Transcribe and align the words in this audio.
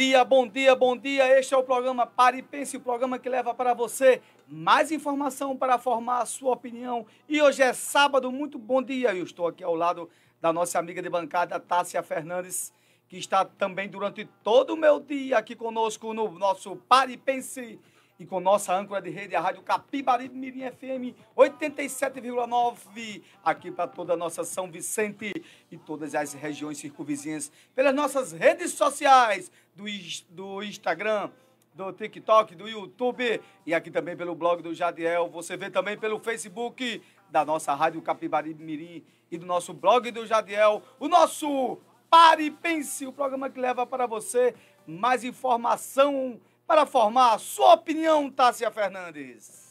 dia, 0.00 0.24
bom 0.24 0.48
dia, 0.48 0.74
bom 0.74 0.96
dia. 0.96 1.38
Este 1.38 1.52
é 1.52 1.56
o 1.58 1.62
programa 1.62 2.06
Pare 2.06 2.38
e 2.38 2.42
Pense, 2.42 2.74
o 2.74 2.80
programa 2.80 3.18
que 3.18 3.28
leva 3.28 3.52
para 3.52 3.74
você 3.74 4.22
mais 4.48 4.90
informação 4.90 5.54
para 5.54 5.78
formar 5.78 6.22
a 6.22 6.24
sua 6.24 6.54
opinião. 6.54 7.04
E 7.28 7.42
hoje 7.42 7.62
é 7.62 7.74
sábado, 7.74 8.32
muito 8.32 8.58
bom 8.58 8.82
dia. 8.82 9.14
Eu 9.14 9.24
estou 9.24 9.46
aqui 9.46 9.62
ao 9.62 9.74
lado 9.74 10.08
da 10.40 10.54
nossa 10.54 10.78
amiga 10.78 11.02
de 11.02 11.10
bancada, 11.10 11.60
Tássia 11.60 12.02
Fernandes, 12.02 12.72
que 13.10 13.18
está 13.18 13.44
também 13.44 13.90
durante 13.90 14.24
todo 14.42 14.72
o 14.72 14.76
meu 14.76 15.00
dia 15.00 15.36
aqui 15.36 15.54
conosco 15.54 16.14
no 16.14 16.30
nosso 16.30 16.76
Pare 16.76 17.12
e 17.12 17.18
Pense 17.18 17.78
e 18.20 18.26
com 18.26 18.38
nossa 18.38 18.76
âncora 18.76 19.00
de 19.00 19.08
rede, 19.08 19.34
a 19.34 19.40
Rádio 19.40 19.62
Capibaribe 19.62 20.36
Mirim 20.36 20.70
FM 20.70 21.16
87,9, 21.34 23.22
aqui 23.42 23.70
para 23.70 23.88
toda 23.88 24.12
a 24.12 24.16
nossa 24.16 24.44
São 24.44 24.70
Vicente 24.70 25.32
e 25.70 25.78
todas 25.78 26.14
as 26.14 26.34
regiões 26.34 26.76
circunvizinhas, 26.76 27.50
pelas 27.74 27.94
nossas 27.94 28.32
redes 28.32 28.72
sociais, 28.72 29.50
do, 29.80 29.86
do 30.28 30.62
Instagram, 30.62 31.30
do 31.74 31.92
TikTok, 31.92 32.54
do 32.54 32.68
YouTube 32.68 33.40
e 33.64 33.72
aqui 33.72 33.90
também 33.90 34.16
pelo 34.16 34.34
blog 34.34 34.62
do 34.62 34.74
Jadiel. 34.74 35.28
Você 35.30 35.56
vê 35.56 35.70
também 35.70 35.96
pelo 35.96 36.20
Facebook 36.20 37.02
da 37.30 37.44
nossa 37.44 37.74
Rádio 37.74 38.02
Capibaribe 38.02 38.62
Mirim 38.62 39.04
e 39.30 39.38
do 39.38 39.46
nosso 39.46 39.72
blog 39.72 40.10
do 40.10 40.26
Jadiel, 40.26 40.82
o 40.98 41.08
nosso 41.08 41.78
Pare 42.10 42.50
Pense, 42.50 43.06
o 43.06 43.12
programa 43.12 43.48
que 43.48 43.60
leva 43.60 43.86
para 43.86 44.06
você 44.06 44.54
mais 44.86 45.22
informação 45.22 46.40
para 46.66 46.84
formar 46.84 47.34
a 47.34 47.38
sua 47.38 47.74
opinião, 47.74 48.30
Tássia 48.30 48.70
Fernandes. 48.70 49.70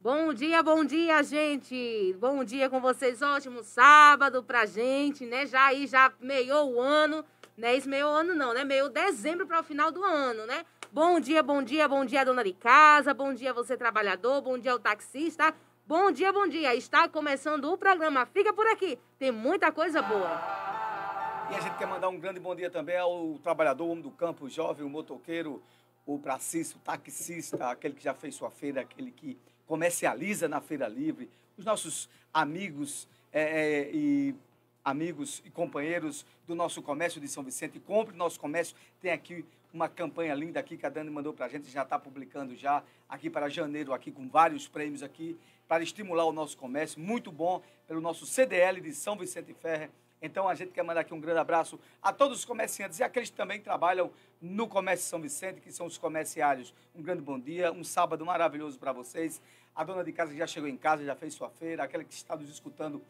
Bom 0.00 0.34
dia, 0.34 0.62
bom 0.62 0.84
dia, 0.84 1.22
gente. 1.22 2.14
Bom 2.20 2.44
dia 2.44 2.68
com 2.68 2.78
vocês. 2.78 3.22
Ótimo 3.22 3.62
sábado 3.62 4.42
pra 4.42 4.66
gente, 4.66 5.24
né? 5.24 5.46
Já 5.46 5.68
aí, 5.68 5.86
já 5.86 6.12
meiou 6.20 6.74
o 6.74 6.80
ano. 6.80 7.24
Não 7.56 7.68
é 7.68 7.76
isso, 7.76 7.88
meio 7.88 8.08
ano 8.08 8.34
não, 8.34 8.52
né? 8.52 8.64
Meio 8.64 8.88
dezembro 8.88 9.46
para 9.46 9.60
o 9.60 9.62
final 9.62 9.92
do 9.92 10.02
ano, 10.02 10.44
né? 10.44 10.64
Bom 10.90 11.20
dia, 11.20 11.40
bom 11.40 11.62
dia, 11.62 11.86
bom 11.86 12.04
dia, 12.04 12.24
dona 12.24 12.42
de 12.42 12.52
casa. 12.52 13.14
Bom 13.14 13.32
dia, 13.32 13.52
você 13.52 13.76
trabalhador. 13.76 14.42
Bom 14.42 14.58
dia, 14.58 14.74
o 14.74 14.78
taxista. 14.78 15.54
Bom 15.86 16.10
dia, 16.10 16.32
bom 16.32 16.48
dia. 16.48 16.74
Está 16.74 17.08
começando 17.08 17.66
o 17.66 17.78
programa. 17.78 18.26
Fica 18.26 18.52
por 18.52 18.66
aqui. 18.66 18.98
Tem 19.20 19.30
muita 19.30 19.70
coisa 19.70 20.02
boa. 20.02 20.40
E 21.52 21.54
a 21.54 21.60
gente 21.60 21.76
quer 21.76 21.86
mandar 21.86 22.08
um 22.08 22.18
grande 22.18 22.40
bom 22.40 22.56
dia 22.56 22.70
também 22.70 22.96
ao 22.96 23.38
trabalhador, 23.40 23.86
homem 23.88 24.02
do 24.02 24.10
campo, 24.10 24.46
o 24.46 24.50
jovem, 24.50 24.84
o 24.84 24.88
motoqueiro, 24.88 25.62
o 26.04 26.18
pracista, 26.18 26.76
o 26.76 26.80
taxista, 26.80 27.68
aquele 27.68 27.94
que 27.94 28.02
já 28.02 28.14
fez 28.14 28.34
sua 28.34 28.50
feira, 28.50 28.80
aquele 28.80 29.12
que 29.12 29.38
comercializa 29.64 30.48
na 30.48 30.60
Feira 30.60 30.88
Livre, 30.88 31.30
os 31.56 31.64
nossos 31.64 32.08
amigos 32.32 33.06
é, 33.32 33.42
é, 33.42 33.90
e 33.92 34.34
amigos 34.84 35.42
e 35.44 35.50
companheiros 35.50 36.26
do 36.46 36.54
nosso 36.54 36.82
comércio 36.82 37.20
de 37.20 37.26
São 37.28 37.42
Vicente. 37.42 37.80
Compre 37.80 38.16
nosso 38.16 38.38
comércio. 38.38 38.76
Tem 39.00 39.10
aqui 39.10 39.44
uma 39.72 39.88
campanha 39.88 40.34
linda 40.34 40.60
aqui 40.60 40.76
que 40.76 40.86
a 40.86 40.88
Dani 40.88 41.10
mandou 41.10 41.32
para 41.32 41.46
a 41.46 41.48
gente, 41.48 41.70
já 41.70 41.82
está 41.82 41.98
publicando 41.98 42.54
já 42.54 42.82
aqui 43.08 43.28
para 43.28 43.48
janeiro, 43.48 43.92
aqui 43.92 44.12
com 44.12 44.28
vários 44.28 44.68
prêmios 44.68 45.02
aqui, 45.02 45.38
para 45.66 45.82
estimular 45.82 46.24
o 46.26 46.32
nosso 46.32 46.56
comércio. 46.56 47.00
Muito 47.00 47.32
bom 47.32 47.62
pelo 47.86 48.00
nosso 48.00 48.26
CDL 48.26 48.80
de 48.80 48.92
São 48.92 49.16
Vicente 49.16 49.52
Ferre 49.54 49.90
então 50.24 50.48
a 50.48 50.54
gente 50.54 50.72
quer 50.72 50.82
mandar 50.82 51.02
aqui 51.02 51.12
um 51.12 51.20
grande 51.20 51.38
abraço 51.38 51.78
a 52.02 52.10
todos 52.10 52.38
os 52.38 52.44
comerciantes 52.46 52.98
e 52.98 53.02
aqueles 53.02 53.28
que 53.28 53.36
também 53.36 53.60
trabalham 53.60 54.10
no 54.40 54.66
Comércio 54.66 55.06
São 55.06 55.20
Vicente, 55.20 55.60
que 55.60 55.70
são 55.70 55.84
os 55.84 55.98
comerciários. 55.98 56.72
Um 56.94 57.02
grande 57.02 57.20
bom 57.20 57.38
dia, 57.38 57.70
um 57.70 57.84
sábado 57.84 58.24
maravilhoso 58.24 58.78
para 58.78 58.90
vocês. 58.90 59.38
A 59.76 59.84
dona 59.84 60.02
de 60.02 60.12
casa 60.14 60.32
que 60.32 60.38
já 60.38 60.46
chegou 60.46 60.66
em 60.66 60.78
casa, 60.78 61.04
já 61.04 61.14
fez 61.14 61.34
sua 61.34 61.50
feira, 61.50 61.84
aquela 61.84 62.02
que 62.02 62.14
está 62.14 62.34
nos 62.34 62.48
escutando 62.48 63.02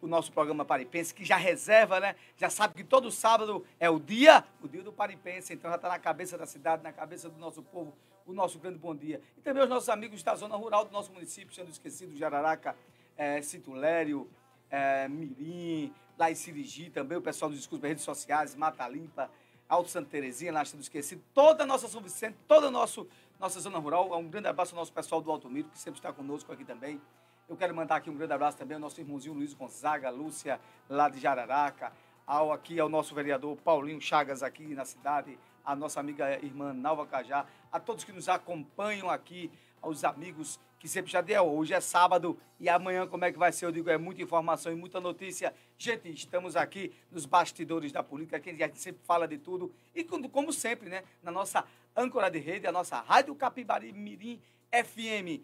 o 0.00 0.06
nosso 0.06 0.32
programa 0.32 0.64
Paripense, 0.64 1.12
que 1.12 1.24
já 1.24 1.36
reserva, 1.36 1.98
né? 2.00 2.14
Já 2.36 2.48
sabe 2.48 2.74
que 2.74 2.84
todo 2.84 3.10
sábado 3.10 3.64
é 3.80 3.90
o 3.90 3.98
dia, 3.98 4.44
o 4.62 4.68
dia 4.68 4.82
do 4.82 4.92
Paripense, 4.92 5.52
então 5.52 5.70
já 5.70 5.76
está 5.76 5.88
na 5.88 5.98
cabeça 5.98 6.38
da 6.38 6.46
cidade, 6.46 6.82
na 6.82 6.92
cabeça 6.92 7.28
do 7.28 7.38
nosso 7.38 7.62
povo, 7.62 7.92
o 8.26 8.32
nosso 8.32 8.58
grande 8.58 8.78
bom 8.78 8.94
dia. 8.94 9.20
E 9.36 9.40
também 9.40 9.62
os 9.62 9.68
nossos 9.68 9.88
amigos 9.88 10.22
da 10.22 10.34
zona 10.34 10.56
rural 10.56 10.84
do 10.84 10.92
nosso 10.92 11.12
município, 11.12 11.54
sendo 11.54 11.70
esquecidos, 11.70 12.18
Jararaca, 12.18 12.76
é, 13.16 13.42
Cintulério, 13.42 14.30
é, 14.70 15.08
Mirim, 15.08 15.92
lá 16.16 16.30
em 16.30 16.34
Sirigi 16.34 16.90
também, 16.90 17.18
o 17.18 17.22
pessoal 17.22 17.50
dos 17.50 17.58
discursos 17.58 17.82
das 17.82 17.88
redes 17.88 18.04
sociais, 18.04 18.54
Mata 18.54 18.86
Limpa, 18.88 19.30
Alto 19.68 19.90
Santa 19.90 20.08
Terezinha, 20.08 20.52
lá 20.52 20.62
estamos 20.62 20.86
esquecidos, 20.86 21.24
toda 21.34 21.64
a 21.64 21.66
nossa 21.66 21.88
São 21.88 22.02
toda 22.46 22.68
a 22.68 22.70
nosso, 22.70 23.06
nossa 23.38 23.60
zona 23.60 23.78
rural. 23.78 24.18
Um 24.18 24.28
grande 24.28 24.48
abraço 24.48 24.74
ao 24.74 24.78
nosso 24.78 24.92
pessoal 24.92 25.20
do 25.20 25.30
Alto 25.30 25.48
Miro, 25.50 25.68
que 25.68 25.78
sempre 25.78 25.98
está 25.98 26.12
conosco 26.12 26.50
aqui 26.52 26.64
também. 26.64 27.00
Eu 27.48 27.56
quero 27.56 27.74
mandar 27.74 27.96
aqui 27.96 28.10
um 28.10 28.14
grande 28.14 28.34
abraço 28.34 28.58
também 28.58 28.74
ao 28.74 28.80
nosso 28.80 29.00
irmãozinho 29.00 29.32
Luiz 29.32 29.54
Gonzaga, 29.54 30.10
Lúcia, 30.10 30.60
lá 30.86 31.08
de 31.08 31.18
Jararaca, 31.18 31.90
ao 32.26 32.52
aqui 32.52 32.78
ao 32.78 32.90
nosso 32.90 33.14
vereador 33.14 33.56
Paulinho 33.56 34.02
Chagas 34.02 34.42
aqui 34.42 34.74
na 34.74 34.84
cidade, 34.84 35.38
a 35.64 35.74
nossa 35.74 35.98
amiga 35.98 36.30
irmã 36.44 36.74
Nalva 36.74 37.06
Cajá, 37.06 37.46
a 37.72 37.80
todos 37.80 38.04
que 38.04 38.12
nos 38.12 38.28
acompanham 38.28 39.08
aqui, 39.08 39.50
aos 39.80 40.04
amigos 40.04 40.60
que 40.78 40.86
sempre 40.86 41.10
já 41.10 41.22
deu. 41.22 41.42
Hoje 41.46 41.72
é 41.72 41.80
sábado 41.80 42.38
e 42.60 42.68
amanhã 42.68 43.06
como 43.06 43.24
é 43.24 43.32
que 43.32 43.38
vai 43.38 43.50
ser? 43.50 43.64
Eu 43.64 43.72
digo, 43.72 43.88
é 43.88 43.96
muita 43.96 44.20
informação 44.20 44.70
e 44.70 44.74
muita 44.74 45.00
notícia. 45.00 45.54
Gente, 45.78 46.12
estamos 46.12 46.54
aqui 46.54 46.92
nos 47.10 47.24
bastidores 47.24 47.90
da 47.92 48.02
política, 48.02 48.38
que 48.38 48.50
a 48.50 48.66
gente 48.66 48.78
sempre 48.78 49.00
fala 49.06 49.26
de 49.26 49.38
tudo. 49.38 49.72
E 49.94 50.04
como 50.04 50.52
sempre, 50.52 50.90
né, 50.90 51.02
na 51.22 51.30
nossa 51.30 51.64
âncora 51.96 52.30
de 52.30 52.40
rede, 52.40 52.66
a 52.66 52.72
nossa 52.72 53.00
Rádio 53.00 53.34
Capibari 53.34 53.90
Mirim 53.90 54.38
FM. 54.70 55.42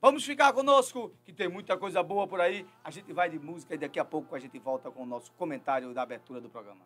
Vamos 0.00 0.24
ficar 0.24 0.52
conosco, 0.52 1.12
que 1.24 1.32
tem 1.32 1.48
muita 1.48 1.76
coisa 1.76 2.00
boa 2.04 2.24
por 2.24 2.40
aí. 2.40 2.64
A 2.84 2.90
gente 2.90 3.12
vai 3.12 3.28
de 3.28 3.36
música 3.36 3.74
e 3.74 3.78
daqui 3.78 3.98
a 3.98 4.04
pouco 4.04 4.32
a 4.36 4.38
gente 4.38 4.56
volta 4.56 4.92
com 4.92 5.02
o 5.02 5.06
nosso 5.06 5.32
comentário 5.32 5.92
da 5.92 6.02
abertura 6.02 6.40
do 6.40 6.48
programa. 6.48 6.84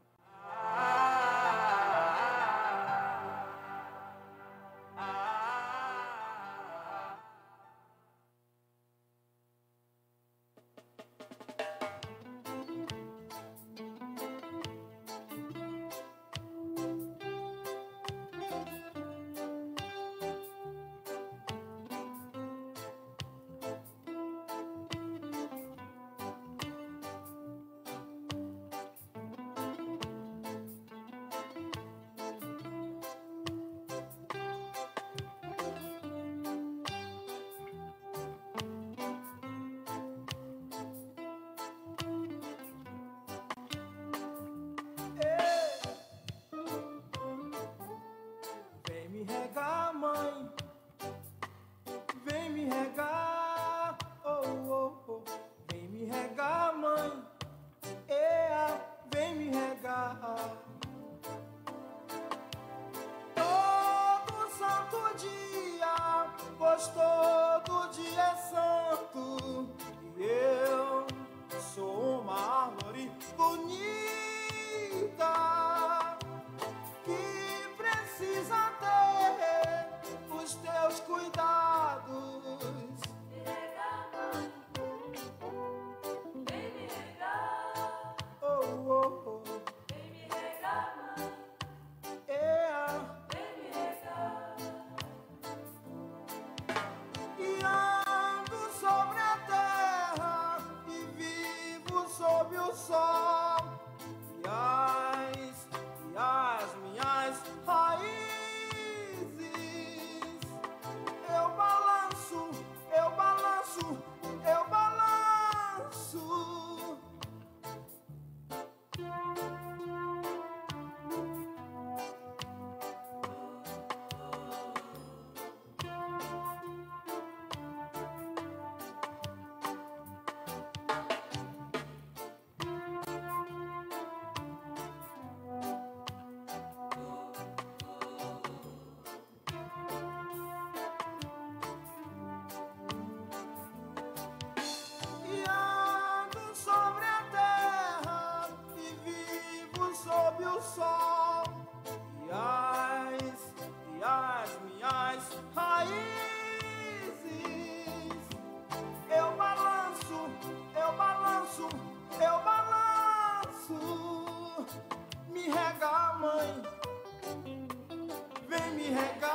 had 168.92 169.20
God. 169.20 169.31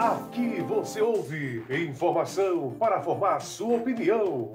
Aqui 0.00 0.62
você 0.62 1.02
ouve 1.02 1.62
informação 1.68 2.74
para 2.78 3.02
formar 3.02 3.38
sua 3.40 3.76
opinião. 3.76 4.50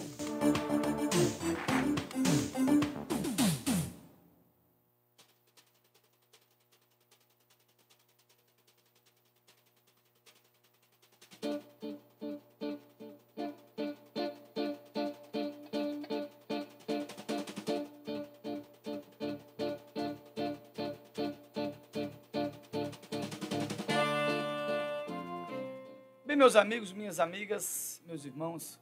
Bem, 26.35 26.39
meus 26.39 26.57
amigos, 26.57 26.91
minhas 26.91 27.17
amigas, 27.17 28.03
meus 28.05 28.25
irmãos 28.25 28.77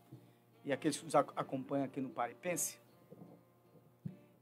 e 0.65 0.73
aqueles 0.73 0.97
que 0.97 1.05
nos 1.05 1.13
ac- 1.13 1.33
acompanham 1.35 1.85
aqui 1.85 2.01
no 2.01 2.09
Paripense, 2.09 2.79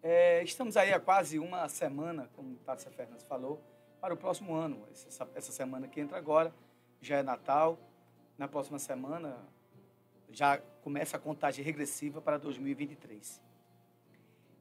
é, 0.01 0.41
estamos 0.43 0.77
aí 0.77 0.93
há 0.93 0.99
quase 0.99 1.37
uma 1.37 1.67
semana, 1.67 2.29
como 2.37 2.55
Tássia 2.59 2.89
Fernandes 2.89 3.25
falou, 3.25 3.61
para 3.99 4.13
o 4.13 4.17
próximo 4.17 4.53
ano. 4.55 4.87
Essa, 4.89 5.29
essa 5.35 5.51
semana 5.51 5.89
que 5.89 5.99
entra 5.99 6.17
agora 6.17 6.55
já 7.01 7.17
é 7.17 7.21
Natal. 7.21 7.77
Na 8.37 8.47
próxima 8.47 8.79
semana 8.79 9.37
já 10.31 10.59
começa 10.81 11.17
a 11.17 11.19
contagem 11.19 11.65
regressiva 11.65 12.21
para 12.21 12.37
2023. 12.37 13.41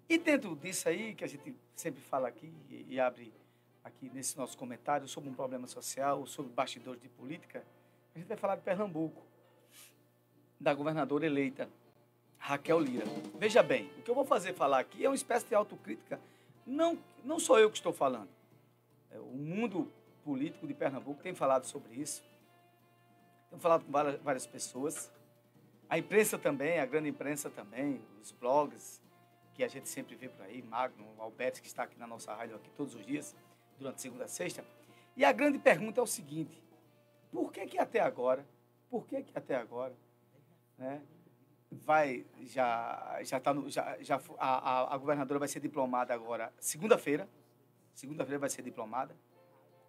E 0.08 0.18
dentro 0.18 0.56
disso 0.56 0.88
aí, 0.88 1.14
que 1.14 1.22
a 1.22 1.28
gente 1.28 1.54
sempre 1.76 2.00
fala 2.00 2.26
aqui 2.26 2.52
e, 2.68 2.94
e 2.94 2.98
abre 2.98 3.32
aqui 3.84 4.10
nesse 4.12 4.36
nosso 4.36 4.58
comentário 4.58 5.06
sobre 5.06 5.30
um 5.30 5.34
problema 5.34 5.68
social, 5.68 6.26
sobre 6.26 6.50
bastidores 6.50 7.00
de 7.00 7.08
política, 7.08 7.64
a 8.14 8.18
gente 8.18 8.28
vai 8.28 8.36
falar 8.36 8.56
de 8.56 8.62
Pernambuco, 8.62 9.22
da 10.58 10.74
governadora 10.74 11.24
eleita, 11.24 11.68
Raquel 12.38 12.80
Lira. 12.80 13.04
Veja 13.38 13.62
bem, 13.62 13.90
o 13.98 14.02
que 14.02 14.10
eu 14.10 14.14
vou 14.14 14.24
fazer 14.24 14.54
falar 14.54 14.80
aqui 14.80 15.04
é 15.04 15.08
uma 15.08 15.14
espécie 15.14 15.46
de 15.46 15.54
autocrítica. 15.54 16.20
Não, 16.66 16.98
não 17.24 17.38
sou 17.38 17.58
eu 17.58 17.70
que 17.70 17.76
estou 17.76 17.92
falando. 17.92 18.28
É, 19.10 19.18
O 19.18 19.36
mundo 19.36 19.90
político 20.24 20.66
de 20.66 20.74
Pernambuco 20.74 21.22
tem 21.22 21.34
falado 21.34 21.64
sobre 21.64 21.94
isso. 21.94 22.22
Tem 23.50 23.58
falado 23.58 23.84
com 23.84 23.92
várias, 23.92 24.20
várias 24.20 24.46
pessoas. 24.46 25.10
A 25.88 25.98
imprensa 25.98 26.38
também, 26.38 26.78
a 26.78 26.86
grande 26.86 27.08
imprensa 27.08 27.50
também, 27.50 28.00
os 28.20 28.30
blogs 28.32 29.00
que 29.54 29.64
a 29.64 29.68
gente 29.68 29.88
sempre 29.88 30.14
vê 30.14 30.28
por 30.28 30.46
aí, 30.46 30.62
Magno, 30.62 31.04
Alberto, 31.18 31.60
que 31.60 31.66
está 31.66 31.82
aqui 31.82 31.98
na 31.98 32.06
nossa 32.06 32.32
rádio 32.34 32.56
aqui 32.56 32.70
todos 32.76 32.94
os 32.94 33.04
dias, 33.04 33.34
durante 33.78 34.00
segunda 34.00 34.24
a 34.24 34.28
sexta. 34.28 34.64
E 35.16 35.24
a 35.24 35.32
grande 35.32 35.58
pergunta 35.58 36.00
é 36.00 36.02
o 36.02 36.06
seguinte: 36.06 36.62
por 37.32 37.52
que 37.52 37.66
que 37.66 37.78
até 37.78 38.00
agora, 38.00 38.46
por 38.88 39.06
que 39.06 39.22
que 39.22 39.36
até 39.36 39.56
agora, 39.56 39.94
né, 40.76 41.02
vai 41.70 42.26
já 42.42 43.18
já 43.22 43.38
tá 43.38 43.54
no, 43.54 43.70
já, 43.70 43.96
já 44.00 44.20
a, 44.38 44.48
a, 44.82 44.94
a 44.94 44.98
governadora 44.98 45.38
vai 45.38 45.48
ser 45.48 45.60
diplomada 45.60 46.12
agora 46.12 46.52
segunda-feira, 46.58 47.28
segunda-feira 47.94 48.38
vai 48.38 48.50
ser 48.50 48.62
diplomada 48.62 49.14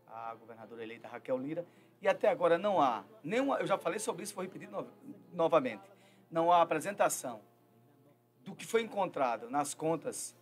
a 0.07 0.35
governadora 0.35 0.83
eleita 0.83 1.07
Raquel 1.07 1.37
Lira 1.37 1.65
e 2.01 2.07
até 2.07 2.27
agora 2.29 2.57
não 2.57 2.81
há 2.81 3.03
nenhuma, 3.23 3.57
eu 3.59 3.65
já 3.67 3.77
falei 3.77 3.99
sobre 3.99 4.23
isso, 4.23 4.35
vou 4.35 4.43
repetir 4.43 4.69
no- 4.69 4.87
novamente, 5.33 5.83
não 6.29 6.51
há 6.51 6.61
apresentação 6.61 7.41
do 8.43 8.55
que 8.55 8.65
foi 8.65 8.81
encontrado 8.81 9.49
nas 9.49 9.73
contas 9.73 10.35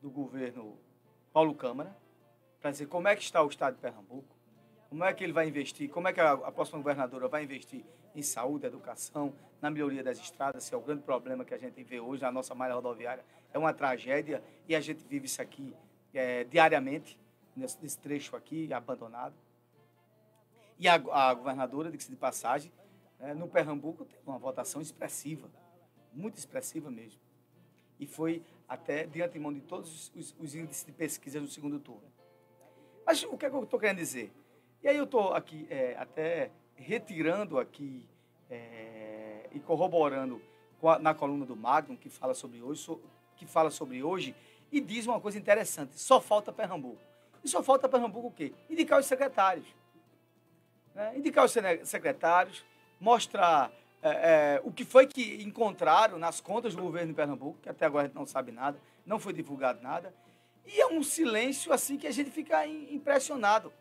do 0.00 0.10
governo 0.10 0.78
Paulo 1.32 1.54
Câmara 1.54 1.96
para 2.60 2.70
dizer 2.70 2.86
como 2.86 3.08
é 3.08 3.16
que 3.16 3.22
está 3.22 3.42
o 3.42 3.48
estado 3.48 3.74
de 3.74 3.80
Pernambuco, 3.80 4.35
como 4.88 5.04
é 5.04 5.12
que 5.12 5.24
ele 5.24 5.32
vai 5.32 5.48
investir, 5.48 5.90
como 5.90 6.08
é 6.08 6.12
que 6.12 6.20
a, 6.20 6.32
a 6.32 6.52
próxima 6.52 6.78
governadora 6.78 7.28
vai 7.28 7.44
investir 7.44 7.84
em 8.14 8.22
saúde, 8.22 8.66
educação, 8.66 9.34
na 9.60 9.70
melhoria 9.70 10.02
das 10.02 10.18
estradas, 10.18 10.68
que 10.68 10.74
é 10.74 10.78
o 10.78 10.80
grande 10.80 11.02
problema 11.02 11.44
que 11.44 11.54
a 11.54 11.58
gente 11.58 11.82
vê 11.82 12.00
hoje 12.00 12.22
na 12.22 12.32
nossa 12.32 12.54
malha 12.54 12.74
rodoviária. 12.74 13.24
É 13.52 13.58
uma 13.58 13.72
tragédia 13.72 14.42
e 14.68 14.74
a 14.74 14.80
gente 14.80 15.04
vive 15.04 15.26
isso 15.26 15.40
aqui 15.42 15.74
é, 16.14 16.44
diariamente, 16.44 17.18
nesse, 17.54 17.78
nesse 17.82 17.98
trecho 17.98 18.36
aqui, 18.36 18.72
abandonado. 18.72 19.34
E 20.78 20.88
a, 20.88 20.94
a 20.94 21.34
governadora, 21.34 21.90
diga-se 21.90 22.10
de 22.10 22.16
passagem, 22.16 22.70
né, 23.18 23.34
no 23.34 23.48
Pernambuco 23.48 24.04
teve 24.04 24.22
uma 24.26 24.38
votação 24.38 24.80
expressiva, 24.80 25.50
muito 26.12 26.38
expressiva 26.38 26.90
mesmo. 26.90 27.20
E 27.98 28.06
foi 28.06 28.42
até 28.68 29.06
de 29.06 29.22
antemão 29.22 29.52
de 29.52 29.60
todos 29.60 30.12
os, 30.14 30.34
os 30.38 30.54
índices 30.54 30.84
de 30.84 30.92
pesquisa 30.92 31.40
no 31.40 31.48
segundo 31.48 31.78
turno. 31.80 32.12
Mas 33.04 33.22
o 33.22 33.36
que, 33.36 33.46
é 33.46 33.50
que 33.50 33.56
eu 33.56 33.62
estou 33.62 33.78
querendo 33.80 33.98
dizer? 33.98 34.32
E 34.86 34.88
aí 34.88 34.96
eu 34.98 35.02
estou 35.02 35.34
aqui 35.34 35.66
é, 35.68 35.96
até 35.98 36.48
retirando 36.76 37.58
aqui 37.58 38.06
é, 38.48 39.48
e 39.52 39.58
corroborando 39.58 40.40
a- 40.80 40.96
na 41.00 41.12
coluna 41.12 41.44
do 41.44 41.56
Magnum, 41.56 41.96
que 41.96 42.08
fala 42.08 42.34
sobre 42.34 42.62
hoje, 42.62 42.82
so- 42.82 43.00
que 43.34 43.44
fala 43.44 43.68
sobre 43.68 44.00
hoje, 44.04 44.32
e 44.70 44.80
diz 44.80 45.04
uma 45.04 45.20
coisa 45.20 45.36
interessante, 45.38 45.98
só 45.98 46.20
falta 46.20 46.52
Pernambuco. 46.52 47.00
E 47.42 47.48
só 47.48 47.64
falta 47.64 47.88
Pernambuco 47.88 48.28
o 48.28 48.30
quê? 48.30 48.52
Indicar 48.70 49.00
os 49.00 49.06
secretários. 49.06 49.66
né? 50.94 51.14
Indicar 51.18 51.44
os 51.46 51.52
secretários, 51.82 52.64
mostrar 53.00 53.72
é, 54.00 54.08
é, 54.10 54.60
o 54.62 54.70
que 54.70 54.84
foi 54.84 55.08
que 55.08 55.42
encontraram 55.42 56.16
nas 56.16 56.40
contas 56.40 56.76
do 56.76 56.82
governo 56.82 57.08
de 57.08 57.14
Pernambuco, 57.14 57.58
que 57.60 57.68
até 57.68 57.84
agora 57.86 58.04
a 58.04 58.06
gente 58.06 58.14
não 58.16 58.24
sabe 58.24 58.52
nada, 58.52 58.80
não 59.04 59.18
foi 59.18 59.32
divulgado 59.32 59.82
nada. 59.82 60.14
E 60.64 60.80
é 60.80 60.86
um 60.86 61.02
silêncio 61.02 61.72
assim 61.72 61.96
que 61.98 62.06
a 62.06 62.12
gente 62.12 62.30
fica 62.30 62.64
im- 62.64 62.94
impressionado. 62.94 63.72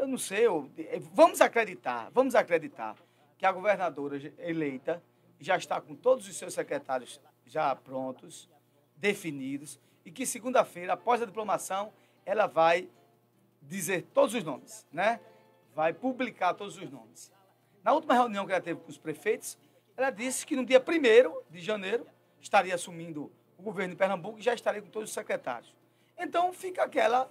Eu 0.00 0.08
não 0.08 0.16
sei, 0.16 0.46
eu- 0.46 0.70
eh, 0.78 0.98
vamos 1.12 1.42
acreditar, 1.42 2.08
vamos 2.10 2.34
acreditar 2.34 2.96
que 3.36 3.44
a 3.44 3.52
governadora 3.52 4.16
eleita 4.38 5.02
já 5.38 5.58
está 5.58 5.78
com 5.78 5.94
todos 5.94 6.26
os 6.26 6.34
seus 6.38 6.54
secretários 6.54 7.20
já 7.44 7.76
prontos, 7.76 8.48
definidos, 8.96 9.78
e 10.02 10.10
que 10.10 10.24
segunda-feira, 10.24 10.94
após 10.94 11.20
a 11.20 11.26
diplomação, 11.26 11.92
ela 12.24 12.46
vai 12.46 12.88
dizer 13.60 14.06
todos 14.14 14.34
os 14.34 14.42
nomes, 14.42 14.86
né? 14.90 15.20
Vai 15.74 15.92
publicar 15.92 16.54
todos 16.54 16.78
os 16.78 16.90
nomes. 16.90 17.30
Na 17.84 17.92
última 17.92 18.14
reunião 18.14 18.46
que 18.46 18.52
ela 18.52 18.60
teve 18.62 18.80
com 18.80 18.88
os 18.88 18.96
prefeitos, 18.96 19.58
ela 19.98 20.08
disse 20.10 20.46
que 20.46 20.56
no 20.56 20.64
dia 20.64 20.80
1 20.80 21.42
de 21.50 21.60
janeiro 21.60 22.06
estaria 22.40 22.74
assumindo 22.74 23.30
o 23.58 23.62
governo 23.62 23.92
de 23.92 23.98
Pernambuco 23.98 24.38
e 24.38 24.42
já 24.42 24.54
estaria 24.54 24.80
com 24.80 24.88
todos 24.88 25.10
os 25.10 25.14
secretários. 25.14 25.74
Então 26.16 26.54
fica 26.54 26.84
aquela 26.84 27.30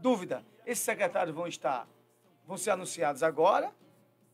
dúvida: 0.00 0.44
esses 0.66 0.82
secretários 0.84 1.32
vão 1.34 1.46
estar, 1.46 1.86
vão 2.48 2.56
ser 2.56 2.70
anunciados 2.70 3.22
agora 3.22 3.70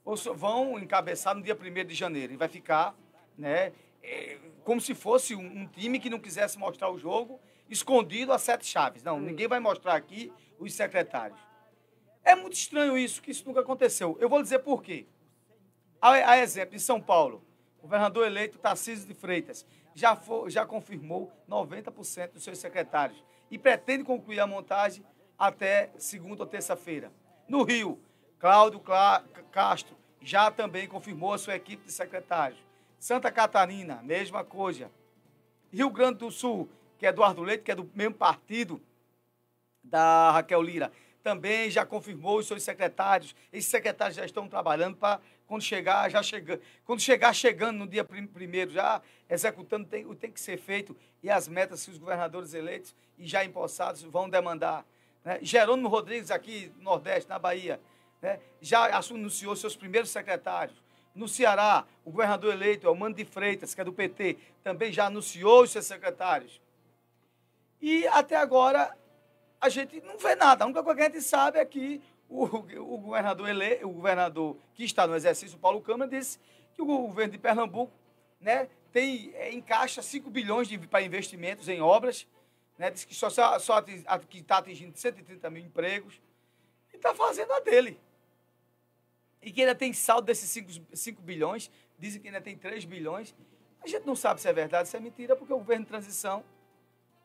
ou 0.04 0.14
vão 0.16 0.78
encabeçar 0.78 1.35
no 1.35 1.42
dia 1.42 1.59
1 1.61 1.85
de 1.85 1.94
janeiro 1.94 2.33
e 2.33 2.37
vai 2.37 2.47
ficar, 2.47 2.94
né, 3.37 3.73
eh, 4.02 4.38
como 4.62 4.80
se 4.80 4.94
fosse 4.94 5.35
um, 5.35 5.66
time 5.66 5.99
que 5.99 6.09
não 6.09 6.21
quisesse 6.21 6.56
mostrar 6.56 6.90
o 6.90 6.97
jogo 6.99 7.40
escondido 7.68 8.33
a 8.33 8.38
sete 8.38 8.64
chaves. 8.66 9.02
Não, 9.02 9.18
ninguém 9.18 9.49
vai 9.49 9.59
mostrar 9.59 9.94
aqui 9.97 10.33
os 10.61 10.73
secretários. 10.75 11.40
É 12.23 12.37
muito 12.37 12.52
estranho 12.52 12.97
isso, 12.97 13.21
que 13.21 13.33
isso 13.33 13.44
nunca 13.47 13.61
aconteceu. 13.61 14.16
Eu 14.21 14.28
vou 14.28 14.40
dizer 14.40 14.61
por 14.61 14.80
quê. 14.80 15.06
A, 16.00 16.11
a 16.33 16.38
exemplo, 16.38 16.76
em 16.76 16.78
São 16.78 17.00
Paulo, 17.00 17.44
o 17.78 17.83
governador 17.83 18.26
eleito 18.26 18.59
Tarcísio 18.59 19.09
de 19.09 19.14
Freitas 19.14 19.66
já, 19.92 20.14
fo- 20.14 20.49
já 20.49 20.64
confirmou 20.64 21.33
90% 21.49 22.33
dos 22.33 22.44
seus 22.44 22.59
secretários 22.59 23.25
e 23.50 23.59
pretende 23.59 24.04
concluir 24.04 24.38
a 24.38 24.47
montagem 24.47 25.04
até 25.37 25.90
segunda 25.99 26.44
ou 26.44 26.47
terça-feira. 26.49 27.11
No 27.49 27.63
Rio, 27.63 27.99
Cláudio 28.39 28.81
Castro 29.53 29.95
já 30.21 30.51
também 30.51 30.89
confirmou 30.89 31.35
a 31.35 31.39
sua 31.39 31.55
equipe 31.55 31.85
de 31.85 31.93
secretários. 31.93 32.59
Santa 32.99 33.31
Catarina, 33.31 34.01
mesma 34.03 34.43
coisa. 34.43 34.91
Rio 35.71 35.91
Grande 35.91 36.19
do 36.21 36.31
Sul, 36.31 36.69
que 36.99 37.05
é 37.05 37.11
Eduardo 37.11 37.43
Leite, 37.43 37.63
que 37.63 37.71
é 37.71 37.75
do 37.75 37.91
mesmo 37.95 38.15
partido 38.15 38.81
da 39.83 40.31
Raquel 40.31 40.63
Lira, 40.63 40.91
também 41.23 41.71
já 41.71 41.85
confirmou 41.85 42.39
os 42.39 42.47
seus 42.47 42.63
secretários. 42.63 43.35
Esses 43.53 43.71
secretários 43.71 44.17
já 44.17 44.25
estão 44.25 44.49
trabalhando 44.49 44.97
para 44.97 45.21
quando 45.47 45.63
chegar, 45.63 46.11
já 46.11 46.23
chegando. 46.23 46.63
Quando 46.87 47.01
chegar 47.01 47.35
chegando 47.35 47.79
no 47.79 47.87
dia 47.87 48.05
prim- 48.05 48.27
primeiro, 48.27 48.71
já 48.71 49.03
executando 49.29 49.87
tem, 49.87 50.07
o 50.07 50.11
que 50.11 50.17
tem 50.17 50.31
que 50.33 50.41
ser 50.41 50.57
feito 50.57 50.97
e 51.23 51.31
as 51.31 51.47
metas 51.47 51.85
que 51.85 51.91
os 51.91 51.99
governadores 51.99 52.55
eleitos 52.55 52.95
e 53.19 53.27
já 53.27 53.45
empossados 53.45 54.03
vão 54.03 54.29
demandar. 54.31 54.87
Né? 55.25 55.38
Jerônimo 55.43 55.88
Rodrigues, 55.88 56.31
aqui 56.31 56.71
no 56.76 56.85
Nordeste, 56.85 57.28
na 57.28 57.38
Bahia, 57.38 57.81
né? 58.21 58.38
já 58.61 58.97
anunciou 58.97 59.57
seus 59.57 59.75
primeiros 59.75 60.11
secretários. 60.11 60.83
No 61.14 61.28
Ceará, 61.28 61.85
o 62.04 62.11
governador 62.11 62.52
eleito, 62.52 62.87
é 62.87 62.90
o 62.90 62.95
Mano 62.95 63.14
de 63.14 63.25
Freitas, 63.25 63.75
que 63.75 63.81
é 63.81 63.85
do 63.85 63.93
PT, 63.93 64.37
também 64.62 64.93
já 64.93 65.07
anunciou 65.07 65.62
os 65.62 65.71
seus 65.71 65.87
secretários. 65.87 66.61
E 67.81 68.07
até 68.09 68.37
agora 68.37 68.97
a 69.61 69.69
gente 69.69 70.00
não 70.00 70.19
vê 70.19 70.35
nada. 70.35 70.64
A 70.64 70.66
única 70.66 70.83
coisa 70.83 70.97
que 70.97 71.02
a 71.02 71.11
gente 71.11 71.23
sabe 71.23 71.59
é 71.59 71.64
que 71.64 72.02
o, 72.28 72.45
o 72.45 72.99
governador 72.99 73.49
ele, 73.49 73.85
o 73.85 73.90
governador 73.90 74.57
que 74.75 74.85
está 74.85 75.07
no 75.07 75.14
exercício, 75.14 75.59
Paulo 75.59 75.81
Câmara, 75.81 76.11
disse 76.11 76.38
que 76.75 76.83
o 76.83 76.87
governo 76.87 77.33
de 77.33 77.38
Pernambuco 77.38 77.93
né, 78.40 78.69
tem, 78.93 79.33
é, 79.35 79.52
encaixa 79.52 80.02
5 80.02 80.28
bilhões 80.31 80.69
para 80.88 81.02
investimentos 81.02 81.69
em 81.69 81.81
obras, 81.81 82.26
né, 82.78 82.90
diz 82.90 83.04
que 83.04 83.14
só, 83.14 83.28
só 83.31 83.75
ating- 83.78 84.04
a- 84.07 84.19
que 84.19 84.38
está 84.38 84.59
atingindo 84.59 84.97
130 84.97 85.49
mil 85.50 85.64
empregos, 85.64 86.21
e 86.93 86.97
está 86.97 87.14
fazendo 87.14 87.52
a 87.52 87.61
dele. 87.61 88.00
E 89.43 89.52
que 89.52 89.61
ainda 89.61 89.75
tem 89.75 89.93
saldo 89.93 90.26
desses 90.26 90.49
5, 90.50 90.71
5 90.93 91.23
bilhões, 91.23 91.71
dizem 91.99 92.21
que 92.21 92.28
ainda 92.28 92.40
tem 92.40 92.57
3 92.57 92.85
bilhões. 92.85 93.35
A 93.83 93.87
gente 93.87 94.07
não 94.07 94.16
sabe 94.16 94.40
se 94.40 94.49
é 94.49 94.52
verdade, 94.52 94.88
se 94.88 94.97
é 94.97 95.00
mentira, 95.00 95.37
porque 95.37 95.52
o 95.52 95.59
governo 95.59 95.85
de 95.85 95.88
transição 95.90 96.43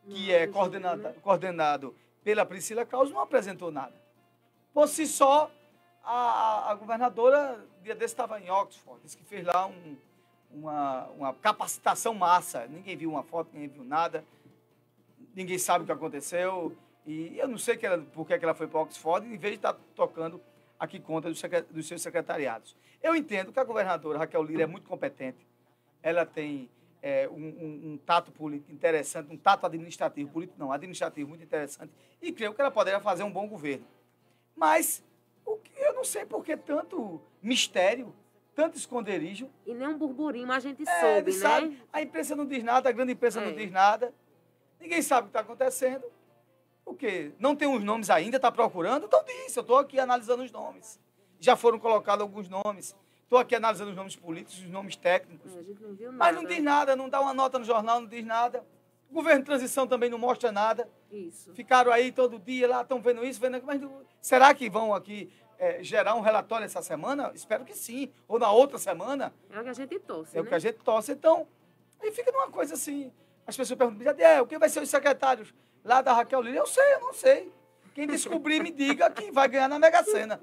que 0.04 0.26
Não, 0.28 0.34
é 0.34 0.46
do 0.46 0.52
coordenado, 0.52 1.02
né? 1.02 1.14
coordenado 1.22 1.96
pela 2.22 2.44
Priscila 2.44 2.84
Caos, 2.84 3.10
não 3.10 3.20
apresentou 3.20 3.70
nada. 3.72 3.94
Por 4.74 4.86
si 4.88 5.06
só, 5.06 5.50
a, 6.04 6.70
a 6.70 6.74
governadora, 6.74 7.64
dia 7.82 7.94
desse, 7.94 8.12
estava 8.14 8.38
em 8.40 8.50
Oxford, 8.50 9.00
disse 9.02 9.16
que 9.16 9.24
fez 9.24 9.44
lá 9.46 9.66
um- 9.66 9.96
uma, 10.50 11.06
uma 11.10 11.34
capacitação 11.34 12.12
massa. 12.12 12.66
Ninguém 12.66 12.96
viu 12.96 13.10
uma 13.10 13.22
foto, 13.22 13.50
ninguém 13.52 13.68
viu 13.68 13.84
nada, 13.84 14.24
ninguém 15.40 15.58
sabe 15.58 15.82
o 15.82 15.86
que 15.86 15.92
aconteceu. 15.92 16.76
E 17.06 17.38
eu 17.38 17.48
não 17.48 17.56
sei 17.58 17.76
que 17.76 17.86
ela, 17.86 17.98
por 17.98 18.26
que 18.26 18.38
que 18.38 18.44
ela 18.44 18.54
foi 18.54 18.66
para 18.68 18.80
Oxford, 18.80 19.26
em 19.26 19.36
vez 19.38 19.52
de 19.54 19.58
estar 19.58 19.72
tocando 19.94 20.40
aqui 20.78 21.00
conta 21.00 21.28
dos, 21.28 21.40
dos 21.70 21.86
seus 21.88 22.02
secretariados. 22.02 22.76
Eu 23.02 23.16
entendo 23.16 23.52
que 23.52 23.58
a 23.58 23.64
governadora 23.64 24.18
Raquel 24.18 24.42
Lira 24.42 24.62
é 24.64 24.66
muito 24.66 24.86
competente, 24.86 25.46
ela 26.02 26.24
tem 26.26 26.68
é, 27.02 27.26
um, 27.30 27.32
um- 27.34 27.92
um 27.92 27.98
tato 28.04 28.30
político 28.30 28.70
interessante, 28.72 29.32
um 29.32 29.36
tato 29.38 29.64
administrativo, 29.64 30.30
político 30.30 30.58
não, 30.58 30.70
administrativo 30.70 31.30
muito 31.30 31.42
interessante, 31.42 31.90
e 32.20 32.30
creio 32.30 32.52
que 32.52 32.60
ela 32.60 32.70
poderia 32.70 33.00
fazer 33.00 33.22
um 33.22 33.30
bom 33.30 33.48
governo. 33.48 33.86
Mas 34.54 35.02
o 35.46 35.56
que, 35.56 35.72
eu 35.80 35.94
não 35.94 36.04
sei 36.04 36.26
por 36.26 36.44
que 36.44 36.54
tanto 36.58 37.18
mistério, 37.42 38.14
tanto 38.54 38.76
esconderijo. 38.76 39.48
E 39.64 39.72
nem 39.72 39.88
um 39.88 39.96
burburinho, 39.96 40.46
mas 40.46 40.58
a 40.66 40.68
gente 40.68 40.86
É, 40.86 41.00
soube, 41.00 41.32
né? 41.32 41.38
sabe, 41.38 41.82
a 41.90 42.02
imprensa 42.02 42.36
não 42.36 42.44
diz 42.44 42.62
nada, 42.62 42.90
a 42.90 42.92
grande 42.92 43.12
imprensa 43.12 43.40
É. 43.40 43.46
não 43.46 43.54
diz 43.54 43.70
nada, 43.70 44.12
ninguém 44.80 45.02
sabe 45.02 45.22
o 45.22 45.24
que 45.24 45.30
está 45.30 45.40
acontecendo. 45.40 46.04
O 46.84 46.94
quê? 46.94 47.32
Não 47.38 47.54
tem 47.54 47.68
os 47.68 47.82
nomes 47.84 48.10
ainda, 48.10 48.36
está 48.36 48.50
procurando? 48.50 49.06
Então 49.06 49.22
diz, 49.24 49.54
eu 49.56 49.60
estou 49.60 49.78
aqui 49.78 49.98
analisando 50.00 50.42
os 50.42 50.50
nomes. 50.50 50.98
Já 51.38 51.56
foram 51.56 51.78
colocados 51.78 52.22
alguns 52.22 52.48
nomes. 52.48 52.96
Estou 53.22 53.38
aqui 53.38 53.54
analisando 53.54 53.90
os 53.90 53.96
nomes 53.96 54.16
políticos, 54.16 54.58
os 54.64 54.70
nomes 54.70 54.96
técnicos. 54.96 55.54
É, 55.54 55.58
A 55.60 55.62
gente 55.62 55.80
não 55.80 55.94
viu 55.94 56.06
nada. 56.10 56.18
Mas 56.18 56.34
não 56.34 56.44
diz 56.44 56.62
nada, 56.62 56.96
não 56.96 57.08
dá 57.08 57.20
uma 57.20 57.32
nota 57.32 57.58
no 57.58 57.64
jornal, 57.64 58.00
não 58.00 58.08
diz 58.08 58.24
nada. 58.24 58.64
O 59.08 59.14
governo 59.14 59.40
de 59.40 59.46
transição 59.46 59.86
também 59.86 60.10
não 60.10 60.18
mostra 60.18 60.50
nada. 60.50 60.88
Isso. 61.10 61.52
Ficaram 61.54 61.92
aí 61.92 62.10
todo 62.12 62.38
dia 62.38 62.66
lá, 62.68 62.82
estão 62.82 63.00
vendo 63.00 63.24
isso, 63.24 63.40
vendo 63.40 63.54
aquilo. 63.56 63.66
Mas 63.68 63.80
não- 63.80 64.02
será 64.20 64.52
que 64.52 64.68
vão 64.68 64.92
aqui 64.94 65.32
eh, 65.58 65.82
gerar 65.82 66.14
um 66.16 66.20
relatório 66.20 66.64
essa 66.64 66.82
semana? 66.82 67.30
Espero 67.34 67.64
que 67.64 67.74
sim. 67.74 68.10
Ou 68.26 68.38
na 68.38 68.50
outra 68.50 68.78
semana. 68.78 69.32
É 69.50 69.60
o 69.60 69.62
que 69.62 69.68
a 69.68 69.72
gente 69.74 69.98
torce, 70.00 70.36
É 70.36 70.40
o 70.40 70.44
né? 70.44 70.48
que 70.48 70.54
a 70.54 70.58
gente 70.58 70.78
torce. 70.78 71.12
Então, 71.12 71.46
aí 72.00 72.10
fica 72.10 72.32
numa 72.32 72.48
coisa 72.50 72.74
assim. 72.74 73.12
As 73.50 73.56
pessoas 73.56 73.76
perguntam, 73.76 74.14
é, 74.24 74.40
o 74.40 74.46
que 74.46 74.56
vai 74.56 74.68
ser 74.68 74.80
os 74.80 74.88
secretários 74.88 75.52
lá 75.84 76.00
da 76.00 76.12
Raquel 76.12 76.40
Lira? 76.40 76.58
Eu 76.58 76.66
sei, 76.66 76.94
eu 76.94 77.00
não 77.00 77.12
sei. 77.12 77.52
Quem 77.92 78.06
descobrir, 78.06 78.62
me 78.62 78.70
diga 78.70 79.10
que 79.10 79.32
vai 79.32 79.48
ganhar 79.48 79.66
na 79.66 79.76
Mega 79.76 80.04
Sena. 80.04 80.40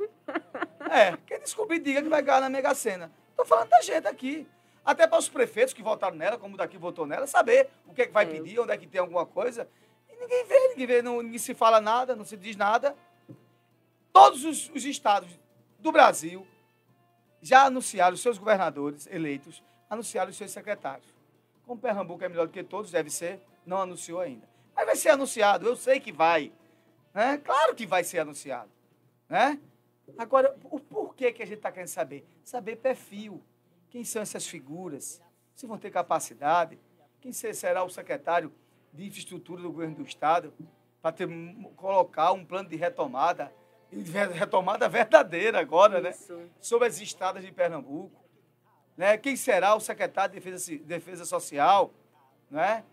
É, 0.91 1.15
quem 1.25 1.39
descobrir, 1.39 1.79
diga 1.79 2.01
que 2.01 2.09
vai 2.09 2.21
ganhar 2.21 2.41
na 2.41 2.49
Mega 2.49 2.75
Sena. 2.75 3.09
Estou 3.29 3.45
falando 3.45 3.69
da 3.69 3.81
gente 3.81 4.05
aqui. 4.07 4.45
Até 4.83 5.07
para 5.07 5.19
os 5.19 5.29
prefeitos 5.29 5.73
que 5.73 5.81
votaram 5.81 6.17
nela, 6.17 6.37
como 6.37 6.55
o 6.55 6.57
daqui 6.57 6.77
votou 6.77 7.05
nela, 7.05 7.25
saber 7.27 7.69
o 7.85 7.93
que, 7.93 8.01
é 8.01 8.07
que 8.07 8.11
vai 8.11 8.25
pedir, 8.25 8.59
onde 8.59 8.73
é 8.73 8.77
que 8.77 8.85
tem 8.85 8.99
alguma 8.99 9.25
coisa. 9.25 9.69
E 10.09 10.15
ninguém 10.17 10.45
vê, 10.45 10.67
ninguém 10.67 10.87
vê, 10.87 11.01
não, 11.01 11.21
ninguém 11.21 11.39
se 11.39 11.53
fala 11.53 11.79
nada, 11.79 12.13
não 12.13 12.25
se 12.25 12.35
diz 12.35 12.57
nada. 12.57 12.93
Todos 14.11 14.43
os, 14.43 14.69
os 14.69 14.83
estados 14.83 15.29
do 15.79 15.93
Brasil 15.93 16.45
já 17.41 17.63
anunciaram 17.67 18.15
os 18.15 18.21
seus 18.21 18.37
governadores 18.37 19.07
eleitos, 19.07 19.63
anunciaram 19.89 20.29
os 20.29 20.35
seus 20.35 20.51
secretários. 20.51 21.16
Como 21.67 21.81
Pernambuco 21.81 22.23
é 22.23 22.29
melhor 22.29 22.47
do 22.47 22.53
que 22.53 22.63
todos, 22.63 22.89
deve 22.91 23.09
ser, 23.09 23.41
não 23.65 23.81
anunciou 23.81 24.21
ainda. 24.21 24.47
Mas 24.73 24.85
vai 24.85 24.95
ser 24.95 25.09
anunciado, 25.09 25.67
eu 25.67 25.75
sei 25.75 25.99
que 25.99 26.13
vai. 26.13 26.53
Né? 27.13 27.37
Claro 27.39 27.75
que 27.75 27.85
vai 27.85 28.05
ser 28.05 28.19
anunciado. 28.19 28.71
Né? 29.27 29.59
Agora, 30.17 30.55
o 30.63 30.79
porquê 30.79 31.33
que 31.33 31.43
a 31.43 31.45
gente 31.45 31.57
está 31.57 31.69
querendo 31.69 31.89
saber? 31.89 32.25
Saber 32.41 32.77
perfil. 32.77 33.43
Quem 33.89 34.05
são 34.05 34.21
essas 34.21 34.47
figuras? 34.47 35.21
Se 35.53 35.67
vão 35.67 35.77
ter 35.77 35.91
capacidade? 35.91 36.79
Quem 37.19 37.33
se- 37.33 37.53
será 37.53 37.83
o 37.83 37.89
secretário 37.89 38.53
de 38.93 39.05
infraestrutura 39.05 39.61
do 39.61 39.69
governo 39.69 39.95
do 39.95 40.03
Estado 40.03 40.53
para 41.01 41.13
colocar 41.75 42.31
um 42.31 42.45
plano 42.45 42.69
de 42.69 42.77
retomada, 42.77 43.51
retomada 44.33 44.87
verdadeira 44.87 45.59
agora, 45.59 45.99
né? 45.99 46.11
Isso. 46.11 46.39
sobre 46.61 46.87
as 46.87 47.01
estradas 47.01 47.43
de 47.43 47.51
Pernambuco. 47.51 48.23
Né? 48.97 49.15
Quem 49.15 49.35
será 49.35 49.75
o 49.75 49.79
secretário 49.79 50.33
de 50.33 50.39
Defesa, 50.39 50.77
Defesa 50.83 51.23
Social? 51.25 51.93
Né? 52.49 52.83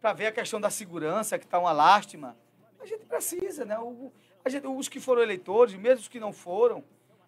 Para 0.00 0.12
ver 0.12 0.28
a 0.28 0.32
questão 0.32 0.60
da 0.60 0.70
segurança, 0.70 1.38
que 1.38 1.44
está 1.44 1.58
uma 1.58 1.72
lástima. 1.72 2.36
A 2.80 2.86
gente 2.86 3.04
precisa, 3.04 3.64
né? 3.64 3.76
O- 3.78 4.12
gente- 4.46 4.66
os 4.66 4.88
que 4.88 5.00
foram 5.00 5.22
eleitores, 5.22 5.74
mesmo 5.74 6.02
os 6.02 6.08
que 6.08 6.20
não 6.20 6.32
foram, 6.32 6.84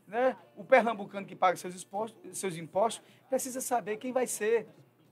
né? 0.07 0.37
o 0.55 0.63
pernambucano 0.63 1.27
que 1.27 1.35
paga 1.35 1.57
seus, 1.57 1.87
seus 2.33 2.57
impostos, 2.57 3.03
precisa 3.29 3.61
saber 3.61 3.97
quem 3.97 4.13
vai 4.13 4.27
ser 4.27 4.67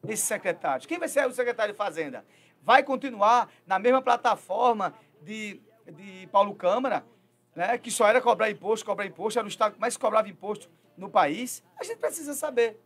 esse 0.07 0.23
secretário. 0.23 0.87
Quem 0.87 0.99
vai 0.99 1.09
ser 1.09 1.27
o 1.27 1.33
secretário 1.33 1.73
de 1.73 1.77
Fazenda? 1.77 2.25
Vai 2.63 2.83
continuar 2.83 3.51
na 3.67 3.79
mesma 3.79 4.01
plataforma 4.03 4.95
de, 5.23 5.61
de 5.91 6.29
Paulo 6.31 6.55
Câmara, 6.55 7.05
né, 7.57 7.77
que 7.79 7.91
só 7.91 8.07
era 8.07 8.21
cobrar 8.21 8.51
imposto, 8.51 8.85
cobrar 8.85 9.07
imposto, 9.07 9.39
era 9.39 9.47
o 9.47 9.49
estado 9.49 9.75
que 9.75 9.81
mais 9.81 9.97
cobrava 9.97 10.29
imposto 10.29 10.69
no 10.97 11.09
país, 11.11 11.63
a 11.79 11.85
gente 11.85 11.99
precisa 11.99 12.35
saber. 12.35 12.81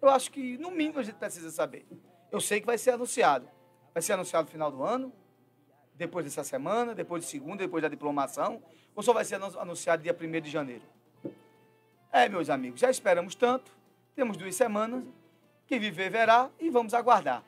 Eu 0.00 0.08
acho 0.08 0.30
que, 0.30 0.56
no 0.58 0.70
mínimo, 0.70 0.98
a 0.98 1.02
gente 1.02 1.16
precisa 1.16 1.50
saber. 1.50 1.86
Eu 2.30 2.40
sei 2.40 2.60
que 2.60 2.66
vai 2.66 2.78
ser 2.78 2.92
anunciado. 2.92 3.48
Vai 3.92 4.02
ser 4.02 4.12
anunciado 4.12 4.46
no 4.46 4.50
final 4.52 4.70
do 4.70 4.82
ano, 4.82 5.12
depois 5.94 6.24
dessa 6.24 6.44
semana, 6.44 6.94
depois 6.94 7.24
de 7.24 7.30
segunda, 7.30 7.56
depois 7.56 7.82
da 7.82 7.88
diplomação, 7.88 8.62
ou 8.94 9.02
só 9.02 9.12
vai 9.12 9.24
ser 9.24 9.34
anu- 9.36 9.58
anunciado 9.58 10.02
dia 10.02 10.16
1 10.18 10.40
de 10.40 10.50
janeiro? 10.50 10.82
É, 12.12 12.28
meus 12.28 12.48
amigos, 12.48 12.80
já 12.80 12.90
esperamos 12.90 13.34
tanto, 13.34 13.72
temos 14.14 14.36
duas 14.36 14.54
semanas, 14.54 15.04
quem 15.66 15.78
viver 15.78 16.10
verá 16.10 16.48
e 16.58 16.70
vamos 16.70 16.94
aguardar. 16.94 17.42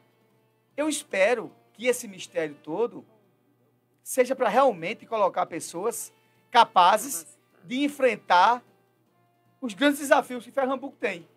Eu 0.76 0.88
espero 0.88 1.52
que 1.72 1.86
esse 1.86 2.08
mistério 2.08 2.56
todo 2.62 3.04
seja 4.02 4.34
para 4.34 4.48
realmente 4.48 5.06
colocar 5.06 5.46
pessoas 5.46 6.12
capazes 6.50 7.38
de 7.64 7.84
enfrentar 7.84 8.62
os 9.60 9.74
grandes 9.74 10.00
desafios 10.00 10.44
que 10.44 10.50
Pernambuco 10.50 10.96
tem. 10.96 11.28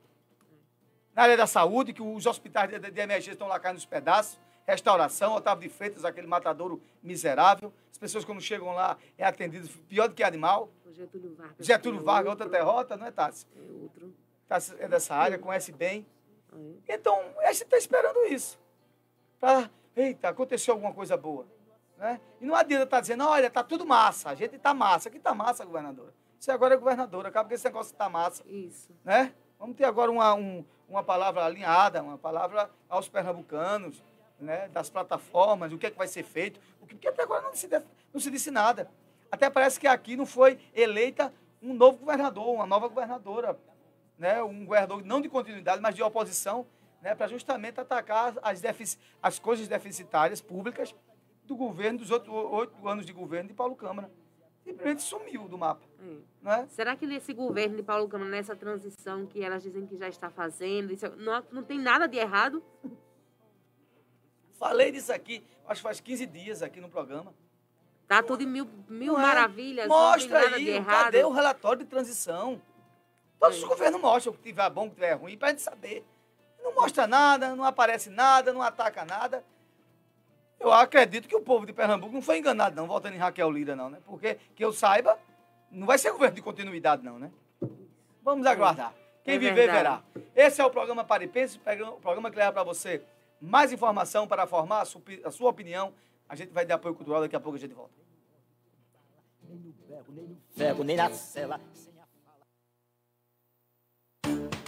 Na 1.13 1.23
área 1.23 1.37
da 1.37 1.45
saúde, 1.45 1.93
que 1.93 2.01
os 2.01 2.25
hospitais 2.25 2.69
de, 2.69 2.79
de 2.79 3.01
emergência 3.01 3.33
estão 3.33 3.47
lá 3.47 3.59
caindo 3.59 3.75
nos 3.75 3.85
pedaços, 3.85 4.39
restauração, 4.65 5.35
Otávio 5.35 5.67
de 5.67 5.75
Freitas, 5.75 6.05
aquele 6.05 6.27
matadouro 6.27 6.81
miserável. 7.01 7.71
As 7.91 7.97
pessoas, 7.97 8.25
quando 8.25 8.41
chegam 8.41 8.73
lá, 8.73 8.97
é 9.17 9.25
atendido 9.25 9.67
pior 9.87 10.07
do 10.07 10.15
que 10.15 10.23
animal. 10.23 10.71
O 10.85 10.93
Getúlio 10.93 11.35
Vargas. 11.35 11.65
Getúlio 11.65 11.99
é 11.99 12.03
Vargas, 12.03 12.29
outra 12.31 12.49
derrota, 12.49 12.97
não 12.97 13.05
é, 13.05 13.11
Tassi? 13.11 13.45
É 13.55 13.83
outro. 13.83 14.15
Tassi 14.47 14.75
é 14.79 14.87
dessa 14.87 15.15
área, 15.15 15.37
conhece 15.37 15.71
bem. 15.71 16.05
É. 16.87 16.95
Então, 16.95 17.19
a 17.39 17.51
gente 17.51 17.63
está 17.63 17.77
esperando 17.77 18.25
isso. 18.25 18.59
Pra, 19.39 19.69
eita, 19.95 20.29
aconteceu 20.29 20.73
alguma 20.73 20.93
coisa 20.93 21.15
boa. 21.15 21.45
Né? 21.97 22.19
E 22.41 22.45
não 22.45 22.55
adianta 22.55 22.85
estar 22.85 23.01
dizendo, 23.01 23.25
olha, 23.25 23.47
está 23.47 23.63
tudo 23.63 23.85
massa, 23.85 24.29
a 24.29 24.35
gente 24.35 24.55
está 24.55 24.73
massa. 24.73 25.09
Aqui 25.09 25.17
está 25.17 25.33
massa, 25.33 25.63
governadora. 25.63 26.13
Você 26.43 26.51
agora 26.51 26.73
é 26.73 26.77
governadora, 26.77 27.29
acaba 27.29 27.47
que 27.47 27.55
esse 27.55 27.63
negócio 27.63 27.93
está 27.93 28.09
massa. 28.09 28.43
Isso. 28.45 28.91
Né? 29.01 29.33
Vamos 29.57 29.77
ter 29.77 29.85
agora 29.85 30.11
uma, 30.11 30.33
um- 30.33 30.65
uma 30.89 31.01
palavra 31.01 31.45
alinhada, 31.45 32.03
uma 32.03 32.17
palavra 32.17 32.69
aos 32.89 33.07
pernambucanos, 33.07 34.03
né? 34.37 34.67
das 34.67 34.89
plataformas, 34.89 35.71
o 35.71 35.77
que, 35.77 35.85
é 35.85 35.89
que 35.89 35.97
vai 35.97 36.05
ser 36.05 36.23
feito. 36.23 36.59
O 36.81 36.85
que, 36.85 36.95
porque 36.95 37.07
até 37.07 37.23
agora 37.23 37.43
não 37.43 37.55
se, 37.55 37.69
não 38.13 38.19
se 38.19 38.29
disse 38.29 38.51
nada. 38.51 38.91
Até 39.31 39.49
parece 39.49 39.79
que 39.79 39.87
aqui 39.87 40.17
não 40.17 40.25
foi 40.25 40.59
eleita 40.75 41.33
um 41.61 41.73
novo 41.73 41.99
governador, 41.99 42.53
uma 42.53 42.65
nova 42.67 42.89
governadora. 42.89 43.57
Né? 44.19 44.43
Um 44.43 44.65
governador 44.65 45.01
não 45.05 45.21
de 45.21 45.29
continuidade, 45.29 45.81
mas 45.81 45.95
de 45.95 46.03
oposição, 46.03 46.67
né? 47.01 47.15
para 47.15 47.29
justamente 47.29 47.79
atacar 47.79 48.33
as, 48.41 48.59
defici- 48.59 48.99
as 49.21 49.39
coisas 49.39 49.65
deficitárias 49.69 50.41
públicas 50.41 50.93
do 51.45 51.55
governo, 51.55 51.99
dos 51.99 52.11
oito, 52.11 52.29
oito 52.33 52.85
anos 52.85 53.05
de 53.05 53.13
governo 53.13 53.47
de 53.47 53.53
Paulo 53.55 53.77
Câmara. 53.77 54.11
Simplesmente 54.63 55.01
sumiu 55.01 55.47
do 55.47 55.57
mapa. 55.57 55.81
É. 55.99 56.17
Né? 56.41 56.67
Será 56.71 56.95
que 56.95 57.05
nesse 57.05 57.33
governo 57.33 57.75
de 57.77 57.83
Paulo 57.83 58.07
Câmara, 58.07 58.29
nessa 58.29 58.55
transição 58.55 59.25
que 59.25 59.43
elas 59.43 59.63
dizem 59.63 59.85
que 59.85 59.97
já 59.97 60.07
está 60.07 60.29
fazendo, 60.29 60.91
isso 60.93 61.07
não, 61.17 61.43
não 61.51 61.63
tem 61.63 61.79
nada 61.79 62.07
de 62.07 62.17
errado? 62.17 62.63
Falei 64.57 64.91
disso 64.91 65.11
aqui, 65.11 65.43
acho 65.67 65.79
que 65.81 65.83
faz 65.83 65.99
15 65.99 66.25
dias 66.27 66.61
aqui 66.63 66.79
no 66.79 66.89
programa. 66.89 67.33
Tá 68.07 68.21
tudo 68.21 68.43
em 68.43 68.47
mil, 68.47 68.67
mil 68.87 69.13
Não 69.13 69.19
é? 69.19 69.23
maravilhas, 69.23 69.87
Mostra 69.87 70.27
não 70.33 70.39
tem 70.41 70.49
nada 70.51 70.63
de 70.63 70.69
aí, 70.69 70.75
errado. 70.75 71.03
cadê 71.05 71.23
o 71.23 71.31
relatório 71.31 71.83
de 71.83 71.89
transição? 71.89 72.61
Todos 73.39 73.57
os 73.57 73.63
É. 73.63 73.67
governos 73.67 73.99
mostram 74.01 74.33
o 74.33 74.35
que 74.37 74.43
tiver 74.43 74.69
bom, 74.69 74.85
o 74.85 74.89
que 74.89 74.95
tiver 74.95 75.13
ruim, 75.13 75.37
para 75.37 75.49
a 75.49 75.51
gente 75.51 75.61
saber. 75.61 76.05
Não 76.61 76.73
mostra 76.75 77.07
nada, 77.07 77.55
não 77.55 77.63
aparece 77.65 78.09
nada, 78.09 78.53
não 78.53 78.61
ataca 78.61 79.03
nada. 79.03 79.43
Eu 80.63 80.71
acredito 80.71 81.27
que 81.27 81.35
o 81.35 81.41
povo 81.41 81.65
de 81.65 81.73
Pernambuco 81.73 82.13
não 82.13 82.21
foi 82.21 82.37
enganado, 82.37 82.73
não, 82.73 82.87
voltando 82.87 83.15
em 83.15 83.17
Raquel 83.17 83.51
Lira, 83.51 83.75
não, 83.75 83.89
né? 83.89 83.97
Porque, 84.05 84.37
que 84.55 84.63
eu 84.63 84.71
saiba, 84.71 85.19
não 85.69 85.85
vai 85.85 85.97
ser 85.97 86.09
governo 86.13 86.35
de 86.35 86.41
continuidade, 86.41 87.03
não, 87.03 87.19
né? 87.19 87.29
Vamos 88.23 88.47
aguardar. 88.47 88.93
Quem 89.25 89.35
É 89.35 89.37
viver, 89.37 89.69
verá. 89.69 90.01
Esse 90.33 90.61
é 90.61 90.65
o 90.65 90.69
programa 90.69 91.03
Paripense, 91.03 91.59
o 91.59 91.99
programa 91.99 92.31
que 92.31 92.37
leva 92.37 92.53
para 92.53 92.63
você 92.63 93.03
mais 93.41 93.73
informação 93.73 94.25
para 94.25 94.47
formar 94.47 94.81
a 94.81 94.85
sua, 94.85 95.01
a 95.25 95.31
sua 95.31 95.49
opinião. 95.49 95.93
A 96.29 96.35
gente 96.35 96.53
vai 96.53 96.65
dar 96.65 96.75
apoio 96.75 96.95
cultural, 96.95 97.19
daqui 97.19 97.35
a 97.35 97.41
pouco 97.41 97.57
a 97.57 97.59
gente 97.59 97.73
volta. 97.73 97.93
Ferro 100.55 100.85
nem 100.85 100.95
na 100.95 101.09
cela. 101.11 101.59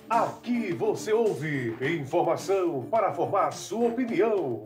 Aqui 0.10 0.73
você 0.73 1.13
ouve 1.13 1.77
informação 1.81 2.86
para 2.91 3.13
formar 3.13 3.51
sua 3.53 3.88
opinião. 3.88 4.65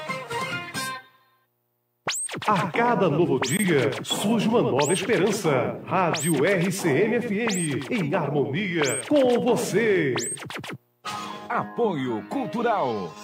A 2.51 2.69
cada 2.69 3.09
novo 3.09 3.39
dia 3.39 3.91
surge 4.03 4.45
uma 4.49 4.61
nova 4.61 4.91
esperança. 4.91 5.79
Rádio 5.85 6.33
RCM-FM, 6.43 7.89
em 7.89 8.13
harmonia 8.13 8.99
com 9.07 9.39
você. 9.39 10.13
Apoio 11.47 12.21
Cultural. 12.27 13.15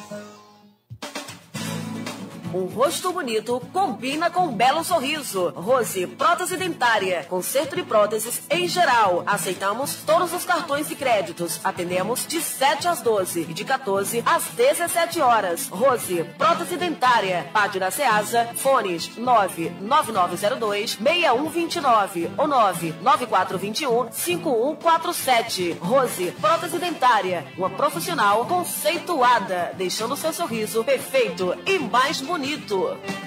Um 2.53 2.65
rosto 2.65 3.11
bonito 3.11 3.61
combina 3.73 4.29
com 4.31 4.45
um 4.45 4.55
belo 4.55 4.83
sorriso. 4.83 5.49
Rose 5.49 6.07
Prótese 6.07 6.55
Dentária. 6.55 7.25
Conserto 7.27 7.75
de 7.75 7.83
próteses 7.83 8.41
em 8.49 8.67
geral. 8.67 9.23
Aceitamos 9.25 9.95
todos 10.05 10.33
os 10.33 10.45
cartões 10.45 10.89
e 10.89 10.95
créditos. 10.95 11.59
Atendemos 11.63 12.25
de 12.25 12.41
7 12.41 12.87
às 12.87 13.01
12 13.01 13.41
e 13.49 13.53
de 13.53 13.65
14 13.65 14.23
às 14.25 14.45
17 14.45 15.19
horas. 15.19 15.67
Rose 15.67 16.23
Prótese 16.37 16.77
Dentária. 16.77 17.49
Pádio 17.51 17.81
da 17.81 17.91
Ceasa. 17.91 18.49
Fones 18.55 19.17
99902 19.17 20.97
6129 21.01 22.31
ou 22.37 22.47
99421 22.47 24.11
5147. 24.11 25.77
Rose 25.81 26.31
Prótese 26.39 26.79
Dentária. 26.79 27.45
Uma 27.57 27.69
profissional 27.69 28.45
conceituada, 28.45 29.73
deixando 29.77 30.15
seu 30.15 30.31
sorriso 30.31 30.83
perfeito 30.83 31.53
e 31.65 31.77
mais 31.77 32.21
bonito 32.21 32.36
bonito. 32.37 33.26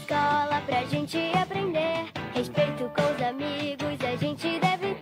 Escola 0.01 0.61
pra 0.65 0.83
gente 0.85 1.17
aprender. 1.35 2.09
Respeito 2.33 2.91
com 2.95 3.01
os 3.13 3.21
amigos, 3.21 4.03
a 4.03 4.15
gente 4.15 4.59
deve. 4.59 4.97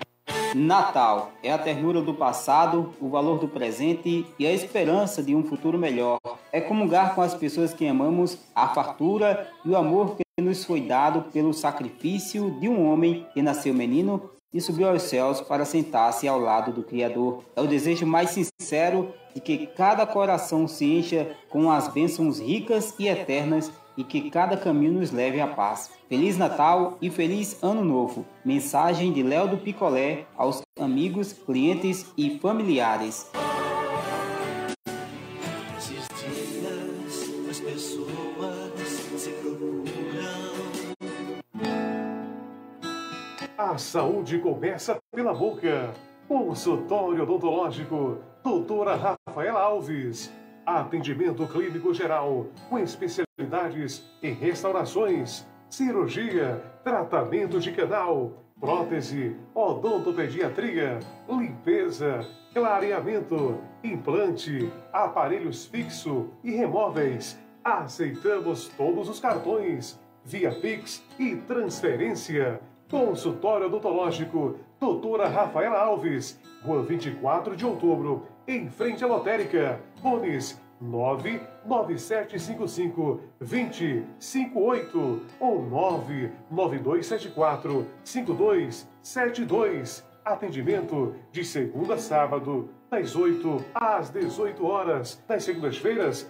Natal 0.53 1.31
é 1.41 1.53
a 1.53 1.57
ternura 1.57 2.01
do 2.01 2.13
passado, 2.13 2.93
o 2.99 3.07
valor 3.07 3.39
do 3.39 3.47
presente 3.47 4.25
e 4.37 4.45
a 4.45 4.51
esperança 4.51 5.23
de 5.23 5.33
um 5.33 5.43
futuro 5.43 5.77
melhor. 5.77 6.19
É 6.51 6.59
comungar 6.59 7.15
com 7.15 7.21
as 7.21 7.33
pessoas 7.33 7.73
que 7.73 7.87
amamos 7.87 8.37
a 8.53 8.67
fartura 8.67 9.49
e 9.63 9.69
o 9.69 9.77
amor 9.77 10.17
que 10.17 10.41
nos 10.41 10.65
foi 10.65 10.81
dado 10.81 11.31
pelo 11.31 11.53
sacrifício 11.53 12.51
de 12.59 12.67
um 12.67 12.91
homem 12.91 13.25
que 13.33 13.41
nasceu 13.41 13.73
menino 13.73 14.29
e 14.53 14.59
subiu 14.59 14.89
aos 14.89 15.03
céus 15.03 15.39
para 15.39 15.63
sentar-se 15.63 16.27
ao 16.27 16.39
lado 16.39 16.73
do 16.73 16.83
Criador. 16.83 17.43
É 17.55 17.61
o 17.61 17.67
desejo 17.67 18.05
mais 18.05 18.31
sincero 18.31 19.13
de 19.33 19.39
que 19.39 19.67
cada 19.67 20.05
coração 20.05 20.67
se 20.67 20.83
encha 20.83 21.37
com 21.47 21.71
as 21.71 21.87
bênçãos 21.87 22.39
ricas 22.39 22.93
e 22.99 23.07
eternas 23.07 23.71
e 23.99 24.03
que 24.05 24.29
cada 24.31 24.55
caminho 24.55 24.93
nos 24.93 25.11
leve 25.11 25.41
à 25.41 25.47
paz. 25.47 25.91
Feliz 26.07 26.37
Natal 26.37 26.97
e 27.01 27.09
feliz 27.09 27.61
Ano 27.61 27.83
Novo. 27.83 28.25
Mensagem 28.45 29.11
de 29.11 29.21
Léo 29.21 29.49
do 29.49 29.57
Picolé 29.57 30.25
aos 30.37 30.61
amigos, 30.79 31.33
clientes 31.33 32.09
e 32.17 32.39
familiares. 32.39 33.29
Esses 35.77 36.07
dias 36.17 37.49
as 37.49 37.59
pessoas 37.59 38.89
se 39.17 39.31
procuram. 39.31 39.83
A 43.57 43.77
saúde 43.77 44.39
começa 44.39 44.97
pela 45.13 45.33
boca. 45.33 45.93
Consultório 46.25 47.23
odontológico 47.23 48.19
doutora 48.41 49.17
Rafaela 49.27 49.59
Alves. 49.59 50.31
Atendimento 50.69 51.47
clínico 51.47 51.91
geral, 51.95 52.45
com 52.69 52.77
especialidades 52.77 54.07
em 54.21 54.33
restaurações, 54.33 55.43
cirurgia, 55.67 56.61
tratamento 56.83 57.59
de 57.59 57.71
canal, 57.71 58.43
prótese, 58.59 59.35
odontopediatria, 59.55 60.99
limpeza, 61.27 62.23
clareamento, 62.53 63.57
implante, 63.83 64.71
aparelhos 64.93 65.65
fixo 65.65 66.29
e 66.43 66.51
remóveis. 66.51 67.39
Aceitamos 67.63 68.67
todos 68.77 69.09
os 69.09 69.19
cartões, 69.19 69.99
via 70.23 70.51
Pix 70.51 71.03
e 71.17 71.35
transferência. 71.35 72.61
Consultório 72.91 73.65
odontológico, 73.65 74.59
doutora 74.79 75.27
Rafaela 75.27 75.79
Alves, 75.79 76.39
Rua 76.63 76.83
24 76.83 77.55
de 77.55 77.65
outubro, 77.65 78.27
em 78.47 78.67
frente 78.67 79.03
à 79.03 79.07
lotérica. 79.07 79.79
Bones 80.01 80.59
99755 80.81 83.21
2058 83.39 85.21
ou 85.39 85.63
99274 85.63 87.85
5272. 88.03 90.03
Atendimento 90.23 91.15
de 91.31 91.43
segunda 91.43 91.95
a 91.95 91.97
sábado, 91.97 92.69
das 92.89 93.13
8 93.15 93.65
às 93.73 94.09
18 94.09 94.65
horas. 94.65 95.21
Das 95.27 95.43
segundas-feiras, 95.43 96.29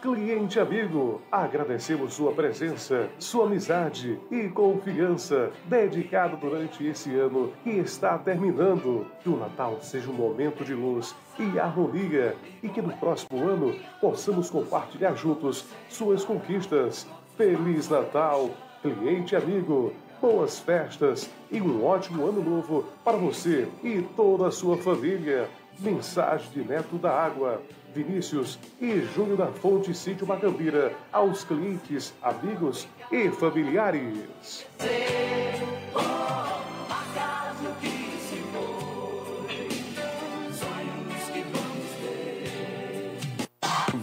Cliente 0.00 0.60
amigo, 0.60 1.20
agradecemos 1.30 2.14
sua 2.14 2.32
presença, 2.32 3.08
sua 3.18 3.46
amizade 3.46 4.16
e 4.30 4.48
confiança 4.48 5.50
dedicado 5.64 6.36
durante 6.36 6.86
esse 6.86 7.12
ano 7.16 7.52
que 7.64 7.70
está 7.70 8.16
terminando. 8.16 9.06
Que 9.24 9.28
o 9.28 9.36
Natal 9.36 9.78
seja 9.80 10.08
um 10.08 10.12
momento 10.14 10.64
de 10.64 10.72
luz 10.72 11.16
e 11.36 11.58
harmonia 11.58 12.36
e 12.62 12.68
que 12.68 12.80
no 12.80 12.96
próximo 12.98 13.48
ano 13.48 13.74
possamos 14.00 14.48
compartilhar 14.48 15.16
juntos 15.16 15.64
suas 15.88 16.24
conquistas. 16.24 17.04
Feliz 17.36 17.88
Natal, 17.88 18.50
cliente 18.80 19.34
amigo. 19.34 19.92
Boas 20.20 20.58
festas 20.58 21.30
e 21.50 21.60
um 21.60 21.84
ótimo 21.84 22.26
ano 22.26 22.42
novo 22.42 22.84
para 23.04 23.16
você 23.16 23.68
e 23.82 24.02
toda 24.16 24.48
a 24.48 24.52
sua 24.52 24.76
família. 24.76 25.48
Mensagem 25.78 26.50
de 26.50 26.64
Neto 26.64 26.96
da 26.96 27.12
Água, 27.12 27.62
Vinícius 27.94 28.58
e 28.80 29.00
Júnior 29.14 29.38
da 29.38 29.46
Fonte 29.46 29.94
Sítio 29.94 30.26
Macambira 30.26 30.92
aos 31.12 31.44
clientes, 31.44 32.12
amigos 32.22 32.86
e 33.10 33.30
familiares. 33.30 34.66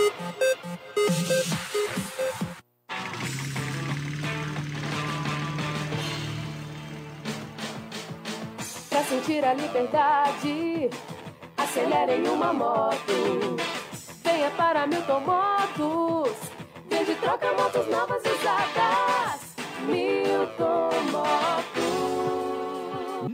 Sentir 9.10 9.44
a 9.44 9.56
liberdade, 9.56 10.88
acelere 11.58 12.22
em 12.22 12.28
uma 12.30 12.54
moto. 12.54 13.58
Venha 14.24 14.52
para 14.52 14.86
Milton 14.86 15.22
Motos. 15.22 16.38
Vende 16.88 17.16
troca 17.16 17.52
motos 17.54 17.88
novas 17.88 18.22
usadas. 18.24 19.56
Milton 19.88 20.92
Motos. 21.12 21.90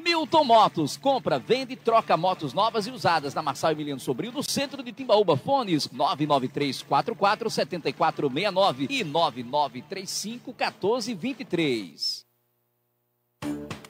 Milton 0.01 0.43
Motos, 0.45 0.95
compra, 0.95 1.37
vende 1.39 1.73
e 1.73 1.75
troca 1.75 2.15
motos 2.15 2.53
novas 2.53 2.87
e 2.87 2.91
usadas 2.91 3.33
na 3.33 3.41
Marçal 3.41 3.73
Emiliano 3.73 3.99
Sobrinho, 3.99 4.31
no 4.31 4.43
centro 4.43 4.81
de 4.81 4.93
Timbaúba. 4.93 5.35
Fones 5.35 5.91
993 5.91 6.83
44 6.83 7.49
7469 7.49 8.87
e 8.89 9.03
9935 9.03 10.55
1423. 10.57 12.24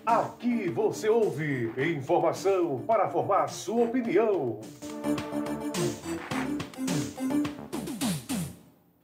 Aqui 0.06 0.70
você 0.70 1.10
ouve 1.10 1.74
informação 1.78 2.84
para 2.86 3.10
formar 3.10 3.48
sua 3.48 3.86
opinião. 3.86 4.62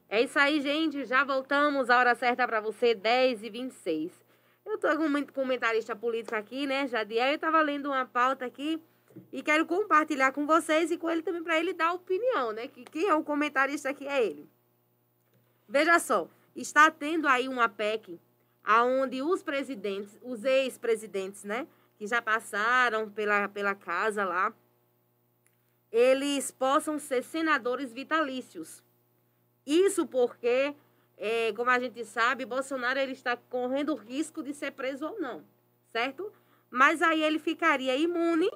É 0.07 0.21
isso 0.21 0.37
aí, 0.37 0.61
gente. 0.61 1.05
Já 1.05 1.23
voltamos. 1.23 1.89
A 1.89 1.97
hora 1.97 2.13
certa 2.13 2.47
para 2.47 2.61
você, 2.61 2.93
10 2.93 3.43
e 3.43 3.49
26 3.49 4.11
Eu 4.65 4.77
tô 4.77 4.95
com 4.95 5.05
um 5.05 5.25
comentarista 5.25 5.95
político 5.95 6.35
aqui, 6.35 6.67
né, 6.67 6.87
Jadiel. 6.87 7.31
Eu 7.31 7.39
tava 7.39 7.61
lendo 7.61 7.87
uma 7.87 8.05
pauta 8.05 8.45
aqui 8.45 8.79
e 9.33 9.41
quero 9.41 9.65
compartilhar 9.65 10.31
com 10.31 10.45
vocês 10.45 10.91
e 10.91 10.97
com 10.97 11.09
ele 11.09 11.21
também 11.21 11.43
para 11.43 11.59
ele 11.59 11.73
dar 11.73 11.93
opinião, 11.93 12.51
né? 12.51 12.67
Que 12.67 12.83
quem 12.83 13.07
é 13.07 13.15
o 13.15 13.23
comentarista 13.23 13.89
aqui 13.89 14.07
é 14.07 14.23
ele. 14.23 14.47
Veja 15.67 15.97
só, 15.97 16.27
está 16.55 16.91
tendo 16.91 17.27
aí 17.27 17.47
uma 17.47 17.67
PEC 17.67 18.19
aonde 18.63 19.21
os 19.21 19.41
presidentes, 19.41 20.17
os 20.21 20.43
ex-presidentes, 20.43 21.43
né, 21.43 21.67
que 21.97 22.07
já 22.07 22.21
passaram 22.21 23.09
pela, 23.09 23.47
pela 23.47 23.75
casa 23.75 24.23
lá, 24.23 24.53
eles 25.91 26.51
possam 26.51 26.97
ser 26.97 27.23
senadores 27.23 27.91
vitalícios. 27.91 28.83
Isso 29.65 30.07
porque, 30.07 30.73
é, 31.17 31.53
como 31.53 31.69
a 31.69 31.79
gente 31.79 32.03
sabe, 32.05 32.45
Bolsonaro 32.45 32.99
ele 32.99 33.11
está 33.11 33.35
correndo 33.35 33.93
o 33.93 33.95
risco 33.95 34.41
de 34.41 34.53
ser 34.53 34.71
preso 34.71 35.05
ou 35.05 35.19
não, 35.19 35.43
certo? 35.91 36.31
Mas 36.69 37.01
aí 37.01 37.21
ele 37.21 37.37
ficaria 37.37 37.95
imune, 37.97 38.49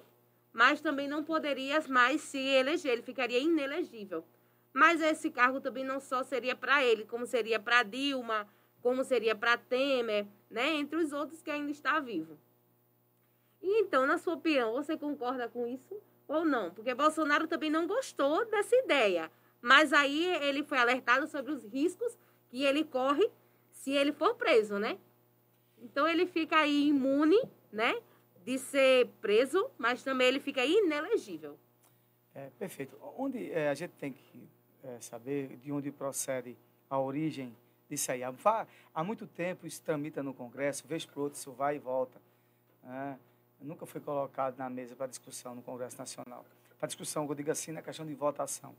mas 0.54 0.80
também 0.80 1.08
não 1.08 1.24
poderia 1.24 1.84
mais 1.90 2.22
se 2.22 2.40
eleger, 2.40 2.94
ele 2.94 3.02
ficaria 3.02 3.40
inelegível. 3.40 4.24
Mas 4.74 5.02
esse 5.02 5.30
cargo 5.30 5.60
também 5.60 5.84
não 5.84 6.00
só 6.00 6.24
seria 6.24 6.56
para 6.56 6.84
ele, 6.84 7.06
como 7.06 7.26
seria 7.26 7.60
para 7.60 7.84
Dilma, 7.84 8.48
como 8.86 9.04
seria 9.04 9.34
para 9.34 9.58
Temer, 9.58 10.28
né? 10.48 10.76
Entre 10.76 10.96
os 10.96 11.12
outros 11.12 11.42
que 11.42 11.50
ainda 11.50 11.72
está 11.72 12.00
vivo. 12.00 12.38
E 13.60 13.82
então, 13.82 14.06
na 14.06 14.20
sua 14.20 14.36
opinião, 14.36 14.74
você 14.74 14.96
concorda 14.96 15.50
com 15.50 15.66
isso 15.66 16.00
ou 16.28 16.46
não? 16.46 16.70
Porque 16.70 16.94
Bolsonaro 16.94 17.48
também 17.48 17.72
não 17.72 17.88
gostou 17.88 18.46
dessa 18.46 18.76
ideia. 18.76 19.32
Mas 19.60 19.92
aí 19.92 20.28
ele 20.36 20.64
foi 20.64 20.78
alertado 20.78 21.26
sobre 21.26 21.52
os 21.52 21.66
riscos 21.66 22.16
que 22.48 22.64
ele 22.64 22.84
corre 22.84 23.28
se 23.72 23.90
ele 23.90 24.12
for 24.12 24.36
preso, 24.36 24.78
né? 24.78 25.00
Então 25.80 26.08
ele 26.08 26.28
fica 26.28 26.58
aí 26.58 26.90
imune, 26.90 27.42
né? 27.72 28.00
De 28.44 28.60
ser 28.60 29.08
preso, 29.20 29.68
mas 29.80 30.04
também 30.04 30.28
ele 30.28 30.40
fica 30.40 30.64
inelegível. 30.64 31.58
É, 32.36 32.52
perfeito. 32.60 32.96
Onde 33.18 33.52
é, 33.52 33.68
a 33.68 33.74
gente 33.74 33.94
tem 33.94 34.14
que 34.14 34.48
é, 34.84 35.00
saber 35.00 35.58
de 35.58 35.72
onde 35.72 35.92
procede 35.92 36.56
a 36.88 37.00
origem 37.00 37.52
disso 37.90 38.12
aí. 38.12 38.24
Há, 38.24 38.34
há 38.94 39.04
muito 39.04 39.28
tempo 39.28 39.68
isso 39.68 39.82
tramita 39.82 40.24
no 40.24 40.34
Congresso, 40.34 40.88
vez 40.88 41.06
por 41.06 41.24
outra 41.24 41.38
isso 41.38 41.52
vai 41.52 41.76
e 41.76 41.80
volta. 41.80 42.20
né? 42.84 43.20
nunca 43.62 43.86
foi 43.86 44.02
colocado 44.02 44.58
na 44.58 44.70
mesa 44.70 44.96
para 44.96 45.08
discussão 45.08 45.56
no 45.56 45.62
Congresso 45.62 45.98
Nacional. 45.98 46.46
Para 46.80 46.88
discussão, 46.88 47.26
eu 47.28 47.36
digo 47.36 47.52
assim, 47.52 47.72
na 47.72 47.82
questão 47.82 48.06
de 48.06 48.14
votação. 48.14 48.76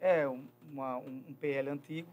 É 0.00 0.26
um, 0.28 0.44
uma, 0.72 0.96
um, 0.98 1.34
PL 1.40 1.70
antigo. 1.70 2.12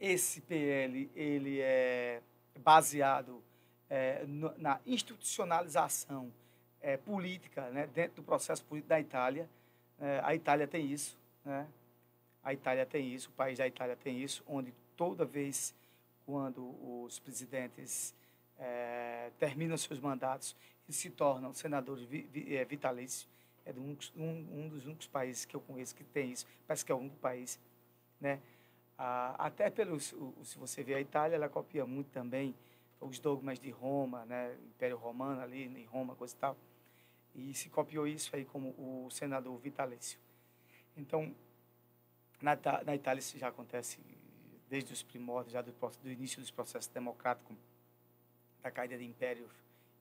Esse 0.00 0.40
PL 0.40 1.10
ele 1.14 1.60
é 1.60 2.20
baseado 2.60 3.42
é, 3.90 4.24
na 4.56 4.80
institucionalização 4.86 6.32
é, 6.80 6.96
política, 6.96 7.68
né, 7.70 7.86
dentro 7.86 8.16
do 8.16 8.22
processo 8.22 8.64
político 8.64 8.88
da 8.88 9.00
Itália. 9.00 9.48
É, 10.00 10.20
a 10.22 10.34
Itália 10.34 10.66
tem 10.66 10.86
isso, 10.86 11.18
né? 11.44 11.66
A 12.42 12.52
Itália 12.52 12.86
tem 12.86 13.12
isso, 13.12 13.28
o 13.30 13.32
país 13.32 13.58
da 13.58 13.66
Itália 13.66 13.96
tem 13.96 14.22
isso, 14.22 14.42
onde 14.46 14.72
toda 14.96 15.24
vez 15.24 15.74
quando 16.24 16.74
os 17.04 17.18
presidentes 17.18 18.14
é, 18.58 19.30
terminam 19.38 19.76
seus 19.76 19.98
mandatos, 19.98 20.54
eles 20.86 20.96
se 20.96 21.10
tornam 21.10 21.54
senadores 21.54 22.04
vi, 22.04 22.22
vi, 22.22 22.56
é, 22.56 22.64
vitalícios. 22.64 23.28
É 23.64 23.72
um, 23.72 23.96
um, 24.16 24.64
um, 24.64 24.68
dos 24.68 24.86
únicos 24.86 25.06
países 25.06 25.44
que 25.44 25.54
eu 25.54 25.60
conheço 25.60 25.94
que 25.94 26.04
tem 26.04 26.32
isso. 26.32 26.46
Parece 26.66 26.84
que 26.84 26.92
é 26.92 26.94
o 26.94 26.98
único 26.98 27.16
país, 27.16 27.60
né? 28.20 28.40
Ah, 28.96 29.34
até 29.38 29.70
pelo, 29.70 30.00
se 30.00 30.58
você 30.58 30.82
vê 30.82 30.94
a 30.94 31.00
Itália, 31.00 31.36
ela 31.36 31.48
copia 31.48 31.86
muito 31.86 32.08
também 32.10 32.54
os 33.00 33.18
dogmas 33.18 33.60
de 33.60 33.70
Roma, 33.70 34.24
né? 34.24 34.56
Império 34.74 34.96
Romano 34.96 35.40
ali 35.40 35.64
em 35.64 35.84
Roma, 35.84 36.14
coisa 36.14 36.34
e 36.34 36.38
tal. 36.38 36.56
E 37.34 37.54
se 37.54 37.68
copiou 37.68 38.06
isso 38.06 38.34
aí 38.34 38.44
como 38.44 38.70
o 38.70 39.08
senador 39.10 39.56
vitalício. 39.58 40.18
Então, 40.96 41.34
na, 42.40 42.56
na 42.84 42.94
Itália 42.94 43.20
isso 43.20 43.38
já 43.38 43.48
acontece 43.48 43.98
desde 44.68 44.92
os 44.92 45.02
primórdios, 45.02 45.52
já 45.52 45.62
do, 45.62 45.72
do 45.72 46.10
início 46.10 46.40
dos 46.40 46.50
processos 46.50 46.88
democráticos, 46.88 47.56
da 48.62 48.70
caída 48.70 48.98
de 48.98 49.04
impérios 49.04 49.50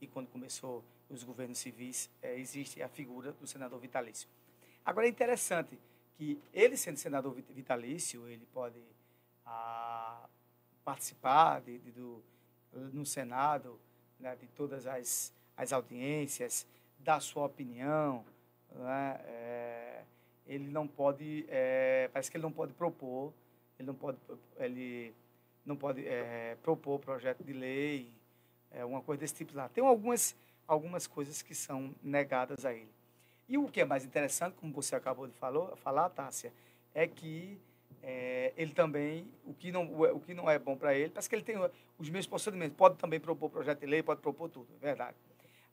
e 0.01 0.07
quando 0.07 0.27
começou 0.27 0.83
os 1.09 1.23
governos 1.23 1.57
civis, 1.57 2.09
é, 2.21 2.37
existe 2.37 2.81
a 2.81 2.89
figura 2.89 3.31
do 3.33 3.47
senador 3.47 3.79
vitalício. 3.79 4.27
Agora 4.85 5.07
é 5.07 5.09
interessante 5.09 5.79
que 6.17 6.39
ele 6.53 6.75
sendo 6.75 6.97
senador 6.97 7.33
vitalício, 7.49 8.27
ele 8.27 8.45
pode 8.53 8.81
ah, 9.45 10.27
participar 10.83 11.61
de, 11.61 11.77
de, 11.79 11.91
do, 11.91 12.23
no 12.93 13.05
Senado 13.05 13.79
né, 14.19 14.35
de 14.35 14.47
todas 14.47 14.85
as, 14.85 15.33
as 15.55 15.71
audiências, 15.71 16.65
dar 16.99 17.19
sua 17.19 17.45
opinião, 17.45 18.25
né, 18.71 19.21
é, 19.25 20.03
ele 20.47 20.67
não 20.67 20.87
pode, 20.87 21.45
é, 21.49 22.09
parece 22.11 22.31
que 22.31 22.37
ele 22.37 22.43
não 22.43 22.51
pode 22.51 22.73
propor, 22.73 23.33
ele 23.77 23.87
não 23.87 23.95
pode, 23.95 24.17
ele 24.57 25.13
não 25.65 25.75
pode 25.75 26.07
é, 26.07 26.55
propor 26.63 26.99
projeto 26.99 27.43
de 27.43 27.53
lei, 27.53 28.09
é, 28.71 28.83
uma 28.85 29.01
coisa 29.01 29.19
desse 29.21 29.35
tipo 29.35 29.55
lá. 29.55 29.69
Tem 29.69 29.83
algumas, 29.83 30.35
algumas 30.67 31.05
coisas 31.05 31.41
que 31.41 31.53
são 31.53 31.93
negadas 32.01 32.65
a 32.65 32.73
ele. 32.73 32.89
E 33.47 33.57
o 33.57 33.67
que 33.67 33.81
é 33.81 33.85
mais 33.85 34.03
interessante, 34.03 34.55
como 34.55 34.73
você 34.73 34.95
acabou 34.95 35.27
de 35.27 35.33
falou, 35.33 35.75
falar, 35.77 36.09
Tássia, 36.09 36.51
é 36.93 37.07
que 37.07 37.59
é, 38.01 38.53
ele 38.57 38.71
também, 38.71 39.27
o 39.45 39.53
que 39.53 39.71
não, 39.71 39.85
o 39.85 40.19
que 40.19 40.33
não 40.33 40.49
é 40.49 40.57
bom 40.57 40.75
para 40.75 40.95
ele, 40.95 41.09
parece 41.09 41.29
que 41.29 41.35
ele 41.35 41.43
tem 41.43 41.57
os 41.97 42.09
mesmos 42.09 42.27
procedimentos, 42.27 42.75
pode 42.75 42.97
também 42.97 43.19
propor 43.19 43.49
projeto 43.49 43.79
de 43.79 43.85
lei, 43.85 44.03
pode 44.03 44.21
propor 44.21 44.49
tudo, 44.49 44.67
é 44.81 44.85
verdade. 44.85 45.15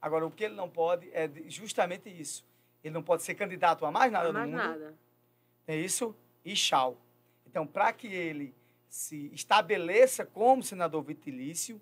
Agora, 0.01 0.27
o 0.27 0.31
que 0.31 0.45
ele 0.45 0.55
não 0.55 0.69
pode 0.69 1.09
é 1.13 1.31
justamente 1.47 2.09
isso. 2.09 2.45
Ele 2.85 2.95
não 2.95 3.03
pode 3.03 3.23
ser 3.25 3.35
candidato 3.35 3.85
a 3.85 3.91
mais 3.91 4.13
nada 4.13 4.33
mais 4.33 4.47
no 4.47 4.53
mundo. 4.53 4.63
nada. 4.63 4.95
É 5.67 5.75
isso? 5.75 6.15
E 6.45 6.53
tchau. 6.55 6.97
Então, 7.47 7.67
para 7.67 7.93
que 7.93 8.07
ele 8.07 8.55
se 8.89 9.31
estabeleça 9.35 10.25
como 10.25 10.63
senador 10.63 11.03
vitalício, 11.03 11.81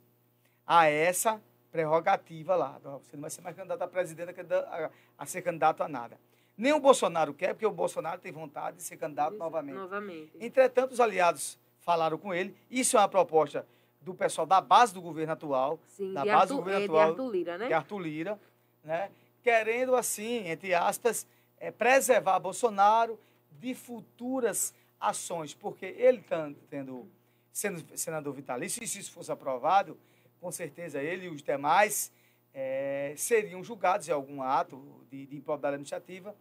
a 0.67 0.87
essa 0.87 1.41
prerrogativa 1.71 2.55
lá. 2.55 2.79
Você 2.83 3.17
não 3.17 3.23
vai 3.23 3.31
ser 3.31 3.41
mais 3.43 3.57
candidato 3.57 3.83
a 3.83 3.89
presidente 3.89 4.35
a, 4.41 4.91
a 5.19 5.27
ser 5.27 5.43
candidato 5.43 5.83
a 5.83 5.89
nada. 5.89 6.19
Nem 6.57 6.73
o 6.73 6.81
Bolsonaro 6.81 7.33
quer, 7.33 7.55
porque 7.55 7.67
o 7.67 7.71
Bolsonaro 7.71 8.21
tem 8.21 8.31
vontade 8.31 8.77
de 8.77 8.83
ser 8.83 8.97
candidato 8.97 9.37
novamente. 9.37 9.75
novamente. 9.75 10.33
Entretanto, 10.39 10.93
os 10.93 11.01
aliados 11.01 11.59
falaram 11.81 12.19
com 12.19 12.33
ele. 12.33 12.55
Isso 12.71 12.97
é 12.97 13.01
uma 13.01 13.09
proposta 13.09 13.67
do 14.01 14.15
pessoal 14.15 14.47
da 14.47 14.61
base 14.61 14.93
do 14.93 15.01
governo 15.01 15.33
atual. 15.33 15.79
Sim, 15.89 16.13
da 16.13 16.25
base 16.25 16.31
Arthur, 16.31 16.55
do 16.55 16.57
governo 16.57 16.81
é, 16.81 16.85
atual. 16.85 17.05
de 17.05 17.11
Arthur 17.11 17.31
Lira, 17.33 17.59
né? 17.59 17.67
De 17.67 17.75
Arthur 17.75 17.99
Lira, 17.99 18.41
né? 18.85 19.11
Querendo, 19.43 19.95
assim, 19.95 20.49
entre 20.49 20.75
aspas, 20.75 21.27
é, 21.59 21.71
preservar 21.71 22.39
Bolsonaro 22.39 23.19
de 23.51 23.75
futuras 23.75 24.75
ações, 25.01 25.55
porque 25.55 25.87
ele 25.87 26.19
está 26.19 26.51
tendo, 26.71 27.09
sendo 27.53 27.97
senador 27.97 28.33
vitalício, 28.33 28.83
e 28.83 28.87
se 28.87 29.01
isso 29.01 29.13
fosse 29.13 29.33
aprovado, 29.33 29.99
com 30.41 30.51
certeza 30.51 31.03
ele 31.03 31.27
e 31.27 31.29
os 31.29 31.43
demais 31.43 32.13
é, 32.55 33.15
seriam 33.17 33.63
julgados 33.63 34.09
em 34.09 34.13
algum 34.13 34.43
ato 34.43 34.81
de, 35.11 35.27
de 35.27 35.37
improbidade 35.37 35.75
administrativa 35.75 36.35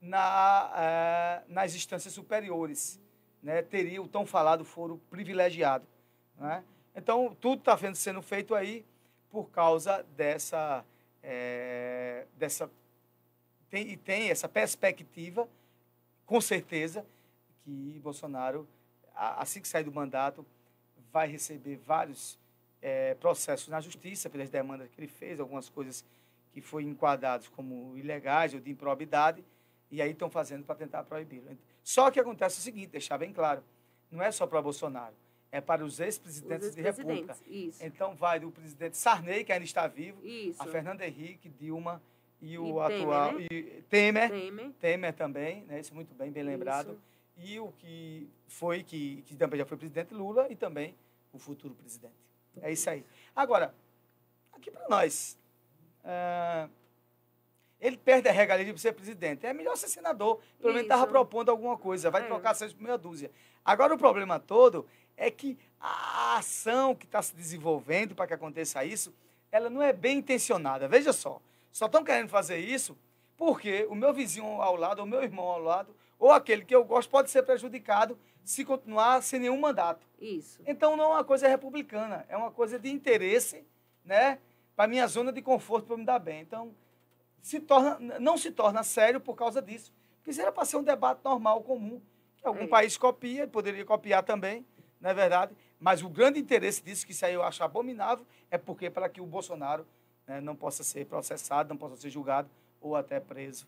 na, 0.00 0.72
é, 0.76 1.42
nas 1.48 1.74
instâncias 1.74 2.14
superiores. 2.14 3.00
Né? 3.42 3.62
Teria 3.62 4.02
o 4.02 4.08
tão 4.08 4.26
falado 4.26 4.64
foro 4.64 5.00
privilegiado. 5.10 5.86
Né? 6.36 6.64
Então, 6.94 7.36
tudo 7.40 7.60
está 7.60 7.76
sendo 7.94 8.22
feito 8.22 8.54
aí 8.54 8.84
por 9.30 9.50
causa 9.50 10.04
dessa. 10.16 10.84
É, 11.22 12.26
dessa 12.36 12.70
tem, 13.70 13.90
e 13.90 13.96
tem 13.96 14.30
essa 14.30 14.48
perspectiva, 14.48 15.48
com 16.24 16.40
certeza, 16.40 17.04
que 17.64 18.00
Bolsonaro, 18.02 18.66
assim 19.14 19.60
que 19.60 19.68
sair 19.68 19.84
do 19.84 19.92
mandato, 19.92 20.44
vai 21.12 21.28
receber 21.28 21.76
vários 21.76 22.38
é, 22.80 23.14
processos 23.14 23.68
na 23.68 23.80
justiça 23.80 24.30
pelas 24.30 24.48
demandas 24.48 24.88
que 24.88 25.00
ele 25.00 25.08
fez, 25.08 25.38
algumas 25.38 25.68
coisas 25.68 26.04
que 26.52 26.60
foram 26.60 26.88
enquadradas 26.88 27.48
como 27.48 27.96
ilegais 27.96 28.54
ou 28.54 28.60
de 28.60 28.70
improbidade, 28.70 29.44
e 29.90 30.00
aí 30.00 30.10
estão 30.10 30.30
fazendo 30.30 30.64
para 30.64 30.74
tentar 30.74 31.02
proibi-lo. 31.04 31.56
Só 31.82 32.10
que 32.10 32.20
acontece 32.20 32.58
o 32.58 32.62
seguinte, 32.62 32.88
deixar 32.88 33.18
bem 33.18 33.32
claro, 33.32 33.62
não 34.10 34.22
é 34.22 34.30
só 34.30 34.46
para 34.46 34.62
Bolsonaro, 34.62 35.14
é 35.50 35.60
para 35.60 35.84
os 35.84 35.98
ex-presidentes 36.00 36.74
de 36.74 36.82
república. 36.82 37.36
Isso. 37.46 37.84
Então 37.84 38.14
vai 38.14 38.38
do 38.38 38.50
presidente 38.50 38.96
Sarney, 38.96 39.44
que 39.44 39.52
ainda 39.52 39.64
está 39.64 39.86
vivo, 39.86 40.24
Isso. 40.26 40.62
a 40.62 40.66
Fernando 40.66 41.00
Henrique, 41.02 41.48
Dilma 41.48 42.02
e 42.40 42.58
o 42.58 42.78
E 42.78 42.94
atual 43.00 43.30
Temer, 43.30 43.40
né? 43.40 43.46
e 43.50 43.82
Temer, 43.88 44.30
Temer. 44.30 44.70
Temer 44.80 45.14
também, 45.14 45.64
né? 45.64 45.80
Isso 45.80 45.94
muito 45.94 46.14
bem, 46.14 46.30
bem 46.30 46.42
lembrado. 46.42 46.92
Isso. 47.36 47.50
E 47.50 47.60
o 47.60 47.72
que 47.72 48.28
foi 48.46 48.82
que, 48.82 49.22
que 49.22 49.36
também 49.36 49.58
já 49.58 49.64
foi 49.64 49.76
presidente 49.78 50.12
Lula 50.12 50.46
e 50.50 50.56
também 50.56 50.94
o 51.32 51.38
futuro 51.38 51.74
presidente. 51.74 52.14
É 52.60 52.72
isso 52.72 52.90
aí. 52.90 53.04
Agora, 53.34 53.72
aqui 54.52 54.70
para 54.70 54.88
nós, 54.88 55.38
é, 56.04 56.68
ele 57.80 57.96
perde 57.96 58.28
a 58.28 58.32
regalia 58.32 58.72
de 58.72 58.80
ser 58.80 58.92
presidente. 58.92 59.46
É 59.46 59.52
melhor 59.52 59.76
ser 59.76 59.88
senador. 59.88 60.40
Pelo 60.58 60.72
menos 60.72 60.82
estava 60.82 61.06
propondo 61.06 61.50
alguma 61.50 61.78
coisa. 61.78 62.10
Vai 62.10 62.22
É. 62.22 62.26
trocar 62.26 62.54
seis 62.54 62.72
por 62.72 62.82
meia 62.82 62.98
dúzia. 62.98 63.30
Agora, 63.64 63.94
o 63.94 63.98
problema 63.98 64.40
todo 64.40 64.84
é 65.18 65.30
que 65.30 65.58
a 65.80 66.36
ação 66.38 66.94
que 66.94 67.04
está 67.04 67.20
se 67.20 67.34
desenvolvendo 67.34 68.14
para 68.14 68.26
que 68.26 68.34
aconteça 68.34 68.84
isso, 68.84 69.12
ela 69.52 69.68
não 69.68 69.82
é 69.82 69.92
bem 69.92 70.18
intencionada. 70.18 70.88
Veja 70.88 71.12
só. 71.12 71.40
Só 71.70 71.86
estão 71.86 72.02
querendo 72.04 72.28
fazer 72.28 72.58
isso 72.58 72.96
porque 73.36 73.86
o 73.90 73.94
meu 73.94 74.12
vizinho 74.12 74.60
ao 74.60 74.74
lado, 74.76 75.02
o 75.02 75.06
meu 75.06 75.22
irmão 75.22 75.46
ao 75.46 75.60
lado, 75.60 75.94
ou 76.18 76.32
aquele 76.32 76.64
que 76.64 76.74
eu 76.74 76.84
gosto, 76.84 77.08
pode 77.10 77.30
ser 77.30 77.42
prejudicado 77.42 78.18
se 78.42 78.64
continuar 78.64 79.22
sem 79.22 79.38
nenhum 79.40 79.58
mandato. 79.60 80.06
Isso. 80.20 80.60
Então 80.66 80.96
não 80.96 81.04
é 81.04 81.08
uma 81.08 81.24
coisa 81.24 81.46
republicana, 81.46 82.24
é 82.28 82.36
uma 82.36 82.50
coisa 82.50 82.78
de 82.78 82.90
interesse, 82.90 83.64
né? 84.04 84.38
Para 84.74 84.88
minha 84.88 85.06
zona 85.06 85.32
de 85.32 85.42
conforto 85.42 85.86
para 85.86 85.96
me 85.96 86.04
dar 86.04 86.18
bem. 86.18 86.40
Então 86.40 86.74
se 87.40 87.60
torna, 87.60 88.18
não 88.18 88.36
se 88.36 88.50
torna 88.50 88.82
sério 88.82 89.20
por 89.20 89.36
causa 89.36 89.62
disso. 89.62 89.92
Porque 90.16 90.30
isso 90.30 90.40
era 90.40 90.50
para 90.50 90.64
ser 90.64 90.76
um 90.76 90.82
debate 90.82 91.20
normal, 91.24 91.62
comum, 91.62 92.00
que 92.36 92.46
algum 92.46 92.64
É. 92.64 92.66
país 92.66 92.96
copia, 92.96 93.46
poderia 93.46 93.84
copiar 93.84 94.24
também, 94.24 94.66
não 95.00 95.10
é 95.10 95.14
verdade? 95.14 95.54
Mas 95.78 96.02
o 96.02 96.08
grande 96.08 96.38
interesse 96.38 96.82
disso, 96.82 97.06
que 97.06 97.12
isso 97.12 97.24
aí 97.24 97.34
eu 97.34 97.42
acho 97.42 97.62
abominável, 97.62 98.26
é 98.50 98.58
porque 98.58 98.90
para 98.90 99.08
que 99.08 99.20
o 99.20 99.26
Bolsonaro 99.26 99.86
né, 100.26 100.40
não 100.40 100.56
possa 100.56 100.82
ser 100.82 101.06
processado, 101.06 101.68
não 101.68 101.76
possa 101.76 101.96
ser 101.96 102.10
julgado 102.10 102.48
ou 102.80 102.96
até 102.96 103.20
preso. 103.20 103.66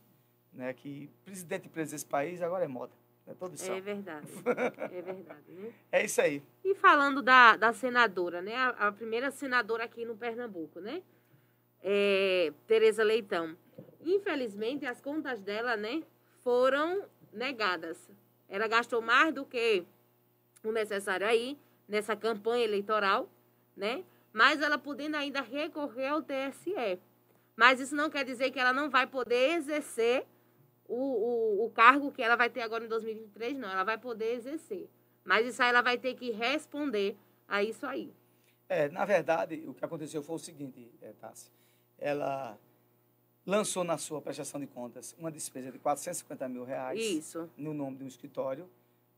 Né, 0.52 0.72
que 0.72 1.08
presidente 1.24 1.68
preso 1.68 1.92
desse 1.92 2.06
país 2.06 2.42
agora 2.42 2.64
é 2.64 2.68
moda. 2.68 2.92
É 3.26 3.34
todo 3.34 3.56
só. 3.56 3.72
É 3.72 3.80
verdade. 3.80 4.26
É 4.92 5.02
verdade, 5.02 5.52
né? 5.52 5.72
É 5.92 6.04
isso 6.04 6.20
aí. 6.20 6.42
E 6.64 6.74
falando 6.74 7.22
da, 7.22 7.56
da 7.56 7.72
senadora, 7.72 8.42
né? 8.42 8.56
A, 8.56 8.88
a 8.88 8.92
primeira 8.92 9.30
senadora 9.30 9.84
aqui 9.84 10.04
no 10.04 10.16
Pernambuco, 10.16 10.80
né? 10.80 11.02
É, 11.82 12.52
Tereza 12.66 13.04
Leitão. 13.04 13.56
Infelizmente, 14.04 14.84
as 14.84 15.00
contas 15.00 15.40
dela, 15.40 15.76
né? 15.76 16.02
Foram 16.42 17.04
negadas. 17.32 18.10
Ela 18.48 18.66
gastou 18.66 19.00
mais 19.00 19.32
do 19.32 19.44
que 19.44 19.84
o 20.64 20.72
necessário 20.72 21.26
aí 21.26 21.58
nessa 21.88 22.14
campanha 22.14 22.64
eleitoral, 22.64 23.28
né? 23.76 24.04
Mas 24.32 24.60
ela 24.60 24.78
podendo 24.78 25.16
ainda 25.16 25.40
recorrer 25.40 26.08
ao 26.08 26.22
TSE. 26.22 26.98
Mas 27.56 27.80
isso 27.80 27.94
não 27.94 28.08
quer 28.08 28.24
dizer 28.24 28.50
que 28.50 28.60
ela 28.60 28.72
não 28.72 28.88
vai 28.88 29.06
poder 29.06 29.56
exercer 29.56 30.24
o, 30.86 30.94
o, 30.94 31.66
o 31.66 31.70
cargo 31.70 32.12
que 32.12 32.22
ela 32.22 32.36
vai 32.36 32.48
ter 32.48 32.62
agora 32.62 32.84
em 32.84 32.88
2023, 32.88 33.56
não. 33.56 33.70
Ela 33.70 33.84
vai 33.84 33.98
poder 33.98 34.34
exercer. 34.34 34.88
Mas 35.24 35.46
isso 35.46 35.62
aí 35.62 35.68
ela 35.68 35.82
vai 35.82 35.98
ter 35.98 36.14
que 36.14 36.30
responder 36.30 37.16
a 37.48 37.62
isso 37.62 37.84
aí. 37.84 38.12
É, 38.68 38.88
na 38.88 39.04
verdade, 39.04 39.64
o 39.66 39.74
que 39.74 39.84
aconteceu 39.84 40.22
foi 40.22 40.36
o 40.36 40.38
seguinte, 40.38 40.90
é, 41.02 41.12
Tassi. 41.12 41.50
Ela 41.98 42.56
lançou 43.44 43.82
na 43.82 43.98
sua 43.98 44.22
prestação 44.22 44.60
de 44.60 44.66
contas 44.66 45.14
uma 45.18 45.30
despesa 45.30 45.72
de 45.72 45.78
450 45.78 46.48
mil 46.48 46.64
reais 46.64 47.00
Isso. 47.00 47.50
no 47.56 47.74
nome 47.74 47.96
de 47.96 48.04
um 48.04 48.06
escritório 48.06 48.70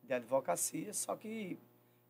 de 0.02 0.12
advocacia, 0.12 0.92
só 0.92 1.16
que 1.16 1.58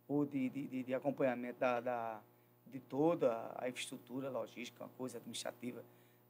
o 0.09 0.25
de, 0.25 0.49
de, 0.51 0.83
de- 0.83 0.95
acompanhamento 0.95 1.59
da, 1.61 1.81
da- 1.81 2.21
de 2.67 2.81
toda 2.81 3.53
a 3.57 3.69
infraestrutura 3.69 4.31
logística, 4.31 4.83
uma 4.85 4.91
coisa 4.91 5.19
administrativa 5.19 5.85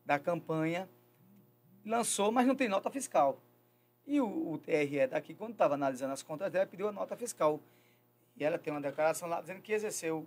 da 0.05 0.19
campanha, 0.19 0.89
lançou, 1.85 2.33
mas 2.33 2.47
não 2.47 2.55
tem 2.55 2.69
nota 2.69 2.91
fiscal. 2.91 3.41
E 4.07 4.21
o, 4.21 4.53
o 4.53 4.59
TRE 4.59 5.07
daqui, 5.07 5.35
quando 5.35 5.53
estava 5.53 5.75
analisando 5.75 6.13
as 6.13 6.23
contas 6.23 6.51
dela, 6.51 6.67
pediu 6.67 6.89
a 6.89 6.93
nota 6.93 7.17
fiscal. 7.17 7.61
E 8.37 8.45
ela 8.45 8.59
tem 8.59 8.73
uma 8.73 8.81
declaração 8.81 9.29
lá 9.29 9.41
dizendo 9.41 9.61
que 9.63 9.73
exerceu. 9.73 10.27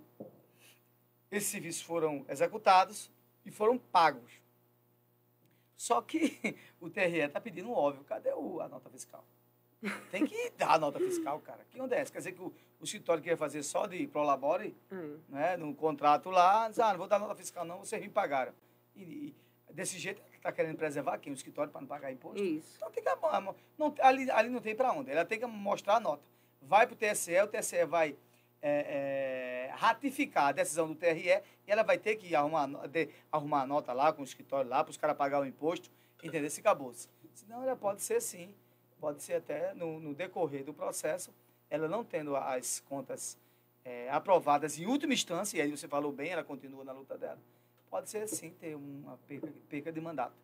Esses 1.30 1.48
serviços 1.50 1.82
foram 1.82 2.24
executados 2.28 3.10
e 3.44 3.50
foram 3.50 3.76
pagos. 3.76 4.32
Só 5.76 6.00
que 6.00 6.56
o 6.80 6.88
TRE 6.88 7.18
está 7.18 7.40
pedindo 7.40 7.70
óbvio. 7.70 8.04
Cadê 8.04 8.32
o, 8.32 8.60
a 8.60 8.68
nota 8.68 8.88
fiscal? 8.88 9.24
Tem 10.10 10.26
que 10.26 10.50
dar 10.56 10.74
a 10.74 10.78
nota 10.78 10.98
fiscal, 10.98 11.40
cara. 11.40 11.64
Que 11.70 11.80
onde 11.80 11.94
é 11.94 12.00
essa? 12.00 12.12
Quer 12.12 12.18
dizer 12.18 12.32
que 12.32 12.42
o, 12.42 12.52
o 12.80 12.84
escritório 12.84 13.22
queria 13.22 13.36
fazer 13.36 13.62
só 13.62 13.86
de 13.86 14.06
prolabore, 14.06 14.76
Hum. 14.90 15.18
né, 15.28 15.56
no 15.56 15.74
contrato 15.74 16.30
lá, 16.30 16.68
diz, 16.68 16.78
ah, 16.78 16.90
não 16.90 16.98
vou 16.98 17.08
dar 17.08 17.18
nota 17.18 17.34
fiscal 17.34 17.64
não, 17.64 17.78
vocês 17.78 18.00
me 18.00 18.08
pagaram. 18.08 18.52
E, 18.94 19.34
e 19.68 19.72
desse 19.72 19.98
jeito, 19.98 20.22
ele 20.28 20.36
está 20.36 20.52
querendo 20.52 20.76
preservar 20.76 21.18
quem? 21.18 21.32
O 21.32 21.36
escritório 21.36 21.70
para 21.70 21.80
não 21.80 21.88
pagar 21.88 22.12
imposto? 22.12 22.42
Isso. 22.42 22.74
Então 22.76 22.90
tem 22.90 23.02
que, 23.02 23.10
não, 23.78 23.94
ali, 24.00 24.30
ali 24.30 24.48
não 24.48 24.60
tem 24.60 24.74
para 24.74 24.92
onde, 24.92 25.10
ela 25.10 25.24
tem 25.24 25.38
que 25.38 25.46
mostrar 25.46 25.96
a 25.96 26.00
nota. 26.00 26.22
Vai 26.62 26.86
para 26.86 26.94
o 26.94 26.96
TSE, 26.96 27.38
o 27.40 27.46
TSE 27.46 27.84
vai 27.84 28.16
é, 28.62 29.68
é, 29.68 29.72
ratificar 29.74 30.48
a 30.48 30.52
decisão 30.52 30.88
do 30.88 30.94
TRE 30.94 31.28
e 31.28 31.42
ela 31.66 31.82
vai 31.82 31.98
ter 31.98 32.16
que 32.16 32.34
arrumar, 32.34 32.66
de, 32.88 33.08
arrumar 33.30 33.62
a 33.62 33.66
nota 33.66 33.92
lá 33.92 34.12
com 34.12 34.22
o 34.22 34.24
escritório 34.24 34.68
lá, 34.68 34.82
para 34.82 34.90
os 34.90 34.96
caras 34.96 35.16
pagar 35.16 35.40
o 35.40 35.46
imposto, 35.46 35.90
entender 36.22 36.50
se 36.50 36.60
acabou-se. 36.60 37.08
Senão 37.34 37.62
ela 37.62 37.76
pode 37.76 38.02
ser 38.02 38.20
sim, 38.20 38.52
pode 39.00 39.22
ser 39.22 39.34
até 39.34 39.74
no, 39.74 40.00
no 40.00 40.14
decorrer 40.14 40.64
do 40.64 40.72
processo, 40.72 41.32
ela 41.68 41.88
não 41.88 42.04
tendo 42.04 42.36
as 42.36 42.80
contas 42.88 43.38
é, 43.84 44.10
aprovadas 44.10 44.78
em 44.78 44.86
última 44.86 45.12
instância, 45.14 45.58
e 45.58 45.60
aí 45.60 45.70
você 45.70 45.86
falou 45.88 46.12
bem, 46.12 46.30
ela 46.30 46.44
continua 46.44 46.84
na 46.84 46.92
luta 46.92 47.16
dela, 47.16 47.38
pode 47.90 48.08
ser 48.10 48.26
sim 48.28 48.50
ter 48.50 48.74
uma 48.74 49.18
perca, 49.26 49.48
perca 49.68 49.92
de 49.92 50.00
mandato, 50.00 50.34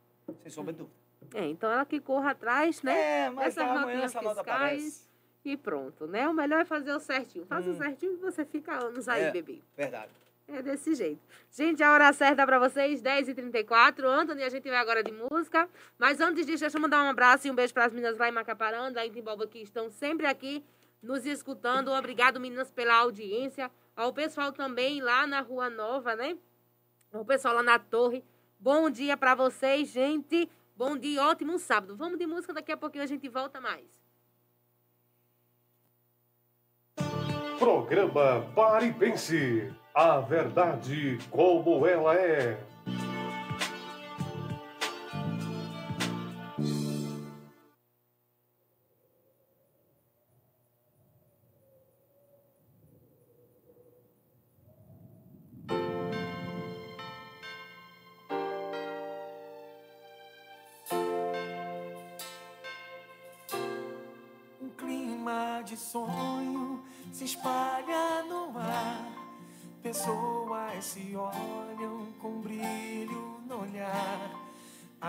sem 0.42 0.50
sombra 0.50 0.72
de 0.72 0.78
dúvida. 0.80 0.96
É, 1.34 1.46
então 1.46 1.70
ela 1.70 1.84
que 1.84 2.00
corra 2.00 2.32
atrás, 2.32 2.82
né? 2.82 3.26
É, 3.26 3.30
mas 3.30 3.54
Dessas 3.54 3.70
amanhã 3.70 4.04
essa 4.04 4.20
nota 4.20 4.40
aparece. 4.40 5.10
E 5.44 5.56
pronto, 5.56 6.06
né? 6.06 6.28
O 6.28 6.34
melhor 6.34 6.60
é 6.60 6.64
fazer 6.64 6.92
o 6.92 7.00
certinho. 7.00 7.46
O 7.50 7.54
Hum. 7.54 7.76
certinho 7.76 8.12
e 8.12 8.16
você 8.16 8.44
fica 8.44 8.74
anos 8.78 9.08
aí, 9.08 9.24
É. 9.24 9.30
bebê. 9.32 9.60
Verdade. 9.76 10.10
É 10.52 10.60
desse 10.60 10.94
jeito. 10.94 11.20
Gente, 11.50 11.82
a 11.82 11.90
hora 11.90 12.12
certa 12.12 12.44
pra 12.44 12.58
vocês, 12.58 13.00
10h34. 13.00 14.04
Anthony, 14.04 14.42
a 14.42 14.50
gente 14.50 14.68
vai 14.68 14.78
agora 14.78 15.02
de 15.02 15.10
música. 15.10 15.66
Mas 15.98 16.20
antes 16.20 16.44
disso, 16.44 16.60
deixa 16.60 16.76
eu 16.76 16.82
mandar 16.82 17.02
um 17.02 17.08
abraço 17.08 17.48
e 17.48 17.50
um 17.50 17.54
beijo 17.54 17.72
pras 17.72 17.90
meninas 17.90 18.18
lá 18.18 18.28
em 18.28 18.32
Macaparanda, 18.32 19.00
lá 19.00 19.06
em 19.06 19.10
Timbalba, 19.10 19.46
que 19.46 19.60
estão 19.60 19.90
sempre 19.90 20.26
aqui 20.26 20.62
nos 21.02 21.24
escutando. 21.24 21.90
Obrigado, 21.90 22.38
meninas, 22.38 22.70
pela 22.70 22.96
audiência. 22.96 23.70
Ao 23.96 24.12
pessoal 24.12 24.52
também 24.52 25.00
lá 25.00 25.26
na 25.26 25.40
Rua 25.40 25.70
Nova, 25.70 26.14
né? 26.14 26.36
O 27.14 27.24
pessoal 27.24 27.54
lá 27.54 27.62
na 27.62 27.78
torre. 27.78 28.22
Bom 28.60 28.90
dia 28.90 29.16
pra 29.16 29.34
vocês, 29.34 29.88
gente. 29.88 30.50
Bom 30.76 30.98
dia, 30.98 31.24
ótimo 31.24 31.58
sábado. 31.58 31.96
Vamos 31.96 32.18
de 32.18 32.26
música, 32.26 32.52
daqui 32.52 32.72
a 32.72 32.76
pouquinho 32.76 33.04
a 33.04 33.06
gente 33.06 33.26
volta 33.26 33.58
mais. 33.58 34.02
Programa 37.58 38.52
Pare 38.54 38.88
e 38.88 38.92
Pense. 38.92 39.81
A 39.94 40.20
verdade 40.20 41.18
como 41.30 41.86
ela 41.86 42.14
é. 42.14 42.56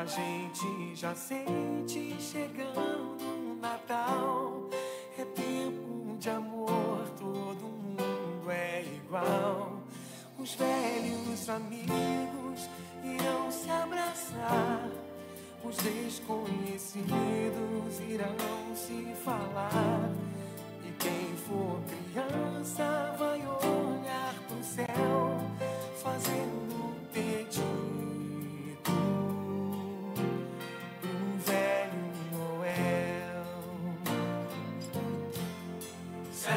A 0.04 0.06
gente 0.06 0.94
já 0.96 1.16
sente 1.16 2.14
chegando 2.20 2.93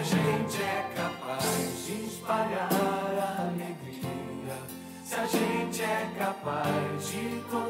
gente 0.06 0.62
é 0.62 0.88
capaz 0.94 1.86
de 1.86 2.06
espalhar 2.06 2.68
a 2.72 3.42
alegria, 3.42 4.56
se 5.04 5.14
a 5.16 5.26
gente 5.26 5.82
é 5.82 6.08
capaz 6.16 7.08
de 7.08 7.42
toda 7.50 7.65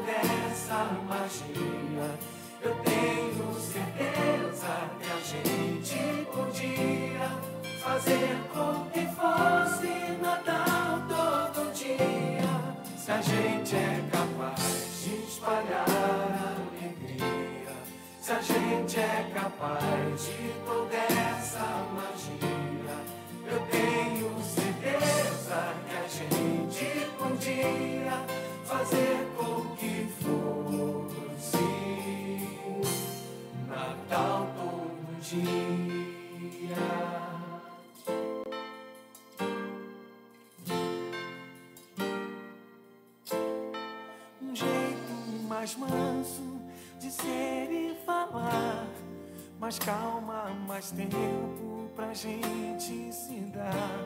mais 50.87 50.91
tempo 50.91 51.89
pra 51.95 52.13
gente 52.13 53.11
se 53.11 53.39
dar. 53.53 54.05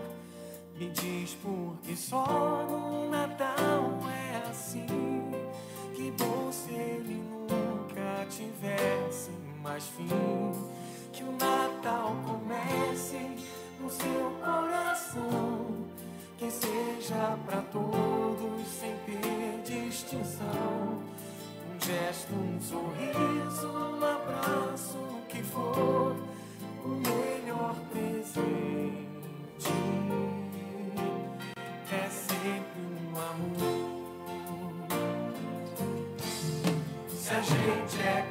Me 0.76 0.90
diz 0.90 1.36
por 1.36 1.78
que 1.84 1.96
só 1.96 2.66
no 2.68 3.10
Natal 3.10 4.00
é 4.10 4.50
assim. 4.50 4.88
Que 5.94 6.12
bom 6.12 6.52
se 6.52 6.72
ele 6.72 7.22
nunca 7.50 8.26
tivesse 8.30 9.32
mais 9.62 9.86
fim. 9.90 10.08
Que 11.12 11.24
o 11.24 11.32
Natal 11.34 12.16
comece 12.26 13.20
no 13.80 13.90
seu 13.90 14.32
coração. 14.44 15.86
Que 16.38 16.50
seja 16.50 17.38
pra 17.46 17.62
todos 17.72 18.68
sem 18.68 18.96
ter 19.06 19.62
distinção. 19.64 21.02
Um 21.70 21.80
gesto, 21.86 22.34
um 22.34 22.60
sorriso, 22.60 23.01
a 37.42 37.44
gente 37.44 38.00
é 38.04 38.31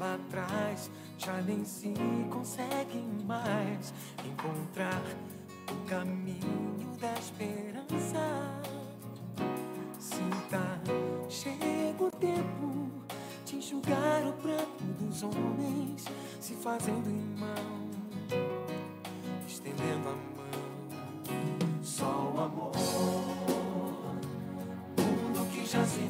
Sem 0.00 0.06
a 0.06 0.08
luz 0.08 0.08
que 0.08 0.08
ela 0.08 0.18
traz, 0.30 0.90
já 1.18 1.42
nem 1.42 1.64
se 1.64 1.92
consegue 2.30 3.04
mais 3.26 3.92
encontrar 4.24 5.02
o 5.70 5.88
caminho 5.88 6.96
da 6.98 7.12
esperança. 7.12 8.62
Sinta, 9.98 10.80
chega 11.28 12.02
o 12.02 12.10
tempo 12.12 12.90
de 13.44 13.56
enxugar 13.56 14.26
o 14.26 14.32
pranto 14.34 14.84
dos 14.98 15.22
homens, 15.22 16.06
se 16.40 16.54
fazendo 16.54 17.10
irmão, 17.10 17.90
estendendo 19.46 20.08
a 20.08 20.12
mão. 20.12 20.30
Só 21.82 22.32
o 22.34 22.40
amor, 22.40 22.72
mundo 24.96 25.50
que 25.52 25.66
já 25.66 25.84
se 25.84 26.00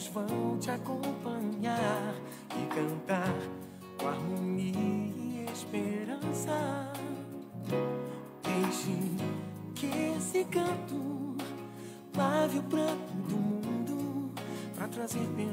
Outros 0.00 0.08
vão 0.14 0.58
te 0.58 0.70
acompanhar 0.70 2.14
e 2.56 2.66
cantar 2.74 3.34
com 3.98 4.08
harmonia 4.08 4.72
e 4.74 5.46
esperança. 5.52 6.90
Deixe 8.42 8.96
que 9.74 9.86
esse 10.16 10.44
canto 10.44 11.36
lave 12.16 12.60
o 12.60 12.62
pranto 12.62 13.12
do 13.28 13.36
mundo 13.36 14.32
pra 14.74 14.88
trazer 14.88 15.26
perdão 15.36 15.49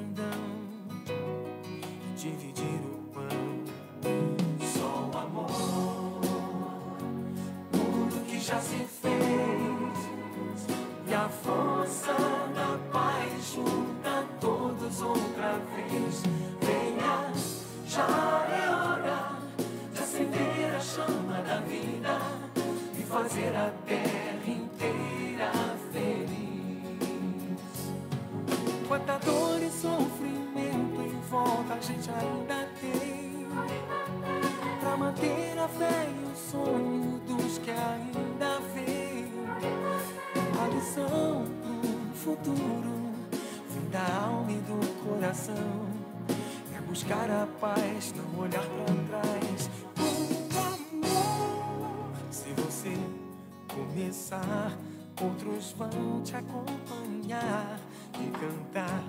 outros 55.21 55.71
vão 55.77 56.21
te 56.21 56.35
acompanhar 56.35 57.79
e 58.13 58.29
cantar 58.31 59.03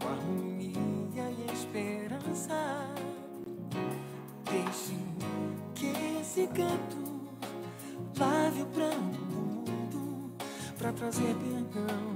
com 0.00 0.08
harmonia 0.08 1.30
e 1.30 1.52
esperança. 1.52 2.88
Deixe 4.44 4.96
que 5.74 5.92
esse 6.20 6.46
canto 6.48 7.28
lave 8.18 8.62
o 8.62 8.66
pranto 8.66 9.18
do 9.18 9.36
mundo 9.36 10.32
pra 10.78 10.92
trazer 10.92 11.34
perdão 11.34 12.13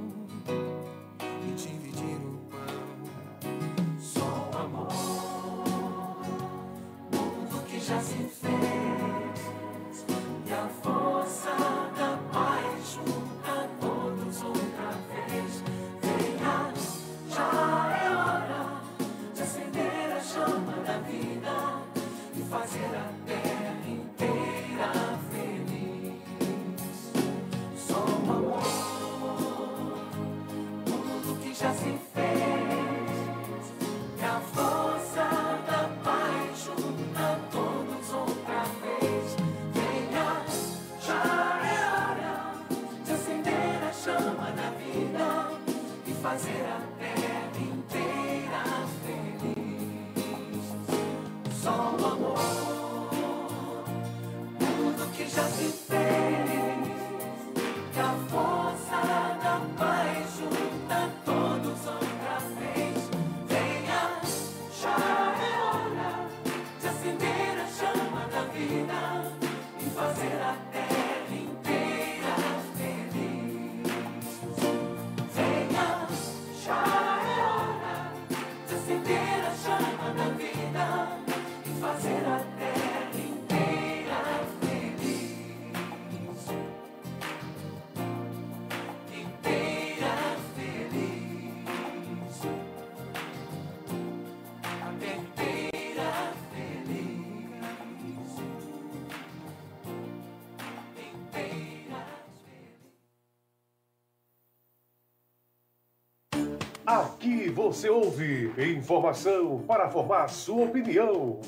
você 107.58 107.90
ouve 107.90 108.52
informação 108.72 109.64
para 109.66 109.90
formar 109.90 110.28
sua 110.28 110.66
opinião. 110.66 111.40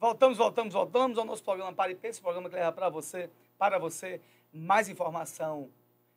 Voltamos, 0.00 0.38
voltamos, 0.38 0.72
voltamos 0.72 1.18
ao 1.18 1.26
nosso 1.26 1.44
programa 1.44 1.70
Pare 1.74 1.92
e 1.92 1.96
Pense, 1.96 2.18
programa 2.18 2.48
que 2.48 2.56
leva 2.56 2.72
para 2.72 2.88
você, 2.88 3.28
para 3.58 3.78
você 3.78 4.22
mais 4.50 4.88
informação 4.88 5.68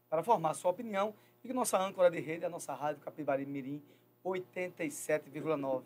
para 0.10 0.24
formar 0.24 0.54
sua 0.54 0.72
opinião 0.72 1.14
e 1.44 1.50
que 1.50 1.54
nossa 1.54 1.78
âncora 1.78 2.10
de 2.10 2.22
rede 2.22 2.46
é 2.46 2.48
a 2.48 2.50
nossa 2.50 2.74
rádio 2.74 3.02
Capibari 3.02 3.46
Mirim 3.46 3.84
87,9. 4.24 5.82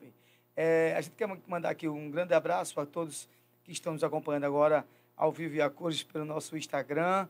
É, 0.55 0.93
a 0.95 1.01
gente 1.01 1.15
quer 1.15 1.27
mandar 1.47 1.71
aqui 1.71 1.87
um 1.87 2.11
grande 2.11 2.35
abraço 2.35 2.79
a 2.79 2.85
todos 2.85 3.27
que 3.63 3.71
estão 3.71 3.93
nos 3.93 4.03
acompanhando 4.03 4.45
agora 4.45 4.85
ao 5.17 5.31
vivo 5.31 5.55
e 5.55 5.61
a 5.63 5.69
cores 5.69 6.03
pelo 6.03 6.25
nosso 6.25 6.55
Instagram, 6.55 7.27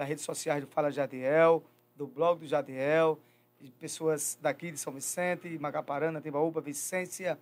das 0.00 0.08
redes 0.08 0.24
sociais 0.24 0.62
do 0.62 0.66
Fala 0.66 0.90
Jadiel, 0.90 1.62
do 1.94 2.06
blog 2.06 2.40
do 2.40 2.46
Jadiel, 2.46 3.20
de 3.60 3.70
pessoas 3.72 4.38
daqui 4.40 4.70
de 4.70 4.78
São 4.78 4.94
Vicente, 4.94 5.58
Macaparana, 5.58 6.22
Timbaúba, 6.22 6.62
Vicência, 6.62 7.38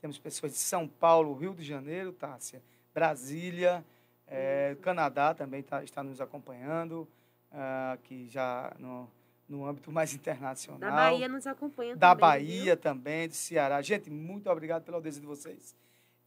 temos 0.00 0.18
pessoas 0.18 0.50
de 0.50 0.58
São 0.58 0.88
Paulo, 0.88 1.32
Rio 1.34 1.54
de 1.54 1.62
Janeiro, 1.62 2.12
Tássia, 2.12 2.60
Brasília, 2.92 3.84
é, 4.26 4.76
Canadá 4.82 5.34
também 5.34 5.62
tá, 5.62 5.84
está 5.84 6.02
nos 6.02 6.20
acompanhando, 6.20 7.06
uh, 7.52 7.96
que 8.02 8.28
já 8.28 8.72
no, 8.80 9.08
no 9.48 9.64
âmbito 9.64 9.92
mais 9.92 10.12
internacional. 10.12 10.80
Da 10.80 10.90
Bahia 10.90 11.28
nos 11.28 11.46
acompanha 11.46 11.94
da 11.94 12.08
também. 12.08 12.20
Da 12.20 12.26
Bahia 12.26 12.74
viu? 12.74 12.76
também, 12.76 13.28
do 13.28 13.34
Ceará. 13.34 13.80
Gente, 13.82 14.10
muito 14.10 14.50
obrigado 14.50 14.82
pela 14.82 14.96
audiência 14.96 15.20
de 15.20 15.26
vocês. 15.28 15.76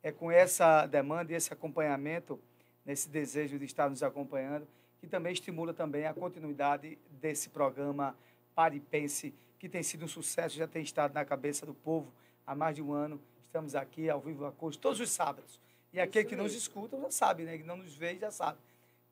É 0.01 0.13
com 0.13 0.31
essa 0.31 0.85
demanda 0.85 1.33
e 1.33 1.35
esse 1.35 1.51
acompanhamento, 1.51 2.39
nesse 2.85 3.09
desejo 3.09 3.59
de 3.59 3.65
estar 3.65 3.89
nos 3.89 4.01
acompanhando, 4.01 4.65
que 5.03 5.07
também 5.09 5.33
estimula 5.33 5.73
também 5.73 6.05
a 6.05 6.13
continuidade 6.13 6.97
desse 7.19 7.49
programa 7.49 8.15
Paripense, 8.55 9.33
que 9.59 9.67
tem 9.67 9.83
sido 9.83 10.05
um 10.05 10.07
sucesso, 10.07 10.55
já 10.55 10.65
tem 10.65 10.81
estado 10.81 11.13
na 11.13 11.25
cabeça 11.25 11.65
do 11.65 11.73
povo 11.73 12.09
há 12.47 12.55
mais 12.55 12.77
de 12.77 12.81
um 12.81 12.93
ano. 12.93 13.19
Estamos 13.41 13.75
aqui 13.75 14.09
ao 14.09 14.21
vivo 14.21 14.45
a 14.45 14.51
cores 14.53 14.77
todos 14.77 15.01
os 15.01 15.11
sábados. 15.11 15.59
E 15.91 15.99
aquele 15.99 16.23
que 16.23 16.37
nos 16.37 16.55
escuta 16.55 16.97
já 16.97 17.11
sabe, 17.11 17.43
né? 17.43 17.57
Que 17.57 17.65
não 17.65 17.75
nos 17.75 17.93
vê 17.93 18.15
já 18.15 18.31
sabe. 18.31 18.57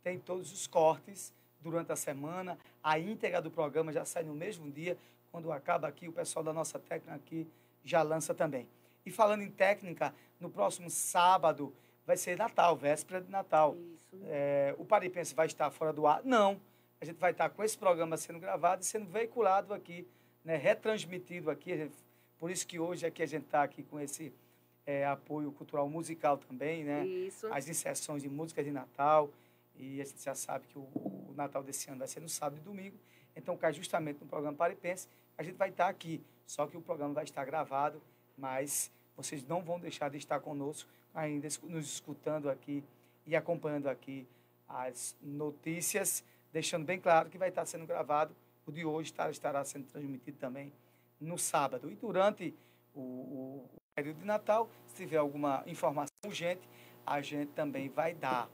Tem 0.02 0.18
todos 0.18 0.54
os 0.54 0.66
cortes 0.66 1.34
durante 1.60 1.92
a 1.92 1.98
semana. 1.98 2.58
A 2.82 2.98
íntegra 2.98 3.42
do 3.42 3.52
programa 3.52 3.92
já 3.92 4.06
sai 4.06 4.24
no 4.24 4.34
mesmo 4.34 4.72
dia. 4.72 4.98
Quando 5.30 5.52
acaba 5.52 5.89
aqui, 5.89 6.08
o 6.08 6.14
pessoal 6.14 6.42
da 6.42 6.54
nossa 6.54 6.80
técnica 6.80 7.14
aqui 7.16 7.46
já 7.84 8.02
lança 8.02 8.34
também. 8.34 8.66
E 9.06 9.12
falando 9.12 9.42
em 9.42 9.52
técnica, 9.52 10.16
no 10.39 10.50
próximo 10.50 10.89
sábado 10.89 11.74
vai 12.06 12.18
ser 12.18 12.38
Natal, 12.38 12.76
véspera 12.76 13.22
de 13.22 13.30
Natal. 13.30 13.78
É, 14.26 14.76
o 14.78 14.86
Paripense 14.86 15.34
vai 15.34 15.47
estar 15.47 15.70
fora 15.72 15.93
do 15.93 16.06
ar? 16.06 16.22
Não. 16.24 16.60
A 16.99 17.06
gente 17.06 17.18
vai 17.18 17.32
estar 17.32 17.49
com 17.49 17.64
esse 17.64 17.78
programa 17.78 18.18
sendo 18.18 18.39
gravado 18.39 18.82
e 18.82 18.86
sendo 18.86 19.08
veiculado 19.08 19.74
aqui, 19.74 20.08
né, 20.43 20.56
retransmitido 20.56 21.49
aqui. 21.49 21.89
Por 22.38 22.52
isso 22.52 22.66
que 22.68 22.80
hoje 22.80 23.06
aqui 23.06 23.24
a 23.24 23.26
gente 23.26 23.45
está 23.45 23.64
aqui 23.64 23.84
com 23.84 23.99
esse 23.99 24.34
é, 24.86 25.06
apoio 25.06 25.52
cultural 25.52 25.88
musical 25.89 26.38
também, 26.38 26.84
né? 26.84 27.06
Isso. 27.06 27.47
As 27.52 27.68
inserções 27.68 28.22
de 28.22 28.30
músicas 28.30 28.66
de 28.66 28.72
Natal. 28.72 29.30
E 29.76 30.02
a 30.02 30.06
gente 30.06 30.24
já 30.24 30.36
sabe 30.36 30.68
que 30.68 30.78
o, 30.78 30.82
o, 30.82 31.34
Natal 31.36 31.64
desse 31.64 31.89
ano 31.89 31.99
vai 31.99 32.08
ser 32.08 32.20
no 32.20 32.30
sábado 32.30 32.60
e 32.60 32.64
domingo. 32.64 32.97
Então, 33.36 33.58
cai 33.58 33.74
justamente 33.74 34.20
no 34.20 34.28
programa 34.28 34.56
Paripense. 34.56 35.08
A 35.38 35.43
gente 35.43 35.56
vai 35.56 35.70
estar 35.70 35.88
aqui. 35.88 36.22
Só 36.45 36.68
que 36.68 36.76
o 36.76 36.82
programa 36.82 37.14
vai 37.14 37.24
estar 37.24 37.45
gravado, 37.45 38.02
mas 38.38 38.91
vocês 39.16 39.43
não 39.47 39.64
vão 39.64 39.80
deixar 39.80 40.10
de 40.10 40.18
estar 40.18 40.39
conosco 40.39 40.89
ainda 41.14 41.47
nos 41.64 41.86
escutando 41.93 42.49
aqui 42.49 42.84
e 43.26 43.36
acompanhando 43.36 43.88
aqui 43.88 44.28
as 44.68 45.16
notícias, 45.22 46.24
deixando 46.51 46.86
bem 46.86 46.99
claro 46.99 47.30
que 47.30 47.38
vai 47.38 47.49
estar 47.49 47.66
sendo 47.66 47.86
gravado. 47.86 48.36
O 48.66 48.72
de 48.72 48.86
hoje 48.86 49.14
estará 49.32 49.64
sendo 49.64 49.86
transmitido 49.88 50.38
também 50.38 50.72
no 51.20 51.38
sábado. 51.38 51.89
E 51.91 51.95
durante 51.95 52.53
o, 52.93 53.01
o 53.01 53.70
período 53.95 54.20
de 54.20 54.26
Natal, 54.26 54.70
se 54.88 54.95
tiver 54.95 55.18
alguma 55.18 55.64
informação 55.66 56.14
urgente, 56.26 56.68
a 57.05 57.22
gente 57.22 57.51
também 57.51 57.89
vai 57.89 58.14
dar. 58.14 58.49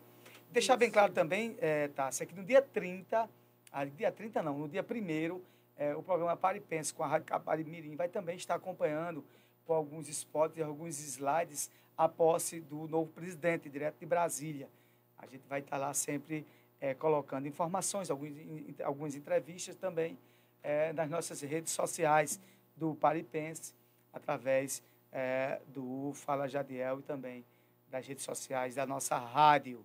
Deixar 0.51 0.77
bem 0.77 0.89
claro 0.89 1.11
também, 1.11 1.57
é, 1.59 1.89
Tássia, 1.89 2.25
que 2.25 2.33
no 2.33 2.43
dia 2.43 2.61
30, 2.61 3.29
ah, 3.71 3.85
dia 3.85 4.11
30 4.11 4.41
não, 4.41 4.57
no 4.57 4.69
dia 4.69 4.83
1 4.83 5.41
é, 5.77 5.95
o 5.95 6.01
programa 6.01 6.35
Paripense 6.35 6.93
com 6.93 7.03
a 7.03 7.07
Rádio 7.07 7.27
Capari 7.27 7.63
Mirim 7.63 7.95
vai 7.95 8.07
também 8.07 8.35
estar 8.35 8.55
acompanhando 8.55 9.23
com 9.65 9.73
alguns 9.73 10.07
spots 10.09 10.57
e 10.57 10.63
alguns 10.63 10.99
slides 10.99 11.69
a 11.97 12.07
posse 12.07 12.59
do 12.61 12.87
novo 12.87 13.11
presidente, 13.11 13.69
direto 13.69 13.97
de 13.99 14.05
Brasília. 14.05 14.69
A 15.17 15.25
gente 15.25 15.47
vai 15.47 15.61
estar 15.61 15.77
lá 15.77 15.93
sempre 15.93 16.45
é, 16.79 16.93
colocando 16.93 17.47
informações, 17.47 18.11
alguns, 18.11 18.31
algumas 18.83 19.15
entrevistas 19.15 19.75
também 19.75 20.17
é, 20.61 20.93
nas 20.93 21.09
nossas 21.09 21.41
redes 21.41 21.71
sociais 21.71 22.39
do 22.75 22.93
Paripense, 22.95 23.73
através 24.13 24.83
é, 25.11 25.59
do 25.67 26.11
Fala 26.13 26.47
Jadiel 26.47 26.99
e 26.99 27.03
também 27.03 27.45
das 27.89 28.05
redes 28.05 28.23
sociais 28.23 28.75
da 28.75 28.85
nossa 28.85 29.17
rádio. 29.17 29.83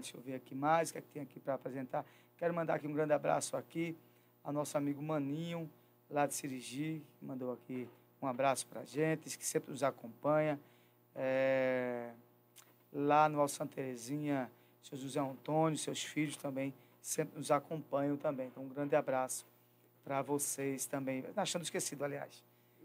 Deixa 0.00 0.16
eu 0.16 0.20
ver 0.20 0.34
aqui 0.34 0.54
mais, 0.54 0.90
o 0.90 0.92
que, 0.92 0.98
é 0.98 1.00
que 1.00 1.08
tem 1.08 1.22
aqui 1.22 1.40
para 1.40 1.54
apresentar. 1.54 2.04
Quero 2.36 2.52
mandar 2.52 2.74
aqui 2.74 2.86
um 2.86 2.92
grande 2.92 3.12
abraço 3.12 3.56
aqui 3.56 3.96
ao 4.42 4.52
nosso 4.52 4.76
amigo 4.76 5.00
Maninho, 5.02 5.70
lá 6.10 6.26
de 6.26 6.34
Sirigi, 6.34 7.02
que 7.18 7.24
mandou 7.24 7.52
aqui 7.52 7.88
um 8.20 8.26
abraço 8.26 8.66
para 8.66 8.80
a 8.80 8.84
gente, 8.84 9.38
que 9.38 9.46
sempre 9.46 9.70
nos 9.70 9.82
acompanha. 9.82 10.58
É, 11.14 12.10
lá 12.92 13.28
no 13.28 13.40
Alto 13.40 13.52
Santa 13.52 13.74
Terezinha, 13.74 14.50
seu 14.82 14.98
José 14.98 15.20
Antônio, 15.20 15.78
seus 15.78 16.02
filhos 16.02 16.36
também 16.36 16.74
sempre 17.00 17.36
nos 17.36 17.50
acompanham 17.50 18.16
também. 18.16 18.46
Então, 18.46 18.62
um 18.62 18.68
grande 18.68 18.94
abraço 18.94 19.44
para 20.04 20.22
vocês 20.22 20.86
também. 20.86 21.24
Achando 21.36 21.62
esquecido, 21.62 22.04
aliás. 22.04 22.42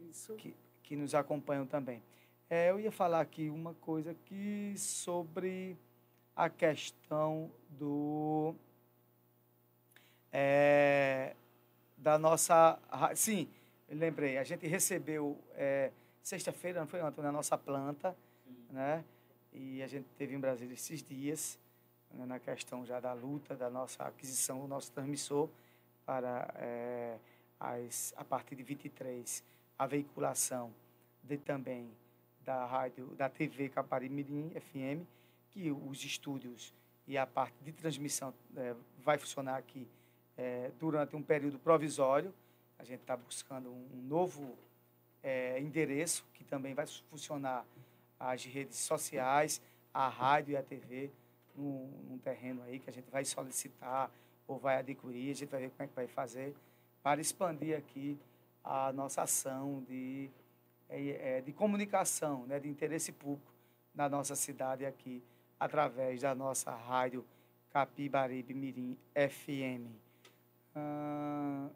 Isso. 0.09 0.33
Que, 0.35 0.55
que 0.83 0.95
nos 0.95 1.13
acompanham 1.13 1.65
também. 1.65 2.01
É, 2.49 2.71
eu 2.71 2.79
ia 2.79 2.91
falar 2.91 3.21
aqui 3.21 3.49
uma 3.49 3.73
coisa 3.75 4.11
aqui 4.11 4.73
sobre 4.77 5.77
a 6.35 6.49
questão 6.49 7.51
do 7.69 8.55
é, 10.31 11.35
da 11.97 12.17
nossa 12.17 12.79
sim 13.15 13.49
lembrei 13.89 14.37
a 14.37 14.43
gente 14.43 14.65
recebeu 14.67 15.37
é, 15.55 15.91
sexta-feira 16.27 16.81
não 16.81 16.87
foi 16.87 17.01
ontem 17.01 17.21
na 17.21 17.31
nossa 17.31 17.57
planta 17.57 18.13
sim. 18.43 18.57
né 18.69 19.05
e 19.53 19.81
a 19.81 19.87
gente 19.87 20.09
teve 20.17 20.35
em 20.35 20.39
Brasília 20.39 20.73
esses 20.73 21.01
dias 21.01 21.57
né, 22.11 22.25
na 22.25 22.37
questão 22.37 22.85
já 22.85 22.99
da 22.99 23.13
luta 23.13 23.55
da 23.55 23.69
nossa 23.69 24.03
aquisição 24.03 24.59
do 24.59 24.67
nosso 24.67 24.91
transmissor 24.91 25.47
para 26.05 26.53
é, 26.55 27.17
as, 27.57 28.13
a 28.17 28.25
partir 28.25 28.55
de 28.55 28.63
23 28.63 29.41
a 29.79 29.87
veiculação 29.87 30.73
de 31.23 31.37
também 31.37 31.89
da 32.43 32.65
rádio, 32.65 33.07
da 33.15 33.29
TV 33.29 33.69
Capari 33.69 34.09
Mirim 34.09 34.49
FM, 34.49 35.07
que 35.51 35.71
os 35.71 36.03
estúdios 36.03 36.73
e 37.07 37.17
a 37.17 37.25
parte 37.25 37.55
de 37.63 37.71
transmissão 37.71 38.33
é, 38.55 38.75
vai 38.99 39.17
funcionar 39.17 39.55
aqui 39.55 39.87
é, 40.37 40.71
durante 40.77 41.15
um 41.15 41.21
período 41.21 41.57
provisório. 41.57 42.33
A 42.77 42.83
gente 42.83 43.01
está 43.01 43.15
buscando 43.15 43.69
um 43.69 44.01
novo 44.03 44.57
é, 45.27 45.59
endereço 45.59 46.25
que 46.33 46.43
também 46.43 46.73
vai 46.73 46.87
funcionar 47.09 47.65
as 48.17 48.45
redes 48.45 48.77
sociais, 48.77 49.61
a 49.93 50.07
rádio 50.07 50.53
e 50.53 50.57
a 50.57 50.63
TV 50.63 51.11
num, 51.53 51.87
num 52.09 52.17
terreno 52.17 52.63
aí 52.63 52.79
que 52.79 52.89
a 52.89 52.93
gente 52.93 53.09
vai 53.11 53.25
solicitar 53.25 54.09
ou 54.47 54.57
vai 54.57 54.77
adquirir, 54.77 55.31
a 55.31 55.35
gente 55.35 55.49
vai 55.49 55.61
ver 55.61 55.69
como 55.71 55.83
é 55.83 55.87
que 55.87 55.95
vai 55.95 56.07
fazer 56.07 56.55
para 57.03 57.19
expandir 57.19 57.77
aqui 57.77 58.17
a 58.63 58.93
nossa 58.93 59.23
ação 59.23 59.83
de 59.87 60.29
é, 60.89 61.37
é, 61.37 61.41
de 61.41 61.51
comunicação, 61.51 62.45
né, 62.45 62.59
de 62.59 62.69
interesse 62.69 63.11
público 63.11 63.51
na 63.93 64.07
nossa 64.07 64.35
cidade 64.35 64.85
aqui, 64.85 65.21
através 65.59 66.21
da 66.21 66.33
nossa 66.33 66.71
rádio 66.73 67.25
Capibaribe 67.71 68.53
Mirim 68.53 68.97
FM. 69.13 69.91
Ah, 70.73 71.67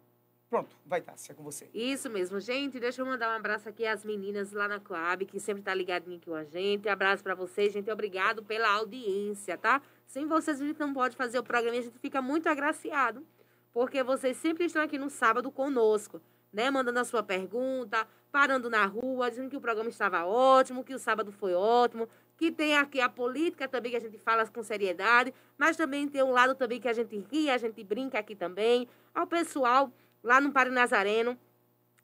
pronto, 0.52 0.76
vai 0.86 0.99
estar, 0.99 1.16
se 1.16 1.32
é 1.32 1.34
com 1.34 1.43
você. 1.43 1.70
Isso 1.74 2.10
mesmo, 2.10 2.38
gente. 2.41 2.78
Deixa 2.78 3.02
eu 3.02 3.06
mandar 3.06 3.30
um 3.30 3.38
abraço 3.38 3.70
aqui 3.70 3.86
às 3.86 4.04
meninas 4.04 4.52
lá 4.52 4.68
na 4.68 4.82
Coab, 4.82 5.26
que 5.26 5.39
sempre 5.39 5.64
tá 5.64 5.74
ligadinho 5.74 6.18
aqui 6.18 6.30
com 6.30 6.36
a 6.36 6.43
gente. 6.43 6.89
Abraço 6.89 7.24
para 7.24 7.34
vocês, 7.34 7.72
gente. 7.72 7.89
Obrigado 7.89 8.43
pela 8.43 8.70
audiência, 8.74 9.58
tá? 9.58 9.82
Sem 10.06 10.28
vocês, 10.28 10.62
a 10.62 10.66
gente 10.66 10.78
não 10.78 10.93
pode 10.93 11.16
fazer 11.16 11.39
o 11.39 11.43
programa 11.43 11.78
e 11.78 11.80
a 11.80 11.82
gente 11.84 11.97
fica 11.99 12.22
muito 12.22 12.49
agraciado, 12.49 13.26
porque 13.72 14.04
vocês 14.04 14.36
sempre 14.36 14.66
estão 14.66 14.84
aqui 14.84 14.97
no 14.97 15.10
sábado 15.10 15.49
conosco, 15.49 16.22
né? 16.52 16.70
Mandando 16.70 16.99
a 16.99 17.06
sua 17.06 17.24
pergunta, 17.24 18.06
parando 18.30 18.70
na 18.70 18.86
rua, 18.86 19.30
dizendo 19.30 19.49
que 19.49 19.56
o 19.56 19.62
programa 19.62 19.89
estava 19.89 20.26
ótimo, 20.26 20.84
que 20.84 20.93
o 20.93 20.99
sábado 20.99 21.32
foi 21.32 21.54
ótimo, 21.54 22.10
que 22.36 22.52
tem 22.52 22.76
aqui 22.76 22.99
a 22.99 23.08
política 23.08 23.70
também 23.70 23.91
que 23.93 23.97
a 23.97 24.02
gente 24.02 24.18
fala 24.18 24.45
com 24.45 24.62
seriedade, 24.62 25.34
mas 25.58 25.78
também 25.78 26.10
tem 26.10 26.22
um 26.22 26.32
lado 26.32 26.56
também 26.56 26.82
que 26.82 26.89
a 26.89 26.93
gente 26.93 27.18
ri, 27.32 27.49
a 27.49 27.58
gente 27.58 27.82
brinca 27.86 28.20
aqui 28.20 28.36
também. 28.36 28.86
Ao 29.16 29.26
pessoal 29.26 29.93
lá 30.24 30.39
no 30.39 30.51
Pari 30.51 30.69
Nazareno, 30.69 31.38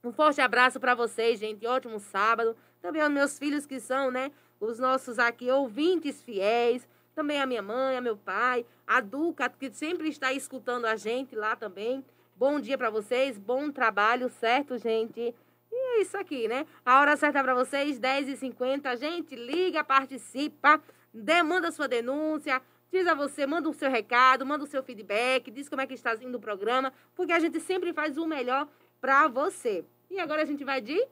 um 0.04 0.12
forte 0.12 0.40
abraço 0.40 0.80
para 0.80 0.96
vocês, 0.96 1.40
gente. 1.40 1.66
Ótimo 1.66 2.00
sábado. 2.00 2.56
Também 2.82 3.02
aos 3.02 3.12
meus 3.12 3.38
filhos 3.38 3.66
que 3.66 3.80
são, 3.80 4.12
né, 4.12 4.32
os 4.60 4.80
nossos 4.80 5.20
aqui 5.20 5.50
ouvintes 5.52 6.22
fiéis. 6.22 6.88
Também 7.16 7.42
a 7.42 7.46
minha 7.46 7.62
mãe, 7.62 7.98
a 7.98 8.02
meu 8.02 8.16
pai, 8.16 8.66
a 8.86 9.02
Duca, 9.02 9.50
que 9.50 9.72
sempre 9.72 10.08
está 10.08 10.32
escutando 10.32 10.86
a 10.86 10.96
gente 10.96 11.36
lá 11.36 11.56
também. 11.56 12.06
Bom 12.36 12.60
dia 12.60 12.78
para 12.78 12.92
vocês, 12.92 13.38
bom 13.40 13.72
trabalho, 13.72 14.30
certo, 14.30 14.78
gente? 14.78 15.34
E 15.72 15.98
É 15.98 16.02
isso 16.02 16.16
aqui, 16.16 16.48
né? 16.48 16.68
A 16.86 17.02
hora 17.02 17.18
certa 17.18 17.42
para 17.44 17.56
vocês, 17.56 18.00
10h50. 18.00 18.96
Gente, 18.98 19.36
liga, 19.36 19.84
participa, 19.84 20.80
demanda 21.12 21.72
sua 21.72 21.88
denúncia, 21.88 22.62
diz 22.92 23.08
a 23.08 23.14
você, 23.14 23.46
manda 23.46 23.70
o 23.70 23.74
seu 23.74 23.90
recado, 23.90 24.46
manda 24.46 24.64
o 24.64 24.68
seu 24.68 24.84
feedback, 24.84 25.52
diz 25.52 25.70
como 25.70 25.82
é 25.82 25.88
que 25.88 25.94
está 25.94 26.16
indo 26.16 26.38
o 26.38 26.42
programa, 26.42 26.94
porque 27.16 27.34
a 27.34 27.40
gente 27.40 27.60
sempre 27.60 27.94
faz 27.94 28.18
o 28.18 28.26
melhor 28.26 28.68
para 29.00 29.28
você. 29.28 29.86
E 30.10 30.20
agora 30.20 30.42
a 30.42 30.46
gente 30.46 30.64
vai 30.64 30.82
de 30.82 31.06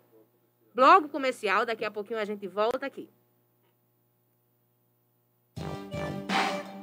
bloco 0.74 1.10
comercial, 1.10 1.66
daqui 1.66 1.86
a 1.86 1.92
pouquinho 1.92 2.20
a 2.20 2.26
gente 2.26 2.48
volta 2.48 2.86
aqui. 2.86 3.10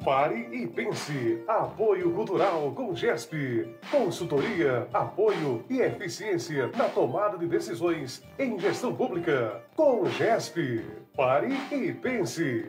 Pare 0.05 0.49
e 0.51 0.67
pense. 0.67 1.45
Apoio 1.47 2.13
Cultural 2.13 2.73
com 2.75 2.93
GESP. 2.93 3.69
Consultoria, 3.89 4.89
apoio 4.93 5.65
e 5.71 5.79
eficiência 5.81 6.73
na 6.77 6.89
tomada 6.89 7.39
de 7.39 7.47
decisões 7.47 8.25
em 8.37 8.59
gestão 8.59 8.93
pública. 8.93 9.63
Com 9.77 10.05
GESP. 10.07 10.85
Pare 11.15 11.55
e 11.71 11.93
pense. 11.93 12.69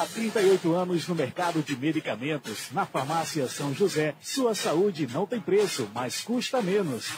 Há 0.00 0.06
38 0.06 0.72
anos 0.72 1.06
no 1.06 1.14
mercado 1.14 1.62
de 1.62 1.76
medicamentos, 1.76 2.70
na 2.72 2.86
farmácia 2.86 3.46
São 3.46 3.74
José, 3.74 4.14
sua 4.18 4.54
saúde 4.54 5.06
não 5.06 5.26
tem 5.26 5.38
preço, 5.38 5.90
mas 5.94 6.22
custa 6.22 6.62
menos. 6.62 7.12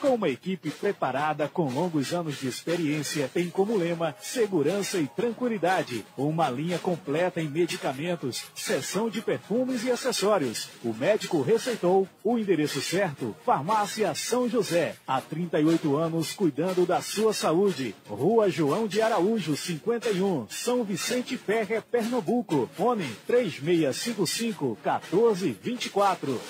Com 0.00 0.14
uma 0.14 0.30
equipe 0.30 0.70
preparada 0.70 1.46
com 1.46 1.68
longos 1.68 2.14
anos 2.14 2.40
de 2.40 2.48
experiência, 2.48 3.30
tem 3.32 3.50
como 3.50 3.76
lema 3.76 4.16
segurança 4.18 4.96
e 4.98 5.06
tranquilidade. 5.06 6.06
Uma 6.16 6.48
linha 6.48 6.78
completa 6.78 7.38
em 7.38 7.48
medicamentos, 7.48 8.44
seção 8.54 9.10
de 9.10 9.20
perfumes 9.20 9.84
e 9.84 9.90
acessórios. 9.90 10.70
O 10.82 10.94
médico 10.94 11.42
receitou 11.42 12.08
o 12.24 12.38
endereço 12.38 12.80
certo, 12.80 13.36
Farmácia 13.44 14.14
São 14.14 14.48
José. 14.48 14.96
Há 15.06 15.20
38 15.20 15.94
anos 15.96 16.32
cuidando 16.32 16.86
da 16.86 17.02
sua 17.02 17.34
saúde. 17.34 17.94
Rua 18.08 18.48
João 18.48 18.86
de 18.86 19.02
Araújo, 19.02 19.54
51, 19.54 20.46
São 20.48 20.82
Vicente 20.82 21.36
Ferre, 21.36 21.78
Pernambuco. 21.82 22.70
Fone 22.74 23.04
3655 23.26 24.78
1424. 24.82 26.40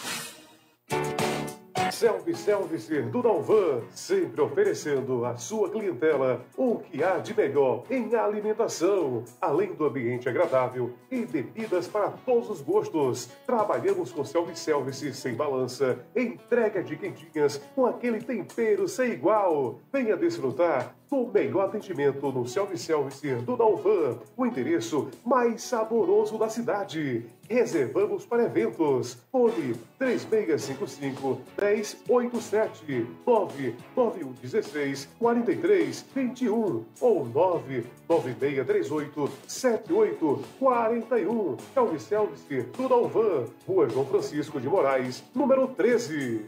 Self-Service 1.91 3.03
do 3.03 3.23
Dalvan, 3.23 3.83
sempre 3.91 4.41
oferecendo 4.41 5.25
à 5.25 5.37
sua 5.37 5.71
clientela 5.71 6.45
o 6.57 6.79
que 6.79 7.03
há 7.03 7.19
de 7.19 7.37
melhor 7.37 7.85
em 7.91 8.15
alimentação, 8.15 9.25
além 9.41 9.75
do 9.75 9.85
ambiente 9.85 10.29
agradável 10.29 10.93
e 11.11 11.25
bebidas 11.25 11.89
para 11.89 12.11
todos 12.11 12.51
os 12.51 12.61
gostos. 12.61 13.29
Trabalhamos 13.47 14.13
com 14.13 14.25
self-service 14.25 15.13
sem 15.15 15.35
balança, 15.35 15.99
entrega 16.15 16.83
de 16.83 16.97
quentinhas 16.97 17.61
com 17.75 17.87
aquele 17.87 18.21
tempero 18.21 18.89
sem 18.89 19.13
igual. 19.13 19.81
Venha 19.93 20.17
desfrutar 20.17 20.95
do 21.11 21.27
melhor 21.27 21.67
atendimento 21.67 22.31
no 22.31 22.47
self-service 22.47 23.35
do 23.37 23.57
Dalvan, 23.57 24.19
o 24.37 24.45
endereço 24.47 25.09
mais 25.25 25.63
saboroso 25.63 26.39
da 26.39 26.49
cidade. 26.49 27.27
Reservamos 27.49 28.25
para 28.25 28.45
eventos. 28.45 29.19
Fone 29.33 29.75
3655 29.99 31.41
1087 31.59 33.09
99116 33.27 35.09
4321 35.19 36.85
ou 37.01 37.27
99638 37.27 39.29
7841. 39.49 41.57
Self-service 41.75 42.63
do 42.77 42.89
Dalvan, 42.89 43.47
Rua 43.67 43.89
João 43.89 44.07
Francisco 44.07 44.61
de 44.61 44.69
Moraes, 44.69 45.25
número 45.35 45.67
13. 45.67 46.47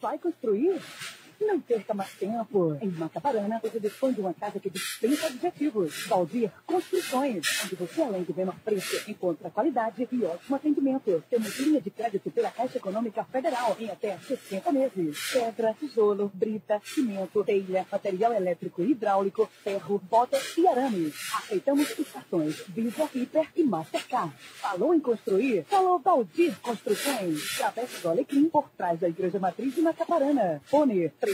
Vai 0.00 0.16
construir? 0.18 0.80
Não 1.46 1.60
perca 1.60 1.92
mais 1.92 2.10
tempo. 2.14 2.76
Em 2.80 2.88
Macaparana, 2.88 3.60
você 3.62 3.78
dispõe 3.78 4.12
de 4.12 4.20
uma 4.20 4.32
casa 4.32 4.58
que 4.58 4.70
dispensa 4.70 5.26
objetivos. 5.26 6.06
Valdir 6.06 6.50
Construções, 6.66 7.46
onde 7.64 7.74
você, 7.76 8.02
além 8.02 8.22
do 8.22 8.34
menor 8.34 8.56
preço, 8.64 9.08
encontra 9.10 9.50
qualidade 9.50 10.08
e 10.10 10.24
ótimo 10.24 10.56
atendimento. 10.56 11.22
Temos 11.28 11.58
linha 11.58 11.80
de 11.80 11.90
crédito 11.90 12.30
pela 12.30 12.50
Caixa 12.50 12.78
Econômica 12.78 13.24
Federal 13.24 13.76
em 13.78 13.90
até 13.90 14.16
60 14.16 14.72
meses. 14.72 15.18
Pedra, 15.32 15.74
tijolo, 15.78 16.30
brita, 16.34 16.80
cimento, 16.84 17.44
telha, 17.44 17.86
material 17.92 18.32
elétrico 18.32 18.82
e 18.82 18.92
hidráulico, 18.92 19.48
ferro, 19.62 20.00
bota 20.10 20.38
e 20.56 20.66
arames. 20.66 21.14
Aceitamos 21.34 21.98
os 21.98 22.08
cartões 22.08 22.64
Visa, 22.68 23.08
Hiper 23.14 23.48
e 23.54 23.62
Mastercard. 23.62 24.32
Falou 24.38 24.94
em 24.94 25.00
construir? 25.00 25.64
Falou 25.64 25.98
Valdir 25.98 26.58
Construções. 26.60 27.56
Travessa 27.58 28.00
do 28.00 28.08
Alecrim, 28.08 28.48
por 28.48 28.68
trás 28.70 28.98
da 28.98 29.08
Igreja 29.08 29.38
Matriz 29.38 29.74
de 29.74 29.82
Macaparana. 29.82 30.62
Fone 30.64 31.10
3639 31.20 31.33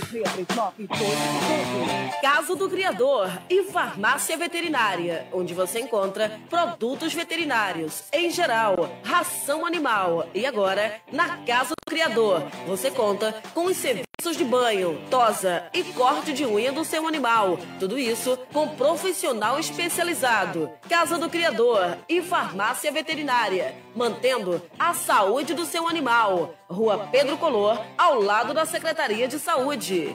Casa 2.23 2.55
do 2.55 2.69
Criador 2.69 3.31
e 3.49 3.65
Farmácia 3.65 4.37
Veterinária, 4.37 5.27
onde 5.33 5.55
você 5.55 5.81
encontra 5.81 6.41
produtos 6.49 7.15
veterinários 7.15 8.05
em 8.13 8.31
geral, 8.31 8.77
ração 9.03 9.67
animal. 9.67 10.29
E 10.35 10.47
agora, 10.47 11.01
na 11.13 11.39
Casa 11.45 11.71
do 11.71 11.91
Criador, 11.91 12.43
você 12.67 12.91
conta 12.91 13.35
com 13.55 13.67
os 13.67 13.77
serviços 13.77 14.10
de 14.21 14.45
banho, 14.45 15.01
tosa 15.11 15.65
e 15.73 15.83
corte 15.83 16.35
de 16.35 16.45
unha 16.45 16.71
do 16.71 16.85
seu 16.85 17.09
animal. 17.09 17.59
Tudo 17.79 17.99
isso 17.99 18.39
com 18.53 18.69
profissional 18.69 19.59
especializado. 19.59 20.71
Casa 20.89 21.17
do 21.17 21.31
Criador 21.31 21.97
e 22.07 22.21
Farmácia 22.21 22.93
Veterinária, 22.93 23.75
mantendo 23.97 24.63
a 24.79 24.93
saúde 24.93 25.55
do 25.55 25.65
seu 25.65 25.89
animal. 25.89 26.55
Rua 26.69 27.09
Pedro 27.11 27.39
Color, 27.39 27.81
ao 27.97 28.21
lado 28.21 28.53
da 28.53 28.67
Secretaria 28.67 29.27
de 29.27 29.39
Saúde. 29.39 30.15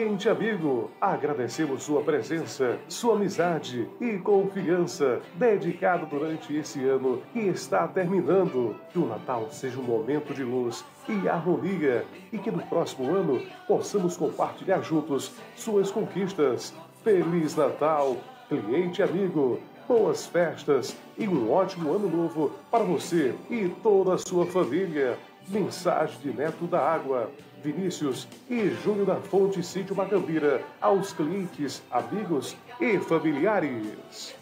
Cliente 0.00 0.30
amigo, 0.30 0.90
agradecemos 0.98 1.82
sua 1.82 2.00
presença, 2.00 2.78
sua 2.88 3.16
amizade 3.16 3.86
e 4.00 4.16
confiança 4.16 5.20
dedicado 5.34 6.06
durante 6.06 6.56
esse 6.56 6.82
ano 6.88 7.20
que 7.34 7.40
está 7.40 7.86
terminando. 7.86 8.74
Que 8.90 8.98
o 8.98 9.06
Natal 9.06 9.48
seja 9.50 9.78
um 9.78 9.82
momento 9.82 10.32
de 10.32 10.42
luz 10.42 10.82
e 11.06 11.28
harmonia 11.28 12.06
e 12.32 12.38
que 12.38 12.50
no 12.50 12.62
próximo 12.62 13.14
ano 13.14 13.42
possamos 13.68 14.16
compartilhar 14.16 14.80
juntos 14.80 15.32
suas 15.54 15.90
conquistas. 15.90 16.72
Feliz 17.04 17.54
Natal, 17.54 18.16
cliente 18.48 19.02
amigo. 19.02 19.60
Boas 19.86 20.24
festas 20.24 20.96
e 21.18 21.28
um 21.28 21.52
ótimo 21.52 21.92
ano 21.92 22.08
novo 22.08 22.52
para 22.70 22.84
você 22.84 23.34
e 23.50 23.68
toda 23.82 24.14
a 24.14 24.18
sua 24.18 24.46
família. 24.46 25.18
Mensagem 25.50 26.16
de 26.22 26.32
Neto 26.32 26.66
da 26.66 26.80
Água, 26.80 27.30
Vinícius 27.62 28.26
e 28.48 28.70
Júnior 28.82 29.06
da 29.06 29.16
Fonte 29.16 29.62
Sítio 29.62 29.94
Macambira 29.96 30.62
aos 30.80 31.12
clientes, 31.12 31.82
amigos 31.90 32.56
e 32.80 32.98
familiares. 32.98 34.34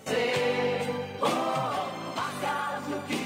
Que 3.07 3.18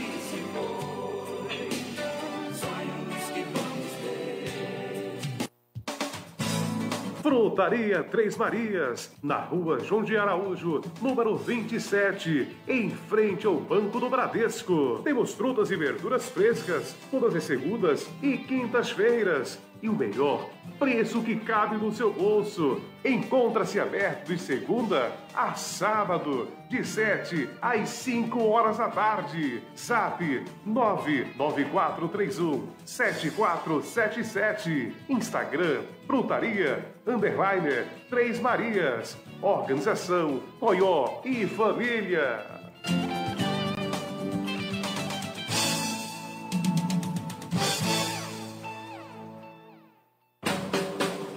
Frutaria 7.22 8.02
Três 8.02 8.36
Marias, 8.36 9.14
na 9.22 9.36
rua 9.38 9.78
João 9.78 10.02
de 10.02 10.16
Araújo, 10.16 10.80
número 11.00 11.36
27, 11.36 12.48
em 12.66 12.90
frente 12.90 13.46
ao 13.46 13.54
Banco 13.54 14.00
do 14.00 14.10
Bradesco. 14.10 15.00
Temos 15.04 15.32
frutas 15.32 15.70
e 15.70 15.76
verduras 15.76 16.28
frescas, 16.28 16.96
todas 17.12 17.36
as 17.36 17.44
segundas 17.44 18.10
e 18.20 18.36
quintas-feiras. 18.38 19.60
e 19.80 19.88
o 19.88 19.92
melhor 19.92 20.48
preço 20.78 21.22
que 21.22 21.34
cabe 21.34 21.76
no 21.76 21.92
seu 21.92 22.12
bolso. 22.12 22.80
Encontra-se 23.04 23.80
aberto 23.80 24.28
de 24.28 24.38
segunda 24.38 25.10
a 25.34 25.54
sábado, 25.54 26.46
de 26.70 26.84
7 26.84 27.50
às 27.60 27.88
5 27.88 28.40
horas 28.44 28.78
da 28.78 28.88
tarde. 28.88 29.60
Zap 29.76 30.22
99431 30.64 32.68
7477. 32.84 34.94
Instagram 35.08 35.82
Frutaria 36.06 36.91
Underliner 37.06 37.86
Três 38.08 38.38
Marias. 38.40 39.16
Organização 39.40 40.42
Oió 40.60 41.20
e 41.24 41.46
Família. 41.46 42.61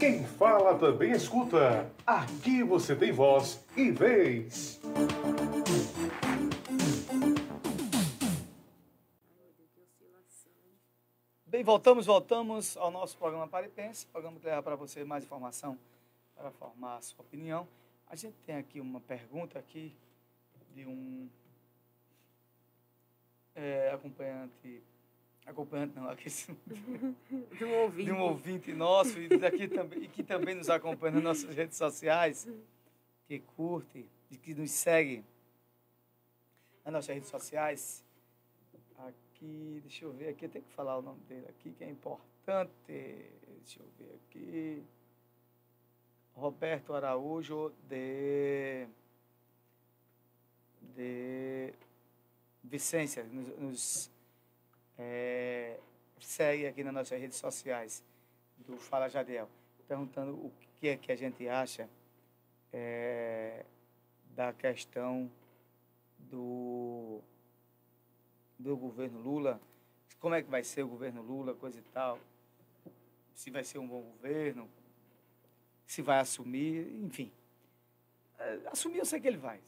Quem 0.00 0.24
fala 0.24 0.78
também 0.78 1.12
escuta. 1.12 1.92
Aqui 2.06 2.62
você 2.62 2.96
tem 2.96 3.12
voz 3.12 3.62
e 3.76 3.90
vez. 3.90 4.80
Bem, 11.44 11.62
voltamos, 11.62 12.06
voltamos 12.06 12.78
ao 12.78 12.90
nosso 12.90 13.14
programa 13.18 13.46
Paripense, 13.46 14.06
programa 14.06 14.40
que 14.40 14.46
leva 14.46 14.62
para 14.62 14.74
você 14.74 15.04
mais 15.04 15.22
informação 15.22 15.78
para 16.34 16.50
formar 16.50 16.96
a 16.96 17.02
sua 17.02 17.20
opinião. 17.22 17.68
A 18.06 18.16
gente 18.16 18.38
tem 18.46 18.56
aqui 18.56 18.80
uma 18.80 19.00
pergunta 19.00 19.58
aqui 19.58 19.94
de 20.74 20.86
um 20.86 21.28
é, 23.54 23.90
acompanhante, 23.92 24.82
acompanhante 25.46 25.94
não, 25.96 26.08
aqui 26.08 26.28
De 27.56 27.64
um 27.64 27.74
ouvinte. 27.82 28.04
de 28.04 28.12
um 28.12 28.20
ouvinte 28.20 28.72
nosso 28.72 29.18
e, 29.18 29.28
daqui 29.38 29.68
também, 29.68 30.04
e 30.04 30.08
que 30.08 30.22
também 30.22 30.54
nos 30.54 30.70
acompanha 30.70 31.14
nas 31.14 31.22
nossas 31.22 31.54
redes 31.54 31.76
sociais, 31.76 32.48
que 33.26 33.38
curte 33.40 34.06
e 34.30 34.36
que 34.36 34.54
nos 34.54 34.70
segue 34.70 35.24
nas 36.84 36.92
nossas 36.92 37.14
redes 37.14 37.28
sociais. 37.28 38.04
Aqui, 38.98 39.80
deixa 39.82 40.04
eu 40.04 40.12
ver 40.12 40.28
aqui, 40.28 40.44
eu 40.44 40.50
tenho 40.50 40.64
que 40.64 40.72
falar 40.72 40.98
o 40.98 41.02
nome 41.02 41.20
dele 41.22 41.46
aqui, 41.48 41.70
que 41.72 41.84
é 41.84 41.88
importante. 41.88 42.72
Deixa 42.86 43.80
eu 43.80 43.86
ver 43.98 44.14
aqui. 44.16 44.82
Roberto 46.34 46.94
Araújo 46.94 47.72
de 47.88 48.86
de 50.94 51.72
Vicência, 52.62 53.24
nos, 53.24 53.58
nos 53.58 54.10
é, 55.02 55.78
segue 56.20 56.66
aqui 56.66 56.84
nas 56.84 56.92
nossas 56.92 57.18
redes 57.18 57.38
sociais 57.38 58.04
do 58.58 58.76
Fala 58.76 59.08
Jadiel, 59.08 59.48
perguntando 59.88 60.32
o 60.32 60.52
que 60.78 60.88
é 60.88 60.96
que 60.96 61.10
a 61.10 61.16
gente 61.16 61.48
acha 61.48 61.88
é, 62.70 63.64
da 64.36 64.52
questão 64.52 65.30
do, 66.18 67.22
do 68.58 68.76
governo 68.76 69.18
Lula, 69.20 69.58
como 70.18 70.34
é 70.34 70.42
que 70.42 70.50
vai 70.50 70.62
ser 70.62 70.82
o 70.82 70.88
governo 70.88 71.22
Lula, 71.22 71.54
coisa 71.54 71.78
e 71.78 71.82
tal, 71.94 72.18
se 73.34 73.50
vai 73.50 73.64
ser 73.64 73.78
um 73.78 73.88
bom 73.88 74.02
governo, 74.02 74.68
se 75.86 76.02
vai 76.02 76.18
assumir, 76.18 76.94
enfim. 77.02 77.32
É, 78.38 78.60
Assumir 78.66 78.98
eu 78.98 79.06
sei 79.06 79.18
que 79.18 79.26
ele 79.26 79.38
vai. 79.38 79.60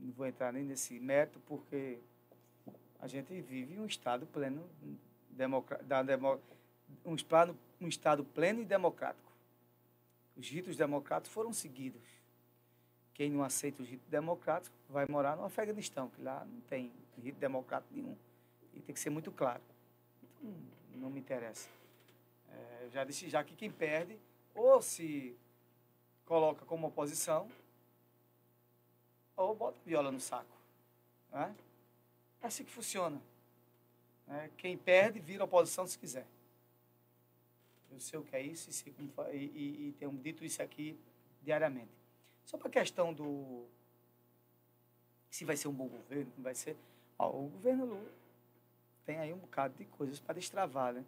Não 0.00 0.12
vou 0.12 0.26
entrar 0.26 0.52
nem 0.52 0.64
nesse 0.64 0.98
mérito, 0.98 1.38
porque 1.46 2.00
a 3.04 3.06
gente 3.06 3.38
vive 3.42 3.78
um 3.78 3.84
Estado 3.84 4.24
pleno, 4.24 4.66
da 5.82 6.02
demo, 6.02 6.40
um, 7.04 7.14
estado, 7.14 7.54
um 7.78 7.86
Estado 7.86 8.24
pleno 8.24 8.62
e 8.62 8.64
democrático. 8.64 9.30
Os 10.34 10.48
ritos 10.48 10.74
democráticos 10.74 11.30
foram 11.30 11.52
seguidos. 11.52 12.00
Quem 13.12 13.30
não 13.30 13.44
aceita 13.44 13.82
os 13.82 13.88
ritos 13.90 14.08
democráticos 14.08 14.74
vai 14.88 15.04
morar 15.06 15.36
no 15.36 15.44
Afeganistão, 15.44 16.08
que 16.08 16.22
lá 16.22 16.46
não 16.46 16.62
tem 16.62 16.90
rito 17.22 17.38
democrático 17.38 17.92
nenhum. 17.94 18.16
E 18.72 18.80
tem 18.80 18.94
que 18.94 19.00
ser 19.00 19.10
muito 19.10 19.30
claro. 19.30 19.60
Então, 20.22 20.54
não 20.94 21.10
me 21.10 21.20
interessa. 21.20 21.68
É, 22.50 22.88
já 22.90 23.04
disse 23.04 23.28
já 23.28 23.44
que 23.44 23.54
quem 23.54 23.70
perde, 23.70 24.18
ou 24.54 24.80
se 24.80 25.36
coloca 26.24 26.64
como 26.64 26.86
oposição, 26.86 27.50
ou 29.36 29.54
bota 29.54 29.78
a 29.78 29.84
viola 29.84 30.10
no 30.10 30.20
saco. 30.20 30.56
Né? 31.30 31.54
É 32.44 32.46
assim 32.46 32.62
que 32.62 32.70
funciona. 32.70 33.18
né? 34.26 34.50
Quem 34.58 34.76
perde, 34.76 35.18
vira 35.18 35.44
oposição 35.44 35.86
se 35.86 35.98
quiser. 35.98 36.26
Eu 37.90 37.98
sei 37.98 38.18
o 38.18 38.22
que 38.22 38.36
é 38.36 38.42
isso 38.42 38.68
e, 39.32 39.36
e, 39.36 39.88
e, 39.88 39.94
tenho 39.98 40.12
dito 40.18 40.44
isso 40.44 40.62
aqui 40.62 40.94
diariamente. 41.42 41.88
Sobre 42.44 42.68
a 42.68 42.70
questão 42.70 43.14
do 43.14 43.64
se 45.30 45.44
vai 45.44 45.56
ser 45.56 45.68
um 45.68 45.72
bom 45.72 45.88
governo, 45.88 46.30
vai 46.38 46.54
ser. 46.54 46.76
Ó, 47.18 47.30
o 47.30 47.48
governo 47.48 47.86
Lula 47.86 48.12
tem 49.06 49.18
aí 49.18 49.32
um 49.32 49.38
bocado 49.38 49.74
de 49.78 49.86
coisas 49.86 50.20
para 50.20 50.34
destravar, 50.34 50.92
né? 50.92 51.04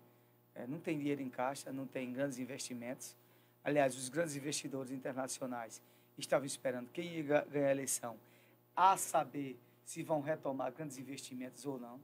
É, 0.55 0.67
não 0.67 0.81
tem 0.81 0.99
dinheiro 0.99 1.21
em 1.21 1.29
caixa, 1.29 1.71
não 1.71 1.87
tem 1.87 2.13
grandes 2.15 2.39
investimentos. 2.39 3.15
Aliás, 3.63 3.95
os 3.95 4.09
grandes 4.09 4.35
investidores 4.37 4.91
internacionais 4.91 5.83
estavam 6.17 6.47
esperando 6.47 6.89
quem 6.93 7.17
ia 7.17 7.23
ga- 7.23 7.45
ganhar 7.45 7.69
a 7.69 7.73
eleição, 7.73 8.17
a 8.75 8.97
saber 8.97 9.59
se 9.87 10.03
vão 10.03 10.21
retomar 10.21 10.73
grandes 10.73 10.99
investimentos 10.99 11.65
ou 11.65 11.79
não. 11.79 12.01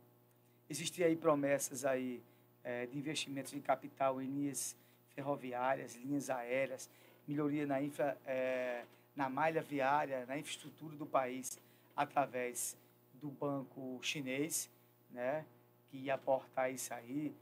Existiam 0.71 1.09
aí 1.09 1.17
promessas 1.17 1.85
aí 1.85 2.23
eh, 2.63 2.87
de 2.87 2.97
investimentos 2.97 3.51
de 3.51 3.61
capital 3.61 4.23
em 4.23 4.27
linhas 4.27 4.77
ferroviárias, 5.09 5.97
linhas 5.97 6.31
aéreas, 6.31 6.89
melhoria 7.27 7.67
na, 7.67 7.83
infra, 7.83 8.17
eh, 8.25 8.85
na 9.17 9.29
malha 9.29 9.61
viária, 9.61 10.25
na 10.27 10.39
infraestrutura 10.39 10.97
do 10.97 11.05
país, 11.05 11.59
através 11.97 12.77
do 13.15 13.29
banco 13.29 13.99
chinês, 14.01 14.71
né, 15.11 15.45
que 15.91 15.99
ia 15.99 16.15
aportar 16.15 16.73
isso 16.73 16.95
aí, 16.95 17.35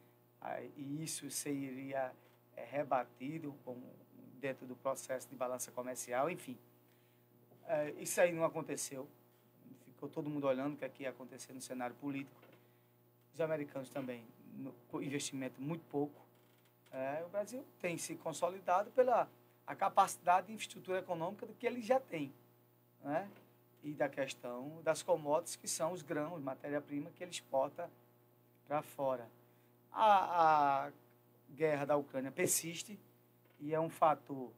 e 0.74 1.05
isso 1.05 1.30
seria 1.30 2.12
eh, 2.57 2.64
rebatido 2.64 3.55
dentro 4.41 4.66
do 4.66 4.74
processo 4.74 5.28
de 5.28 5.36
balança 5.36 5.70
comercial, 5.70 6.30
enfim. 6.30 6.57
Eh, 7.68 7.95
isso 8.01 8.18
aí 8.22 8.32
não 8.32 8.43
aconteceu. 8.43 9.07
Ficou 10.01 10.09
todo 10.09 10.31
mundo 10.31 10.47
olhando 10.47 10.73
o 10.73 10.77
que 10.79 10.85
aqui 10.87 11.03
ia 11.03 11.11
acontecer 11.11 11.53
no 11.53 11.61
cenário 11.61 11.95
político. 11.97 12.41
Os 13.35 13.41
americanos 13.43 13.91
também, 13.91 14.25
no, 14.55 14.75
investimento 15.03 15.61
muito 15.61 15.85
pouco. 15.91 16.19
Eh, 16.91 17.23
o 17.27 17.29
Brasil 17.29 17.63
tem 17.83 17.99
se 17.99 18.15
consolidado 18.15 18.91
pela 18.93 19.29
a 19.67 19.75
capacidade 19.75 20.47
de 20.47 20.55
infraestrutura 20.55 21.01
econômica 21.01 21.47
que 21.59 21.67
ele 21.67 21.83
já 21.83 22.01
tem. 22.01 22.33
Né? 23.05 23.31
E 23.85 23.93
da 23.93 24.09
questão 24.09 24.81
das 24.83 25.03
commodities, 25.03 25.57
que 25.57 25.69
são 25.69 25.93
os 25.93 26.01
grãos, 26.01 26.41
matéria-prima 26.41 27.11
que 27.11 27.23
ele 27.23 27.33
exporta 27.33 27.91
para 28.67 28.81
fora. 28.81 29.29
A, 29.93 30.87
a 30.87 30.93
guerra 31.51 31.85
da 31.85 31.97
Ucrânia 31.99 32.33
persiste 32.33 32.99
e 33.59 33.75
é 33.75 33.79
um 33.79 33.91
fator 33.91 34.51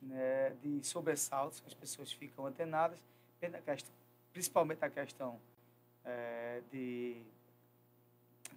né, 0.00 0.50
de 0.62 0.80
sobressaltos, 0.86 1.60
as 1.66 1.74
pessoas 1.74 2.12
ficam 2.12 2.46
antenadas, 2.46 3.02
pela 3.40 3.60
questão- 3.60 4.05
principalmente 4.36 4.84
a 4.84 4.90
questão 4.90 5.40
eh, 6.04 6.60
de 6.70 7.22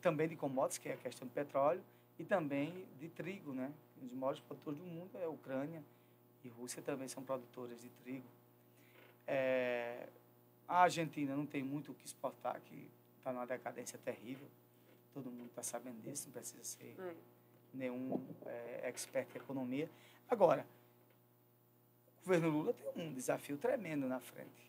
também 0.01 0.27
de 0.27 0.35
commodities, 0.35 0.77
que 0.77 0.89
é 0.89 0.93
a 0.93 0.97
questão 0.97 1.25
do 1.25 1.33
petróleo, 1.33 1.81
e 2.17 2.25
também 2.25 2.85
de 2.99 3.07
trigo, 3.07 3.53
né? 3.53 3.71
Os 4.03 4.11
maiores 4.11 4.41
produtores 4.41 4.77
do 4.77 4.85
mundo 4.85 5.09
é 5.17 5.23
a 5.23 5.29
Ucrânia 5.29 5.81
e 6.43 6.49
Rússia 6.49 6.81
também 6.81 7.07
são 7.07 7.23
produtores 7.23 7.79
de 7.79 7.87
trigo. 8.03 8.27
Eh, 9.25 10.09
a 10.67 10.81
Argentina 10.83 11.33
não 11.33 11.45
tem 11.45 11.63
muito 11.63 11.93
o 11.93 11.95
que 11.95 12.05
exportar, 12.05 12.59
que 12.65 12.89
está 13.17 13.31
numa 13.31 13.47
decadência 13.47 13.97
terrível. 14.03 14.49
Todo 15.13 15.31
mundo 15.31 15.47
está 15.47 15.63
sabendo 15.63 16.01
disso, 16.01 16.27
não 16.27 16.33
precisa 16.33 16.61
ser 16.61 16.93
É. 16.99 17.15
nenhum 17.73 18.21
eh, 18.45 18.81
expert 18.83 19.33
em 19.33 19.37
economia. 19.37 19.89
Agora, 20.29 20.65
o 22.17 22.25
governo 22.25 22.49
Lula 22.49 22.73
tem 22.73 23.01
um 23.01 23.13
desafio 23.13 23.57
tremendo 23.57 24.05
na 24.09 24.19
frente. 24.19 24.68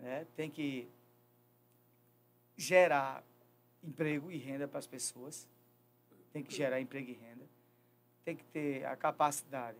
Né? 0.00 0.26
Tem 0.36 0.50
que 0.50 0.88
gerar 2.56 3.22
emprego 3.82 4.30
e 4.30 4.36
renda 4.36 4.66
para 4.66 4.78
as 4.78 4.86
pessoas. 4.86 5.48
Tem 6.32 6.42
que 6.42 6.54
gerar 6.54 6.80
emprego 6.80 7.10
e 7.10 7.14
renda. 7.14 7.44
tem 8.24 8.36
que 8.36 8.44
ter 8.44 8.84
a 8.84 8.94
capacidade 8.94 9.78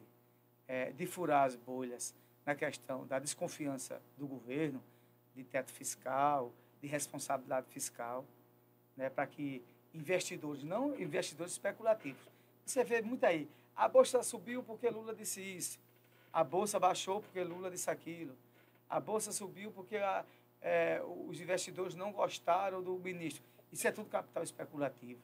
é, 0.67 0.91
de 0.93 1.07
furar 1.07 1.45
as 1.45 1.55
bolhas 1.55 2.15
na 2.45 2.55
questão 2.55 3.07
da 3.07 3.19
desconfiança 3.19 4.01
do 4.17 4.27
governo, 4.27 4.83
de 5.35 5.45
teto 5.45 5.71
fiscal, 5.71 6.53
de 6.81 6.89
responsabilidade 6.89 7.67
fiscal, 7.69 8.25
né, 8.97 9.11
para 9.11 9.27
que 9.27 9.63
investidores, 9.95 10.63
não 10.63 10.99
investidores 10.99 11.53
especulativos. 11.53 12.23
Você 12.65 12.83
vê 12.83 13.03
muito 13.03 13.25
aí, 13.25 13.49
a 13.77 13.89
bolsa 13.89 14.23
subiu 14.23 14.63
porque 14.63 14.89
Lula 14.89 15.15
disse 15.15 15.41
isso, 15.41 15.79
a 16.33 16.43
bolsa 16.43 16.79
baixou 16.79 17.21
porque 17.21 17.43
Lula 17.43 17.71
disse 17.71 17.91
aquilo, 17.91 18.37
a 18.91 18.99
bolsa 18.99 19.31
subiu 19.31 19.71
porque 19.71 19.97
a, 19.97 20.25
é, 20.61 21.01
os 21.29 21.41
investidores 21.41 21.95
não 21.95 22.13
gostaram 22.13 22.83
do 22.83 22.99
ministro. 22.99 23.43
Isso 23.73 23.87
é 23.87 23.93
tudo 23.93 24.11
capital 24.11 24.43
especulativo, 24.43 25.21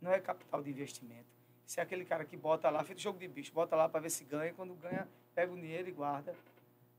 não 0.00 0.12
é 0.12 0.20
capital 0.20 0.62
de 0.62 0.70
investimento. 0.70 1.26
Isso 1.66 1.80
é 1.80 1.82
aquele 1.82 2.04
cara 2.04 2.24
que 2.24 2.36
bota 2.36 2.70
lá, 2.70 2.82
feito 2.84 3.00
jogo 3.00 3.18
de 3.18 3.26
bicho, 3.26 3.52
bota 3.52 3.74
lá 3.74 3.88
para 3.88 4.00
ver 4.00 4.10
se 4.10 4.24
ganha, 4.24 4.54
quando 4.54 4.74
ganha, 4.74 5.08
pega 5.34 5.52
o 5.52 5.56
dinheiro 5.56 5.88
e 5.88 5.92
guarda, 5.92 6.34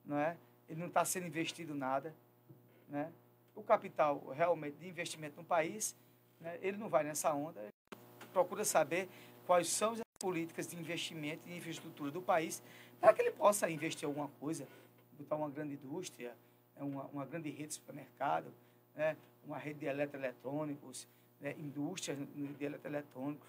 não 0.06 0.18
é? 0.18 0.38
Ele 0.68 0.80
não 0.80 0.88
está 0.88 1.04
sendo 1.06 1.28
investido 1.28 1.74
nada, 1.74 2.14
né? 2.90 3.12
O 3.56 3.64
capital 3.64 4.22
realmente 4.30 4.78
de 4.78 4.88
investimento 4.88 5.38
no 5.38 5.44
país, 5.44 5.96
né, 6.40 6.58
ele 6.62 6.78
não 6.78 6.90
vai 6.90 7.04
nessa 7.04 7.34
onda, 7.34 7.62
procura 8.32 8.64
saber 8.64 9.10
quais 9.46 9.68
são 9.68 9.92
as 9.92 10.02
políticas 10.20 10.68
de 10.68 10.78
investimento 10.78 11.48
e 11.48 11.58
infraestrutura 11.58 12.12
do 12.12 12.22
país 12.22 12.62
para 13.00 13.14
que 13.14 13.22
ele 13.22 13.32
possa 13.32 13.70
investir 13.70 14.06
alguma 14.06 14.30
coisa, 14.40 14.68
botar 15.22 15.36
uma 15.36 15.50
grande 15.50 15.74
indústria, 15.74 16.36
né, 16.76 16.84
uma, 16.84 17.04
uma 17.06 17.26
grande 17.26 17.50
rede 17.50 17.68
de 17.68 17.74
supermercado, 17.76 18.54
né, 18.96 19.16
uma 19.46 19.58
rede 19.58 19.80
de 19.80 19.86
eletroeletrônicos, 19.86 21.08
né, 21.40 21.56
indústrias 21.58 22.18
de 22.36 22.64
eletroeletrônicos, 22.64 23.48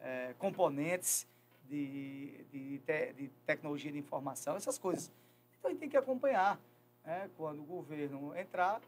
é, 0.00 0.34
componentes 0.38 1.26
de, 1.68 2.44
de, 2.52 2.78
te, 2.78 3.12
de, 3.14 3.28
tecnologia 3.44 3.90
de 3.90 3.98
informação, 3.98 4.56
essas 4.56 4.78
coisas. 4.78 5.10
Então, 5.58 5.68
a 5.68 5.72
gente 5.72 5.80
tem 5.80 5.88
que 5.88 5.96
acompanhar. 5.96 6.58
Né, 7.04 7.30
quando 7.36 7.60
o 7.60 7.64
governo 7.64 8.36
entrar, 8.36 8.80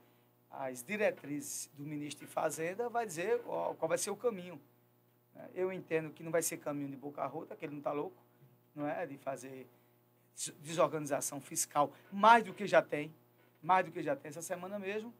as 0.50 0.82
diretrizes 0.82 1.70
do 1.74 1.84
ministro 1.84 2.26
de 2.26 2.32
Fazenda 2.32 2.88
vai 2.88 3.06
dizer 3.06 3.40
qual, 3.42 3.74
qual 3.74 3.88
vai 3.88 3.98
ser 3.98 4.10
o 4.10 4.16
caminho. 4.16 4.60
Né. 5.34 5.48
Eu 5.54 5.72
entendo 5.72 6.10
que 6.10 6.22
não 6.22 6.32
vai 6.32 6.42
ser 6.42 6.56
caminho 6.58 6.88
de 6.88 6.96
boca 6.96 7.24
rota, 7.26 7.54
que 7.54 7.64
ele 7.64 7.72
não 7.72 7.80
está 7.80 7.92
louco, 7.92 8.16
não 8.74 8.88
é? 8.88 9.06
De 9.06 9.16
fazer 9.18 9.66
desorganização 10.60 11.40
fiscal 11.40 11.92
mais 12.12 12.44
do 12.44 12.54
que 12.54 12.66
já 12.66 12.80
tem, 12.80 13.12
mais 13.62 13.84
do 13.84 13.92
que 13.92 14.02
já 14.02 14.14
tem. 14.14 14.28
Essa 14.28 14.42
semana 14.42 14.78
mesmo, 14.78 15.12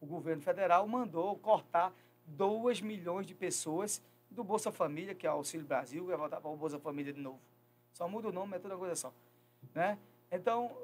o 0.00 0.06
governo 0.06 0.42
federal 0.42 0.86
mandou 0.86 1.36
cortar 1.36 1.92
2 2.26 2.80
milhões 2.80 3.26
de 3.26 3.34
pessoas 3.34 4.02
do 4.30 4.42
Bolsa 4.42 4.72
Família, 4.72 5.14
que 5.14 5.26
é 5.26 5.30
o 5.30 5.34
Auxílio 5.34 5.66
Brasil, 5.66 6.06
vai 6.06 6.16
voltar 6.16 6.40
para 6.40 6.50
o 6.50 6.56
Bolsa 6.56 6.78
Família 6.78 7.12
de 7.12 7.20
novo. 7.20 7.40
Só 7.92 8.08
muda 8.08 8.28
o 8.28 8.32
nome, 8.32 8.56
é 8.56 8.58
toda 8.58 8.76
coisa 8.76 8.96
só. 8.96 9.12
Né? 9.74 9.98
Então, 10.30 10.74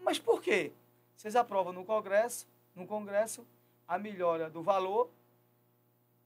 mas 0.00 0.18
por 0.18 0.42
quê? 0.42 0.72
Vocês 1.16 1.36
aprovam 1.36 1.72
no 1.72 1.84
Congresso, 1.84 2.48
no 2.74 2.86
Congresso 2.86 3.46
a 3.86 3.98
melhora 3.98 4.50
do 4.50 4.62
valor 4.62 5.08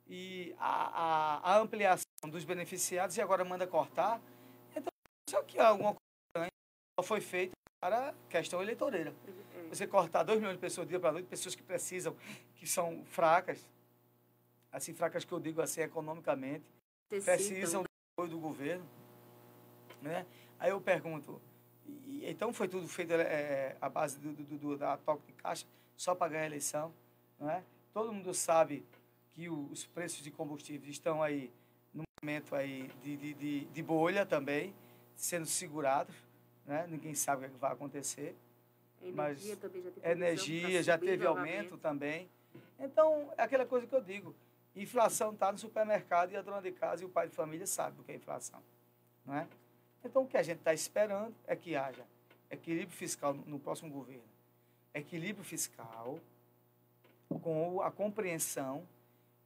e 0.09 0.55
a, 0.59 1.43
a, 1.43 1.53
a 1.53 1.59
ampliação 1.59 2.07
dos 2.31 2.45
beneficiados 2.45 3.17
e 3.17 3.21
agora 3.21 3.45
manda 3.45 3.67
cortar. 3.67 4.21
Então, 4.75 4.93
só 5.29 5.43
que 5.43 5.59
alguma 5.59 5.95
coisa 5.95 6.07
foi 7.03 7.21
feita 7.21 7.53
para 7.81 8.15
questão 8.29 8.63
eleitoreira. 8.63 9.15
Você 9.69 9.87
cortar 9.87 10.23
2 10.23 10.39
milhões 10.39 10.57
de 10.57 10.61
pessoas 10.61 10.89
dia 10.89 10.99
para 10.99 11.13
noite, 11.13 11.27
pessoas 11.27 11.55
que 11.55 11.63
precisam, 11.63 12.17
que 12.55 12.67
são 12.67 13.05
fracas, 13.05 13.69
assim, 14.73 14.95
fracas 14.95 15.25
que 15.25 15.33
eu 15.33 15.41
digo 15.41 15.61
assim, 15.61 15.83
economicamente, 15.83 16.65
precisam 17.09 17.83
do 17.83 17.89
apoio 18.15 18.31
do 18.31 18.39
governo. 18.39 18.87
Né? 20.01 20.25
Aí 20.59 20.71
eu 20.71 20.81
pergunto, 20.81 21.41
e, 21.87 22.23
então 22.25 22.53
foi 22.53 22.69
tudo 22.69 22.89
feito 22.89 23.13
é, 23.13 23.77
à 23.81 23.89
base 23.89 24.19
do, 24.19 24.33
do, 24.33 24.59
do, 24.59 24.79
da 24.79 24.97
toque 24.97 25.27
de 25.27 25.33
caixa, 25.35 25.67
só 25.97 26.15
para 26.15 26.29
ganhar 26.29 26.43
a 26.45 26.47
eleição. 26.47 26.95
Não 27.39 27.51
é? 27.51 27.63
Todo 27.93 28.13
mundo 28.13 28.33
sabe 28.33 28.85
que 29.35 29.49
o, 29.49 29.69
os 29.71 29.85
preços 29.85 30.23
de 30.23 30.31
combustíveis 30.31 30.91
estão 30.91 31.23
aí 31.23 31.53
no 31.93 32.05
momento 32.23 32.55
aí 32.55 32.91
de, 33.03 33.17
de, 33.17 33.35
de, 33.35 33.65
de 33.67 33.83
bolha 33.83 34.25
também, 34.25 34.75
sendo 35.15 35.47
segurados. 35.47 36.26
Né? 36.67 36.87
Ninguém 36.89 37.15
sabe 37.15 37.47
o 37.47 37.51
que 37.51 37.57
vai 37.57 37.73
acontecer. 37.73 38.37
Energia 39.03 39.15
mas 39.53 39.59
também 39.59 39.83
já 39.83 39.91
teve 39.91 40.11
energia 40.11 40.83
já 40.83 40.99
teve 40.99 41.27
aumento 41.27 41.77
também. 41.79 42.29
Então, 42.79 43.33
é 43.37 43.43
aquela 43.43 43.67
coisa 43.67 43.87
que 43.87 43.95
eu 43.95 44.01
digo. 44.01 44.35
Inflação 44.75 45.33
está 45.33 45.53
no 45.53 45.59
supermercado 45.59 46.33
e 46.33 46.37
a 46.37 46.43
dona 46.43 46.61
de 46.61 46.73
casa 46.73 47.03
e 47.03 47.07
o 47.07 47.09
pai 47.09 47.29
de 47.29 47.35
família 47.35 47.67
sabe 47.67 48.01
o 48.01 48.05
que 48.05 48.13
é 48.13 48.17
inflação. 48.17 48.61
Não 49.25 49.35
é? 49.35 49.47
Então, 50.05 50.23
o 50.23 50.27
que 50.27 50.37
a 50.37 50.43
gente 50.43 50.59
está 50.59 50.75
esperando 50.75 51.35
é 51.47 51.57
que 51.57 51.75
haja 51.77 52.05
equilíbrio 52.51 52.97
fiscal 52.97 53.35
no, 53.35 53.45
no 53.45 53.59
próximo 53.59 53.91
governo. 53.91 54.23
Equilíbrio 54.95 55.45
fiscal 55.45 56.19
com 57.43 57.81
a 57.83 57.91
compreensão 57.91 58.87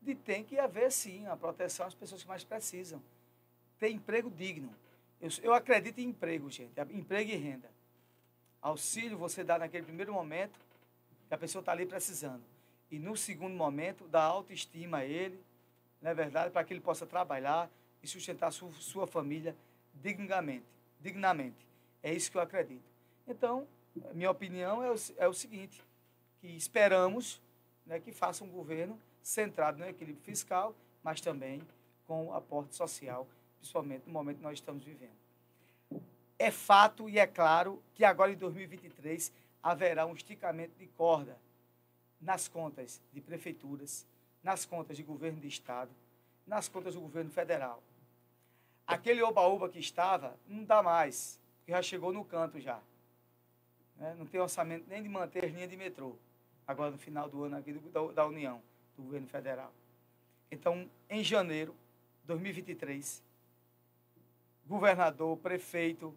de 0.01 0.15
tem 0.15 0.45
que 0.45 0.59
haver, 0.59 0.91
sim, 0.91 1.27
a 1.27 1.37
proteção 1.37 1.87
às 1.87 1.95
pessoas 1.95 2.23
que 2.23 2.29
mais 2.29 2.45
precisam. 2.45 3.03
Ter 3.79 3.91
emprego 3.91 4.31
digno. 4.31 4.75
Eu, 5.21 5.29
eu 5.43 5.53
acredito 5.53 5.99
em 5.99 6.09
emprego, 6.09 6.51
gente. 6.51 6.73
Emprego 6.91 7.31
e 7.31 7.37
renda. 7.37 7.71
Auxílio 8.61 9.19
você 9.19 9.43
dá 9.45 9.59
naquele 9.59 9.85
primeiro 9.85 10.13
momento 10.13 10.59
que 11.29 11.35
a 11.35 11.39
pessoa 11.39 11.61
está 11.61 11.73
ali 11.73 11.87
precisando 11.87 12.43
e 12.91 12.99
no 12.99 13.17
segundo 13.17 13.55
momento 13.55 14.09
dar 14.09 14.25
autoestima 14.25 14.99
a 14.99 15.05
ele, 15.05 15.41
não 16.03 16.11
é 16.11 16.15
verdade, 16.15 16.51
para 16.51 16.65
que 16.65 16.73
ele 16.73 16.81
possa 16.81 17.07
trabalhar 17.07 17.71
e 18.03 18.09
sustentar 18.09 18.51
sua, 18.51 18.71
sua 18.73 19.07
família 19.07 19.55
dignamente, 19.95 20.67
dignamente. 21.01 21.67
É 22.03 22.13
isso 22.13 22.31
que 22.31 22.37
eu 22.37 22.43
acredito. 22.43 22.83
Então, 23.29 23.67
minha 24.13 24.31
opinião 24.31 24.83
é 24.83 24.91
o, 24.91 24.95
é 25.19 25.29
o 25.29 25.33
seguinte, 25.33 25.85
que 26.41 26.49
esperamos 26.49 27.41
né, 27.87 28.01
que 28.01 28.13
faça 28.13 28.43
um 28.43 28.49
governo 28.49 28.99
centrado 29.23 29.79
no 29.79 29.87
equilíbrio 29.87 30.25
fiscal, 30.25 30.75
mas 31.03 31.21
também 31.21 31.63
com 32.07 32.35
aporte 32.35 32.75
social, 32.75 33.27
principalmente 33.61 34.07
no 34.07 34.13
momento 34.13 34.39
que 34.39 34.43
nós 34.43 34.55
estamos 34.59 34.83
vivendo. 34.83 35.21
É 36.39 36.51
fato 36.51 37.09
e 37.09 37.19
é 37.19 37.27
claro 37.27 37.83
que 37.95 38.05
agora 38.05 38.33
em 38.33 38.37
2023 38.37 39.31
haverá 39.63 40.07
um 40.07 40.15
esticamento 40.15 40.73
de 40.79 40.87
corda 40.87 41.39
nas 42.21 42.49
contas 42.49 43.01
de 43.13 43.21
prefeituras, 43.21 44.07
nas 44.43 44.65
contas 44.65 44.97
de 44.97 45.03
governo 45.03 45.39
de 45.39 45.49
estado, 45.49 45.91
nas 46.47 46.69
contas 46.69 46.95
do 46.95 47.01
governo 47.01 47.31
federal. 47.31 47.83
Aquele 48.87 49.23
oba-oba 49.23 49.69
que 49.69 49.79
estava, 49.79 50.37
não 50.49 50.65
dá 50.65 50.83
mais, 50.83 51.39
porque 51.59 51.73
já 51.73 51.83
chegou 51.83 52.13
no 52.13 52.25
canto 52.25 52.59
já. 52.59 52.81
Né? 53.97 54.15
Não 54.19 54.27
tem 54.27 54.41
orçamento 54.41 54.87
nem 54.89 55.03
de 55.03 55.09
manter 55.09 55.51
linha 55.51 55.69
de 55.69 55.77
metrô, 55.77 56.17
agora 56.67 56.91
no 56.91 56.99
final 56.99 57.29
do 57.29 57.45
ano 57.45 57.57
aqui 57.57 57.73
do, 57.73 58.13
da, 58.13 58.27
União, 58.27 58.63
do 58.97 59.03
governo 59.03 59.29
federal. 59.29 59.73
Então, 60.51 60.91
em 61.09 61.23
janeiro 61.23 61.75
de 62.23 62.27
2023, 62.29 63.23
governador, 64.71 65.37
prefeito 65.39 66.15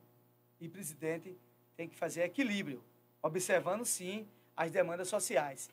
e 0.61 0.69
presidente 0.69 1.35
têm 1.75 1.89
que 1.89 1.95
fazer 1.95 2.21
equilíbrio, 2.21 2.83
observando 3.21 3.83
sim 3.83 4.27
as 4.55 4.69
demandas 4.69 5.07
sociais 5.07 5.69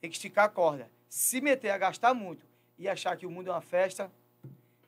tem 0.00 0.10
que 0.10 0.16
esticar 0.16 0.46
a 0.46 0.48
corda. 0.48 0.90
Se 1.08 1.40
meter 1.40 1.70
a 1.70 1.78
gastar 1.78 2.14
muito 2.14 2.44
e 2.76 2.88
achar 2.88 3.16
que 3.16 3.26
o 3.26 3.30
mundo 3.30 3.48
é 3.48 3.52
uma 3.52 3.60
festa, 3.60 4.10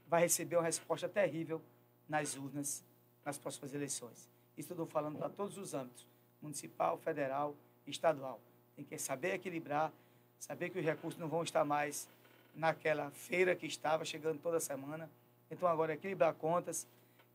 vai 0.08 0.22
receber 0.22 0.56
uma 0.56 0.64
resposta 0.64 1.08
terrível 1.08 1.62
nas 2.08 2.36
urnas 2.36 2.84
nas 3.24 3.38
próximas 3.38 3.72
eleições. 3.74 4.28
Isso 4.56 4.72
eu 4.72 4.74
estou 4.74 4.86
falando 4.86 5.18
para 5.18 5.28
todos 5.28 5.56
os 5.56 5.72
âmbitos, 5.72 6.06
municipal, 6.42 6.98
federal, 6.98 7.54
estadual. 7.86 8.40
Tem 8.74 8.84
que 8.84 8.98
saber 8.98 9.34
equilibrar, 9.34 9.92
saber 10.38 10.70
que 10.70 10.78
os 10.78 10.84
recursos 10.84 11.20
não 11.20 11.28
vão 11.28 11.42
estar 11.42 11.64
mais 11.64 12.08
naquela 12.54 13.10
feira 13.10 13.54
que 13.54 13.66
estava 13.66 14.04
chegando 14.04 14.40
toda 14.40 14.58
semana. 14.58 15.08
Então 15.50 15.68
agora 15.68 15.94
equilibrar 15.94 16.34
contas, 16.34 16.88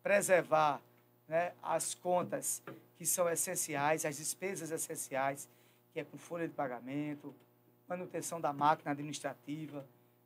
preservar 0.06 0.80
né, 1.28 1.52
as 1.64 1.96
contas 1.96 2.62
que 2.96 3.08
são 3.08 3.28
essenciais, 3.28 4.06
as 4.06 4.18
despesas 4.18 4.70
essenciais, 4.70 5.50
que 5.92 6.00
é 6.00 6.04
com 6.04 6.16
folha 6.16 6.48
de 6.48 6.54
pagamento, 6.54 7.34
manutenção 7.88 8.40
da 8.40 8.54
máquina 8.54 8.92
administrativa, 8.92 9.84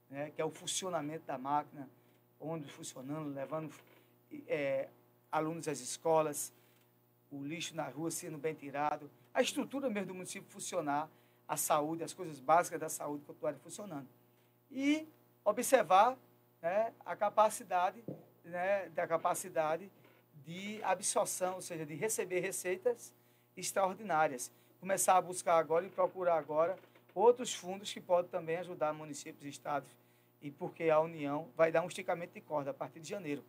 né, 0.10 0.32
que 0.36 0.42
é 0.42 0.44
o 0.44 0.52
funcionamento 0.52 1.26
da 1.26 1.38
máquina, 1.38 1.90
onde 2.42 2.70
funcionando, 2.70 3.34
levando 3.34 3.74
é, 4.50 4.90
alunos 5.32 5.66
às 5.70 5.80
escolas, 5.80 6.52
o 7.32 7.42
lixo 7.42 7.74
na 7.74 7.88
rua 7.88 8.12
sendo 8.12 8.38
bem 8.38 8.54
tirado, 8.54 9.10
a 9.34 9.42
estrutura 9.42 9.90
mesmo 9.90 10.08
do 10.08 10.14
município 10.14 10.50
funcionar, 10.50 11.10
a 11.48 11.56
saúde, 11.56 12.04
as 12.04 12.14
coisas 12.14 12.42
básicas 12.42 12.82
da 12.82 12.90
saúde 12.90 13.24
continuarem 13.24 13.62
funcionando. 13.62 14.10
E 14.70 15.08
observar 15.46 16.18
né, 16.62 16.94
a 17.06 17.16
capacidade, 17.16 18.04
né, 18.50 18.90
da 18.90 19.08
capacidade 19.08 19.90
de 20.46 20.82
absorção, 20.84 21.56
ou 21.56 21.62
seja, 21.62 21.86
de 21.86 21.96
receber 21.96 22.40
receitas 22.40 23.14
extraordinárias. 23.56 24.52
Começar 24.80 25.18
a 25.18 25.22
buscar 25.22 25.58
agora 25.58 25.86
e 25.86 25.90
procurar 25.90 26.38
agora 26.38 26.78
outros 27.14 27.54
fundos 27.54 27.92
que 27.92 28.00
podem 28.00 28.30
também 28.32 28.58
ajudar 28.58 28.94
municípios 28.94 29.44
e 29.44 29.50
estados, 29.50 29.90
e 30.42 30.50
porque 30.50 30.90
a 30.90 31.00
União 31.00 31.50
vai 31.56 31.72
dar 31.72 31.82
um 31.82 31.88
esticamento 31.88 32.34
de 32.34 32.42
corda 32.42 32.72
a 32.72 32.74
partir 32.74 33.00
de 33.00 33.10
janeiro. 33.10 33.44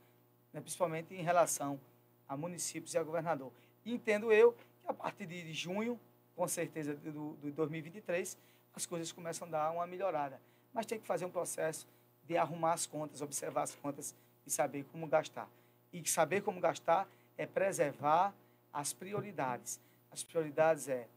né, 0.52 0.60
principalmente 0.60 1.14
em 1.14 1.22
relação 1.22 1.80
a 2.28 2.36
municípios 2.36 2.94
e 2.94 2.98
a 2.98 3.02
governador. 3.02 3.52
Entendo 3.86 4.32
eu 4.32 4.52
que 4.52 4.64
a 4.88 4.92
partir 4.92 5.26
de 5.26 5.52
junho, 5.52 5.98
com 6.34 6.46
certeza 6.48 6.94
do, 6.94 7.34
do 7.34 7.52
2023, 7.52 8.36
as 8.74 8.86
coisas 8.86 9.12
começam 9.12 9.46
a 9.46 9.50
dar 9.50 9.70
uma 9.70 9.86
melhorada. 9.86 10.40
Mas 10.72 10.86
tem 10.86 10.98
que 10.98 11.06
fazer 11.06 11.24
um 11.24 11.30
processo 11.30 11.86
de 12.24 12.36
arrumar 12.36 12.72
as 12.72 12.86
contas, 12.86 13.20
observar 13.20 13.62
as 13.62 13.74
contas 13.74 14.14
e 14.46 14.50
saber 14.50 14.84
como 14.84 15.06
gastar. 15.06 15.48
E 15.92 16.08
saber 16.08 16.42
como 16.42 16.60
gastar 16.60 17.08
é 17.36 17.46
preservar 17.46 18.34
as 18.72 18.92
prioridades. 18.92 19.80
As 20.10 20.22
prioridades 20.22 20.88
é 20.88 21.08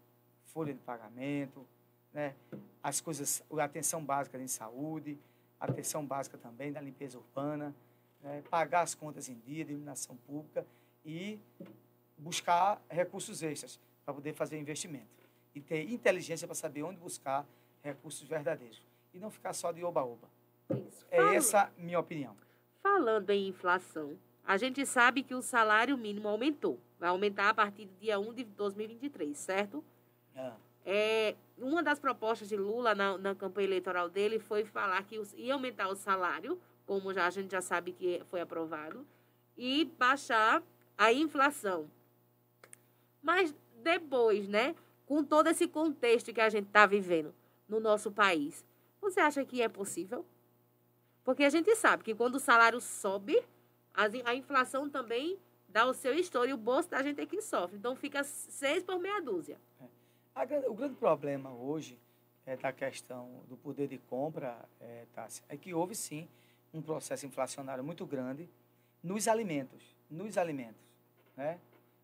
folha 0.45 0.73
de 0.73 0.79
pagamento, 0.79 1.65
né? 2.13 2.35
as 2.81 3.01
coisas, 3.01 3.43
a 3.51 3.63
atenção 3.63 4.03
básica 4.03 4.37
em 4.37 4.47
saúde, 4.47 5.17
a 5.59 5.65
atenção 5.65 6.05
básica 6.05 6.37
também 6.37 6.71
da 6.71 6.81
limpeza 6.81 7.17
urbana, 7.17 7.73
né? 8.21 8.43
pagar 8.49 8.81
as 8.81 8.93
contas 8.93 9.29
em 9.29 9.39
dia 9.39 9.61
iluminação 9.61 10.15
pública 10.27 10.65
e 11.05 11.39
buscar 12.17 12.81
recursos 12.89 13.41
extras 13.41 13.79
para 14.05 14.13
poder 14.13 14.33
fazer 14.33 14.57
investimento. 14.57 15.07
E 15.55 15.61
ter 15.61 15.89
inteligência 15.91 16.47
para 16.47 16.55
saber 16.55 16.83
onde 16.83 16.99
buscar 16.99 17.45
recursos 17.83 18.27
verdadeiros. 18.27 18.81
E 19.13 19.19
não 19.19 19.29
ficar 19.29 19.53
só 19.53 19.71
de 19.71 19.83
oba-oba. 19.83 20.27
É 21.11 21.35
essa 21.35 21.71
minha 21.77 21.99
opinião. 21.99 22.35
Falando 22.87 23.29
em 23.29 23.47
inflação, 23.47 24.19
a 24.45 24.57
gente 24.57 24.85
sabe 24.85 25.23
que 25.23 25.33
o 25.33 25.41
salário 25.41 25.97
mínimo 25.97 26.27
aumentou. 26.27 26.77
Vai 26.99 27.07
aumentar 27.07 27.47
a 27.49 27.53
partir 27.53 27.85
do 27.85 27.95
dia 27.97 28.19
1 28.19 28.33
de 28.33 28.43
2023, 28.43 29.35
certo? 29.37 29.81
Ah, 30.35 30.53
É, 30.85 31.35
uma 31.57 31.81
das 31.81 31.97
propostas 31.97 32.49
de 32.49 32.57
Lula 32.57 32.93
na, 32.93 33.17
na 33.17 33.33
campanha 33.33 33.67
eleitoral 33.67 34.09
dele 34.09 34.37
foi 34.37 34.65
falar 34.65 35.01
que 35.05 35.17
os- 35.17 35.31
ia 35.33 35.53
aumentar 35.53 35.87
o 35.87 35.95
salário, 35.95 36.59
como 36.85 37.13
já, 37.13 37.25
a 37.25 37.29
gente 37.29 37.49
já 37.51 37.61
sabe 37.61 37.93
que 37.93 38.21
foi 38.29 38.41
aprovado, 38.41 39.07
e 39.57 39.85
baixar 39.97 40.61
a 40.97 41.13
inflação. 41.13 41.89
Mas 43.21 43.55
depois, 43.81 44.45
né, 44.49 44.75
com 45.05 45.23
todo 45.23 45.47
esse 45.47 45.69
contexto 45.69 46.33
que 46.33 46.41
a 46.41 46.49
gente 46.49 46.67
está 46.67 46.85
vivendo 46.85 47.33
no 47.69 47.79
nosso 47.79 48.11
país, 48.11 48.65
você 48.99 49.21
acha 49.21 49.45
que 49.45 49.61
é 49.61 49.69
possível? 49.69 50.25
Porque 51.23 51.43
a 51.43 51.49
gente 51.49 51.73
sabe 51.75 52.03
que 52.03 52.13
quando 52.13 52.35
o 52.35 52.39
salário 52.39 52.79
sobe, 52.81 53.41
a 53.93 54.35
inflação 54.35 54.89
também 54.89 55.39
dá 55.69 55.85
o 55.85 55.93
seu 55.93 56.13
estouro 56.13 56.49
e 56.49 56.53
o 56.53 56.57
bolso 56.57 56.89
da 56.89 57.01
gente 57.01 57.21
é 57.21 57.25
que 57.25 57.41
sofre. 57.41 57.77
Então 57.77 57.95
fica 57.95 58.23
seis 58.23 58.83
por 58.83 58.99
meia 58.99 59.21
dúzia. 59.21 59.57
Gran- 60.35 60.67
o 60.67 60.73
grande 60.73 60.95
problema 60.95 61.51
hoje 61.53 61.97
é, 62.45 62.57
da 62.57 62.71
questão 62.73 63.43
do 63.47 63.55
poder 63.55 63.87
de 63.87 63.97
compra, 63.97 64.67
é, 64.79 65.05
Tássia, 65.13 65.45
é 65.47 65.55
que 65.55 65.73
houve 65.73 65.95
sim 65.95 66.27
um 66.73 66.81
processo 66.81 67.25
inflacionário 67.25 67.83
muito 67.83 68.05
grande 68.05 68.49
nos 69.01 69.27
alimentos. 69.27 69.81
Nos 70.09 70.37
alimentos. 70.37 70.81
Né? 71.37 71.59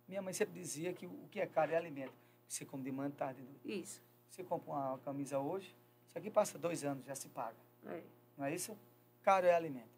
Minha 0.07 0.21
mãe 0.21 0.33
sempre 0.33 0.53
dizia 0.59 0.93
que 0.93 1.05
o 1.05 1.27
que 1.29 1.39
é 1.41 1.45
caro 1.45 1.71
é 1.71 1.75
alimento. 1.77 2.13
Você 2.47 2.65
come 2.65 2.83
de 2.83 2.91
manhã, 2.91 3.11
tarde. 3.11 3.43
Isso. 3.65 4.01
Você 4.29 4.43
compra 4.43 4.71
uma 4.71 4.97
camisa 4.99 5.39
hoje, 5.39 5.75
isso 6.07 6.17
aqui 6.17 6.29
passa 6.29 6.57
dois 6.57 6.83
anos, 6.83 7.05
já 7.05 7.15
se 7.15 7.27
paga. 7.29 7.55
É. 7.85 8.01
Não 8.37 8.45
é 8.45 8.53
isso? 8.53 8.75
Caro 9.23 9.45
é 9.45 9.53
alimento. 9.53 9.89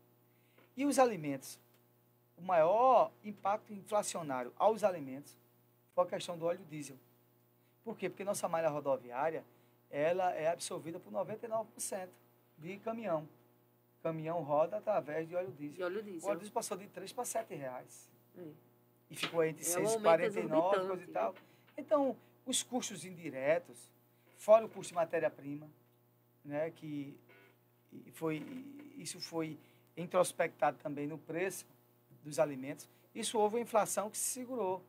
E 0.76 0.86
os 0.86 0.98
alimentos? 1.00 1.60
O 2.38 2.42
maior 2.42 3.12
impacto 3.24 3.72
inflacionário 3.74 4.52
aos 4.58 4.84
alimentos 4.84 5.38
foi 5.94 6.04
a 6.06 6.08
questão 6.08 6.38
do 6.38 6.46
óleo 6.46 6.64
diesel. 6.70 6.98
Por 7.84 7.96
quê? 7.98 8.10
Porque 8.10 8.24
nossa 8.24 8.48
malha 8.48 8.70
rodoviária 8.70 9.44
ela 9.90 10.32
é 10.34 10.48
absorvida 10.48 11.00
por 11.00 11.12
99% 11.12 12.08
de 12.58 12.78
caminhão. 12.78 13.28
Caminhão 14.02 14.42
roda 14.42 14.78
através 14.78 15.28
de 15.28 15.36
óleo 15.36 15.52
diesel. 15.52 15.86
Óleo 15.86 16.00
O 16.00 16.04
diesel. 16.04 16.30
óleo 16.30 16.40
diesel 16.40 16.54
passou 16.54 16.78
de 16.78 16.88
3 16.88 17.12
para 17.14 17.26
7 17.26 17.54
reais. 17.54 18.10
É. 18.38 18.48
E 19.10 19.16
ficou 19.16 19.44
entre 19.44 19.64
É 19.66 19.70
um 19.70 19.72
6 19.74 19.78
e 19.78 19.94
aumento 19.94 20.02
49, 20.04 20.62
coisa 20.62 20.80
e 20.80 20.84
exorbitante, 20.86 21.12
tal. 21.14 21.34
né? 21.34 21.40
Então, 21.78 22.18
os 22.46 22.64
custos 22.64 23.04
indiretos, 23.06 23.92
fora 24.38 24.66
o 24.66 24.70
custo 24.70 24.90
de 24.90 24.96
matéria-prima, 24.96 25.70
né, 26.44 26.72
que 26.72 27.16
foi, 28.14 28.46
isso 28.98 29.20
foi 29.20 29.58
introspectado 29.96 30.78
também 30.78 31.08
no 31.08 31.18
preço 31.18 31.66
dos 32.24 32.40
alimentos, 32.40 32.90
isso 33.14 33.38
houve 33.38 33.56
uma 33.58 33.62
inflação 33.62 34.10
que 34.10 34.18
se 34.18 34.40
segurou. 34.40 34.82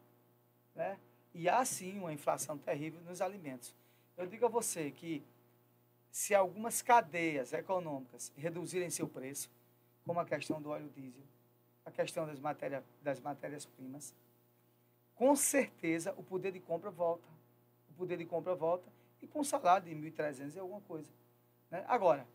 Né? 0.74 0.98
E 1.34 1.48
há 1.48 1.64
sim 1.64 1.98
uma 1.98 2.12
inflação 2.12 2.58
terrível 2.58 3.00
nos 3.02 3.20
alimentos. 3.20 3.74
Eu 4.16 4.26
digo 4.26 4.46
a 4.46 4.48
você 4.48 4.90
que 4.90 5.22
se 6.10 6.34
algumas 6.34 6.82
cadeias 6.82 7.52
econômicas 7.52 8.32
reduzirem 8.36 8.90
seu 8.90 9.08
preço, 9.08 9.50
como 10.04 10.20
a 10.20 10.24
questão 10.24 10.60
do 10.60 10.68
óleo 10.68 10.90
diesel, 10.94 11.22
a 11.84 11.90
questão 11.90 12.26
das, 12.26 12.38
matéria, 12.38 12.84
das 13.02 13.18
matérias-primas, 13.20 14.14
com 15.14 15.34
certeza 15.34 16.14
o 16.16 16.22
poder 16.22 16.52
de 16.52 16.60
compra 16.60 16.90
volta. 16.90 17.28
O 17.90 17.94
poder 17.94 18.18
de 18.18 18.24
compra 18.24 18.54
volta 18.54 18.90
e 19.20 19.26
com 19.26 19.42
salário 19.42 19.86
de 19.86 19.94
1.300 19.94 20.56
é 20.56 20.60
alguma 20.60 20.80
coisa. 20.82 21.10
Né? 21.70 21.84
Agora, 21.88 22.26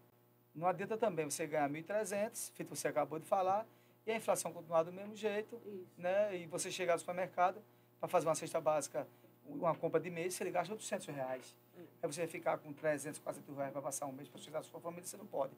não 0.57 0.67
adianta 0.67 0.97
também 0.97 1.25
você 1.25 1.45
ganhar 1.45 1.69
1.300, 1.69 2.51
feito 2.53 2.75
você 2.75 2.87
acabou 2.87 3.19
de 3.19 3.25
falar, 3.25 3.65
e 4.05 4.11
a 4.11 4.15
inflação 4.15 4.51
continuar 4.51 4.83
do 4.83 4.91
mesmo 4.91 5.15
jeito, 5.15 5.61
né? 5.97 6.35
e 6.35 6.47
você 6.47 6.71
chegar 6.71 6.93
no 6.93 6.99
supermercado 6.99 7.61
para 7.99 8.09
fazer 8.09 8.27
uma 8.27 8.33
cesta 8.33 8.59
básica, 8.59 9.07
uma 9.45 9.75
compra 9.75 9.99
de 9.99 10.09
mês, 10.09 10.39
ele 10.41 10.49
gasta 10.49 10.73
800 10.73 11.07
reais. 11.07 11.55
Aí 12.01 12.11
você 12.11 12.21
vai 12.21 12.27
ficar 12.27 12.57
com 12.57 12.73
300, 12.73 13.19
400 13.19 13.55
reais 13.55 13.71
para 13.71 13.81
passar 13.83 14.07
um 14.07 14.11
mês 14.11 14.27
para 14.27 14.37
sustentar 14.39 14.59
a 14.59 14.63
sua 14.63 14.79
família, 14.79 15.05
você 15.05 15.15
não 15.15 15.27
pode. 15.27 15.53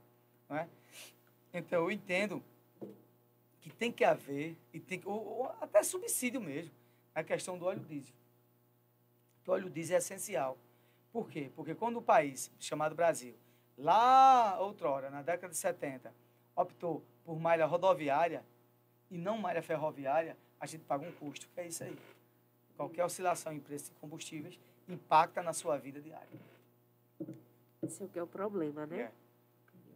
Não 0.49 0.57
é? 0.57 0.67
Então, 1.53 1.83
eu 1.83 1.91
entendo 1.91 2.43
que 3.61 3.69
tem 3.69 3.91
que 3.91 4.03
haver, 4.03 4.57
e 4.73 4.79
tem 4.79 4.99
que, 4.99 5.07
ou, 5.07 5.25
ou 5.25 5.45
até 5.61 5.81
subsídio 5.81 6.41
mesmo, 6.41 6.71
a 7.15 7.23
questão 7.23 7.57
do 7.57 7.65
óleo 7.65 7.79
diesel. 7.79 8.15
O 9.47 9.51
óleo 9.51 9.69
diesel 9.69 9.95
é 9.95 9.99
essencial. 9.99 10.57
Por 11.11 11.29
quê? 11.29 11.49
Porque 11.55 11.73
quando 11.73 11.97
o 11.97 12.01
país, 12.01 12.51
chamado 12.59 12.93
Brasil, 12.93 13.33
lá 13.79 14.59
outrora, 14.59 15.09
na 15.09 15.21
década 15.21 15.51
de 15.51 15.57
70, 15.57 16.13
optou 16.55 17.03
por 17.23 17.39
malha 17.39 17.65
rodoviária 17.65 18.43
e 19.09 19.17
não 19.17 19.37
malha 19.37 19.61
ferroviária, 19.61 20.37
a 20.59 20.65
gente 20.65 20.83
paga 20.83 21.07
um 21.07 21.11
custo, 21.13 21.47
que 21.53 21.61
é 21.61 21.67
isso 21.67 21.83
aí. 21.83 21.97
Qualquer 22.75 23.03
oscilação 23.05 23.53
em 23.53 23.59
preço 23.59 23.85
de 23.85 23.91
combustíveis 23.99 24.59
impacta 24.87 25.41
na 25.41 25.53
sua 25.53 25.77
vida 25.77 26.01
diária. 26.01 26.27
Esse 27.81 28.03
é 28.03 28.05
o 28.05 28.09
que 28.09 28.19
é 28.19 28.23
o 28.23 28.27
problema, 28.27 28.85
né? 28.85 28.99
É. 28.99 29.11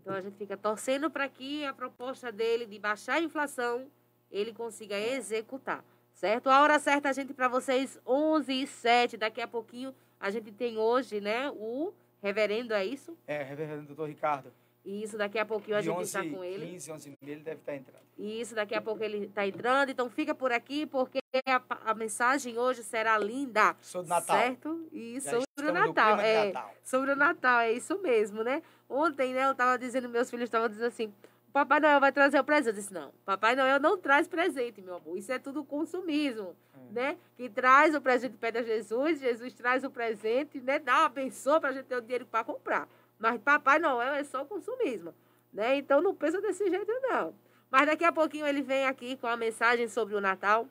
Então 0.02 0.14
a 0.14 0.22
gente 0.22 0.38
fica 0.38 0.58
torcendo 0.58 1.10
para 1.10 1.28
que 1.30 1.66
a 1.66 1.74
proposta 1.74 2.32
dele 2.32 2.66
de 2.66 2.80
baixar 2.80 3.16
a 3.16 3.22
inflação 3.22 3.88
ele 4.32 4.54
consiga 4.54 4.98
executar, 4.98 5.84
certo? 6.14 6.50
A 6.50 6.62
hora 6.62 6.80
certa 6.80 7.10
a 7.10 7.14
gente 7.14 7.34
para 7.34 7.48
vocês 7.48 8.00
11 8.06 8.52
e 8.52 8.68
7, 8.68 9.18
daqui 9.18 9.42
a 9.42 9.48
pouquinho 9.48 9.94
a 10.20 10.30
gente 10.30 10.52
tem 10.52 10.78
hoje, 10.78 11.22
né, 11.22 11.50
o 11.52 11.94
reverendo 12.24 12.74
é 12.74 12.86
isso? 12.86 13.16
É, 13.28 13.44
reverendo 13.44 13.84
doutor 13.88 14.08
Ricardo. 14.08 14.52
E 14.86 15.04
isso 15.04 15.18
daqui 15.18 15.38
a 15.38 15.46
pouquinho 15.46 15.78
a 15.78 15.82
gente 15.82 15.96
11, 15.96 16.04
está 16.04 16.22
com 16.38 16.44
ele. 16.44 16.66
15, 16.68 16.92
11 16.92 17.08
e 17.08 17.26
meia, 17.26 17.36
ele 17.36 17.44
deve 17.44 17.60
estar 17.60 17.76
entrando. 17.76 18.04
E 18.18 18.42
isso 18.42 18.56
daqui 18.56 18.76
a 18.76 18.82
pouco 18.82 19.04
ele 19.04 19.26
está 19.26 19.48
entrando, 19.48 19.90
então 19.90 20.10
fica 20.10 20.36
por 20.36 20.52
aqui 20.52 20.86
porque 20.86 21.20
a, 21.46 21.92
a 21.92 21.94
mensagem 21.94 22.58
hoje 22.58 22.84
será 22.84 23.18
linda. 23.18 23.76
Sobre 23.82 24.10
Natal. 24.10 24.38
Certo? 24.38 24.88
E 24.92 25.20
Já 25.20 25.32
sobre 25.32 25.72
o 25.72 25.74
Natal. 25.74 26.20
É, 26.20 26.46
Natal. 26.48 26.74
sobre 26.84 27.12
o 27.12 27.16
Natal, 27.16 27.60
é 27.62 27.72
isso 27.72 27.98
mesmo, 28.00 28.44
né? 28.44 28.62
Ontem, 28.90 29.34
né, 29.34 29.46
eu 29.48 29.56
tava 29.56 29.78
dizendo, 29.78 30.10
meus 30.10 30.30
filhos 30.30 30.46
estavam 30.46 30.68
dizendo 30.68 30.88
assim, 30.88 31.14
Papai 31.54 31.80
Noel 31.80 32.00
vai 32.00 32.12
trazer 32.12 32.40
o 32.40 32.44
presente. 32.44 32.70
Eu 32.70 32.82
disse, 32.82 32.92
não, 32.92 33.14
Papai 33.24 33.56
Noel 33.56 33.80
não 33.80 33.96
traz 33.96 34.28
presente, 34.28 34.82
meu 34.82 34.96
amor. 34.96 35.16
Isso 35.16 35.32
é 35.32 35.38
tudo 35.38 35.64
consumismo, 35.64 36.56
né? 36.92 37.16
Que 37.38 37.48
traz 37.48 37.94
o 37.94 38.02
presente 38.02 38.36
pede 38.38 38.58
a 38.58 38.64
Jesus, 38.64 39.20
Jesus 39.20 39.54
traz 39.54 39.84
o 39.84 39.92
presente, 39.92 40.60
né? 40.60 40.80
Dá 40.80 40.94
uma 40.94 41.06
abençoa 41.06 41.62
pra 41.62 41.72
gente 41.72 41.86
ter 41.86 41.96
o 41.96 42.02
dinheiro 42.02 42.26
para 42.26 42.44
comprar. 42.44 42.90
Mas 43.20 43.40
Papai 43.40 43.78
Noel 43.78 44.16
é 44.16 44.24
só 44.24 44.44
consumismo, 44.44 45.14
né? 45.54 45.78
Então 45.78 46.02
não 46.02 46.16
pensa 46.16 46.42
desse 46.42 46.68
jeito, 46.68 46.92
não. 47.04 47.36
Mas 47.70 47.86
daqui 47.86 48.04
a 48.04 48.12
pouquinho 48.12 48.48
ele 48.48 48.64
vem 48.64 48.88
aqui 48.88 49.16
com 49.18 49.28
a 49.28 49.38
mensagem 49.38 49.88
sobre 49.88 50.16
o 50.16 50.22
Natal, 50.22 50.68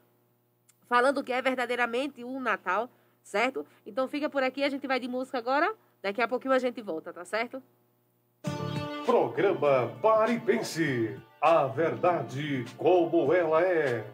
falando 0.89 1.18
o 1.18 1.24
que 1.24 1.33
é 1.33 1.41
verdadeiramente 1.41 2.24
um 2.24 2.41
Natal, 2.41 2.91
certo? 3.22 3.64
Então 3.87 4.09
fica 4.09 4.28
por 4.28 4.43
aqui, 4.43 4.64
a 4.64 4.68
gente 4.68 4.87
vai 4.89 4.99
de 4.99 5.07
música 5.07 5.39
agora. 5.39 5.72
Daqui 6.03 6.20
a 6.20 6.26
pouquinho 6.26 6.53
a 6.53 6.59
gente 6.59 6.83
volta, 6.83 7.12
tá 7.12 7.24
certo? 7.24 7.62
Programa 9.05 9.91
Pare 10.01 10.35
e 10.35 10.41
Pense. 10.41 11.17
A 11.41 11.67
verdade 11.67 12.65
como 12.77 13.33
ela 13.35 13.61
é. 13.63 14.05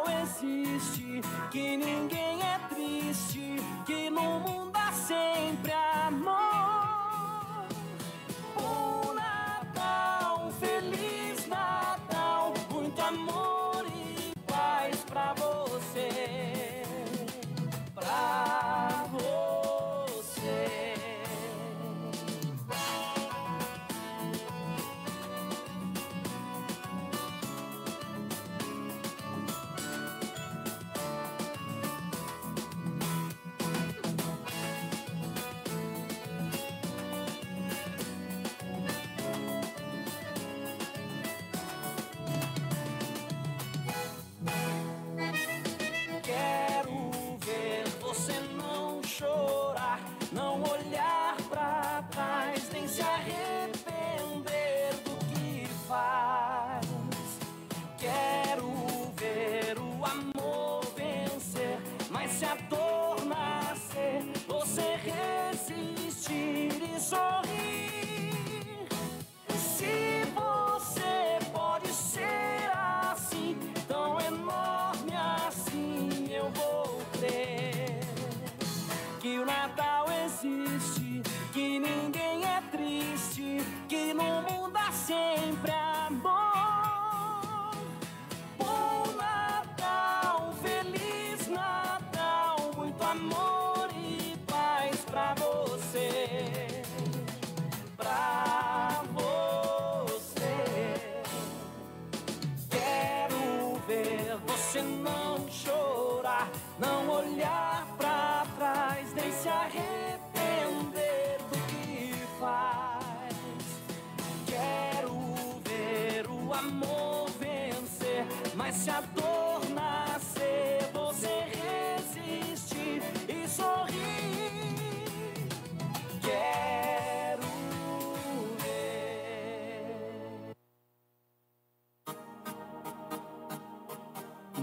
O 0.00 0.08
Natal 0.08 0.22
existe, 0.22 1.20
que 1.50 1.76
ninguém 1.76 2.40
é 2.42 2.58
triste, 2.68 3.56
que 3.84 4.10
no 4.10 4.40
mundo 4.40 4.76
há 4.76 4.92
sempre 4.92 5.72
amor. 5.72 6.39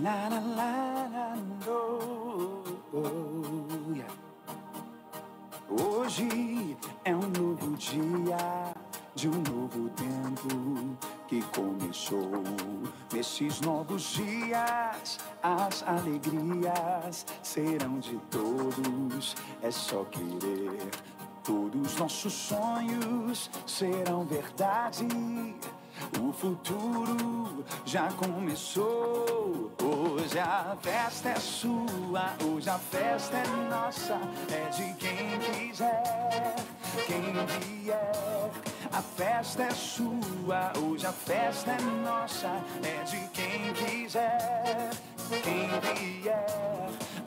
La 0.07 0.29
oh. 1.67 2.63
Hoje 5.69 6.77
é 7.03 7.13
um 7.13 7.27
novo 7.27 7.75
dia 7.75 8.73
de 9.13 9.27
um 9.27 9.33
novo 9.33 9.89
tempo 9.89 10.97
que 11.27 11.41
começou. 11.53 12.41
Nesses 13.11 13.59
novos 13.59 14.13
dias, 14.13 15.19
as 15.43 15.83
alegrias 15.83 17.25
serão 17.43 17.99
de 17.99 18.17
todos. 18.31 19.35
É 19.61 19.69
só 19.69 20.05
querer. 20.05 20.89
Todos 21.43 21.97
nossos 21.97 22.31
sonhos 22.31 23.49
serão 23.65 24.23
verdade. 24.23 25.05
O 26.19 26.31
futuro 26.31 27.63
já 27.85 28.09
começou. 28.13 29.71
Hoje 29.81 30.39
a 30.39 30.75
festa 30.81 31.29
é 31.29 31.35
sua, 31.35 32.33
hoje 32.43 32.69
a 32.69 32.77
festa 32.77 33.37
é 33.37 33.47
nossa. 33.69 34.19
É 34.51 34.69
de 34.69 34.93
quem 34.95 35.39
quiser, 35.39 36.55
quem 37.05 37.33
vier. 37.83 38.51
A 38.91 39.01
festa 39.01 39.63
é 39.63 39.71
sua, 39.71 40.73
hoje 40.81 41.05
a 41.05 41.11
festa 41.11 41.71
é 41.71 41.81
nossa. 42.03 42.49
É 42.83 43.03
de 43.03 43.27
quem 43.29 43.73
quiser, 43.73 44.89
quem 45.43 45.69
vier. 45.95 46.77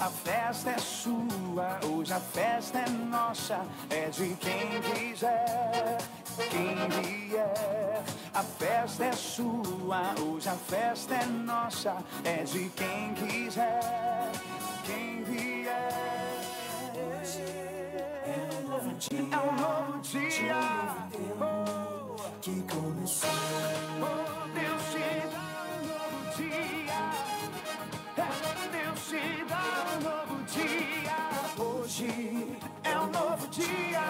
A 0.01 0.09
festa 0.09 0.71
é 0.71 0.79
sua, 0.79 1.79
hoje 1.85 2.13
a 2.15 2.21
festa 2.21 2.79
é 2.79 2.89
nossa. 2.89 3.61
É 3.91 4.09
de 4.09 4.35
quem 4.37 4.81
quiser, 4.81 5.99
quem 6.51 6.89
vier. 7.03 8.03
A 8.33 8.43
festa 8.43 9.05
é 9.05 9.13
sua, 9.13 10.15
hoje 10.19 10.49
a 10.49 10.55
festa 10.55 11.15
é 11.15 11.27
nossa. 11.27 11.97
É 12.25 12.43
de 12.45 12.71
quem 12.71 13.13
quiser, 13.15 14.33
quem 14.85 15.23
vier. 15.25 15.93
É 18.25 18.57
um 18.57 18.69
novo 18.71 18.95
dia, 18.95 19.19
É 19.21 19.49
um 19.49 19.53
novo 19.53 20.01
dia. 20.01 20.55
tempo 21.11 22.31
que 22.41 22.63
começou. 22.63 23.90
Dia. 33.51 34.01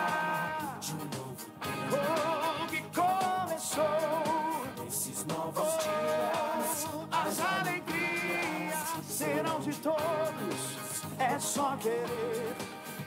De 0.81 0.93
um 0.93 0.99
novo 0.99 1.31
Oh, 1.93 2.67
que 2.67 2.83
começou. 2.95 3.85
Esses 4.87 5.25
novos 5.27 5.73
dias, 5.79 6.89
As 7.11 7.41
alegrias 7.41 9.05
serão 9.09 9.61
de 9.61 9.73
todos. 9.75 11.11
É 11.19 11.39
só 11.39 11.77
querer. 11.77 12.55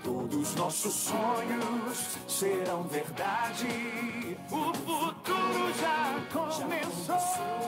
Todos 0.03 0.55
nossos 0.55 0.93
sonhos 0.93 2.17
serão 2.27 2.83
verdade. 2.83 4.37
O 4.51 4.73
futuro 4.73 5.73
já 5.79 6.19
começou. 6.31 7.63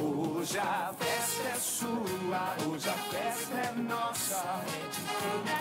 Hoje 0.00 0.58
a 0.58 0.92
festa 0.98 1.48
é 1.48 1.54
sua, 1.54 2.56
hoje 2.66 2.88
a 2.88 2.92
festa 2.92 3.54
é 3.54 3.72
nossa. 3.80 4.64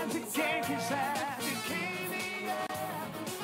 É 0.02 0.06
de 0.08 0.20
quem 0.22 0.62
quiser, 0.62 1.38
de 1.40 1.56
quem. 1.68 2.21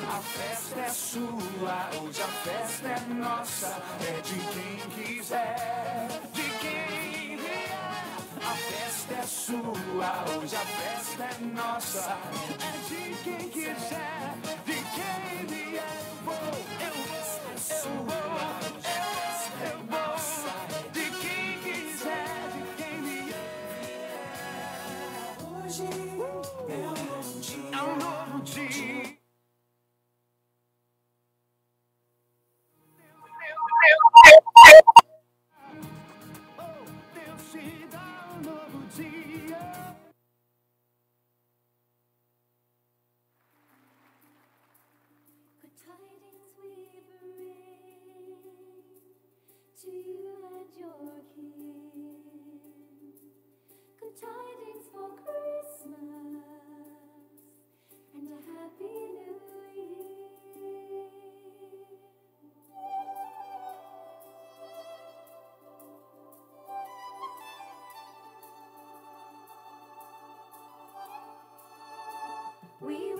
A 0.06 0.20
festa 0.20 0.80
é 0.80 0.88
sua, 0.90 1.90
hoje 2.00 2.22
a 2.22 2.28
festa 2.28 2.88
é 2.88 3.14
nossa. 3.14 3.82
É 4.00 4.20
de 4.20 4.34
quem 4.34 4.90
quiser, 5.04 6.08
de 6.32 6.42
quem 6.60 7.36
vier. 7.36 8.16
A 8.36 8.54
festa 8.54 9.14
é 9.14 9.22
sua, 9.26 10.24
hoje 10.36 10.56
a 10.56 10.60
festa 10.60 11.24
é 11.24 11.44
nossa. 11.44 12.16
É 12.60 12.72
de 12.88 13.22
quem 13.24 13.48
quiser, 13.48 14.34
de 14.64 14.74
quem 14.74 15.46
vier. 15.46 16.08
Eu 16.08 16.24
vou, 16.24 16.34
eu 16.34 16.92
vou, 16.94 17.16
eu 17.84 18.04
vou, 18.04 18.67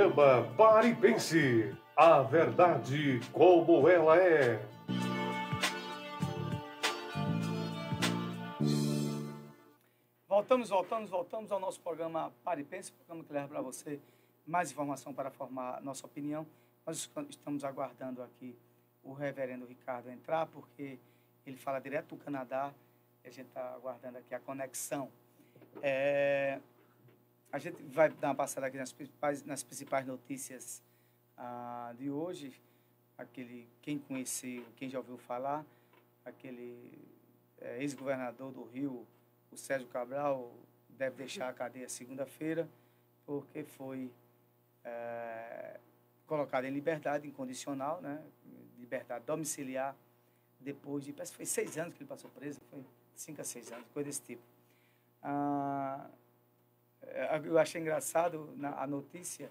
Programa 0.00 0.50
Pare 0.56 0.88
e 0.88 0.94
Pense. 0.94 1.76
A 1.94 2.22
verdade 2.22 3.20
como 3.34 3.86
ela 3.86 4.16
é. 4.16 4.58
Voltamos, 10.26 10.70
voltamos, 10.70 11.10
voltamos 11.10 11.52
ao 11.52 11.60
nosso 11.60 11.78
programa 11.80 12.32
Pare 12.42 12.62
e 12.62 12.64
Pense, 12.64 12.90
programa 12.92 13.22
que 13.24 13.32
leva 13.32 13.48
para 13.48 13.60
você 13.60 14.00
mais 14.46 14.70
informação 14.70 15.12
para 15.12 15.30
formar 15.30 15.82
nossa 15.82 16.06
opinião. 16.06 16.46
Nós 16.86 17.10
estamos 17.28 17.62
aguardando 17.62 18.22
aqui 18.22 18.56
o 19.04 19.12
reverendo 19.12 19.66
Ricardo 19.66 20.08
entrar, 20.10 20.46
porque 20.46 20.98
ele 21.44 21.58
fala 21.58 21.78
direto 21.78 22.16
do 22.16 22.24
Canadá, 22.24 22.72
a 23.22 23.28
gente 23.28 23.48
está 23.48 23.74
aguardando 23.74 24.16
aqui 24.16 24.34
a 24.34 24.40
conexão. 24.40 25.10
É, 25.82 26.58
a 27.52 27.58
gente 27.58 27.82
vai 27.82 28.08
dar 28.08 28.28
uma 28.28 28.34
passada 28.34 28.66
aqui 28.66 28.76
nas 28.76 28.92
principais, 28.92 29.44
nas 29.44 29.62
principais 29.62 30.06
notícias 30.06 30.82
ah, 31.36 31.92
de 31.98 32.10
hoje. 32.10 32.52
Aquele, 33.18 33.68
quem 33.82 33.98
conheceu, 33.98 34.64
quem 34.76 34.88
já 34.88 34.98
ouviu 34.98 35.18
falar, 35.18 35.64
aquele 36.24 37.06
eh, 37.58 37.82
ex-governador 37.82 38.50
do 38.50 38.62
Rio, 38.64 39.06
o 39.50 39.56
Sérgio 39.58 39.86
Cabral, 39.88 40.50
deve 40.88 41.16
deixar 41.16 41.50
a 41.50 41.52
cadeia 41.52 41.86
segunda-feira, 41.86 42.66
porque 43.26 43.62
foi 43.62 44.10
eh, 44.82 45.80
colocado 46.26 46.64
em 46.64 46.70
liberdade 46.70 47.28
incondicional, 47.28 48.00
né? 48.00 48.24
liberdade 48.78 49.24
domiciliar, 49.26 49.94
depois 50.58 51.04
de, 51.04 51.12
parece 51.12 51.32
que 51.32 51.36
foi 51.36 51.46
seis 51.46 51.76
anos 51.76 51.94
que 51.94 52.02
ele 52.02 52.08
passou 52.08 52.30
preso, 52.30 52.58
foi 52.70 52.82
cinco 53.14 53.42
a 53.42 53.44
seis 53.44 53.70
anos, 53.70 53.86
coisa 53.92 54.08
desse 54.08 54.22
tipo. 54.22 54.42
Ah, 55.22 56.08
eu 57.44 57.58
achei 57.58 57.80
engraçado 57.80 58.52
na, 58.56 58.80
a 58.80 58.86
notícia, 58.86 59.50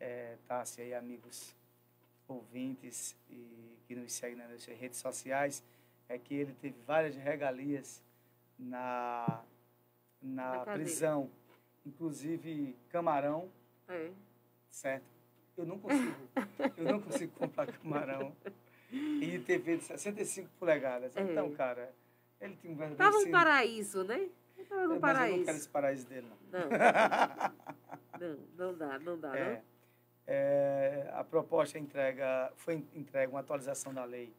é, 0.00 0.36
Tássia 0.46 0.82
e 0.84 0.94
amigos 0.94 1.54
ouvintes 2.28 3.16
e 3.30 3.76
que 3.86 3.94
nos 3.94 4.12
seguem 4.12 4.36
nas 4.36 4.64
redes 4.64 4.98
sociais, 4.98 5.62
é 6.08 6.18
que 6.18 6.34
ele 6.34 6.52
teve 6.54 6.76
várias 6.86 7.14
regalias 7.16 8.02
na, 8.58 9.42
na 10.22 10.64
Na 10.64 10.72
prisão, 10.72 11.30
inclusive 11.84 12.76
camarão, 12.90 13.50
É. 13.88 14.10
certo? 14.68 15.04
Eu 15.56 15.66
não 15.66 15.78
consigo, 15.78 16.14
eu 16.76 16.84
não 16.84 17.00
consigo 17.00 17.32
comprar 17.38 17.66
camarão 17.72 18.34
e 18.90 19.38
TV 19.40 19.76
de 19.78 19.84
65 19.84 20.48
polegadas. 20.58 21.16
É. 21.16 21.20
Então, 21.22 21.52
cara, 21.52 21.92
ele 22.40 22.56
tinha 22.56 22.72
um 22.72 22.76
verdadeiro 22.76 23.12
Tava 23.12 23.24
um 23.24 23.30
paraíso, 23.30 24.04
né? 24.04 24.28
Ele 24.64 24.68
Tava 24.68 24.82
É, 24.82 24.86
no 24.86 24.88
mas 24.88 24.90
eu 24.90 24.94
não 24.94 25.00
paraíso. 25.00 25.44
quero 25.44 25.56
esse 25.56 25.68
paraíso 25.68 26.06
dele, 26.08 26.26
não. 26.52 26.60
Não. 26.60 26.68
Não, 28.20 28.38
não 28.56 28.78
dá, 28.78 28.98
não 29.00 29.18
dá, 29.18 29.36
É. 29.36 29.54
não. 29.56 29.62
É, 30.26 31.10
a 31.14 31.24
proposta 31.24 31.78
entrega, 31.78 32.50
foi 32.56 32.82
entregue 32.94 33.30
uma 33.32 33.40
atualização 33.40 33.92
da 33.92 34.04
lei 34.04 34.32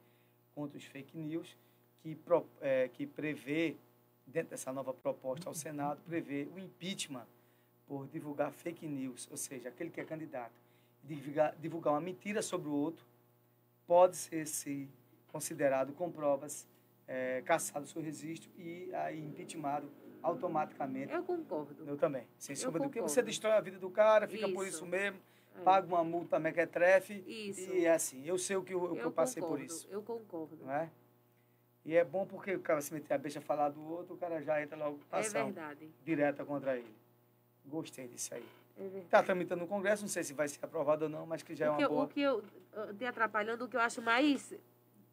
contra 0.56 0.78
os 0.78 0.86
fake 0.86 1.16
news, 1.18 1.56
que, 2.02 2.16
pro, 2.16 2.48
é, 2.62 2.88
que 2.88 3.06
prevê, 3.06 3.76
dentro 4.26 4.52
dessa 4.52 4.72
nova 4.74 4.94
proposta 4.94 5.50
ao 5.50 5.54
Senado, 5.54 6.02
prevê 6.08 6.48
o 6.56 6.58
impeachment 6.58 7.28
por 7.86 8.08
divulgar 8.08 8.52
fake 8.52 8.88
news, 8.88 9.28
ou 9.30 9.38
seja, 9.38 9.70
aquele 9.70 9.90
que 9.92 10.00
é 10.02 10.06
candidato, 10.06 10.54
divulgar, 11.04 11.54
divulgar 11.58 11.94
uma 11.94 12.02
mentira 12.02 12.42
sobre 12.42 12.68
o 12.70 12.74
outro, 12.74 13.06
pode 13.86 14.16
ser 14.16 14.48
se 14.48 14.90
considerado 15.28 15.94
com 15.94 16.10
provas, 16.10 16.66
é, 17.08 17.42
caçado 17.46 17.86
seu 17.86 18.02
registro 18.02 18.50
e 18.58 18.90
aí 18.96 19.20
impeachmentado 19.24 19.88
automaticamente. 20.26 21.14
Eu 21.14 21.24
concordo. 21.24 21.76
Eu 21.88 21.98
também. 21.98 22.28
Sem 22.38 22.56
Eu 22.56 22.62
sombra 22.62 22.82
do 22.84 22.90
que 22.90 23.00
você 23.02 23.22
destrói 23.22 23.54
a 23.54 23.62
vida 23.62 23.78
do 23.78 23.90
cara, 23.90 24.28
fica 24.28 24.48
por 24.50 24.66
Isso. 24.66 24.78
isso 24.78 24.86
mesmo, 24.86 25.20
É. 25.58 25.62
paga 25.62 25.88
uma 25.88 26.04
multa 26.04 26.40
mequetrefe 26.40 27.24
Isso. 27.28 27.72
e 27.74 27.86
é 27.86 27.94
assim. 27.94 28.26
Eu 28.26 28.38
sei 28.38 28.56
o 28.56 28.64
que 28.64 28.74
eu, 28.74 28.84
o 28.84 28.96
que 28.96 29.02
eu 29.04 29.12
passei 29.12 29.42
por 29.42 29.50
concordo, 29.50 29.66
isso. 29.66 29.88
Eu 29.90 30.02
concordo. 30.02 30.58
Não 30.66 30.72
é? 30.72 30.90
E 31.86 31.96
é 31.96 32.04
bom 32.04 32.26
porque 32.26 32.56
o 32.56 32.60
cara 32.60 32.82
se 32.82 32.92
meter 32.94 33.14
a 33.14 33.18
beixa 33.18 33.40
falar 33.40 33.70
do 33.70 33.82
outro, 33.84 34.16
o 34.16 34.18
cara 34.18 34.42
já 34.42 34.60
entra 34.62 34.76
logo 34.76 35.00
com 35.10 35.16
É 35.18 35.22
verdade. 35.22 35.88
direta 36.04 36.44
contra 36.44 36.76
ele. 36.76 36.92
Gostei 37.64 38.08
disso 38.08 38.34
aí. 38.34 38.46
É 38.78 38.82
verdade. 38.82 39.06
Está 39.06 39.22
tramitando 39.24 39.62
no 39.62 39.68
Congresso, 39.68 40.02
não 40.02 40.10
sei 40.10 40.24
se 40.24 40.34
vai 40.34 40.48
ser 40.48 40.60
aprovado 40.66 41.06
ou 41.06 41.10
não, 41.10 41.26
mas 41.28 41.44
que 41.44 41.56
já 41.56 41.68
é 41.68 41.70
o, 41.70 41.78
que, 41.78 41.84
uma 41.84 41.86
eu- 41.86 41.90
boa. 41.90 42.04
o 42.06 42.08
que 42.08 42.22
eu 42.22 42.44
te 42.98 43.06
atrapalhando, 43.06 43.66
o 43.66 43.68
que 43.70 43.76
eu 43.78 43.80
acho 43.82 44.02
mais 44.02 44.54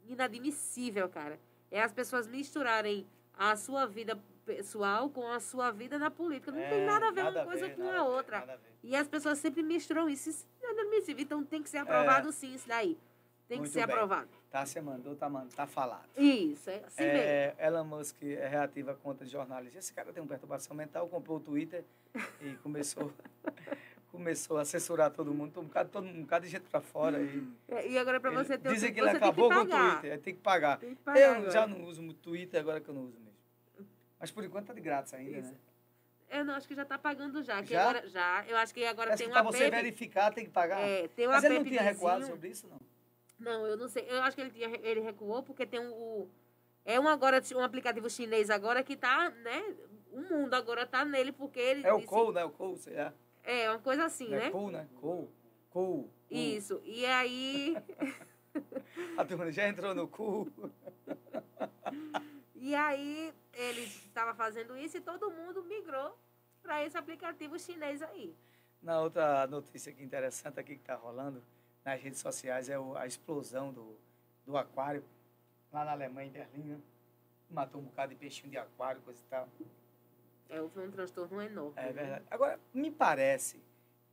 inadmissível, 0.08 1.08
cara, 1.08 1.38
é 1.70 1.82
as 1.82 1.92
pessoas 1.92 2.26
misturarem 2.26 3.06
a 3.34 3.54
sua 3.56 3.86
vida 3.86 4.18
pessoal 4.44 5.08
com 5.10 5.26
a 5.28 5.40
sua 5.40 5.70
vida 5.70 5.98
na 5.98 6.10
política. 6.10 6.50
Não 6.52 6.58
tem 6.58 6.80
É, 6.82 6.86
nada 6.86 7.08
a 7.08 7.10
ver 7.10 7.22
nada 7.24 7.40
uma 7.40 7.46
coisa 7.46 7.66
ver, 7.68 7.76
com 7.76 7.90
a 7.90 8.04
outra. 8.04 8.40
ver. 8.44 8.58
E 8.82 8.96
as 8.96 9.06
pessoas 9.08 9.38
sempre 9.38 9.62
misturam 9.62 10.08
isso. 10.08 10.30
Isso 10.30 10.46
é 10.62 10.72
inadmissível. 10.72 11.22
Então 11.22 11.44
tem 11.44 11.62
que 11.62 11.68
ser 11.70 11.78
aprovado 11.78 12.30
sim, 12.32 12.54
isso 12.54 12.66
daí. 12.68 12.98
Tem 13.48 13.60
que 13.60 13.68
ser 13.68 13.86
bem. 13.86 13.94
aprovado. 13.94 14.28
Tá, 14.50 14.64
você 14.64 14.80
mandou, 14.80 15.14
tá, 15.14 15.28
mandando, 15.28 15.54
tá 15.54 15.66
falado. 15.66 16.08
Isso, 16.16 16.68
é 16.70 16.76
assim 16.86 17.02
mesmo. 17.02 17.18
É, 17.18 17.54
Elon 17.58 17.84
Musk 17.84 18.22
é 18.22 18.46
reativa 18.48 18.94
conta 18.94 19.24
de 19.24 19.30
jornalistas. 19.30 19.84
Esse 19.84 19.92
cara 19.92 20.12
tem 20.12 20.22
uma 20.22 20.28
perturbação 20.28 20.74
mental, 20.76 21.06
comprou 21.08 21.36
o 21.38 21.40
Twitter 21.40 21.84
e 22.40 22.54
começou, 22.62 23.12
começou 24.10 24.58
a 24.58 24.64
censurar 24.64 25.10
todo 25.10 25.32
mundo, 25.34 25.58
um 25.60 25.64
bocado, 25.64 25.88
todo, 25.90 26.06
um 26.06 26.22
bocado 26.22 26.44
de 26.46 26.50
gente 26.52 26.64
para 26.64 26.80
fora. 26.80 27.20
E, 27.20 27.46
É, 27.68 27.88
E 27.90 27.98
agora 27.98 28.20
para 28.20 28.30
você 28.30 28.56
ter 28.58 28.70
dizem 28.72 28.92
que 28.92 29.00
ele 29.00 29.08
tem 29.08 29.16
acabou 29.16 29.48
com 29.50 29.56
o. 29.56 29.66
Twitter, 29.66 30.20
tem 30.20 30.34
que 30.34 30.40
pagar. 30.40 30.78
Tem 30.78 30.94
que 30.94 31.02
pagar 31.02 31.20
eu 31.20 31.32
agora. 31.32 31.50
já 31.50 31.66
não 31.66 31.84
uso 31.84 32.02
muito 32.02 32.18
Twitter, 32.20 32.60
agora 32.60 32.80
que 32.80 32.88
eu 32.88 32.94
não 32.94 33.02
uso 33.04 33.18
mesmo. 33.18 33.31
Mas 34.22 34.30
por 34.30 34.44
enquanto 34.44 34.68
tá 34.68 34.72
de 34.72 34.80
grátis 34.80 35.12
ainda, 35.14 35.38
Isso. 35.38 35.50
né? 35.50 35.56
Eu 36.30 36.44
não, 36.44 36.54
acho 36.54 36.68
que 36.68 36.76
já 36.76 36.82
está 36.84 36.96
pagando 36.96 37.42
já. 37.42 37.60
que 37.60 37.70
Já? 37.70 37.82
agora- 37.82 38.08
já. 38.08 38.44
Eu 38.46 38.56
acho 38.56 38.72
que 38.72 38.84
agora 38.86 39.08
Parece 39.08 39.24
tem 39.24 39.32
que 39.32 39.38
um 39.38 39.42
para 39.42 39.50
você 39.50 39.68
verificar 39.68 40.32
tem 40.32 40.44
que 40.44 40.50
pagar. 40.52 40.80
É, 40.80 41.08
tem 41.08 41.26
Mas 41.26 41.42
ele 41.42 41.58
não 41.58 41.64
tinha 41.64 41.82
recuado 41.82 42.24
sobre 42.24 42.48
isso, 42.48 42.68
não? 42.68 42.80
Não, 43.36 43.66
eu 43.66 43.76
não 43.76 43.88
sei. 43.88 44.06
Eu 44.08 44.22
acho 44.22 44.36
que 44.36 44.42
ele, 44.42 44.50
tinha, 44.50 44.68
ele 44.80 45.00
recuou 45.00 45.42
porque 45.42 45.66
tem 45.66 45.80
um, 45.80 45.90
o. 45.92 46.30
É 46.84 47.00
um 47.00 47.08
agora 47.08 47.42
um 47.56 47.60
aplicativo 47.60 48.08
chinês 48.08 48.48
agora 48.48 48.84
que 48.84 48.96
tá, 48.96 49.28
né? 49.30 49.74
O 50.12 50.20
mundo 50.20 50.54
agora 50.54 50.86
tá 50.86 51.04
nele 51.04 51.32
porque 51.32 51.58
ele. 51.58 51.84
É 51.84 51.92
o 51.92 52.02
Cou, 52.02 52.32
né? 52.32 52.44
O 52.44 52.50
Cou, 52.50 52.76
sei 52.76 52.94
lá. 52.94 53.12
É, 53.42 53.68
uma 53.70 53.80
coisa 53.80 54.04
assim, 54.04 54.32
É 54.32 54.38
né? 54.38 54.50
Cou, 54.50 54.70
né? 54.70 54.86
Cou. 55.00 55.28
Cou. 55.68 56.08
Isso. 56.30 56.80
E 56.84 57.04
aí. 57.04 57.76
A 59.18 59.24
turma 59.24 59.50
já 59.50 59.66
entrou 59.68 59.94
no 59.96 60.06
cu. 60.06 60.48
E 62.62 62.76
aí 62.76 63.34
ele 63.54 63.82
estava 63.82 64.32
fazendo 64.34 64.76
isso 64.76 64.96
e 64.96 65.00
todo 65.00 65.28
mundo 65.32 65.64
migrou 65.64 66.16
para 66.62 66.84
esse 66.86 66.96
aplicativo 66.96 67.58
chinês 67.58 68.00
aí. 68.00 68.36
Na 68.80 69.00
outra 69.00 69.48
notícia 69.48 69.90
aqui 69.90 70.00
interessante 70.00 70.60
aqui 70.60 70.76
que 70.76 70.80
está 70.80 70.94
rolando 70.94 71.42
nas 71.84 72.00
redes 72.00 72.20
sociais 72.20 72.68
é 72.68 72.76
a 72.96 73.04
explosão 73.04 73.72
do, 73.72 73.96
do 74.46 74.56
aquário 74.56 75.04
lá 75.72 75.84
na 75.84 75.90
Alemanha, 75.90 76.28
em 76.28 76.30
Berlim, 76.30 76.62
né? 76.62 76.80
Matou 77.50 77.80
um 77.80 77.84
bocado 77.84 78.10
de 78.10 78.20
peixinho 78.20 78.48
de 78.48 78.58
aquário, 78.58 79.00
coisa 79.02 79.20
e 79.20 79.28
tal. 79.28 79.48
É, 80.48 80.68
foi 80.68 80.86
um 80.86 80.90
transtorno 80.92 81.42
enorme. 81.42 81.74
É 81.76 81.86
né? 81.86 81.92
verdade. 81.92 82.24
Agora, 82.30 82.60
me 82.72 82.92
parece 82.92 83.60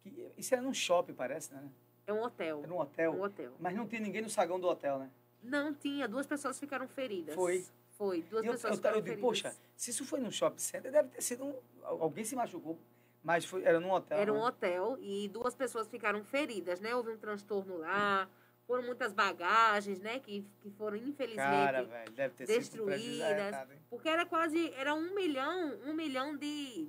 que 0.01 0.31
isso 0.35 0.55
era 0.55 0.63
num 0.63 0.73
shopping, 0.73 1.13
parece, 1.13 1.53
né? 1.53 1.69
É 2.07 2.11
um 2.11 2.23
hotel. 2.23 2.61
Era 2.63 2.73
um 2.73 2.79
hotel. 2.79 3.13
Um 3.13 3.21
hotel. 3.21 3.53
Mas 3.59 3.75
não 3.75 3.87
tinha 3.87 4.01
ninguém 4.01 4.23
no 4.23 4.29
saguão 4.29 4.59
do 4.59 4.67
hotel, 4.67 4.97
né? 4.97 5.11
Não 5.43 5.71
tinha, 5.71 6.07
duas 6.07 6.25
pessoas 6.25 6.59
ficaram 6.59 6.87
feridas. 6.87 7.35
Foi. 7.35 7.63
Foi, 7.99 8.21
duas 8.21 8.45
eu, 8.45 8.53
pessoas 8.53 8.71
eu, 8.71 8.77
ficaram 8.77 8.95
eu 8.95 9.01
digo, 9.01 9.19
poxa, 9.19 9.53
se 9.75 9.91
isso 9.91 10.05
foi 10.05 10.21
num 10.21 10.31
shopping 10.31 10.57
center, 10.57 10.89
deve 10.89 11.09
ter 11.09 11.21
sido 11.21 11.43
um, 11.43 11.53
alguém 11.83 12.23
se 12.23 12.33
machucou, 12.33 12.79
mas 13.21 13.43
foi, 13.43 13.61
era 13.65 13.77
num 13.77 13.91
hotel. 13.91 14.17
Era 14.17 14.31
um 14.31 14.37
né? 14.37 14.45
hotel 14.45 14.97
e 15.01 15.27
duas 15.27 15.53
pessoas 15.53 15.85
ficaram 15.89 16.23
feridas, 16.23 16.79
né? 16.79 16.95
Houve 16.95 17.11
um 17.11 17.17
transtorno 17.17 17.75
lá, 17.75 18.29
foram 18.65 18.83
muitas 18.83 19.11
bagagens, 19.11 19.99
né? 19.99 20.17
Que, 20.17 20.47
que 20.61 20.71
foram, 20.71 20.95
infelizmente, 20.95 21.35
Cara, 21.35 21.83
velho, 21.83 22.11
deve 22.13 22.35
ter 22.35 22.47
sido 22.47 22.83
um 22.83 22.85
destruídas. 22.85 23.69
hein? 23.69 23.77
Porque 23.89 24.07
era 24.07 24.25
quase, 24.25 24.73
era 24.75 24.95
um 24.95 25.13
milhão, 25.13 25.77
um 25.85 25.91
milhão 25.91 26.37
de, 26.37 26.87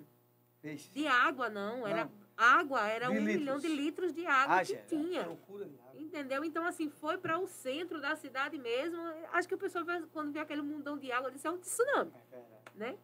de 0.63 1.07
água, 1.09 1.51
não. 1.51 1.85
Era 1.89 2.05
Não. 2.05 2.20
Água, 2.41 2.89
era 2.89 3.07
De 3.07 3.13
um 3.13 3.17
litros. 3.19 3.37
milhão 3.37 3.59
de 3.59 3.69
litros 3.69 4.13
de 4.15 4.27
água 4.27 4.61
Ah, 4.61 4.65
que 4.65 4.77
tinha. 4.89 5.27
loucura 5.27 5.67
de 5.67 5.79
água. 5.79 6.01
Entendeu? 6.01 6.45
Então, 6.45 6.65
assim, 6.67 6.89
foi 6.89 7.19
para 7.19 7.39
o 7.39 7.47
centro 7.47 8.01
da 8.01 8.17
cidade 8.17 8.57
mesmo. 8.59 8.99
Acho 9.33 9.47
que 9.47 9.55
o 9.55 9.59
pessoal, 9.59 9.85
quando 10.13 10.33
vê 10.33 10.39
aquele 10.41 10.63
mundão 10.63 10.97
de 10.99 11.13
água, 11.13 11.31
disse, 11.31 11.47
é 11.47 11.51
um 11.51 11.59
tsunami, 11.59 12.13
É 12.33 12.43
né? 12.75 12.99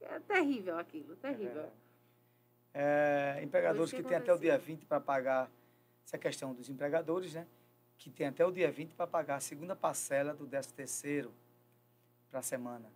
É 0.00 0.20
terrível 0.20 0.78
aquilo, 0.78 1.16
terrível. 1.16 1.68
É, 2.72 3.40
empregadores 3.42 3.90
Foi 3.90 3.98
que 3.98 4.02
que 4.04 4.08
têm 4.08 4.18
até 4.18 4.32
o 4.32 4.38
dia 4.38 4.52
aconteceu. 4.54 4.76
20 4.76 4.84
para 4.86 5.00
pagar, 5.00 5.50
essa 6.04 6.16
é 6.16 6.18
a 6.18 6.20
questão 6.20 6.54
dos 6.54 6.68
empregadores, 6.68 7.34
né? 7.34 7.46
Que 7.98 8.10
tem 8.10 8.26
até 8.26 8.44
o 8.44 8.52
dia 8.52 8.70
20 8.70 8.94
para 8.94 9.06
pagar 9.06 9.36
a 9.36 9.40
segunda 9.40 9.74
parcela 9.74 10.34
do 10.34 10.46
13 10.46 10.72
terceiro 10.74 11.32
para 12.30 12.40
a 12.40 12.42
semana. 12.42 12.90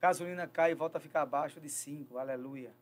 Gasolina 0.00 0.46
cai 0.46 0.72
e 0.72 0.74
volta 0.74 0.98
a 0.98 1.00
ficar 1.00 1.22
abaixo 1.22 1.60
de 1.60 1.68
5, 1.68 2.18
aleluia. 2.18 2.74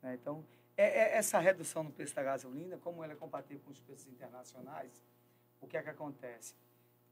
Né, 0.00 0.14
Então, 0.14 0.44
é, 0.76 0.84
é 0.84 1.16
essa 1.16 1.38
redução 1.38 1.82
no 1.82 1.90
preço 1.92 2.14
da 2.14 2.22
gasolina, 2.22 2.76
como 2.78 3.02
ela 3.02 3.12
é 3.12 3.16
compatível 3.16 3.62
com 3.64 3.70
os 3.70 3.80
preços 3.80 4.06
internacionais, 4.08 4.92
o 5.60 5.66
que 5.66 5.76
é 5.76 5.82
que 5.82 5.90
acontece? 5.90 6.54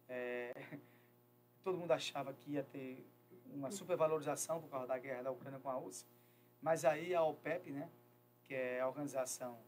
É, 0.08 0.52
todo 1.64 1.78
mundo 1.78 1.92
achava 1.92 2.32
que 2.32 2.52
ia 2.52 2.62
ter 2.64 3.06
uma 3.46 3.70
supervalorização 3.70 4.60
por 4.60 4.68
causa 4.68 4.86
da 4.86 4.98
guerra 4.98 5.22
da 5.22 5.30
Ucrânia 5.30 5.58
com 5.60 5.70
a 5.70 5.74
Rússia, 5.74 6.06
mas 6.60 6.84
aí 6.84 7.14
a 7.14 7.22
OPEP, 7.22 7.70
né, 7.70 7.88
que 8.42 8.54
é 8.54 8.80
a 8.80 8.88
organização 8.88 9.58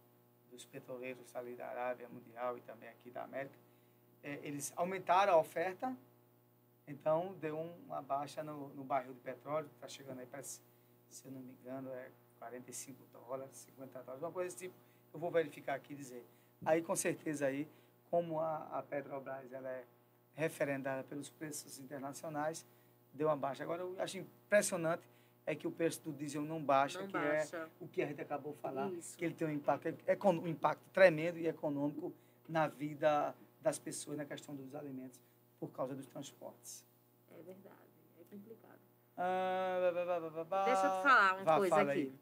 dos 0.50 0.64
petroleiros 0.64 1.34
ali 1.34 1.54
da 1.54 1.66
Arábia 1.66 2.08
Mundial 2.08 2.56
e 2.58 2.60
também 2.62 2.88
aqui 2.88 3.10
da 3.10 3.22
América, 3.24 3.54
é, 4.22 4.40
eles 4.42 4.72
aumentaram 4.76 5.34
a 5.34 5.36
oferta, 5.38 5.96
então 6.86 7.34
deu 7.34 7.58
um- 7.58 7.74
uma 7.86 8.02
baixa 8.02 8.42
no, 8.42 8.68
no 8.70 8.84
barril 8.84 9.14
de 9.14 9.20
petróleo, 9.20 9.68
está 9.74 9.88
chegando 9.88 10.20
aí 10.20 10.26
para, 10.26 10.42
se 10.42 10.60
eu 11.24 11.30
não 11.32 11.40
me 11.40 11.52
engano, 11.52 11.90
é 11.90 12.10
45 12.38 13.02
dólares, 13.12 13.56
50 13.56 14.02
dólares, 14.02 14.22
uma 14.22 14.32
coisa 14.32 14.48
desse 14.50 14.64
tipo. 14.64 14.74
Eu 15.12 15.18
vou 15.20 15.30
verificar 15.30 15.74
aqui 15.74 15.92
e 15.92 15.96
dizer. 15.96 16.24
Aí, 16.64 16.82
com 16.82 16.94
certeza, 16.96 17.46
aí, 17.46 17.68
como 18.10 18.40
a, 18.40 18.78
a 18.78 18.82
Petrobras 18.82 19.52
ela 19.52 19.68
é 19.70 19.84
referendada 20.34 21.02
pelos 21.04 21.30
preços 21.30 21.78
internacionais, 21.78 22.66
deu 23.12 23.28
uma 23.28 23.36
baixa. 23.36 23.62
Agora, 23.62 23.82
eu 23.82 23.94
acho 24.00 24.18
impressionante 24.18 25.02
é 25.46 25.54
que 25.54 25.66
o 25.66 25.70
preço 25.70 26.02
do 26.02 26.12
diesel 26.12 26.42
não 26.42 26.60
baixa, 26.62 27.00
Não 27.00 27.06
que 27.06 27.12
baixa. 27.12 27.56
é 27.56 27.68
o 27.80 27.86
que 27.88 28.02
a 28.02 28.06
gente 28.06 28.20
acabou 28.20 28.52
de 28.52 28.58
falar, 28.58 28.90
Isso. 28.92 29.16
que 29.16 29.24
ele 29.24 29.34
tem 29.34 29.46
um 29.46 29.50
impacto, 29.52 29.86
econ- 30.06 30.38
um 30.40 30.46
impacto 30.48 30.82
tremendo 30.92 31.38
e 31.38 31.46
econômico 31.46 32.12
na 32.48 32.66
vida 32.66 33.32
das 33.62 33.78
pessoas, 33.78 34.16
na 34.18 34.24
questão 34.24 34.54
dos 34.56 34.74
alimentos, 34.74 35.20
por 35.60 35.70
causa 35.70 35.94
dos 35.94 36.06
transportes. 36.06 36.84
É 37.30 37.42
verdade, 37.42 37.76
é 38.20 38.24
complicado. 38.28 38.78
Ah, 39.16 39.90
bá, 39.94 40.20
bá, 40.30 40.44
bá. 40.44 40.64
Deixa 40.64 40.84
eu 40.86 40.90
te 40.90 41.02
falar 41.02 41.34
uma 41.36 41.44
Vá, 41.44 41.56
coisa 41.58 41.76
fala 41.76 41.90
aqui. 41.92 42.00
aí. 42.00 42.14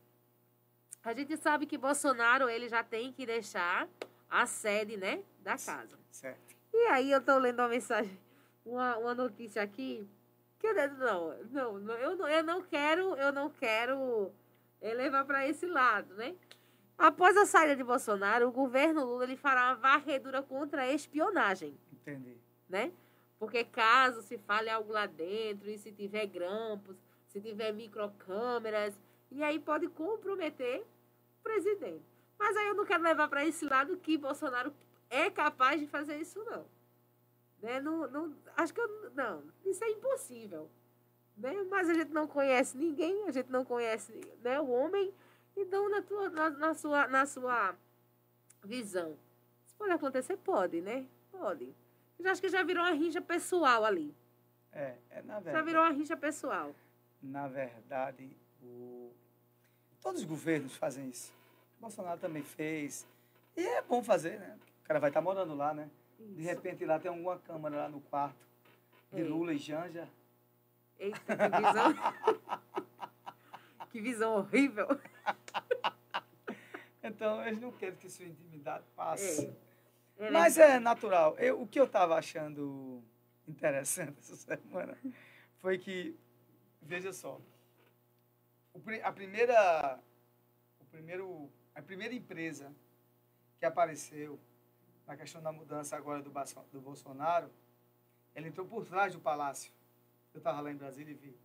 A 1.04 1.12
gente 1.12 1.36
sabe 1.36 1.66
que 1.66 1.76
Bolsonaro 1.76 2.48
ele 2.48 2.68
já 2.68 2.82
tem 2.82 3.12
que 3.12 3.26
deixar 3.26 3.86
a 4.28 4.46
sede, 4.46 4.96
né, 4.96 5.22
da 5.40 5.52
casa. 5.52 5.98
Certo. 6.10 6.56
E 6.72 6.86
aí 6.88 7.12
eu 7.12 7.20
tô 7.20 7.36
lendo 7.38 7.60
uma 7.60 7.68
mensagem, 7.68 8.18
uma, 8.64 8.96
uma 8.96 9.14
notícia 9.14 9.62
aqui 9.62 10.08
que 10.58 10.66
eu 10.66 10.74
não, 10.74 11.38
não, 11.50 11.78
não, 11.78 11.94
eu 11.94 12.16
não, 12.16 12.28
eu 12.28 12.42
não 12.42 12.62
quero, 12.62 13.14
eu 13.16 13.32
não 13.32 13.50
quero 13.50 14.32
eh, 14.80 14.94
levar 14.94 15.26
para 15.26 15.46
esse 15.46 15.66
lado, 15.66 16.14
né? 16.14 16.34
Após 16.96 17.36
a 17.36 17.44
saída 17.44 17.76
de 17.76 17.84
Bolsonaro, 17.84 18.48
o 18.48 18.52
governo 18.52 19.04
Lula 19.04 19.24
ele 19.24 19.36
fará 19.36 19.66
uma 19.66 19.74
varredura 19.74 20.42
contra 20.42 20.82
a 20.82 20.92
espionagem 20.92 21.76
Entendi. 21.92 22.38
né? 22.68 22.92
Porque 23.38 23.62
caso 23.64 24.22
se 24.22 24.38
fale 24.38 24.70
algo 24.70 24.90
lá 24.90 25.04
dentro, 25.04 25.68
e 25.68 25.76
se 25.76 25.92
tiver 25.92 26.26
grampos, 26.26 26.96
se 27.26 27.40
tiver 27.40 27.72
microcâmeras, 27.72 28.98
e 29.30 29.42
aí 29.42 29.58
pode 29.58 29.88
comprometer 29.88 30.86
presidente. 31.44 32.04
Mas 32.36 32.56
aí 32.56 32.66
eu 32.66 32.74
não 32.74 32.84
quero 32.84 33.04
levar 33.04 33.28
para 33.28 33.46
esse 33.46 33.64
lado 33.64 33.96
que 33.98 34.18
Bolsonaro 34.18 34.74
é 35.08 35.30
capaz 35.30 35.80
de 35.80 35.86
fazer 35.86 36.16
isso, 36.16 36.42
não. 36.42 36.66
Né? 37.62 37.80
Não, 37.80 38.08
não, 38.08 38.36
acho 38.56 38.74
que 38.74 38.80
eu, 38.80 39.12
não, 39.14 39.44
isso 39.64 39.84
é 39.84 39.90
impossível. 39.90 40.68
Né? 41.36 41.52
Mas 41.70 41.88
a 41.88 41.94
gente 41.94 42.12
não 42.12 42.26
conhece 42.26 42.76
ninguém, 42.76 43.28
a 43.28 43.30
gente 43.30 43.50
não 43.50 43.64
conhece 43.64 44.12
né, 44.42 44.60
o 44.60 44.68
homem, 44.68 45.14
então 45.56 45.88
na, 45.88 46.02
tua, 46.02 46.28
na, 46.30 46.50
na 46.50 46.74
sua, 46.74 47.06
na 47.06 47.26
sua 47.26 47.76
visão, 48.64 49.16
Pode 49.78 49.92
acontecer? 49.92 50.36
Pode, 50.38 50.80
né? 50.80 51.06
Pode. 51.30 51.74
Eu 52.18 52.30
acho 52.30 52.40
que 52.40 52.48
já 52.48 52.62
virou 52.62 52.82
uma 52.82 52.92
rincha 52.92 53.20
pessoal 53.20 53.84
ali. 53.84 54.14
É, 54.72 54.96
é 55.10 55.22
na 55.22 55.34
Já 55.34 55.40
verdade. 55.40 55.66
virou 55.66 55.82
uma 55.82 55.90
rincha 55.90 56.16
pessoal. 56.16 56.74
Na 57.22 57.48
verdade, 57.48 58.36
o... 58.62 59.12
todos 60.04 60.20
os 60.20 60.26
governos 60.26 60.76
fazem 60.76 61.08
isso. 61.08 61.32
O 61.78 61.80
Bolsonaro 61.80 62.20
também 62.20 62.42
fez. 62.42 63.06
E 63.56 63.66
é 63.66 63.82
bom 63.82 64.04
fazer, 64.04 64.38
né? 64.38 64.56
O 64.82 64.86
cara 64.86 65.00
vai 65.00 65.08
estar 65.10 65.22
morando 65.22 65.54
lá, 65.54 65.72
né? 65.72 65.88
De 66.20 66.42
repente 66.42 66.84
lá 66.84 66.98
tem 66.98 67.08
alguma 67.10 67.38
câmara 67.38 67.76
lá 67.76 67.88
no 67.88 68.00
quarto 68.02 68.46
de 69.12 69.22
É. 69.22 69.24
Lula 69.24 69.54
e 69.54 69.58
Janja. 69.58 70.06
Eita, 70.98 71.18
que 71.18 71.56
visão. 71.56 71.94
que 73.90 74.00
visão 74.00 74.34
horrível. 74.36 74.86
Então, 77.06 77.46
eles 77.46 77.60
não 77.60 77.70
querem 77.70 77.96
que 77.96 78.08
sua 78.08 78.24
intimidade 78.24 78.82
passe. 78.96 79.54
É. 80.18 80.30
Mas 80.30 80.56
é 80.56 80.80
natural. 80.80 81.36
Eu, 81.38 81.60
o 81.60 81.68
que 81.68 81.78
eu 81.78 81.84
estava 81.84 82.16
achando 82.16 83.02
interessante 83.46 84.16
essa 84.20 84.34
semana 84.36 84.96
foi 85.58 85.76
que, 85.76 86.16
veja 86.80 87.12
só, 87.12 87.38
a 89.02 89.12
primeira, 89.12 90.00
o 90.80 90.84
primeiro, 90.86 91.50
a 91.74 91.82
primeira 91.82 92.14
empresa 92.14 92.72
que 93.58 93.64
apareceu 93.64 94.38
na 95.06 95.16
questão 95.16 95.40
da 95.42 95.52
mudança 95.52 95.96
agora 95.96 96.22
do, 96.22 96.30
do 96.72 96.80
Bolsonaro, 96.80 97.50
ele 98.34 98.48
entrou 98.48 98.66
por 98.66 98.84
trás 98.84 99.12
do 99.12 99.20
palácio. 99.20 99.72
Eu 100.32 100.38
estava 100.38 100.60
lá 100.60 100.70
em 100.70 100.76
Brasília 100.76 101.12
e 101.12 101.14
vi. 101.14 101.36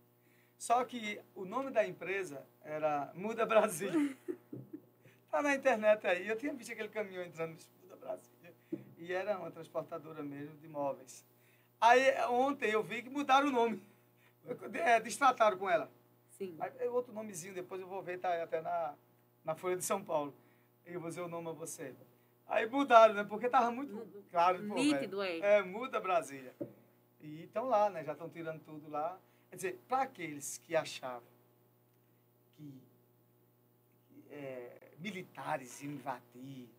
Só 0.58 0.84
que 0.84 1.20
o 1.34 1.44
nome 1.44 1.70
da 1.70 1.86
empresa 1.86 2.44
era 2.62 3.10
Muda 3.14 3.46
Brasil. 3.46 3.90
Tá 5.30 5.40
na 5.40 5.54
internet 5.54 6.04
aí. 6.08 6.26
Eu 6.26 6.36
tinha 6.36 6.52
visto 6.52 6.72
aquele 6.72 6.88
caminhão 6.88 7.22
entrando 7.22 7.52
no 7.52 7.82
Muda 7.82 7.94
Brasília. 7.94 8.52
E 8.98 9.12
era 9.12 9.38
uma 9.38 9.48
transportadora 9.48 10.24
mesmo 10.24 10.56
de 10.56 10.66
móveis. 10.66 11.24
Aí 11.80 12.20
ontem 12.24 12.72
eu 12.72 12.82
vi 12.82 13.00
que 13.00 13.08
mudaram 13.08 13.46
o 13.46 13.52
nome. 13.52 13.80
É, 14.74 14.98
destrataram 14.98 15.56
com 15.56 15.70
ela. 15.70 15.88
Sim. 16.40 16.56
Aí, 16.58 16.72
é 16.78 16.88
outro 16.88 17.12
nomezinho, 17.12 17.52
depois 17.52 17.82
eu 17.82 17.86
vou 17.86 18.00
ver, 18.00 18.18
tá 18.18 18.42
até 18.42 18.62
na, 18.62 18.94
na 19.44 19.54
Folha 19.54 19.76
de 19.76 19.84
São 19.84 20.02
Paulo. 20.02 20.34
E 20.86 20.94
eu 20.94 20.98
vou 20.98 21.10
dizer 21.10 21.20
o 21.20 21.28
nome 21.28 21.50
a 21.50 21.52
você. 21.52 21.94
Aí 22.48 22.66
mudaram, 22.66 23.12
né? 23.12 23.24
Porque 23.24 23.46
tava 23.46 23.70
muito 23.70 24.24
claro. 24.30 24.66
pô, 24.66 24.74
Nítido, 24.74 25.20
é. 25.22 25.38
É, 25.38 25.62
muda 25.62 26.00
Brasília. 26.00 26.54
E 27.20 27.42
estão 27.44 27.66
lá, 27.66 27.90
né? 27.90 28.02
Já 28.02 28.12
estão 28.12 28.30
tirando 28.30 28.58
tudo 28.60 28.88
lá. 28.88 29.20
Quer 29.50 29.56
dizer, 29.56 29.80
para 29.86 30.04
aqueles 30.04 30.56
que 30.56 30.74
achavam 30.74 31.28
que 32.56 32.80
que, 34.08 34.24
é, 34.34 34.92
militares 34.98 35.82
iam 35.82 35.92
invadir, 35.92 36.70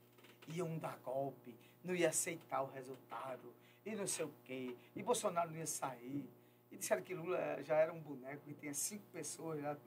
iam 0.47 0.75
dar 0.79 0.97
golpe, 1.05 1.55
não 1.83 1.93
ia 1.93 2.09
aceitar 2.09 2.63
o 2.63 2.71
resultado, 2.71 3.53
e 3.85 3.95
não 3.95 4.07
sei 4.07 4.25
o 4.25 4.33
quê, 4.43 4.75
e 4.95 5.03
Bolsonaro 5.03 5.51
não 5.51 5.57
ia 5.57 5.67
sair. 5.67 6.27
E 6.72 6.77
disseram 6.77 7.02
que 7.03 7.14
Lula 7.14 7.61
já 7.64 7.76
era 7.76 7.91
um 7.93 7.99
boneco 7.99 8.49
e 8.49 8.53
tinha 8.53 8.73
cinco 8.73 9.06
pessoas 9.11 9.61
já. 9.61 9.77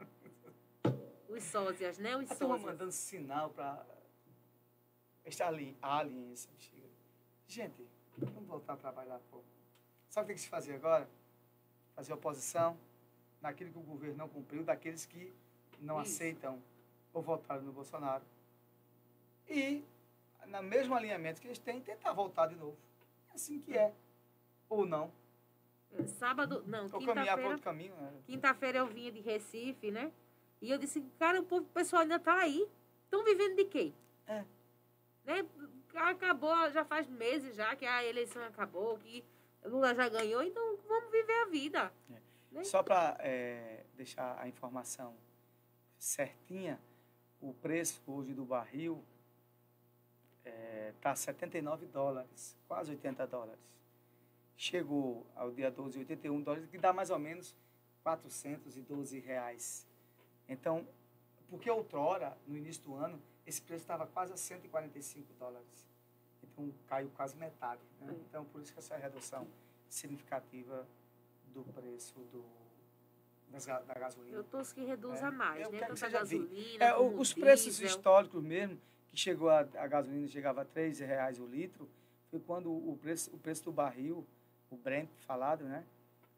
Os 1.28 1.42
sósias, 1.44 1.98
né? 1.98 2.16
Os 2.16 2.30
A 2.30 2.34
sósias. 2.34 2.62
mandando 2.62 2.92
sinal 2.92 3.50
para 3.50 3.84
estar 5.24 5.48
ali, 5.48 5.76
aliens. 5.80 6.46
bexiga. 6.46 6.86
Gente, 7.48 7.86
vamos 8.18 8.46
voltar 8.46 8.74
a 8.74 8.76
trabalhar, 8.76 9.18
pô. 9.30 9.42
Sabe 10.08 10.24
o 10.24 10.26
que 10.26 10.28
tem 10.28 10.36
que 10.36 10.42
se 10.42 10.48
fazer 10.48 10.74
agora? 10.74 11.08
Fazer 11.96 12.12
oposição 12.12 12.78
naquilo 13.40 13.72
que 13.72 13.78
o 13.78 13.82
governo 13.82 14.16
não 14.16 14.28
cumpriu, 14.28 14.62
daqueles 14.62 15.06
que 15.06 15.32
não 15.80 16.00
Isso. 16.02 16.12
aceitam 16.12 16.62
ou 17.12 17.22
votaram 17.22 17.62
no 17.62 17.72
Bolsonaro. 17.72 18.24
E, 19.48 19.84
no 20.46 20.62
mesmo 20.62 20.94
alinhamento 20.94 21.40
que 21.40 21.46
eles 21.48 21.58
têm, 21.58 21.80
tentar 21.80 22.12
voltar 22.12 22.46
de 22.46 22.56
novo. 22.56 22.76
É 23.30 23.34
assim 23.34 23.60
que 23.60 23.76
é. 23.76 23.92
Ou 24.68 24.86
não. 24.86 25.10
Sábado, 26.06 26.62
não, 26.66 26.88
quinta-feira. 26.98 27.48
Né? 28.12 28.20
Quinta-feira 28.26 28.78
eu 28.78 28.86
vinha 28.86 29.12
de 29.12 29.20
Recife, 29.20 29.90
né? 29.90 30.12
E 30.60 30.70
eu 30.70 30.78
disse, 30.78 31.00
cara, 31.18 31.40
o 31.40 31.44
povo- 31.44 31.62
o 31.64 31.68
pessoal 31.74 32.02
ainda 32.02 32.18
tá 32.18 32.34
aí. 32.38 32.68
Estão 33.04 33.22
vivendo 33.24 33.56
de 33.56 33.64
quê? 33.66 33.92
É. 34.26 34.44
Né? 35.24 35.46
Acabou, 35.94 36.70
já 36.72 36.84
faz 36.84 37.08
meses 37.08 37.54
já 37.54 37.76
que 37.76 37.86
a 37.86 38.04
eleição 38.04 38.42
acabou, 38.44 38.98
que 38.98 39.24
Lula 39.64 39.94
já 39.94 40.08
ganhou, 40.08 40.42
então 40.42 40.76
vamos 40.88 41.10
viver 41.12 41.42
a 41.42 41.46
vida. 41.46 41.92
Né? 42.50 42.64
Só 42.64 42.82
para 42.82 43.16
deixar 43.94 44.36
a 44.40 44.48
informação 44.48 45.14
certinha, 45.98 46.80
o 47.40 47.52
preço 47.54 48.02
hoje 48.06 48.34
do 48.34 48.44
barril 48.44 49.04
está 50.90 51.14
79 51.14 51.86
dólares, 51.86 52.56
quase 52.68 52.90
80 52.90 53.26
dólares. 53.26 53.60
Chegou 54.56 55.26
ao 55.34 55.50
dia 55.50 55.70
12, 55.70 55.98
81 55.98 56.40
dólares, 56.42 56.66
que 56.68 56.78
dá 56.78 56.92
mais 56.92 57.10
ou 57.10 57.18
menos 57.18 57.54
412 58.02 59.18
reais. 59.18 59.86
Então, 60.48 60.86
porque 61.48 61.68
outrora, 61.70 62.36
no 62.46 62.56
início 62.56 62.82
do 62.84 62.94
ano, 62.94 63.20
esse 63.46 63.60
preço 63.60 63.82
estava 63.82 64.06
quase 64.06 64.32
a 64.32 64.36
145 64.36 65.32
dólares. 65.38 65.88
Então, 66.42 66.72
caiu 66.86 67.10
quase 67.16 67.36
metade. 67.36 67.80
Né? 68.00 68.14
Então, 68.28 68.44
por 68.44 68.60
isso 68.60 68.72
que 68.72 68.78
essa 68.78 68.96
redução 68.96 69.46
significativa 69.88 70.86
do 71.52 71.62
preço 71.64 72.14
do, 72.32 72.44
das 73.50 73.66
da 73.66 73.80
gasolina. 73.94 74.36
Eu 74.36 74.44
torço 74.44 74.74
que 74.74 74.84
reduza 74.84 75.26
É, 75.26 75.30
mais, 75.30 75.62
eu 75.62 75.72
né? 75.72 75.78
que 75.86 75.94
vi- 75.94 76.10
gasolina, 76.12 76.84
É, 76.84 76.96
os 76.96 77.32
preços 77.34 77.76
diesel. 77.76 77.86
históricos 77.88 78.42
mesmo, 78.42 78.78
que 79.10 79.16
chegou 79.16 79.48
a, 79.50 79.60
a 79.60 79.86
gasolina 79.86 80.26
chegava 80.28 80.62
a 80.62 80.64
R$ 80.80 80.90
reais 81.04 81.38
o 81.40 81.46
litro, 81.46 81.88
foi 82.30 82.40
quando 82.40 82.70
o 82.72 82.96
preço, 83.00 83.30
o 83.34 83.38
preço 83.38 83.64
do 83.64 83.72
barril, 83.72 84.26
o 84.74 84.76
Brent 84.76 85.08
falado, 85.26 85.64
né? 85.64 85.84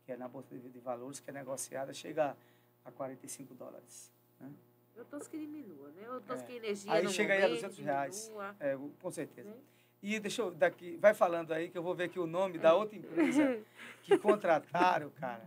Que 0.04 0.12
é 0.12 0.16
na 0.16 0.28
Bolsa 0.28 0.56
de, 0.56 0.78
Valores, 0.78 1.18
que 1.18 1.30
é 1.30 1.32
negociada, 1.32 1.92
chega 1.92 2.36
a 2.84 2.92
45 2.92 3.54
dólares. 3.54 4.12
Né? 4.38 4.50
Eu 4.94 5.04
torço 5.04 5.28
que 5.28 5.38
diminua, 5.38 5.88
né? 5.90 6.02
Eu 6.06 6.20
torço 6.20 6.44
É. 6.44 6.46
que 6.46 6.52
energia 6.54 6.92
Aí 6.92 7.08
chega 7.08 7.32
aí 7.32 7.40
a 7.42 7.48
momento 7.48 7.62
200 7.62 7.78
reais. 7.78 8.32
É, 8.60 8.78
com 9.00 9.10
certeza. 9.10 9.48
Né? 9.50 9.56
E 10.02 10.20
deixa 10.20 10.42
eu 10.42 10.50
daqui, 10.52 10.96
vai 10.98 11.14
falando 11.14 11.52
aí 11.52 11.68
que 11.68 11.76
eu 11.76 11.82
vou 11.82 11.94
ver 11.94 12.04
aqui 12.04 12.18
o 12.20 12.26
nome 12.26 12.56
É. 12.56 12.60
da 12.60 12.74
outra 12.74 12.96
empresa 12.96 13.58
que 14.02 14.16
contrataram, 14.18 15.10
cara, 15.10 15.44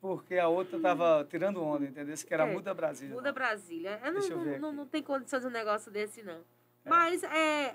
porque 0.00 0.36
a 0.36 0.48
outra 0.48 0.78
tava 0.78 1.26
tirando 1.30 1.62
onda, 1.62 1.86
entendeu? 1.86 2.14
Que 2.16 2.34
era 2.34 2.46
É, 2.46 2.52
Muda 2.52 2.74
Brasil. 2.74 3.08
Muda 3.08 3.32
Brasília. 3.32 3.98
Eu 4.04 4.12
não, 4.12 4.20
Deixa 4.20 4.34
eu 4.34 4.40
ver 4.40 4.60
não, 4.60 4.72
não 4.72 4.86
tem 4.86 5.02
condições 5.02 5.40
de 5.40 5.46
um 5.46 5.50
negócio 5.50 5.90
desse, 5.90 6.22
não. 6.22 6.42
Mas 6.84 7.22
é, 7.24 7.74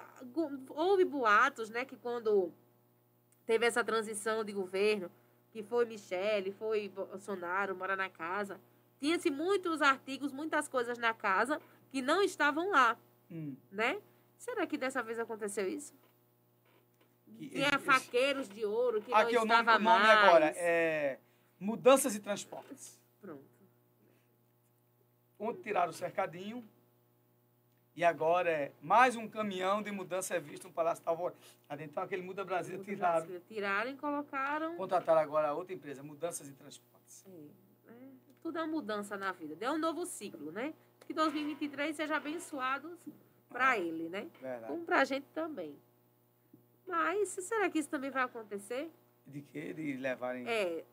houve 0.69 1.03
boatos, 1.03 1.69
né, 1.69 1.83
que 1.83 1.97
quando 1.97 2.53
teve 3.45 3.65
essa 3.65 3.83
transição 3.83 4.43
de 4.43 4.51
governo, 4.53 5.09
que 5.51 5.61
foi 5.63 5.85
Michele, 5.85 6.51
foi 6.51 6.89
Bolsonaro, 6.89 7.75
mora 7.75 7.95
na 7.95 8.09
casa, 8.09 8.59
tinha-se 8.99 9.29
muitos 9.29 9.81
artigos, 9.81 10.31
muitas 10.31 10.67
coisas 10.67 10.97
na 10.97 11.13
casa 11.13 11.61
que 11.91 12.01
não 12.01 12.21
estavam 12.21 12.69
lá, 12.71 12.97
Hum. 13.29 13.55
né? 13.71 13.99
Será 14.37 14.65
que 14.65 14.77
dessa 14.77 15.03
vez 15.03 15.19
aconteceu 15.19 15.67
isso? 15.67 15.93
Que 17.37 17.49
Tinha 17.49 17.67
esse- 17.69 17.79
faqueiros 17.79 18.47
de 18.49 18.63
ouro 18.65 19.01
que 19.01 19.13
Aqui 19.13 19.33
não 19.33 19.43
o 19.43 19.45
nome, 19.45 19.59
estava 19.61 19.77
o 19.79 19.83
nome 19.83 20.03
mais. 20.05 20.19
agora 20.19 20.45
é 20.57 21.19
Mudanças 21.59 22.15
e 22.15 22.19
Transportes. 22.19 22.99
Pronto. 23.19 23.43
Ontem 25.39 25.61
tiraram 25.61 25.89
o 25.89 25.93
cercadinho 25.93 26.63
e 27.95 28.03
agora 28.03 28.49
é 28.49 28.71
mais 28.81 29.15
um 29.15 29.27
caminhão 29.27 29.81
de 29.81 29.91
mudança 29.91 30.35
é 30.35 30.39
visto 30.39 30.67
no 30.67 30.73
Palácio 30.73 31.03
da 31.03 31.11
Alvorada. 31.11 31.37
Então 31.79 32.01
aquele 32.03 32.21
Muda 32.21 32.43
Brasil 32.43 32.81
tiraram. 32.83 33.27
Tiraram 33.47 33.91
e 33.91 33.95
colocaram. 33.95 34.75
Contrataram 34.77 35.21
agora 35.21 35.49
a 35.49 35.53
outra 35.53 35.73
empresa, 35.73 36.01
Mudanças 36.01 36.47
e 36.47 36.53
Transportes. 36.53 37.25
É, 37.87 37.91
tudo 38.41 38.57
é 38.57 38.61
uma 38.61 38.71
mudança 38.71 39.17
na 39.17 39.31
vida. 39.33 39.65
É 39.65 39.71
um 39.71 39.77
novo 39.77 40.05
ciclo, 40.05 40.51
né? 40.51 40.73
Que 41.05 41.13
2023 41.13 41.95
seja 41.95 42.15
abençoado 42.15 42.97
para 43.49 43.77
ele, 43.77 44.07
né? 44.07 44.29
Verdade. 44.41 44.71
Como 44.71 44.85
para 44.85 45.01
a 45.01 45.05
gente 45.05 45.27
também. 45.33 45.77
Mas 46.87 47.29
será 47.29 47.69
que 47.69 47.79
isso 47.79 47.89
também 47.89 48.09
vai 48.09 48.23
acontecer? 48.23 48.89
De 49.27 49.41
quê? 49.41 49.73
De 49.73 49.97
levarem. 49.97 50.47
É, 50.47 50.83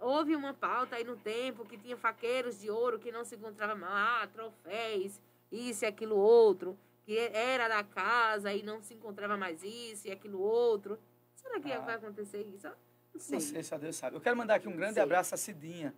houve 0.00 0.34
uma 0.34 0.52
pauta 0.52 0.96
aí 0.96 1.04
no 1.04 1.16
tempo 1.16 1.64
que 1.64 1.78
tinha 1.78 1.96
faqueiros 1.96 2.60
de 2.60 2.70
ouro 2.70 2.98
que 2.98 3.12
não 3.12 3.24
se 3.24 3.36
encontrava 3.36 3.74
mais, 3.74 4.24
ah, 4.24 4.26
troféus, 4.26 5.20
isso 5.50 5.84
e 5.84 5.86
aquilo 5.86 6.16
outro, 6.16 6.78
que 7.04 7.16
era 7.18 7.68
da 7.68 7.82
casa 7.84 8.52
e 8.52 8.62
não 8.62 8.82
se 8.82 8.94
encontrava 8.94 9.36
mais 9.36 9.62
isso 9.62 10.06
e 10.08 10.10
aquilo 10.10 10.40
outro. 10.40 10.98
Será 11.34 11.58
que 11.60 11.72
Ah. 11.72 11.80
vai 11.80 11.94
acontecer 11.96 12.42
isso? 12.42 12.68
Não 13.12 13.20
sei. 13.20 13.32
Não 13.34 13.40
sei, 13.40 13.62
só 13.62 13.78
Deus 13.78 13.96
sabe. 13.96 14.16
Eu 14.16 14.20
quero 14.20 14.36
mandar 14.36 14.56
aqui 14.56 14.68
um 14.68 14.76
grande 14.76 14.94
Sei. 14.94 15.02
abraço 15.02 15.34
à 15.34 15.38
Cidinha, 15.38 15.94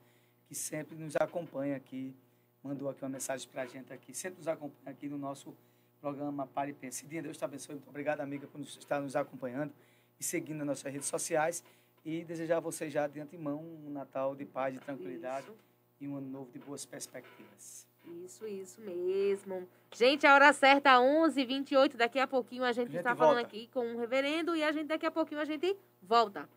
que 0.47 0.55
sempre 0.55 0.97
nos 0.97 1.15
acompanha 1.16 1.77
aqui. 1.77 2.15
Mandou 2.62 2.89
aqui 2.89 3.03
uma 3.03 3.09
mensagem 3.11 3.49
pra 3.49 3.66
gente 3.66 3.93
aqui. 3.93 4.15
Sempre 4.15 4.39
nos 4.39 4.49
acompanha 4.49 4.91
aqui 4.91 5.09
no 5.09 5.19
nosso 5.19 5.55
programa 6.01 6.47
Pare 6.47 6.70
e 6.70 6.74
Pense. 6.74 6.99
Cidinha, 7.01 7.23
Deus 7.23 7.37
te 7.37 7.45
abençoe. 7.45 7.74
Muito 7.74 7.89
obrigado, 7.89 8.20
amiga, 8.20 8.47
por 8.47 8.61
estar 8.61 9.01
nos 9.01 9.15
acompanhando 9.16 9.73
e 10.19 10.24
seguindo 10.24 10.59
nas 10.59 10.66
nossas 10.69 10.93
redes 10.93 11.09
sociais. 11.09 11.62
E 12.05 12.24
desejar 12.24 12.57
a 12.57 12.61
você 12.61 12.89
já 12.91 13.07
de 13.07 13.20
antemão 13.20 13.61
um 13.61 13.91
Natal 13.91 14.35
de 14.35 14.45
paz 14.45 14.74
e 14.74 14.79
tranquilidade 14.81 15.47
Isso. 15.47 15.57
e 16.01 16.09
um 16.09 16.16
ano 16.16 16.29
novo 16.29 16.51
de 16.51 16.59
boas 16.59 16.85
perspectivas. 16.85 17.87
Isso, 18.25 18.47
isso 18.47 18.81
mesmo. 18.81 19.67
Gente, 19.95 20.27
a 20.27 20.35
hora 20.35 20.53
certa, 20.53 20.99
11h28. 20.99 21.97
Daqui 21.97 22.19
a 22.19 22.27
pouquinho 22.27 22.65
a 22.65 22.73
gente 22.73 22.83
gente 22.93 22.99
está 22.99 23.17
falando 23.17 23.39
aqui 23.39 23.69
com 23.73 23.95
o 23.95 23.99
reverendo 23.99 24.55
e 24.55 24.63
a 24.63 24.73
gente 24.73 24.87
daqui 24.87 25.07
a 25.07 25.11
pouquinho 25.11 25.41
a 25.41 25.45
gente 25.45 25.77
volta. 26.03 26.49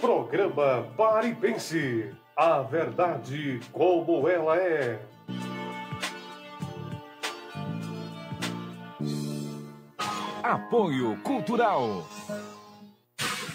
Programa 0.00 0.90
Pare 0.96 1.28
e 1.28 1.34
Pense. 1.34 2.14
A 2.36 2.62
verdade 2.62 3.60
como 3.72 4.28
ela 4.28 4.56
é. 4.56 5.00
Apoio 10.42 11.20
Cultural. 11.22 12.04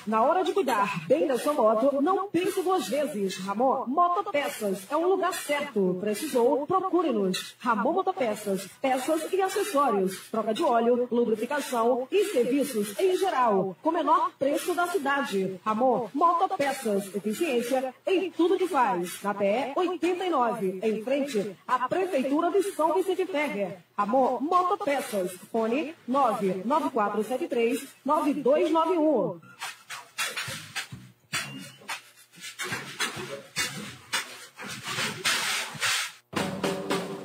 Na 0.08 0.24
hora 0.24 0.42
de 0.42 0.54
cuidar 0.54 1.06
bem 1.06 1.28
da 1.28 1.38
sua 1.38 1.52
moto, 1.52 2.02
não 2.02 2.30
pense 2.30 2.62
duas 2.62 2.88
vezes. 2.88 3.36
Ramon 3.40 3.84
Motopeças 3.88 4.90
é 4.90 4.96
o 4.96 5.06
lugar 5.06 5.34
certo. 5.34 5.98
Precisou? 6.00 6.66
Procure-nos. 6.66 7.58
Ramon 7.60 7.92
Motopeças, 7.92 8.70
peças 8.82 9.34
e 9.34 9.42
acessórios, 9.42 10.30
troca 10.32 10.54
de 10.54 10.64
óleo, 10.64 11.10
lubrificação 11.12 12.08
e 12.10 12.24
serviços 12.24 12.98
em 12.98 13.18
geral, 13.18 13.76
com 13.84 13.92
menor 13.92 14.32
preço 14.40 14.74
da 14.74 14.88
cidade. 14.88 15.60
Ramon 15.66 16.08
Motopeças, 16.14 17.14
eficiência 17.14 17.94
em 18.06 18.32
tudo 18.32 18.58
que 18.58 18.68
faz. 18.68 19.22
Na 19.22 19.34
PE 19.34 19.74
89, 19.76 20.80
em 20.84 21.04
frente 21.04 21.54
à 21.68 21.86
Prefeitura 21.90 22.50
de 22.50 22.64
São 22.72 22.94
Vicente 22.94 23.26
Ferrer. 23.26 23.80
Ramon 23.98 24.40
Motopeças, 24.40 25.34
fone 25.52 25.94
99473 26.08 27.86
9291. 28.06 29.42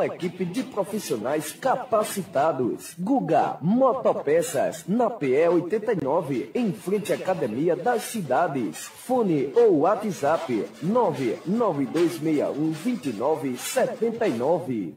uma 0.00 0.06
equipe 0.06 0.46
de 0.46 0.62
profissionais 0.62 1.52
capacitados. 1.52 2.94
Guga 2.98 3.58
Motopeças, 3.60 4.86
na 4.88 5.10
PE 5.10 5.48
89, 5.48 6.50
em 6.54 6.72
frente 6.72 7.12
à 7.12 7.16
Academia 7.16 7.76
das 7.76 8.04
Cidades. 8.04 8.78
Fone 8.78 9.52
ou 9.54 9.80
WhatsApp 9.80 10.64
99261 10.82 12.72
2979. 12.82 14.96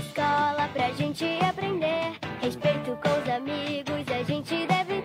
Escola 0.01 0.67
pra 0.73 0.91
gente 0.93 1.23
aprender. 1.47 2.17
Respeito 2.41 2.97
com 3.03 3.21
os 3.21 3.29
amigos, 3.29 4.11
a 4.11 4.23
gente 4.23 4.65
deve. 4.65 5.03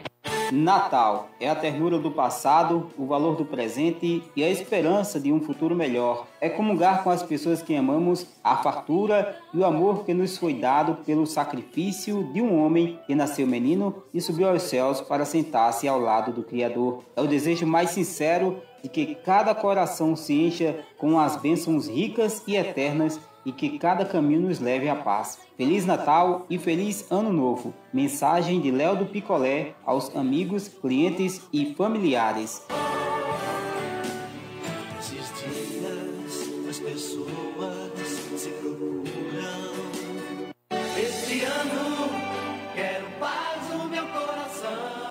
Natal 0.50 1.28
é 1.38 1.50
a 1.50 1.54
ternura 1.54 1.98
do 1.98 2.10
passado, 2.10 2.90
o 2.96 3.04
valor 3.04 3.36
do 3.36 3.44
presente 3.44 4.24
e 4.34 4.42
a 4.42 4.48
esperança 4.48 5.20
de 5.20 5.30
um 5.30 5.40
futuro 5.40 5.76
melhor. 5.76 6.26
É 6.40 6.48
comungar 6.48 7.04
com 7.04 7.10
as 7.10 7.22
pessoas 7.22 7.60
que 7.60 7.76
amamos 7.76 8.26
a 8.42 8.56
fartura 8.56 9.36
e 9.52 9.58
o 9.58 9.66
amor 9.66 10.04
que 10.04 10.14
nos 10.14 10.38
foi 10.38 10.54
dado 10.54 10.94
pelo 11.04 11.26
sacrifício 11.26 12.32
de 12.32 12.40
um 12.40 12.58
homem 12.64 12.98
que 13.06 13.14
nasceu 13.14 13.46
menino 13.46 14.02
e 14.14 14.20
subiu 14.20 14.48
aos 14.48 14.62
céus 14.62 15.02
para 15.02 15.26
sentar-se 15.26 15.86
ao 15.86 16.00
lado 16.00 16.32
do 16.32 16.42
Criador. 16.42 17.04
É 17.14 17.20
o 17.20 17.28
desejo 17.28 17.66
mais 17.66 17.90
sincero 17.90 18.62
de 18.82 18.88
que 18.88 19.14
cada 19.14 19.54
coração 19.54 20.16
se 20.16 20.32
encha 20.32 20.78
com 20.96 21.18
as 21.18 21.36
bênçãos 21.36 21.86
ricas 21.86 22.42
e 22.46 22.56
eternas 22.56 23.20
e 23.46 23.52
que 23.52 23.78
cada 23.78 24.04
caminho 24.04 24.40
nos 24.40 24.58
leve 24.58 24.88
à 24.88 24.96
paz. 24.96 25.38
Feliz 25.56 25.86
Natal 25.86 26.44
e 26.50 26.58
feliz 26.58 27.06
Ano 27.10 27.32
Novo. 27.32 27.72
Mensagem 27.94 28.60
de 28.60 28.72
Léo 28.72 28.96
do 28.96 29.06
Picolé 29.06 29.74
aos 29.86 30.14
amigos, 30.16 30.68
clientes 30.68 31.40
e 31.52 31.72
familiares. 31.74 32.66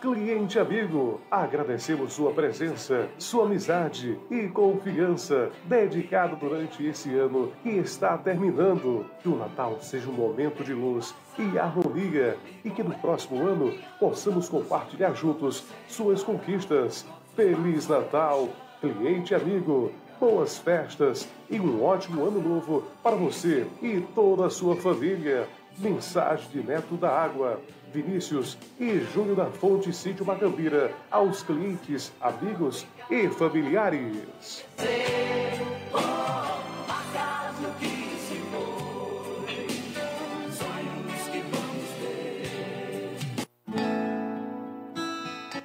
Cliente 0.05 0.59
amigo, 0.59 1.19
agradecemos 1.31 2.13
sua 2.13 2.31
presença, 2.31 3.09
sua 3.17 3.45
amizade 3.45 4.15
e 4.29 4.47
confiança 4.49 5.49
dedicado 5.63 6.35
durante 6.35 6.85
esse 6.85 7.09
ano 7.17 7.51
que 7.63 7.69
está 7.69 8.15
terminando. 8.15 9.07
Que 9.23 9.27
o 9.27 9.35
Natal 9.35 9.79
seja 9.81 10.07
um 10.07 10.13
momento 10.13 10.63
de 10.63 10.75
luz 10.75 11.15
e 11.39 11.57
harmonia 11.57 12.37
e 12.63 12.69
que 12.69 12.83
no 12.83 12.93
próximo 12.99 13.47
ano 13.47 13.73
possamos 13.99 14.47
compartilhar 14.47 15.15
juntos 15.15 15.65
suas 15.87 16.21
conquistas. 16.21 17.03
Feliz 17.35 17.87
Natal, 17.87 18.49
cliente 18.79 19.33
amigo. 19.33 19.91
Boas 20.19 20.59
festas 20.59 21.27
e 21.49 21.59
um 21.59 21.83
ótimo 21.83 22.23
ano 22.25 22.39
novo 22.39 22.83
para 23.01 23.15
você 23.15 23.65
e 23.81 24.01
toda 24.13 24.45
a 24.45 24.51
sua 24.51 24.75
família. 24.75 25.49
Mensagem 25.79 26.47
de 26.51 26.63
Neto 26.63 26.95
da 26.95 27.09
Água, 27.09 27.59
Vinícius 27.95 28.57
e 28.77 28.99
Júnior 29.13 29.37
da 29.37 29.45
Fonte 29.45 29.93
Sítio 29.93 30.25
Macambira 30.25 30.91
aos 31.09 31.41
clientes, 31.41 32.11
amigos 32.19 32.85
e 33.09 33.29
familiares. 33.29 34.65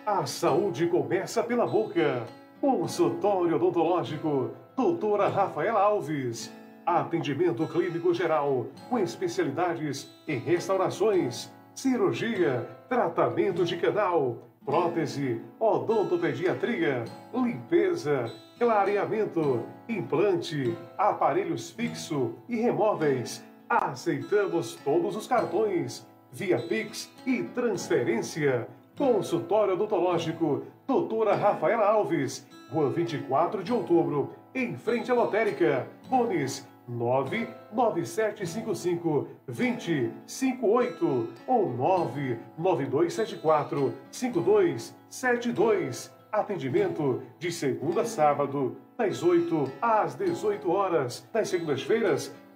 A 0.07 0.25
saúde 0.25 0.87
começa 0.87 1.43
pela 1.43 1.67
boca. 1.67 2.25
Consultório 2.61 3.57
odontológico, 3.57 4.53
doutora 4.77 5.27
Rafaela 5.27 5.81
Alves. 5.81 6.53
Atendimento 6.87 7.67
clínico 7.67 8.15
geral, 8.15 8.67
com 8.89 8.99
especialidades 8.99 10.09
em 10.29 10.39
restaurações, 10.39 11.51
cirurgia, 11.81 12.69
tratamento 12.91 13.65
de 13.65 13.75
canal, 13.79 14.37
prótese, 14.63 15.41
odontopediatria, 15.59 17.05
limpeza, 17.33 18.31
clareamento, 18.59 19.65
implante, 19.89 20.77
aparelhos 20.99 21.71
fixo 21.71 22.35
e 22.47 22.57
remóveis. 22.57 23.43
Aceitamos 23.67 24.75
todos 24.85 25.17
os 25.17 25.27
cartões, 25.27 26.07
via 26.31 26.59
Pix 26.59 27.11
e 27.27 27.45
transferência. 27.45 28.69
Consultório 28.99 29.73
odontológico, 29.73 30.65
doutora 30.87 31.35
Rafaela 31.35 31.87
Alves, 31.87 32.47
Rua 32.71 32.91
24 32.91 33.65
de 33.65 33.73
outubro, 33.73 34.35
em 34.55 34.77
frente 34.77 35.11
à 35.11 35.15
lotérica. 35.15 35.87
Fones 36.11 36.69
99755 36.91 39.29
2058 39.47 41.29
ou 41.47 41.73
99274 41.73 43.95
5272. 44.11 46.19
Atendimento 46.33 47.23
de 47.41 47.51
segunda 47.51 48.03
a 48.03 48.05
sábado, 48.05 48.77
das 48.97 49.21
8 49.23 49.73
às 49.83 50.15
18 50.15 50.71
horas. 50.71 51.29
Das 51.33 51.49
segundas-feiras, 51.49 52.33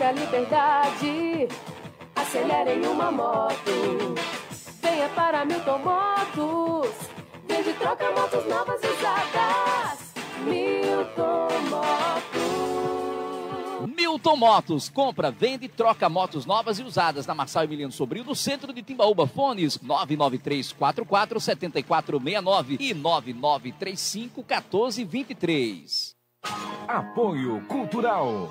Sentir 0.00 0.02
a 0.02 0.12
liberdade, 0.12 1.48
acelere 2.16 2.72
em 2.74 2.86
uma 2.86 3.12
moto. 3.12 4.14
Venha 4.80 5.08
para 5.10 5.44
Milton 5.44 5.78
Motos. 5.78 6.90
Vende 7.46 7.70
e 7.70 7.74
troca 7.74 8.10
motos 8.12 8.46
novas 8.46 8.80
e 8.82 8.86
usadas. 8.86 10.14
Milton 10.44 11.48
Motos. 11.68 12.40
Milton 13.96 14.36
Motos, 14.36 14.88
compra, 14.88 15.30
vende 15.30 15.66
e 15.66 15.68
troca 15.68 16.08
motos 16.08 16.46
novas 16.46 16.78
e 16.78 16.82
usadas 16.82 17.26
na 17.26 17.34
Marçal 17.34 17.64
Emiliano 17.64 17.92
Sobrinho, 17.92 18.24
no 18.24 18.34
centro 18.34 18.72
de 18.72 18.82
Timbaúba. 18.82 19.26
Fones 19.26 19.78
99344 19.80 21.40
7469 21.40 22.76
e 22.80 22.94
9935 22.94 24.42
1423. 24.42 26.16
Apoio 26.88 27.60
Cultural. 27.68 28.50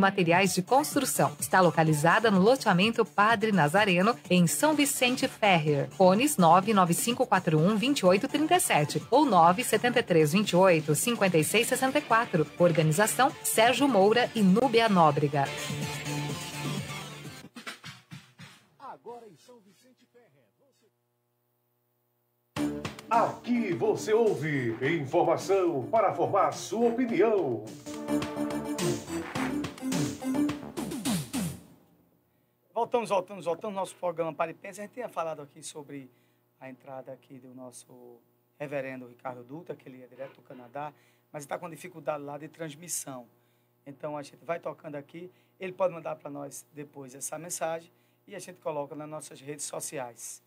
Materiais 0.00 0.54
de 0.54 0.62
Construção. 0.62 1.32
Está 1.38 1.60
localizada 1.60 2.30
no 2.30 2.40
loteamento 2.40 3.04
Padre 3.04 3.52
Nazareno, 3.52 4.16
em 4.28 4.46
São 4.46 4.74
Vicente 4.74 5.28
Ferrer. 5.28 5.88
Fones 5.90 6.36
99541 6.36 7.60
2837 7.76 9.02
ou 9.10 9.24
97328 9.24 10.94
5664. 10.94 12.46
Organização 12.58 13.30
Sérgio 13.44 13.86
Moura 13.86 14.30
e 14.34 14.42
Núbia 14.42 14.88
Nóbrega. 14.88 15.44
Agora 18.78 19.26
em 19.28 19.36
São 19.36 19.60
Vicente 19.60 20.06
Ferrer. 20.12 20.40
Aqui 23.10 23.72
você 23.74 24.12
ouve 24.12 24.76
informação 24.80 25.82
para 25.90 26.14
formar 26.14 26.52
sua 26.52 26.90
opinião. 26.90 27.64
Voltamos, 32.80 33.10
voltamos, 33.10 33.44
voltamos 33.44 33.76
ao 33.76 33.82
nosso 33.82 33.94
programa 33.96 34.32
Para 34.32 34.52
e 34.52 34.54
Pensa. 34.54 34.80
A 34.80 34.84
gente 34.84 34.94
tinha 34.94 35.06
falado 35.06 35.42
aqui 35.42 35.62
sobre 35.62 36.10
a 36.58 36.70
entrada 36.70 37.12
aqui 37.12 37.38
do 37.38 37.54
nosso 37.54 38.18
reverendo 38.58 39.06
Ricardo 39.06 39.44
Dutra, 39.44 39.76
que 39.76 39.86
ele 39.86 40.02
é 40.02 40.06
direto 40.06 40.36
do 40.36 40.40
Canadá, 40.40 40.90
mas 41.30 41.42
está 41.42 41.58
com 41.58 41.68
dificuldade 41.68 42.24
lá 42.24 42.38
de 42.38 42.48
transmissão. 42.48 43.28
Então 43.84 44.16
a 44.16 44.22
gente 44.22 44.42
vai 44.42 44.58
tocando 44.58 44.94
aqui. 44.94 45.30
Ele 45.60 45.74
pode 45.74 45.92
mandar 45.92 46.16
para 46.16 46.30
nós 46.30 46.66
depois 46.72 47.14
essa 47.14 47.38
mensagem 47.38 47.92
e 48.26 48.34
a 48.34 48.38
gente 48.38 48.58
coloca 48.62 48.94
nas 48.94 49.06
nossas 49.10 49.42
redes 49.42 49.66
sociais. 49.66 50.42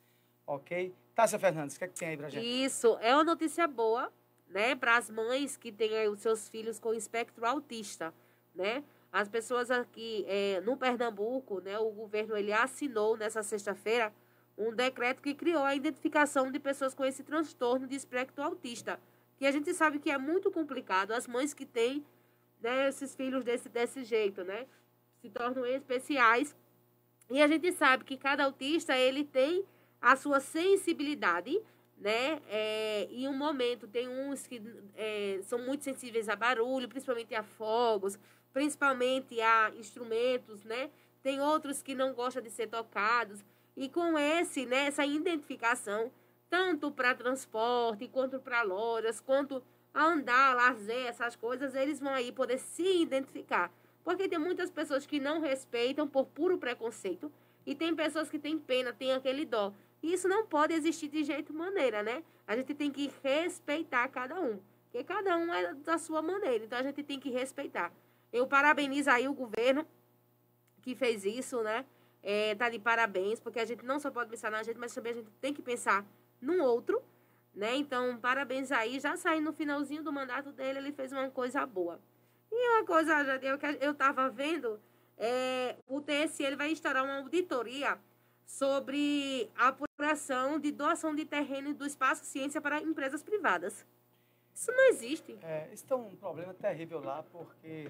Ok? 0.47 0.91
Tássia 1.13 1.37
Fernandes, 1.37 1.75
o 1.75 1.77
que, 1.77 1.85
é 1.85 1.87
que 1.87 1.99
tem 1.99 2.07
aí 2.07 2.17
pra 2.17 2.29
gente? 2.29 2.43
Isso 2.43 2.97
é 2.99 3.13
uma 3.13 3.23
notícia 3.23 3.67
boa, 3.67 4.11
né, 4.47 4.73
para 4.73 4.97
as 4.97 5.07
mães 5.07 5.55
que 5.55 5.71
têm 5.71 6.09
os 6.09 6.19
seus 6.21 6.49
filhos 6.49 6.79
com 6.79 6.95
espectro 6.95 7.45
autista, 7.45 8.11
né? 8.55 8.83
As 9.13 9.29
pessoas 9.29 9.69
aqui 9.69 10.25
é, 10.27 10.59
no 10.61 10.75
Pernambuco, 10.75 11.61
né, 11.61 11.77
o 11.77 11.91
governo 11.91 12.35
ele 12.35 12.51
assinou 12.51 13.15
nessa 13.15 13.43
sexta-feira 13.43 14.11
um 14.57 14.73
decreto 14.73 15.21
que 15.21 15.35
criou 15.35 15.63
a 15.63 15.75
identificação 15.75 16.51
de 16.51 16.59
pessoas 16.59 16.95
com 16.95 17.05
esse 17.05 17.23
transtorno 17.23 17.85
de 17.85 17.95
espectro 17.95 18.43
autista, 18.43 18.99
que 19.37 19.45
a 19.45 19.51
gente 19.51 19.71
sabe 19.71 19.99
que 19.99 20.09
é 20.09 20.17
muito 20.17 20.49
complicado. 20.49 21.11
As 21.11 21.27
mães 21.27 21.53
que 21.53 21.63
têm 21.63 22.03
né, 22.59 22.89
esses 22.89 23.15
filhos 23.15 23.43
desse, 23.43 23.69
desse 23.69 24.03
jeito, 24.03 24.43
né, 24.43 24.65
se 25.21 25.29
tornam 25.29 25.63
especiais. 25.63 26.55
E 27.29 27.39
a 27.39 27.47
gente 27.47 27.71
sabe 27.71 28.03
que 28.03 28.17
cada 28.17 28.45
autista 28.45 28.97
ele 28.97 29.23
tem 29.23 29.63
a 30.01 30.15
sua 30.15 30.39
sensibilidade, 30.39 31.61
né? 31.97 32.41
É, 32.49 33.07
em 33.11 33.27
um 33.27 33.37
momento 33.37 33.87
tem 33.87 34.09
uns 34.09 34.45
que 34.47 34.61
é, 34.95 35.39
são 35.43 35.59
muito 35.59 35.83
sensíveis 35.83 36.27
a 36.27 36.35
barulho, 36.35 36.89
principalmente 36.89 37.33
a 37.33 37.43
fogos, 37.43 38.19
principalmente 38.53 39.41
a 39.41 39.71
instrumentos, 39.75 40.63
né? 40.63 40.89
Tem 41.21 41.41
outros 41.41 41.81
que 41.81 41.95
não 41.95 42.13
gostam 42.13 42.41
de 42.41 42.49
ser 42.49 42.67
tocados. 42.67 43.43
E 43.75 43.89
com 43.89 44.17
esse, 44.17 44.65
né, 44.65 44.85
essa 44.85 45.05
identificação, 45.05 46.11
tanto 46.49 46.91
para 46.91 47.15
transporte, 47.15 48.07
quanto 48.07 48.39
para 48.39 48.61
lojas, 48.61 49.19
quanto 49.19 49.63
a 49.93 50.05
andar, 50.05 50.55
lazer, 50.55 51.07
essas 51.07 51.35
coisas, 51.35 51.73
eles 51.73 51.99
vão 51.99 52.13
aí 52.13 52.31
poder 52.31 52.59
se 52.59 53.01
identificar. 53.01 53.71
Porque 54.03 54.27
tem 54.27 54.37
muitas 54.37 54.69
pessoas 54.69 55.05
que 55.05 55.19
não 55.19 55.39
respeitam 55.41 56.07
por 56.07 56.25
puro 56.27 56.57
preconceito 56.57 57.31
e 57.65 57.73
tem 57.73 57.95
pessoas 57.95 58.29
que 58.29 58.37
têm 58.37 58.59
pena, 58.59 58.93
têm 58.93 59.13
aquele 59.13 59.45
dó. 59.45 59.73
E 60.01 60.13
isso 60.13 60.27
não 60.27 60.45
pode 60.45 60.73
existir 60.73 61.07
de 61.07 61.23
jeito 61.23 61.53
maneira, 61.53 62.03
né? 62.03 62.23
A 62.45 62.55
gente 62.55 62.73
tem 62.73 62.91
que 62.91 63.11
respeitar 63.23 64.07
cada 64.09 64.39
um. 64.39 64.59
Porque 64.83 65.03
cada 65.03 65.37
um 65.37 65.53
é 65.53 65.73
da 65.73 65.97
sua 65.97 66.21
maneira. 66.21 66.65
Então 66.65 66.77
a 66.77 66.83
gente 66.83 67.01
tem 67.01 67.19
que 67.19 67.29
respeitar. 67.29 67.91
Eu 68.33 68.47
parabenizo 68.47 69.11
aí 69.11 69.27
o 69.27 69.33
governo 69.33 69.87
que 70.81 70.95
fez 70.95 71.23
isso, 71.23 71.61
né? 71.61 71.85
É, 72.23 72.55
tá 72.55 72.67
de 72.67 72.79
parabéns, 72.79 73.39
porque 73.39 73.59
a 73.59 73.65
gente 73.65 73.85
não 73.85 73.99
só 73.99 74.09
pode 74.09 74.29
pensar 74.29 74.49
na 74.49 74.63
gente, 74.63 74.79
mas 74.79 74.93
também 74.93 75.11
a 75.11 75.15
gente 75.15 75.29
tem 75.39 75.53
que 75.53 75.61
pensar 75.61 76.03
no 76.41 76.63
outro, 76.63 77.01
né? 77.53 77.75
Então, 77.75 78.17
parabéns 78.17 78.71
aí. 78.71 78.99
Já 78.99 79.15
saindo 79.15 79.45
no 79.45 79.53
finalzinho 79.53 80.01
do 80.01 80.11
mandato 80.11 80.51
dele, 80.51 80.79
ele 80.79 80.91
fez 80.91 81.11
uma 81.11 81.29
coisa 81.29 81.63
boa. 81.65 81.99
E 82.51 82.69
uma 82.69 82.85
coisa, 82.85 83.13
eu, 83.41 83.57
eu 83.79 83.93
tava 83.93 84.29
vendo, 84.29 84.79
é, 85.17 85.75
o 85.87 86.01
TSE 86.01 86.43
ele 86.43 86.55
vai 86.55 86.71
instaurar 86.71 87.03
uma 87.03 87.17
auditoria 87.17 87.99
sobre 88.45 89.49
a 89.55 89.67
apuração 89.69 90.59
de 90.59 90.71
doação 90.71 91.13
de 91.13 91.25
terreno 91.25 91.73
do 91.73 91.85
espaço 91.85 92.25
ciência 92.25 92.59
para 92.59 92.81
empresas 92.81 93.21
privadas. 93.21 93.85
Isso 94.53 94.71
não 94.71 94.89
existe. 94.89 95.37
É, 95.41 95.69
isso 95.73 95.85
é 95.91 95.95
um 95.95 96.15
problema 96.15 96.53
terrível 96.53 97.03
lá, 97.03 97.23
porque 97.23 97.89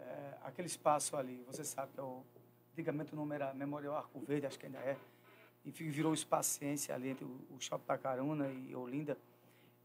é, 0.00 0.34
aquele 0.44 0.66
espaço 0.66 1.16
ali, 1.16 1.42
você 1.46 1.64
sabe 1.64 1.92
que 1.92 2.00
é 2.00 2.02
o, 2.02 2.22
antigamente 2.72 3.12
o 3.12 3.16
nome 3.16 3.34
era 3.34 3.52
Memorial 3.54 3.96
Arco 3.96 4.20
Verde, 4.20 4.46
acho 4.46 4.58
que 4.58 4.66
ainda 4.66 4.78
é, 4.78 4.96
e 5.64 5.70
virou 5.70 6.14
Espaço 6.14 6.50
Ciência 6.58 6.94
ali 6.94 7.08
entre 7.10 7.24
o, 7.24 7.28
o 7.50 7.60
Shopping 7.60 7.84
Pacaruna 7.84 8.48
e 8.48 8.74
Olinda. 8.74 9.16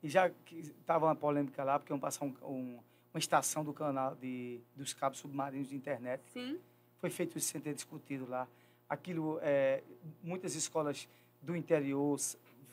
E 0.01 0.07
já 0.07 0.29
que 0.29 0.59
estava 0.59 1.05
uma 1.05 1.15
polêmica 1.15 1.63
lá, 1.63 1.77
porque 1.79 1.91
iam 1.91 1.99
passar 1.99 2.25
um- 2.25 2.35
um- 2.43 2.79
uma 3.13 3.19
estação 3.19 3.63
do 3.63 3.73
canal 3.73 4.15
de, 4.15 4.59
dos 4.75 4.93
cabos 4.93 5.19
submarinos 5.19 5.69
de 5.69 5.75
internet. 5.75 6.21
Sim. 6.31 6.59
Foi 6.99 7.09
feito 7.09 7.37
isso 7.37 7.47
sem 7.47 7.59
ter 7.61 7.73
discutido 7.73 8.25
lá. 8.29 8.47
Aquilo, 8.87 9.39
é, 9.41 9.83
muitas 10.23 10.53
escolas 10.55 11.07
do 11.41 11.55
interior 11.55 12.17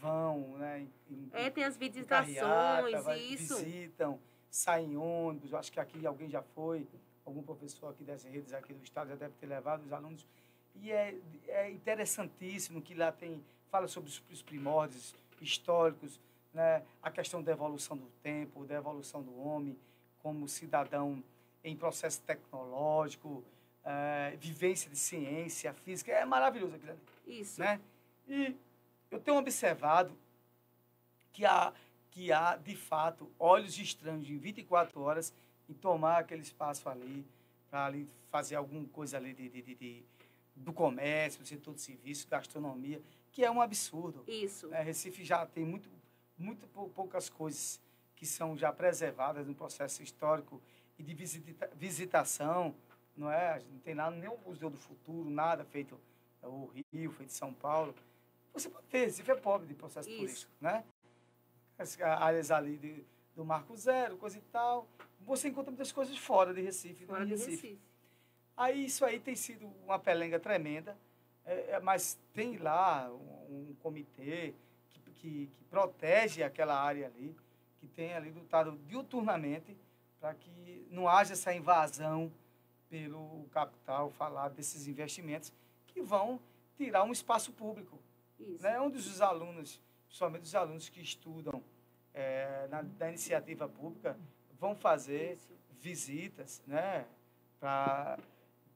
vão, 0.01 0.57
né? 0.59 0.87
em- 1.11 1.29
É, 1.33 1.49
tem 1.51 1.65
as 1.65 1.77
visitações, 1.77 2.37
carreata, 2.39 3.03
vai- 3.03 3.21
isso. 3.21 3.57
Visitam, 3.57 4.19
saem 4.51 4.93
em 4.93 4.97
ônibus. 4.97 5.53
Eu 5.53 5.59
acho 5.59 5.73
que 5.73 5.81
aqui 5.81 6.07
alguém 6.07 6.29
já 6.29 6.43
foi, 6.43 6.87
algum 7.25 7.43
professor 7.43 7.91
aqui 7.91 8.05
das 8.05 8.25
redes 8.25 8.53
aqui 8.53 8.73
do 8.73 8.83
estado 8.83 9.09
já 9.11 9.17
deve 9.17 9.35
ter 9.35 9.47
levado 9.47 9.85
os 9.85 9.93
alunos. 9.93 10.27
E 10.77 10.91
é, 10.91 11.15
é 11.49 11.71
interessantíssimo 11.71 12.81
que 12.81 12.95
lá 12.95 13.13
tem, 13.13 13.43
fala 13.71 13.87
sobre 13.87 14.11
os, 14.11 14.23
os 14.31 14.43
primórdios 14.43 15.15
históricos, 15.41 16.21
né? 16.53 16.83
a 17.03 17.11
questão 17.11 17.43
da 17.43 17.53
evolução 17.53 17.97
do 17.97 18.11
tempo, 18.23 18.65
da 18.65 18.75
evolução 18.75 19.23
do 19.23 19.39
homem 19.41 19.77
como 20.23 20.49
cidadão 20.49 21.23
em 21.65 21.77
processo 21.77 22.21
tecnológico, 22.23 23.45
eh, 23.85 24.37
vivência 24.39 24.89
de 24.91 24.97
ciência, 24.97 25.73
física. 25.73 26.13
É 26.13 26.25
maravilhoso 26.25 26.77
aquilo 26.77 26.93
ali 26.93 27.01
Isso. 27.41 27.61
né? 27.61 27.81
E 28.29 28.57
eu 29.11 29.21
tenho 29.21 29.37
observado 29.37 30.17
que 31.33 31.45
há, 31.45 31.73
que 32.11 32.33
há, 32.33 32.57
de 32.57 32.77
fato, 32.77 33.31
olhos 33.39 33.79
estranhos 33.79 34.29
em 34.29 34.39
24 34.39 35.01
horas 35.01 35.33
em 35.69 35.75
tomar 35.75 36.19
aquele 36.19 36.43
espaço 36.43 36.89
ali, 36.89 37.25
para 37.71 37.87
ali 37.87 38.09
fazer 38.31 38.57
alguma 38.57 38.85
coisa 38.89 39.17
ali 39.17 39.33
de, 39.35 39.49
de, 39.49 39.75
de- 39.75 40.05
do 40.55 40.73
comércio, 40.73 41.41
do 41.41 41.47
setor 41.47 41.75
de 41.75 41.81
serviço, 41.81 42.29
gastronomia, 42.29 43.01
que 43.31 43.43
é 43.45 43.51
um 43.51 43.61
absurdo. 43.63 44.23
Isso. 44.29 44.69
né? 44.69 44.83
Recife 44.83 45.25
já 45.25 45.47
tem 45.47 45.65
muito, 45.65 45.89
muito 46.37 46.67
pou- 46.69 46.89
poucas 46.91 47.29
coisas 47.31 47.81
que 48.15 48.27
são 48.27 48.57
já 48.57 48.73
preservadas 48.73 49.47
no 49.47 49.55
processo 49.55 50.03
histórico 50.03 50.61
e 50.99 51.03
de 51.03 51.15
visita, 51.15 51.71
visitação, 51.75 52.75
não 53.17 53.31
é? 53.31 53.61
Não 53.71 53.79
tem 53.81 53.95
nada, 53.95 54.15
nem 54.15 54.29
o 54.29 54.39
Museu 54.47 54.69
do 54.69 54.77
Futuro, 54.77 55.31
nada 55.31 55.65
feito 55.65 55.99
é, 56.43 56.47
o 56.47 56.71
Rio, 56.93 57.11
feito 57.13 57.33
São 57.33 57.53
Paulo. 57.55 57.95
Você 58.53 58.69
pode 58.69 58.87
ver, 58.91 59.07
Recife 59.07 59.31
é 59.31 59.35
pobre 59.35 59.67
de 59.67 59.75
processo 59.75 60.09
Isso. 60.11 60.19
turístico, 60.19 60.53
né? 60.61 60.85
As 61.79 61.99
áreas 62.01 62.51
ali 62.51 62.77
de, 62.77 63.05
do 63.35 63.45
Marco 63.45 63.75
Zero, 63.77 64.19
coisa 64.19 64.37
e 64.37 64.43
tal. 64.53 64.87
Você 65.25 65.49
encontra 65.49 65.71
muitas 65.71 65.93
coisas 65.93 66.17
fora 66.19 66.53
de 66.53 66.61
Recife, 66.61 67.07
Fora 67.07 67.25
de 67.25 67.33
Recife. 67.33 67.51
Recife. 67.51 67.81
Aí 68.57 68.85
isso 68.85 69.05
aí 69.05 69.19
tem 69.19 69.35
sido 69.35 69.67
uma 69.85 69.99
pelenga 69.99 70.39
tremenda, 70.39 70.97
é, 71.45 71.73
é, 71.73 71.81
mas 71.81 72.19
tem 72.33 72.59
lá 72.59 73.11
um, 73.11 73.71
um 73.71 73.75
comitê 73.83 74.55
que, 74.91 75.01
que, 75.01 75.47
que 75.47 75.65
protege 75.71 76.43
aquela 76.43 76.81
área 76.81 77.07
ali, 77.07 77.35
que 77.79 77.89
tem 77.89 78.13
ali 78.15 78.31
lutado 78.31 78.79
diuturnamente 78.87 79.77
para 80.21 80.35
que 80.35 80.87
não 80.91 81.09
haja 81.09 81.33
essa 81.33 81.53
invasão 81.53 82.33
pelo 82.89 83.45
capital 83.51 84.11
falado 84.11 84.55
desses 84.55 84.87
investimentos 84.87 85.53
que 85.87 86.03
vão 86.03 86.39
tirar 86.77 87.05
um 87.05 87.11
espaço 87.11 87.53
público. 87.53 87.99
Isso. 88.39 88.63
Né? 88.63 88.79
Onde 88.79 88.99
os 88.99 89.21
alunos, 89.21 89.81
principalmente 90.07 90.45
os 90.45 90.55
alunos 90.55 90.89
que 90.89 91.01
estudam 91.01 91.63
é, 92.15 92.69
na, 92.71 92.83
da 92.83 93.09
iniciativa 93.09 93.69
pública, 93.69 94.17
vão 94.63 94.77
fazer 94.77 95.37
visitas 95.81 96.63
né? 96.69 97.05
para 97.59 98.17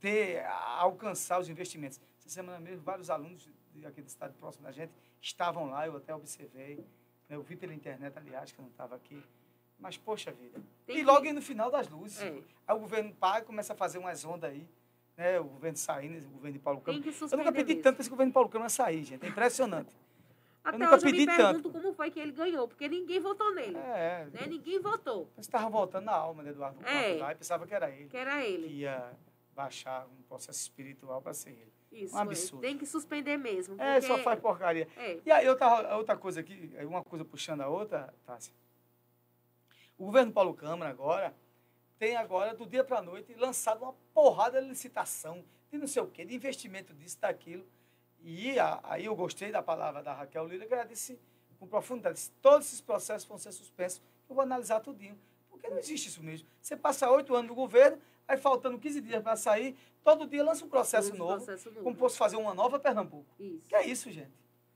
ter, 0.00 0.44
alcançar 0.78 1.38
os 1.38 1.48
investimentos. 1.48 2.00
Essa 2.18 2.28
semana 2.28 2.58
mesmo, 2.58 2.82
vários 2.82 3.08
alunos 3.08 3.48
aqui 3.86 4.02
da 4.02 4.08
cidade 4.08 4.34
próxima 4.34 4.66
da 4.66 4.72
gente 4.72 4.90
estavam 5.22 5.70
lá, 5.70 5.86
eu 5.86 5.96
até 5.96 6.12
observei. 6.12 6.84
né? 7.28 7.36
Eu 7.36 7.42
vi 7.42 7.54
pela 7.54 7.72
internet, 7.72 8.18
aliás, 8.18 8.50
que 8.50 8.58
eu 8.58 8.64
não 8.64 8.70
estava 8.70 8.96
aqui. 8.96 9.22
Mas, 9.78 9.96
poxa 9.96 10.32
vida. 10.32 10.60
Tem 10.86 10.98
e 10.98 11.04
logo 11.04 11.32
no 11.32 11.40
final 11.40 11.70
das 11.70 11.88
luzes. 11.88 12.20
É. 12.20 12.42
Aí 12.66 12.76
o 12.76 12.80
governo 12.80 13.14
paga 13.14 13.44
e 13.44 13.44
começa 13.44 13.72
a 13.72 13.76
fazer 13.76 13.98
umas 13.98 14.24
ondas 14.24 14.50
aí. 14.50 14.66
Né? 15.16 15.38
O 15.38 15.44
governo 15.44 15.76
saindo, 15.76 16.18
o 16.26 16.30
governo 16.30 16.54
de 16.54 16.58
Paulo 16.58 16.80
Câmara. 16.80 17.04
Eu 17.06 17.38
nunca 17.38 17.52
pedi 17.52 17.74
mesmo. 17.74 17.82
tanto 17.82 17.94
para 17.96 18.02
esse 18.02 18.10
governo 18.10 18.30
de 18.30 18.34
Paulo 18.34 18.48
Câmara 18.48 18.68
sair, 18.68 19.04
gente. 19.04 19.24
É 19.24 19.28
impressionante. 19.28 19.94
Até 20.66 20.78
nunca 20.78 20.96
hoje 20.96 21.06
eu 21.06 21.12
me 21.12 21.26
pergunto 21.26 21.62
tanto. 21.62 21.70
como 21.70 21.94
foi 21.94 22.10
que 22.10 22.18
ele 22.18 22.32
ganhou, 22.32 22.66
porque 22.66 22.88
ninguém 22.88 23.20
votou 23.20 23.54
nele. 23.54 23.76
É. 23.76 24.26
Né? 24.32 24.46
Ninguém 24.48 24.80
votou. 24.80 25.30
Você 25.36 25.42
estava 25.42 25.70
voltando 25.70 26.06
na 26.06 26.12
alma 26.12 26.42
de 26.42 26.48
Eduardo 26.48 26.84
É. 26.84 27.14
Lá 27.18 27.30
e 27.30 27.36
pensava 27.36 27.64
que 27.64 27.72
era 27.72 27.88
ele. 27.88 28.08
Que 28.08 28.16
era 28.16 28.44
ele. 28.44 28.66
Que 28.66 28.74
ia 28.80 29.12
baixar 29.54 30.06
um 30.06 30.22
processo 30.22 30.60
espiritual 30.60 31.22
para 31.22 31.32
ser 31.32 31.50
ele. 31.50 31.72
Isso, 31.92 32.16
um 32.16 32.18
é. 32.18 32.22
absurdo. 32.22 32.62
tem 32.62 32.76
que 32.76 32.84
suspender 32.84 33.36
mesmo. 33.36 33.80
É, 33.80 34.00
só 34.00 34.18
faz 34.18 34.40
porcaria. 34.40 34.88
É. 34.96 35.20
E 35.24 35.30
aí, 35.30 35.48
outra, 35.48 35.96
outra 35.96 36.16
coisa 36.16 36.40
aqui, 36.40 36.72
uma 36.82 37.04
coisa 37.04 37.24
puxando 37.24 37.60
a 37.60 37.68
outra, 37.68 38.12
Tássia. 38.26 38.52
O 39.96 40.04
governo 40.04 40.32
Paulo 40.32 40.52
Câmara 40.52 40.90
agora 40.90 41.32
tem 41.96 42.16
agora, 42.16 42.54
do 42.54 42.66
dia 42.66 42.82
para 42.82 42.98
a 42.98 43.02
noite, 43.02 43.32
lançado 43.34 43.82
uma 43.82 43.94
porrada 44.12 44.60
de 44.60 44.68
licitação, 44.68 45.44
de 45.70 45.78
não 45.78 45.86
sei 45.86 46.02
o 46.02 46.06
quê, 46.08 46.24
de 46.24 46.34
investimento 46.34 46.92
disso, 46.92 47.18
daquilo. 47.20 47.64
E 48.22 48.58
a- 48.58 48.80
aí 48.84 49.04
eu 49.04 49.14
gostei 49.14 49.50
da 49.52 49.62
palavra 49.62 50.02
da 50.02 50.12
Raquel 50.12 50.46
Lira, 50.46 50.66
que 50.66 50.74
ela 50.74 50.84
disse 50.84 51.18
com 51.58 51.66
profundidade, 51.66 52.16
disse, 52.16 52.30
todos 52.42 52.66
esses 52.66 52.80
processos 52.80 53.26
vão 53.28 53.38
ser 53.38 53.52
suspensos, 53.52 54.02
eu 54.28 54.34
vou 54.34 54.42
analisar 54.42 54.80
tudinho. 54.80 55.18
Porque 55.48 55.68
não 55.68 55.78
existe 55.78 56.08
isso 56.08 56.22
mesmo. 56.22 56.46
Você 56.60 56.76
passa 56.76 57.08
oito 57.10 57.34
anos 57.34 57.48
no 57.48 57.54
governo, 57.54 57.98
aí 58.28 58.36
faltando 58.36 58.78
15 58.78 59.00
dias 59.00 59.22
para 59.22 59.36
sair, 59.36 59.76
todo 60.04 60.26
dia 60.26 60.44
lança 60.44 60.64
um 60.64 60.68
processo, 60.68 61.14
novo, 61.16 61.36
processo 61.44 61.70
novo. 61.70 61.82
como 61.84 61.96
fosse 61.96 62.18
fazer 62.18 62.36
uma 62.36 62.52
nova 62.52 62.78
Pernambuco. 62.78 63.26
Isso. 63.38 63.62
Que 63.68 63.74
é 63.76 63.86
isso, 63.86 64.10
gente? 64.10 64.32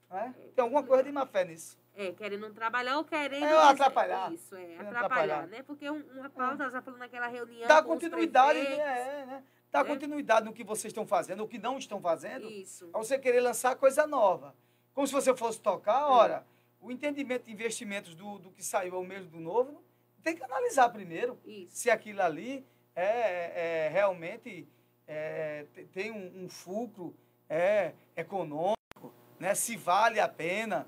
Não 0.08 0.18
é? 0.18 0.32
Tem 0.54 0.62
alguma 0.62 0.82
coisa 0.82 1.02
de 1.02 1.12
má 1.12 1.26
fé 1.26 1.44
nisso. 1.44 1.78
É, 1.94 2.12
querendo 2.12 2.50
trabalhar 2.54 2.96
ou 2.98 3.04
querendo... 3.04 3.44
É, 3.44 3.52
atrapalhar. 3.68 4.32
Isso, 4.32 4.54
é, 4.54 4.74
atrapalhar, 4.78 4.96
atrapalhar. 5.04 5.46
né? 5.48 5.62
Porque 5.64 5.90
um- 5.90 6.02
uma 6.18 6.30
pauta, 6.30 6.70
já 6.70 6.80
falou 6.80 6.98
naquela 6.98 7.26
reunião 7.26 7.68
Dá 7.68 7.82
continuidade, 7.82 8.58
né? 8.62 8.76
É, 8.78 9.26
né? 9.26 9.44
Dá 9.70 9.82
né? 9.84 9.88
continuidade 9.88 10.46
no 10.46 10.52
que 10.52 10.64
vocês 10.64 10.90
estão 10.90 11.06
fazendo, 11.06 11.44
o 11.44 11.48
que 11.48 11.58
não 11.58 11.78
estão 11.78 12.00
fazendo. 12.00 12.50
Isso. 12.50 12.90
É 12.92 12.98
você 12.98 13.18
querer 13.18 13.40
lançar 13.40 13.76
coisa 13.76 14.06
nova. 14.06 14.54
Como 14.92 15.06
se 15.06 15.12
você 15.12 15.34
fosse 15.36 15.60
tocar, 15.60 16.08
ora, 16.08 16.46
o 16.80 16.90
entendimento 16.90 17.44
de 17.44 17.52
investimentos 17.52 18.14
do, 18.14 18.38
do 18.38 18.50
que 18.50 18.64
saiu 18.64 18.96
ao 18.96 19.04
mesmo 19.04 19.30
do 19.30 19.40
novo, 19.40 19.82
tem 20.22 20.34
que 20.36 20.42
analisar 20.42 20.88
primeiro 20.90 21.38
Isso. 21.44 21.76
se 21.76 21.90
aquilo 21.90 22.20
ali 22.20 22.66
é, 22.94 23.86
é 23.86 23.88
realmente 23.88 24.68
é, 25.06 25.66
te- 25.72 25.84
tem 25.84 26.10
um, 26.10 26.44
um 26.44 26.48
fulcro 26.48 27.14
é, 27.48 27.92
econômico, 28.16 29.14
né? 29.38 29.54
se 29.54 29.76
vale 29.76 30.20
a 30.20 30.28
pena 30.28 30.86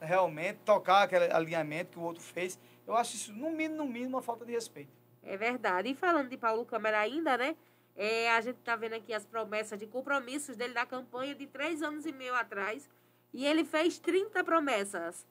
realmente 0.00 0.58
tocar 0.64 1.02
aquele 1.02 1.32
alinhamento 1.32 1.92
que 1.92 1.98
o 1.98 2.02
outro 2.02 2.22
fez. 2.22 2.58
Eu 2.86 2.96
acho 2.96 3.14
isso, 3.14 3.32
no 3.32 3.50
mínimo, 3.50 3.76
no 3.76 3.86
mínimo, 3.86 4.16
uma 4.16 4.22
falta 4.22 4.44
de 4.44 4.52
respeito. 4.52 4.90
É 5.22 5.36
verdade. 5.36 5.88
E 5.90 5.94
falando 5.94 6.28
de 6.28 6.36
Paulo 6.36 6.64
Câmara 6.64 6.98
ainda, 6.98 7.36
né? 7.36 7.56
É, 7.94 8.30
a 8.32 8.40
gente 8.40 8.56
tá 8.60 8.74
vendo 8.74 8.94
aqui 8.94 9.12
as 9.12 9.24
promessas 9.24 9.78
de 9.78 9.86
compromissos 9.86 10.56
dele 10.56 10.72
da 10.74 10.86
campanha 10.86 11.34
de 11.34 11.46
três 11.46 11.82
anos 11.82 12.06
e 12.06 12.12
meio 12.12 12.34
atrás. 12.34 12.88
E 13.32 13.46
ele 13.46 13.64
fez 13.64 13.98
30 13.98 14.42
promessas. 14.44 15.26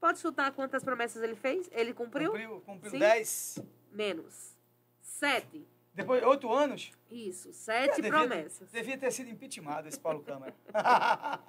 Pode 0.00 0.18
chutar 0.18 0.52
quantas 0.52 0.84
promessas 0.84 1.22
ele 1.22 1.34
fez? 1.34 1.68
Ele 1.72 1.94
cumpriu? 1.94 2.30
Cumpriu, 2.30 2.60
cumpriu 2.60 2.90
Sim? 2.90 2.98
10. 2.98 3.58
Menos. 3.92 4.54
Sete. 5.00 5.66
Depois 5.94 6.20
de 6.20 6.26
oito 6.26 6.52
anos? 6.52 6.92
Isso, 7.08 7.52
sete 7.52 8.02
devia- 8.02 8.10
promessas. 8.10 8.68
Devia 8.72 8.98
ter 8.98 9.12
sido 9.12 9.30
impeachmentado 9.30 9.86
esse 9.86 9.98
Paulo 9.98 10.22
Câmara. 10.24 10.52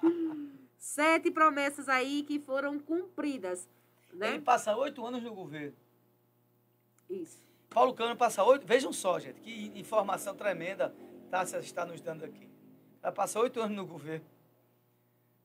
Sete 0.77 1.31
promessas 1.31 1.89
aí 1.89 2.21
que 2.21 2.39
foram 2.39 2.77
cumpridas. 2.77 3.67
Né? 4.13 4.29
Ele 4.29 4.41
passa 4.41 4.75
oito 4.77 5.03
anos 5.03 5.23
no 5.23 5.33
governo. 5.33 5.75
Isso. 7.09 7.44
Paulo 7.75 7.93
Câmara 7.93 8.15
passa 8.15 8.41
oito. 8.41 8.65
Vejam 8.65 8.93
só, 8.93 9.19
gente, 9.19 9.41
que 9.41 9.69
informação 9.77 10.33
tremenda 10.33 10.95
Tássia 11.29 11.57
está 11.59 11.85
nos 11.85 11.99
dando 11.99 12.23
aqui. 12.23 12.49
Ela 13.03 13.11
passa 13.11 13.37
oito 13.37 13.59
anos 13.59 13.75
no 13.75 13.85
governo. 13.85 14.25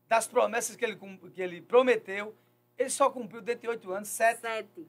Das 0.07 0.28
promessas 0.28 0.77
que 0.77 0.85
ele, 0.85 0.97
que 1.35 1.43
ele 1.43 1.61
prometeu, 1.61 2.32
ele 2.78 2.89
só 2.89 3.11
cumpriu 3.11 3.43
dentro 3.43 3.62
de 3.62 3.69
oito 3.69 3.93
anos 3.93 4.09
sete. 4.09 4.40
Sete. 4.43 4.86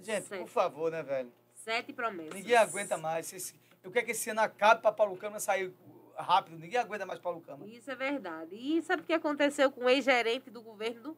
Gente, 0.00 0.26
Sete. 0.28 0.40
por 0.40 0.48
favor, 0.48 0.90
né, 0.90 1.02
velho? 1.02 1.30
Sete 1.54 1.92
promessas. 1.92 2.32
Ninguém 2.32 2.56
aguenta 2.56 2.96
mais. 2.96 3.30
Esse- 3.34 3.54
eu 3.82 3.90
quero 3.90 4.06
que 4.06 4.12
esse 4.12 4.30
ano 4.30 4.40
acabe 4.40 4.80
para 4.80 4.92
Paulo 4.92 5.18
Câmara 5.18 5.40
sair 5.40 5.70
rápido. 6.16 6.58
Ninguém 6.58 6.78
aguenta 6.80 7.04
mais 7.04 7.20
Paulo 7.20 7.42
Câmara. 7.42 7.68
Isso 7.70 7.90
é 7.90 7.94
verdade. 7.94 8.54
E 8.56 8.80
sabe 8.80 9.02
o 9.02 9.04
que 9.04 9.12
aconteceu 9.12 9.70
com 9.70 9.84
o 9.84 9.90
ex-gerente 9.90 10.48
do 10.48 10.62
governo? 10.62 11.14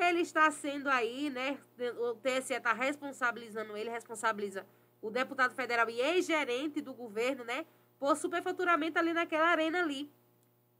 Ele 0.00 0.20
está 0.20 0.50
sendo 0.50 0.88
aí, 0.88 1.30
né? 1.30 1.58
O 1.98 2.14
TSE 2.14 2.54
está 2.54 2.72
responsabilizando 2.72 3.76
ele, 3.76 3.90
responsabiliza 3.90 4.64
o 5.00 5.10
deputado 5.10 5.54
federal 5.54 5.88
e 5.90 6.00
ex-gerente 6.00 6.80
do 6.80 6.92
governo, 6.94 7.44
né? 7.44 7.66
Por 7.98 8.16
superfaturamento 8.16 8.98
ali 8.98 9.12
naquela 9.12 9.48
arena 9.48 9.80
ali. 9.80 10.10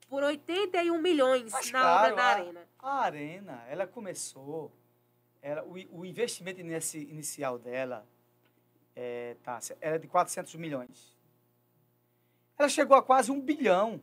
Por 0.09 0.23
81 0.23 0.97
milhões 0.99 1.53
Mas, 1.53 1.70
na 1.70 1.81
claro, 1.81 2.05
obra 2.12 2.16
da 2.16 2.23
a- 2.23 2.32
arena. 2.35 2.69
A 2.78 3.01
Arena, 3.03 3.65
ela 3.69 3.86
começou. 3.86 4.73
Ela, 5.43 5.62
o, 5.65 6.01
o 6.01 6.05
investimento 6.07 6.62
nesse, 6.62 6.99
inicial 6.99 7.59
dela, 7.59 8.07
é, 8.97 9.36
Tássia, 9.43 9.77
era 9.81 9.99
de 9.99 10.09
400 10.09 10.55
milhões. 10.55 11.16
Ela 12.59 12.69
chegou 12.69 12.97
a 12.97 13.03
quase 13.03 13.31
um 13.31 13.40
bilhão. 13.40 14.01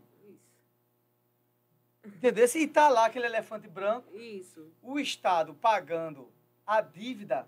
Entendeu? 2.06 2.48
E 2.56 2.68
tá 2.68 2.90
lá 2.90 3.06
aquele 3.06 3.26
elefante 3.26 3.68
branco. 3.68 4.16
Isso. 4.18 4.72
O 4.82 5.00
Estado 5.00 5.54
pagando 5.54 6.32
a 6.66 6.82
dívida, 6.82 7.48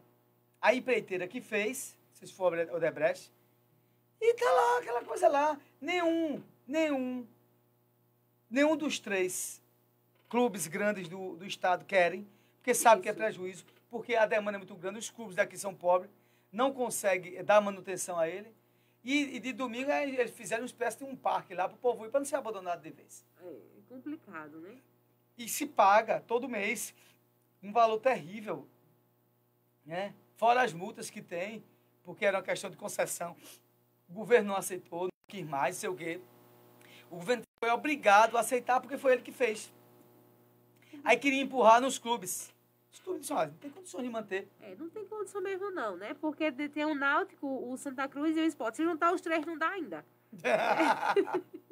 a 0.62 0.74
empreiteira 0.74 1.28
que 1.28 1.42
fez, 1.42 1.98
se 2.14 2.28
for 2.28 2.54
o 2.54 2.76
Odebrecht, 2.76 3.32
e 4.20 4.34
tá 4.34 4.52
lá 4.52 4.78
aquela 4.80 5.04
coisa 5.04 5.28
lá. 5.28 5.60
Nenhum, 5.80 6.44
nenhum, 6.68 7.28
nenhum 8.50 8.76
dos 8.76 9.00
três 9.00 9.62
clubes 10.28 10.68
grandes 10.68 11.08
do, 11.08 11.36
do 11.36 11.46
Estado 11.46 11.86
querem, 11.86 12.28
porque 12.58 12.74
sabe 12.74 13.02
que 13.02 13.10
é 13.10 13.14
prejuízo, 13.14 13.66
porque 13.90 14.16
a 14.16 14.26
demanda 14.26 14.58
é 14.58 14.60
muito 14.60 14.76
grande, 14.76 15.00
os 15.00 15.10
clubes 15.10 15.36
daqui 15.36 15.58
são 15.58 15.74
pobres, 15.74 16.12
não 16.52 16.74
conseguem 16.74 17.44
dar 17.44 17.62
manutenção 17.62 18.18
a 18.18 18.28
ele. 18.28 18.52
E, 19.04 19.38
e 19.38 19.40
de 19.40 19.54
domingo 19.54 19.90
aí 19.90 20.16
eles 20.18 20.32
fizeram 20.32 20.64
uma 20.64 20.68
espécie 20.68 20.98
de 20.98 21.06
um 21.06 21.16
parque 21.16 21.54
lá 21.54 21.70
para 21.70 21.76
o 21.76 21.80
povo 21.80 22.06
ir 22.06 22.10
para 22.10 22.20
não 22.20 22.26
ser 22.26 22.36
abandonado 22.36 22.82
de 22.82 22.90
vez. 22.90 23.26
É 23.42 23.77
complicado, 23.88 24.60
né? 24.60 24.78
E 25.38 25.48
se 25.48 25.66
paga 25.66 26.20
todo 26.22 26.50
mês 26.50 26.94
um 27.62 27.72
valor 27.72 28.00
terrível, 28.00 28.68
né? 29.86 30.14
Fora 30.36 30.62
as 30.62 30.74
multas 30.74 31.10
que 31.10 31.22
tem, 31.22 31.64
porque 32.04 32.26
era 32.26 32.38
uma 32.38 32.44
questão 32.44 32.70
de 32.70 32.78
concessão. 32.78 33.36
O 34.08 34.14
governo 34.14 34.50
não 34.50 34.56
aceitou, 34.56 35.04
não 35.04 35.10
quis 35.28 35.46
mais, 35.46 35.78
sei 35.78 35.90
o 35.90 35.96
quê. 35.96 36.22
O 37.10 37.18
governo 37.18 37.44
foi 37.60 37.70
obrigado 37.72 38.38
a 38.38 38.42
aceitar 38.42 38.80
porque 38.80 38.98
foi 38.98 39.14
ele 39.14 39.22
que 39.22 39.32
fez. 39.32 39.74
Aí 41.04 41.18
queria 41.18 41.42
empurrar 41.42 41.82
nos 41.82 41.98
clubes. 41.98 42.54
Os 42.92 43.00
clubes 43.00 43.22
disseram, 43.22 43.42
olha, 43.42 43.52
não 43.52 43.58
tem 43.58 43.72
condições 43.72 44.04
de 44.04 44.10
manter. 44.10 44.48
É, 44.62 44.76
não 44.76 44.90
tem 44.90 45.06
condição 45.06 45.42
mesmo 45.42 45.72
não, 45.72 45.96
né? 45.96 46.14
Porque 46.16 46.52
tem 46.52 46.86
o 46.86 46.96
Náutico, 46.96 47.48
o 47.48 47.78
Santa 47.78 48.08
Cruz 48.08 48.36
e 48.36 48.42
o 48.42 48.46
Sport. 48.46 48.76
Se 48.76 48.84
juntar 48.84 49.14
os 49.14 49.22
três, 49.22 49.46
não 49.46 49.58
dá 49.58 49.70
ainda. 49.70 50.06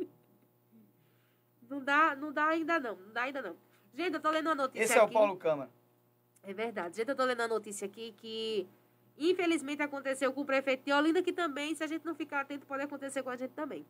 Não 1.69 1.83
dá, 1.83 2.15
não 2.15 2.31
dá 2.31 2.47
ainda 2.47 2.79
não, 2.79 2.95
não 2.95 3.13
dá 3.13 3.21
ainda 3.23 3.41
não. 3.41 3.55
Gente, 3.93 4.13
eu 4.13 4.19
tô 4.19 4.29
lendo 4.29 4.47
uma 4.47 4.55
notícia 4.55 4.83
Esse 4.83 4.97
é 4.97 5.01
o 5.01 5.05
aqui. 5.05 5.13
Paulo 5.13 5.37
Câmara. 5.37 5.69
É 6.43 6.53
verdade. 6.53 6.97
Gente, 6.97 7.09
eu 7.09 7.15
tô 7.15 7.23
lendo 7.23 7.41
a 7.41 7.47
notícia 7.47 7.85
aqui 7.85 8.13
que 8.17 8.67
infelizmente 9.17 9.81
aconteceu 9.81 10.31
com 10.33 10.41
o 10.41 10.45
prefeito 10.45 10.83
de 10.83 10.91
Olinda, 10.91 11.21
que 11.21 11.31
também, 11.31 11.73
se 11.73 11.83
a 11.83 11.87
gente 11.87 12.05
não 12.05 12.13
ficar 12.13 12.41
atento, 12.41 12.65
pode 12.65 12.83
acontecer 12.83 13.23
com 13.23 13.29
a 13.29 13.35
gente 13.35 13.51
também. 13.51 13.85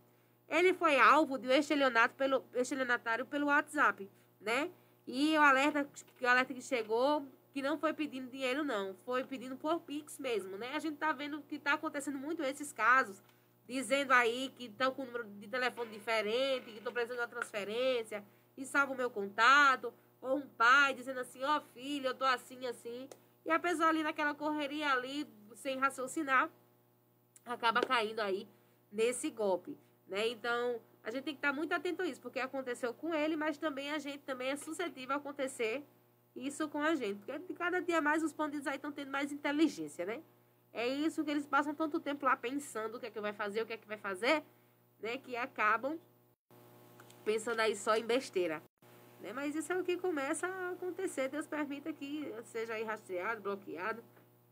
Ele 0.48 0.74
foi 0.74 1.00
alvo 1.00 1.38
de 1.38 1.48
um 1.48 1.52
estelionato 1.52 2.14
pelo, 2.16 2.46
estelionatário 2.54 3.26
pelo 3.26 3.48
WhatsApp, 3.48 4.10
né? 4.40 4.70
E 5.08 5.36
o 5.38 5.42
alerta, 5.42 5.88
o 6.22 6.28
alerta 6.28 6.54
que 6.54 6.62
chegou, 6.62 7.26
que 7.52 7.62
não 7.62 7.78
foi 7.78 7.94
pedindo 7.94 8.30
dinheiro, 8.30 8.64
não. 8.64 8.96
Foi 9.06 9.24
pedindo 9.24 9.56
por 9.56 9.80
Pix 9.82 10.20
mesmo, 10.20 10.58
né? 10.58 10.76
A 10.76 10.80
gente 10.80 10.98
tá 10.98 11.12
vendo 11.12 11.42
que 11.42 11.58
tá 11.58 11.74
acontecendo 11.74 12.18
muito 12.18 12.44
esses 12.44 12.72
casos, 12.72 13.22
dizendo 13.68 14.12
aí 14.12 14.52
que 14.56 14.66
estão 14.66 14.92
com 14.92 15.06
número 15.06 15.24
de 15.26 15.48
telefone 15.48 15.92
diferente, 15.92 16.72
que 16.72 16.78
estão 16.78 16.94
precisando 16.94 17.18
de 17.18 17.24
uma 17.24 17.28
transferência, 17.28 18.24
e 18.58 18.66
salva 18.66 18.94
o 18.94 18.98
meu 18.98 19.10
contato. 19.10 19.94
Ou 20.22 20.38
um 20.38 20.48
pai 20.48 20.94
dizendo 20.94 21.20
assim, 21.20 21.44
ó 21.44 21.60
filho, 21.74 22.08
eu 22.08 22.16
tô 22.16 22.26
assim, 22.26 22.66
assim. 22.66 23.08
E 23.46 23.52
a 23.52 23.60
pessoa 23.60 23.90
ali 23.90 24.02
naquela 24.02 24.34
correria 24.34 24.92
ali, 24.92 25.28
sem 25.56 25.78
raciocinar, 25.78 26.50
acaba 27.46 27.82
caindo 27.82 28.20
aí 28.20 28.48
nesse 28.92 29.30
golpe, 29.30 29.78
né? 30.08 30.28
Então, 30.28 30.80
a 31.04 31.12
gente 31.12 31.24
tem 31.24 31.34
que 31.34 31.40
estar 31.40 31.54
muito 31.54 31.72
atento 31.74 32.02
a 32.02 32.08
isso, 32.08 32.20
porque 32.20 32.40
aconteceu 32.40 32.94
com 32.94 33.14
ele, 33.14 33.36
mas 33.36 33.58
também 33.58 33.92
a 33.92 34.00
gente 34.00 34.20
também 34.20 34.50
é 34.50 34.56
suscetível 34.56 35.16
a 35.16 35.18
acontecer 35.18 35.84
isso 36.36 36.68
com 36.68 36.82
a 36.82 36.96
gente. 36.96 37.20
Porque 37.20 37.54
cada 37.54 37.80
dia 37.80 38.02
mais 38.02 38.24
os 38.24 38.34
bandidos 38.34 38.66
aí 38.68 38.76
estão 38.76 38.92
tendo 38.92 39.12
mais 39.12 39.32
inteligência, 39.32 40.06
né? 40.06 40.24
É 40.76 40.86
isso 40.86 41.24
que 41.24 41.32
eles 41.32 41.46
passam 41.46 41.74
tanto 41.74 42.02
tempo 42.02 42.26
lá 42.26 42.36
pensando 42.36 42.96
o 42.96 43.00
que 43.00 43.06
é 43.06 43.10
que 43.10 43.22
vai 43.22 43.32
fazer, 43.32 43.62
o 43.62 43.66
que 43.66 43.72
é 43.72 43.78
que 43.78 43.88
vai 43.88 43.98
fazer, 43.98 44.44
né? 45.00 45.18
Que 45.18 45.38
acabam 45.38 45.98
pensando 47.24 47.62
aí 47.62 47.78
só 47.78 47.96
em 47.96 48.06
besteira. 48.06 48.62
Né? 49.22 49.32
Mas 49.32 49.56
isso 49.56 49.72
é 49.72 49.78
o 49.78 49.86
que 49.86 49.96
começa 49.96 50.46
a 50.46 50.72
acontecer. 50.72 51.30
Deus 51.30 51.48
permita 51.48 51.94
que 51.94 52.30
seja 52.44 52.74
aí 52.74 52.84
rastreado, 52.84 53.42
bloqueado. 53.42 54.04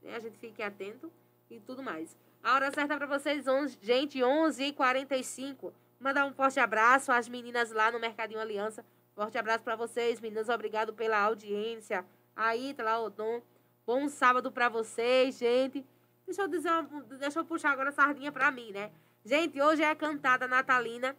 Né? 0.02 0.16
A 0.16 0.20
gente 0.20 0.38
fique 0.38 0.64
atento 0.64 1.12
e 1.50 1.60
tudo 1.60 1.84
mais. 1.84 2.18
A 2.42 2.56
hora 2.56 2.72
certa 2.72 2.96
para 2.96 3.06
vocês, 3.06 3.46
11, 3.46 3.78
gente, 3.82 4.20
11h45. 4.20 5.74
Mandar 6.00 6.26
um 6.26 6.34
forte 6.34 6.58
abraço 6.58 7.12
às 7.12 7.28
meninas 7.28 7.72
lá 7.72 7.92
no 7.92 8.00
Mercadinho 8.00 8.40
Aliança. 8.40 8.86
Forte 9.14 9.38
abraço 9.38 9.64
para 9.64 9.76
vocês, 9.76 10.22
meninas. 10.22 10.48
Obrigado 10.48 10.94
pela 10.94 11.20
audiência. 11.20 12.06
Aí, 12.34 12.74
tá 12.74 12.84
lá 12.84 13.00
o 13.02 13.10
Dom. 13.10 13.42
Bom 13.86 14.08
sábado 14.08 14.50
para 14.50 14.70
vocês, 14.70 15.38
gente. 15.38 15.86
Deixa 16.26 16.42
eu 16.42 16.48
dizer, 16.48 16.70
uma, 16.72 17.02
deixa 17.04 17.40
eu 17.40 17.46
puxar 17.46 17.72
agora 17.72 17.90
a 17.90 17.94
sardinha 17.94 18.32
para 18.32 18.52
mim, 18.52 18.72
né? 18.72 18.92
Gente, 19.26 19.62
hoje 19.62 19.82
é 19.82 19.90
a 19.90 19.96
cantada 19.96 20.48
natalina 20.48 21.16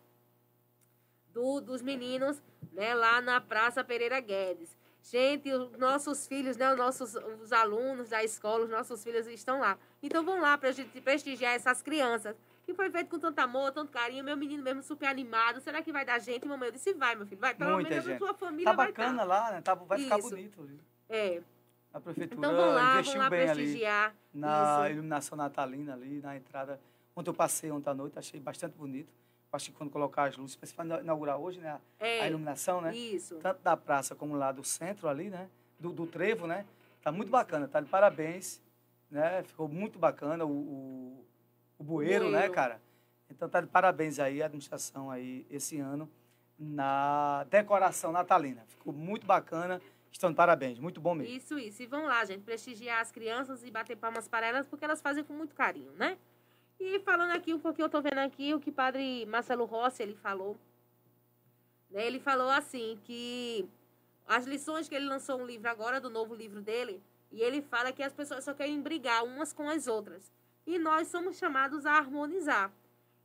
do, 1.33 1.61
dos 1.61 1.83
meninos, 1.83 2.43
né, 2.73 2.95
lá 2.95 3.21
na 3.21 3.41
Praça 3.41 3.83
Pereira 3.83 4.21
Guedes. 4.21 4.77
Gente, 5.03 5.53
os 5.53 5.77
nossos 5.77 6.27
filhos, 6.27 6.57
né, 6.57 6.71
os 6.71 6.79
nossos 6.79 7.15
os 7.15 7.53
alunos 7.53 8.09
da 8.09 8.25
escola, 8.25 8.65
os 8.65 8.71
nossos 8.71 9.03
filhos 9.05 9.27
estão 9.27 9.61
lá. 9.61 9.77
Então 10.03 10.25
vão 10.25 10.41
lá 10.41 10.57
para 10.57 10.71
a 10.71 10.73
gente 10.73 10.99
prestigiar 11.01 11.55
essas 11.55 11.83
crianças. 11.83 12.35
Que 12.65 12.73
foi 12.73 12.89
feito 12.91 13.11
com 13.11 13.19
tanto 13.19 13.39
amor, 13.41 13.73
tanto 13.73 13.93
carinho. 13.93 14.25
Meu 14.25 14.39
menino 14.39 14.63
mesmo 14.63 14.83
super 14.83 15.07
animado. 15.07 15.61
Será 15.61 15.83
que 15.83 15.93
vai 15.93 16.03
dar 16.03 16.19
gente? 16.19 16.49
Mamãe, 16.49 16.69
eu 16.69 16.73
disse, 16.73 16.95
vai, 16.95 17.15
meu 17.15 17.27
filho, 17.27 17.39
vai. 17.39 17.55
Pelo 17.55 17.73
Muita 17.73 17.91
menos 17.91 18.05
gente. 18.07 18.15
a 18.15 18.19
sua 18.19 18.33
família 18.33 18.65
Tá 18.65 18.73
vai 18.73 18.87
bacana 18.87 19.23
lá, 19.23 19.53
né? 19.53 19.61
Tá, 19.61 19.75
vai 19.75 19.99
ficar 19.99 20.19
Isso. 20.19 20.31
bonito 20.31 20.63
ali. 20.63 20.81
É. 21.11 21.43
A 21.95 22.01
prefeitura 22.01 22.39
Então 22.39 22.55
vão 22.57 22.75
lá, 22.75 22.93
investiu 22.95 23.13
vão 23.15 23.23
lá 23.23 23.31
bem 23.31 23.49
ali 23.49 23.63
prestigiar. 23.63 24.15
na 24.35 24.81
Isso. 24.83 24.93
iluminação 24.95 25.39
natalina 25.39 25.93
ali, 25.95 26.21
na 26.21 26.37
entrada. 26.37 26.81
Ontem 27.15 27.31
eu 27.31 27.35
passei 27.35 27.71
ontem 27.71 27.89
à 27.89 27.95
noite, 27.95 28.19
achei 28.19 28.41
bastante 28.41 28.77
bonito. 28.77 29.13
Acho 29.53 29.71
que 29.71 29.77
quando 29.79 29.91
colocar 29.91 30.25
as 30.25 30.37
luzes, 30.37 30.59
vai 30.77 30.85
inaugurar 31.01 31.39
hoje, 31.39 31.61
né? 31.61 31.71
a- 31.71 31.81
É, 32.05 32.23
A 32.23 32.27
iluminação, 32.27 32.81
né? 32.81 32.93
Isso. 32.95 33.37
Tanto 33.37 33.63
da 33.63 33.77
praça 33.77 34.13
como 34.17 34.35
lá 34.35 34.51
do 34.51 34.65
centro 34.65 35.09
ali, 35.09 35.31
né? 35.31 35.49
Do, 35.79 35.93
do 35.93 36.05
trevo, 36.09 36.49
né? 36.49 36.67
Tá 37.01 37.13
muito 37.13 37.31
bacana, 37.31 37.69
tá 37.69 37.81
de 37.81 37.89
parabéns, 37.89 38.61
né? 39.09 39.45
Ficou 39.45 39.69
muito 39.69 39.97
bacana 39.97 40.45
o, 40.45 40.51
o, 40.51 41.27
o 41.79 41.85
bueiro, 41.85 42.25
né, 42.25 42.39
Bueiro. 42.39 42.53
cara? 42.53 42.81
Então 43.31 43.49
tá 43.49 43.61
de 43.61 43.69
parabéns 43.69 44.19
aí 44.19 44.43
a 44.43 44.47
administração 44.47 45.09
aí 45.09 45.47
esse 45.49 45.79
ano 45.79 46.11
na 46.59 47.45
decoração 47.51 48.11
natalina. 48.11 48.65
Ficou 48.67 48.93
muito 48.93 49.25
bacana. 49.27 49.81
Estão 50.15 50.31
de 50.31 50.37
parabéns, 50.37 50.79
muito 50.79 51.01
bom 51.01 51.13
mesmo. 51.13 51.35
Isso, 51.35 51.59
isso. 51.59 51.83
E 51.83 51.87
vão 51.87 52.05
lá, 52.05 52.25
gente, 52.25 52.45
prestigiar 52.45 53.01
as 53.01 53.11
crianças 53.11 53.65
e 53.65 53.71
bater 53.71 53.97
palmas 53.97 54.29
para 54.29 54.47
elas, 54.47 54.65
porque 54.65 54.85
elas 54.85 55.03
fazem 55.03 55.25
com 55.25 55.33
muito 55.33 55.57
carinho, 55.57 55.91
né? 55.95 56.17
E 56.79 57.01
falando 57.01 57.33
aqui 57.33 57.53
um 57.53 57.59
pouquinho, 57.59 57.87
eu 57.87 57.91
tô 57.91 58.01
vendo 58.01 58.19
aqui 58.19 58.55
o 58.55 58.61
que 58.61 58.71
padre 58.71 59.27
Marcelo 59.27 59.65
Rossi, 59.65 60.05
ele 60.05 60.15
falou. 60.15 60.57
Né? 61.91 62.07
Ele 62.07 62.21
falou 62.21 62.49
assim, 62.49 62.97
que 63.03 63.69
as 64.25 64.47
lições 64.47 64.89
que 64.89 64.95
ele 64.95 65.07
lançou 65.07 65.41
um 65.41 65.45
livro 65.45 65.69
agora, 65.69 66.01
do 66.01 66.09
novo 66.09 66.33
livro 66.33 66.63
dele, 66.63 67.03
e 67.33 67.43
ele 67.43 67.61
fala 67.61 67.91
que 67.91 68.03
as 68.03 68.13
pessoas 68.13 68.45
só 68.45 68.55
querem 68.55 68.81
brigar 68.81 69.25
umas 69.25 69.53
com 69.53 69.69
as 69.69 69.89
outras. 69.89 70.31
E 70.65 70.79
nós 70.79 71.09
somos 71.09 71.37
chamados 71.37 71.85
a 71.87 71.99
harmonizar. 71.99 72.73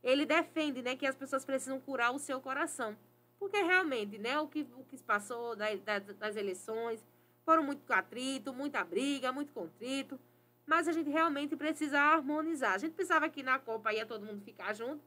Ele 0.02 0.26
defende, 0.26 0.82
né, 0.82 0.96
que 0.96 1.06
as 1.06 1.14
pessoas 1.14 1.44
precisam 1.44 1.78
curar 1.78 2.12
o 2.12 2.18
seu 2.18 2.40
coração. 2.40 2.96
Porque 3.40 3.56
realmente, 3.62 4.18
né, 4.18 4.38
o 4.38 4.46
que, 4.46 4.64
o 4.76 4.84
que 4.84 4.96
se 4.98 5.02
passou 5.02 5.56
da- 5.56 5.74
da- 5.74 5.98
das 5.98 6.36
eleições, 6.36 7.02
foram 7.44 7.62
muito 7.64 7.90
atrito, 7.90 8.52
muita 8.52 8.84
briga, 8.84 9.32
muito 9.32 9.50
contrito. 9.52 10.20
Mas 10.66 10.86
a 10.86 10.92
gente 10.92 11.08
realmente 11.10 11.56
precisa 11.56 11.98
harmonizar. 11.98 12.74
A 12.74 12.78
gente 12.78 12.92
pensava 12.92 13.28
que 13.30 13.42
na 13.42 13.58
Copa 13.58 13.92
ia 13.94 14.04
todo 14.06 14.24
mundo 14.26 14.42
ficar 14.44 14.72
junto, 14.74 15.00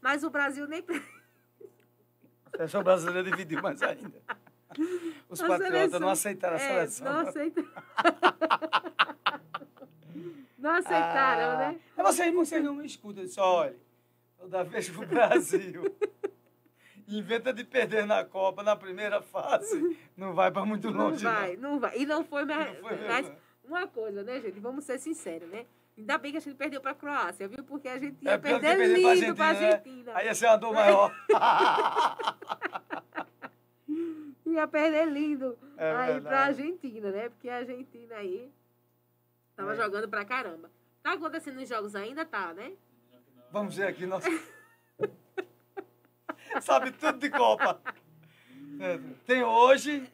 mas 0.00 0.24
o 0.24 0.30
Brasil 0.30 0.66
nem 0.66 0.82
A 2.58 2.82
brasileira 2.82 3.30
dividiu 3.30 3.60
mais 3.62 3.80
ainda. 3.82 4.20
Os 5.28 5.40
A 5.42 5.46
patriotas 5.46 5.78
seleção- 5.78 6.00
não 6.00 6.08
aceitaram 6.08 6.56
a 6.56 6.60
é, 6.60 6.68
seleção. 6.86 7.12
Não 7.12 7.20
aceitaram. 7.28 7.68
não 10.58 10.70
aceitaram, 10.70 11.50
Ah, 11.50 11.56
né? 11.58 11.80
é 11.96 12.02
vocês, 12.02 12.34
vocês 12.34 12.64
não 12.64 12.74
me 12.74 12.86
escutam. 12.86 13.28
Só 13.28 13.56
olha, 13.60 13.76
toda 14.38 14.64
vez 14.64 14.88
que 14.88 14.98
o 14.98 15.06
Brasil 15.06 15.96
inventa 17.08 17.52
de 17.52 17.64
perder 17.64 18.06
na 18.06 18.24
Copa, 18.24 18.62
na 18.62 18.76
primeira 18.76 19.20
fase, 19.22 19.98
não 20.16 20.34
vai 20.34 20.50
para 20.50 20.64
muito 20.64 20.90
Não 20.90 21.08
longe. 21.10 21.24
vai, 21.24 21.56
não 21.56 21.78
vai. 21.78 21.98
E 21.98 22.06
não 22.06 22.24
foi, 22.24 22.44
mais, 22.44 22.78
foi 22.78 22.90
mesmo, 22.92 23.06
mas 23.08 23.28
né? 23.28 23.36
uma 23.64 23.86
coisa, 23.86 24.22
né, 24.22 24.40
gente? 24.40 24.60
Vamos 24.60 24.84
ser 24.84 24.98
sinceros, 24.98 25.48
né? 25.48 25.66
Ainda 25.96 26.18
bem 26.18 26.32
que 26.32 26.38
a 26.38 26.40
gente 26.40 26.56
perdeu 26.56 26.80
pra 26.80 26.92
Croácia, 26.94 27.46
viu? 27.46 27.62
Porque 27.62 27.86
a 27.86 27.98
gente 27.98 28.24
ia 28.24 28.32
É 28.32 28.38
perder 28.38 28.76
perder 28.76 29.14
lindo 29.20 29.36
pra 29.36 29.46
Argentina, 29.46 29.62
né? 29.62 29.70
Argentina. 29.70 30.12
Aí 30.16 30.26
ia 30.26 30.34
ser 30.34 30.46
uma 30.46 30.56
dor 30.56 30.74
maior. 30.74 31.14
ia 34.46 34.66
perder 34.68 35.06
lindo 35.08 35.58
É 35.76 35.90
aí 35.92 36.12
verdade. 36.14 36.26
pra 36.26 36.40
Argentina, 36.46 37.10
né? 37.10 37.28
Porque 37.28 37.48
a 37.48 37.56
Argentina 37.58 38.14
aí 38.16 38.50
tava 39.56 39.72
É. 39.72 39.76
jogando 39.76 40.08
pra 40.08 40.24
caramba. 40.24 40.70
Tá 41.02 41.12
acontecendo 41.12 41.56
nos 41.60 41.68
jogos 41.68 41.94
ainda? 41.94 42.24
Tá, 42.24 42.52
né? 42.54 42.72
Vamos 43.52 43.76
ver 43.76 43.86
aqui, 43.86 44.06
nossa. 44.06 44.28
Sabe 46.62 46.90
tudo 46.92 47.18
de 47.18 47.30
Copa. 47.30 47.80
É, 48.80 48.98
Tem 49.26 49.42
hoje. 49.42 50.10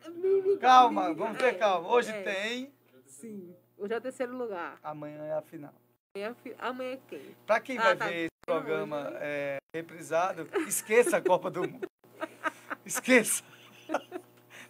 Calma, 0.61 1.15
vamos 1.15 1.39
ter 1.39 1.59
calma. 1.59 1.89
Hoje 1.89 2.11
é. 2.11 2.23
tem. 2.23 2.73
Sim. 3.07 3.55
Hoje 3.79 3.95
é 3.95 3.97
o 3.97 4.01
terceiro 4.01 4.37
lugar. 4.37 4.79
Amanhã 4.83 5.23
é 5.25 5.33
a 5.33 5.43
final. 5.43 5.73
Amanhã, 6.15 6.35
fi- 6.43 6.55
amanhã 6.59 6.93
é 6.93 6.99
quem? 7.09 7.37
Pra 7.47 7.61
quem 7.61 7.79
Ah, 7.79 7.83
vai 7.83 7.97
tá. 7.97 8.07
ver 8.09 8.15
esse 8.25 8.29
programa 8.45 9.09
hoje, 9.09 9.17
é, 9.21 9.59
reprisado, 9.75 10.47
esqueça 10.67 11.17
a 11.17 11.23
Copa 11.23 11.51
do 11.51 11.63
Mundo. 11.63 11.87
Esqueça. 12.85 13.43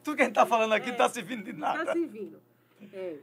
Tudo 0.04 0.16
que 0.16 0.22
a 0.22 0.24
gente 0.26 0.34
tá 0.34 0.46
falando 0.46 0.72
aqui 0.72 0.90
não 0.90 0.96
tá 0.96 1.08
servindo 1.08 1.44
de 1.44 1.52
nada. 1.52 1.84
Tá 1.86 1.92
servindo. 1.92 2.40
É. 2.92 3.16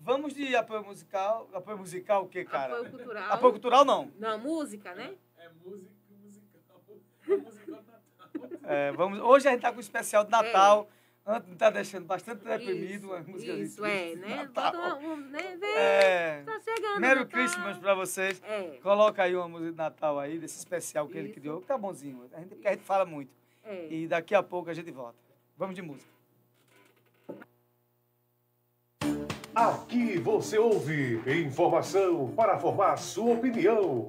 Vamos 0.00 0.34
de 0.34 0.54
apoio 0.56 0.82
musical. 0.84 1.48
Apoio 1.52 1.78
musical 1.78 2.24
o 2.24 2.28
quê, 2.28 2.44
cara? 2.44 2.74
Apoio 2.74 2.90
cultural. 2.90 3.32
Apoio 3.32 3.52
cultural 3.52 3.84
não. 3.84 4.10
Não, 4.18 4.38
música, 4.38 4.94
né? 4.94 5.14
É 5.38 5.48
música. 5.64 5.90
É, 8.64 8.92
vamos, 8.92 9.18
hoje 9.20 9.48
a 9.48 9.52
gente 9.52 9.60
tá 9.62 9.70
com 9.70 9.78
o 9.78 9.80
especial 9.80 10.24
de 10.24 10.30
Natal. 10.30 10.88
Antônio 11.26 11.56
tá 11.56 11.70
deixando 11.70 12.06
bastante 12.06 12.42
deprimido. 12.42 13.04
uma 13.08 13.20
música 13.20 13.52
É. 13.52 13.56
Isso, 13.56 13.84
é, 13.84 14.14
né? 14.16 14.36
Natal. 14.36 14.72
Bota 14.72 14.78
uma, 14.78 14.96
um, 14.96 15.16
né? 15.16 15.56
Vem, 15.60 15.70
É. 15.76 16.42
tá 16.44 16.60
chegando. 16.60 17.00
Merry. 17.00 17.26
Christmas 17.26 17.78
pra 17.78 17.94
vocês. 17.94 18.40
É. 18.44 18.78
Coloca 18.82 19.22
aí 19.22 19.36
uma 19.36 19.46
música 19.48 19.70
de 19.70 19.76
Natal 19.76 20.18
aí, 20.18 20.38
desse 20.38 20.58
especial 20.58 21.06
que 21.06 21.16
ele 21.18 21.28
Isso. 21.28 21.38
criou, 21.38 21.60
que 21.60 21.66
tá 21.66 21.76
bonzinho. 21.78 22.28
A 22.32 22.40
gente, 22.40 22.48
porque 22.48 22.66
a 22.66 22.72
gente 22.72 22.84
fala 22.84 23.04
muito. 23.04 23.30
É. 23.64 23.86
E 23.90 24.08
daqui 24.08 24.34
a 24.34 24.42
pouco 24.42 24.70
a 24.70 24.74
gente 24.74 24.90
volta. 24.90 25.18
Vamos 25.56 25.76
de 25.76 25.82
música. 25.82 26.10
Aqui 29.54 30.18
você 30.18 30.58
ouve 30.58 31.20
informação 31.44 32.32
para 32.34 32.58
formar 32.58 32.96
sua 32.96 33.34
opinião. 33.34 34.08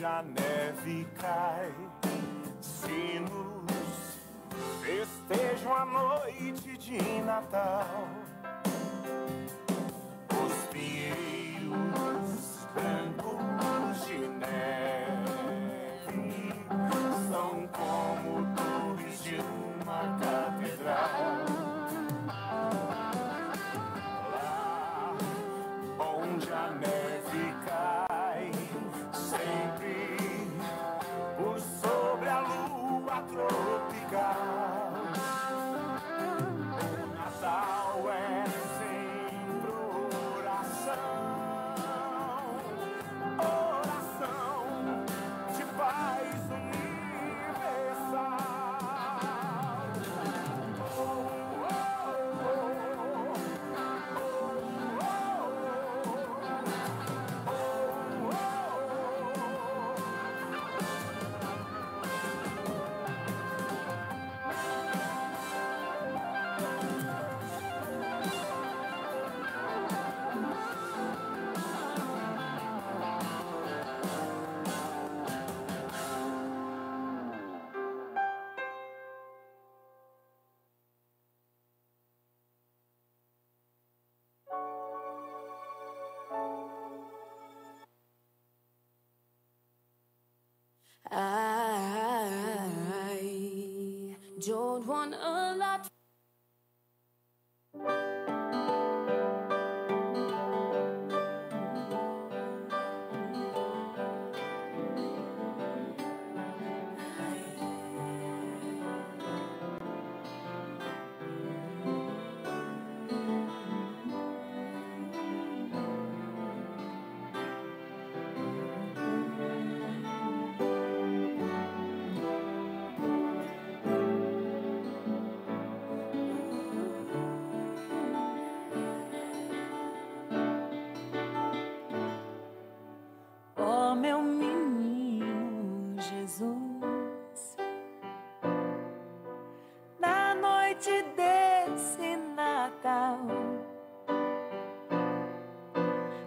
Onde 0.00 0.06
a 0.06 0.22
neve 0.22 1.06
cai, 1.18 1.74
sinos 2.62 4.18
festejam 4.82 5.74
a 5.74 5.84
noite 5.84 6.78
de 6.78 7.20
Natal. 7.20 7.69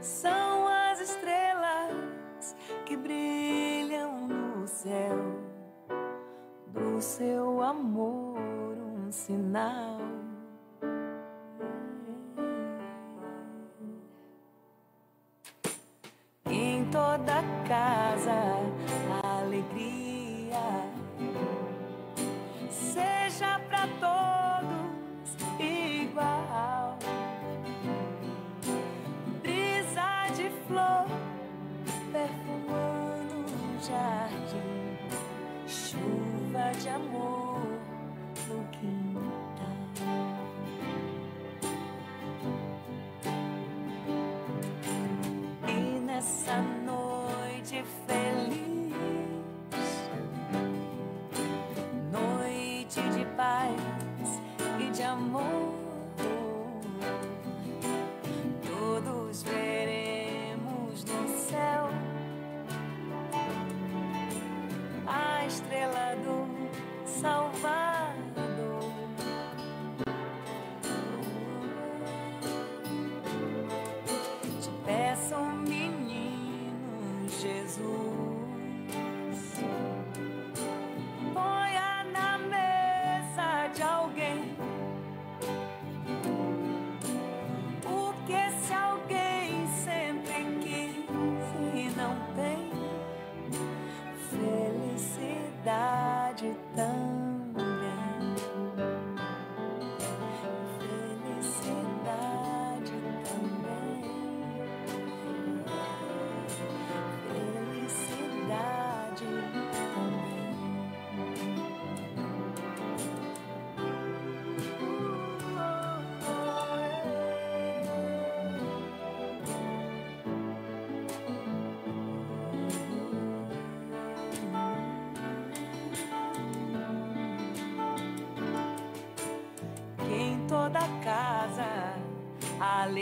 São 0.03 0.67
as 0.67 0.99
estrelas 0.99 2.53
que 2.85 2.97
brilham 2.97 4.27
no 4.27 4.67
céu 4.67 5.17
do 6.67 7.01
seu 7.01 7.61
amor, 7.61 8.37
um 8.77 9.09
sinal. 9.09 9.92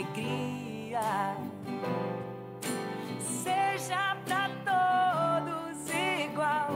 Alegria 0.02 1.38
seja 3.20 4.18
para 4.26 4.50
todos 4.66 5.78
igual. 6.26 6.72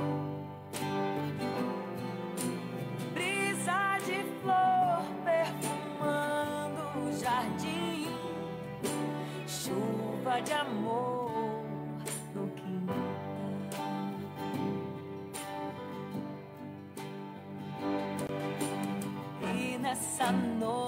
Brisa 3.13 3.97
de 4.05 4.23
flor 4.41 5.03
perfumando 5.23 6.81
o 6.99 7.19
jardim, 7.19 8.07
chuva 9.47 10.41
de 10.41 10.53
amor 10.53 11.31
no 12.35 12.47
quintal. 12.49 12.95
E 19.55 19.77
nessa 19.79 20.31
noite 20.31 20.84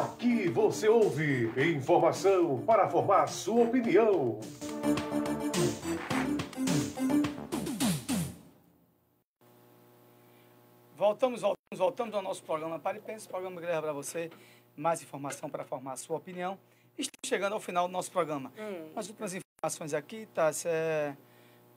Aqui 0.00 0.48
você 0.48 0.88
ouve 0.88 1.52
informação 1.74 2.62
para 2.64 2.88
formar 2.88 3.26
sua 3.26 3.64
opinião. 3.64 4.40
Voltamos, 10.96 11.42
voltamos, 11.42 11.76
voltamos 11.76 12.14
ao 12.14 12.22
nosso 12.22 12.42
programa 12.42 12.78
Pare 12.78 12.96
e 12.96 13.02
Pense, 13.02 13.28
programa 13.28 13.60
que 13.60 13.66
leva 13.66 13.82
para 13.82 13.92
você 13.92 14.30
mais 14.74 15.02
informação 15.02 15.50
para 15.50 15.66
formar 15.66 15.92
a 15.92 15.96
sua 15.98 16.16
opinião. 16.16 16.58
Estamos 16.96 17.26
chegando 17.26 17.52
ao 17.52 17.60
final 17.60 17.86
do 17.86 17.92
nosso 17.92 18.10
programa. 18.10 18.50
É. 18.56 18.86
As 18.96 19.06
últimas 19.06 19.34
informações 19.34 19.92
aqui, 19.92 20.26
tá? 20.32 20.50
Se 20.50 20.66
é 20.66 21.14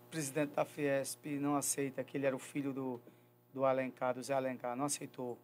presidente 0.10 0.52
da 0.52 0.64
Fiesp 0.64 1.26
não 1.42 1.58
aceita 1.58 2.02
que 2.06 2.16
ele 2.16 2.26
era 2.26 2.36
o 2.36 2.40
filho 2.40 2.72
do, 2.72 3.02
do 3.54 3.66
Alencar, 3.66 4.14
do 4.14 4.24
Zé 4.24 4.34
Alencar, 4.34 4.78
não 4.78 4.86
aceitou 4.86 5.38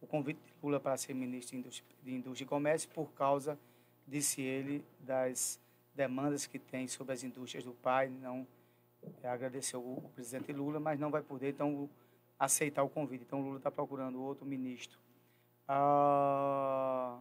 o 0.00 0.06
convite 0.06 0.40
de 0.64 0.70
Lula 0.70 0.80
para 0.80 0.96
ser 0.96 1.14
ministro 1.14 1.60
de 2.02 2.14
Indústria, 2.14 2.44
e 2.44 2.48
Comércio 2.48 2.88
por 2.90 3.12
causa, 3.12 3.58
disse 4.06 4.40
ele, 4.40 4.84
das 5.00 5.60
demandas 5.94 6.46
que 6.46 6.58
tem 6.58 6.88
sobre 6.88 7.12
as 7.12 7.22
indústrias 7.22 7.64
do 7.64 7.72
pai. 7.72 8.08
Não 8.08 8.46
é, 9.22 9.28
agradeceu 9.28 9.80
o, 9.80 9.98
o 9.98 10.08
presidente 10.14 10.52
Lula, 10.52 10.80
mas 10.80 10.98
não 10.98 11.10
vai 11.10 11.22
poder 11.22 11.50
então 11.50 11.88
aceitar 12.38 12.82
o 12.82 12.88
convite. 12.88 13.24
Então 13.26 13.42
Lula 13.42 13.58
está 13.58 13.70
procurando 13.70 14.20
outro 14.22 14.46
ministro. 14.46 14.98
Ah, 15.68 17.18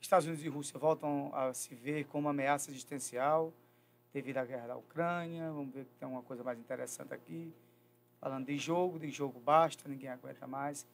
Estados 0.00 0.26
Unidos 0.26 0.44
e 0.44 0.48
Rússia 0.48 0.78
voltam 0.78 1.30
a 1.34 1.54
se 1.54 1.74
ver 1.74 2.06
como 2.06 2.28
ameaça 2.28 2.70
existencial 2.70 3.52
devido 4.12 4.38
à 4.38 4.44
guerra 4.44 4.68
da 4.68 4.76
Ucrânia. 4.76 5.50
Vamos 5.50 5.72
ver 5.74 5.84
que 5.84 5.94
tem 5.94 6.08
uma 6.08 6.22
coisa 6.22 6.42
mais 6.42 6.58
interessante 6.58 7.14
aqui. 7.14 7.52
Falando 8.20 8.46
de 8.46 8.56
jogo, 8.56 8.98
de 8.98 9.10
jogo 9.10 9.40
basta, 9.40 9.88
ninguém 9.88 10.08
aguenta 10.08 10.46
mais. 10.46 10.86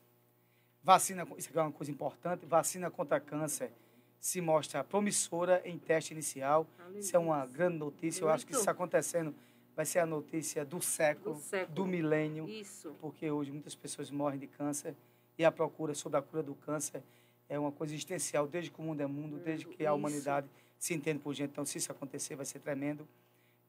Vacina, 0.89 1.29
isso 1.37 1.51
aqui 1.51 1.59
é 1.59 1.61
uma 1.61 1.71
coisa 1.71 1.93
importante, 1.93 2.47
vacina 2.47 2.91
contra 2.91 3.21
câncer 3.21 3.71
se 4.19 4.41
mostra 4.41 4.83
promissora 4.83 5.61
em 5.63 5.79
teste 5.79 6.15
inicial. 6.15 6.67
Isso 6.97 7.15
é 7.15 7.19
uma 7.19 7.45
grande 7.45 7.77
notícia. 7.77 8.23
Eu 8.25 8.31
acho 8.31 8.47
que 8.47 8.55
isso 8.55 8.71
acontecendo 8.71 9.35
vai 9.77 9.85
ser 9.85 9.99
a 9.99 10.07
notícia 10.07 10.65
do 10.65 10.81
século, 10.81 11.35
Do 11.35 11.41
século. 11.43 11.75
do 11.75 11.85
milênio. 11.85 12.49
Isso. 12.49 12.97
Porque 13.03 13.31
hoje 13.31 13.53
muitas 13.53 13.75
pessoas 13.75 14.11
morrem 14.11 14.39
de 14.41 14.47
câncer 14.47 14.95
e 15.37 15.45
a 15.45 15.53
procura 15.53 15.93
sobre 15.93 16.19
a 16.21 16.23
cura 16.23 16.43
do 16.43 16.55
câncer 16.55 17.03
é 17.51 17.59
uma 17.59 17.71
coisa 17.71 17.93
existencial 17.93 18.47
desde 18.49 18.71
que 18.71 18.81
o 18.81 18.83
mundo 18.83 19.03
é 19.03 19.07
mundo, 19.07 19.37
desde 19.39 19.67
que 19.67 19.85
a 19.85 19.91
isso. 19.91 19.95
humanidade 19.95 20.49
se 20.79 20.95
entende 20.95 21.19
por 21.19 21.35
gente. 21.35 21.51
Então, 21.51 21.67
se 21.67 21.77
isso 21.77 21.93
acontecer, 21.93 22.35
vai 22.35 22.47
ser 22.47 22.61
tremendo. 22.61 23.07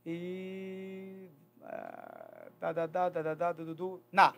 E. 0.06 1.28
ah, 1.64 2.48
Da, 2.62 2.72
da, 2.72 2.88
da, 2.88 3.10
da, 3.10 3.22
da, 3.22 3.34
da, 3.34 3.52
du, 3.52 3.66
du, 3.66 3.76
du. 3.76 4.02
Na. 4.10 4.34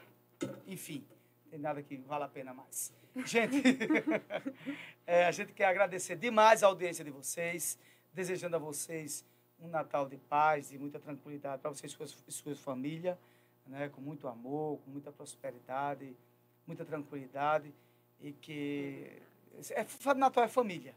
Enfim, 0.68 1.04
tem 1.52 1.60
nada 1.60 1.84
que 1.84 1.98
vale 1.98 2.24
a 2.24 2.30
pena 2.30 2.54
mais. 2.54 2.94
Gente, 3.26 3.62
é, 5.06 5.26
a 5.26 5.32
gente 5.32 5.52
quer 5.52 5.66
agradecer 5.66 6.16
demais 6.16 6.64
a 6.64 6.68
audiência 6.68 7.04
de 7.04 7.12
vocês, 7.12 7.78
desejando 8.14 8.56
a 8.56 8.60
vocês 8.60 9.26
um 9.60 9.68
Natal 9.68 10.08
de 10.08 10.18
paz 10.18 10.72
e 10.72 10.78
muita 10.80 10.98
tranquilidade 10.98 11.62
para 11.62 11.70
vocês 11.70 11.92
e 11.92 11.96
suas, 11.96 12.18
suas 12.30 12.60
famílias, 12.60 13.18
né, 13.68 13.90
com 13.90 14.00
muito 14.00 14.30
amor, 14.30 14.80
com 14.80 14.90
muita 14.90 15.12
prosperidade, 15.12 16.16
muita 16.66 16.86
tranquilidade 16.86 17.72
e 18.22 18.32
que 18.32 19.22
é, 19.72 20.14
Natal 20.16 20.46
é 20.46 20.48
família. 20.48 20.96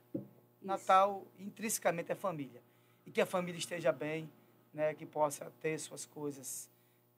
Natal, 0.62 1.26
intrinsecamente, 1.38 2.12
é 2.12 2.14
família. 2.14 2.62
E 3.04 3.10
que 3.10 3.20
a 3.20 3.26
família 3.26 3.58
esteja 3.58 3.92
bem, 3.92 4.30
né, 4.72 4.94
que 4.94 5.04
possa 5.04 5.52
ter 5.60 5.78
suas 5.78 6.06
coisas, 6.06 6.70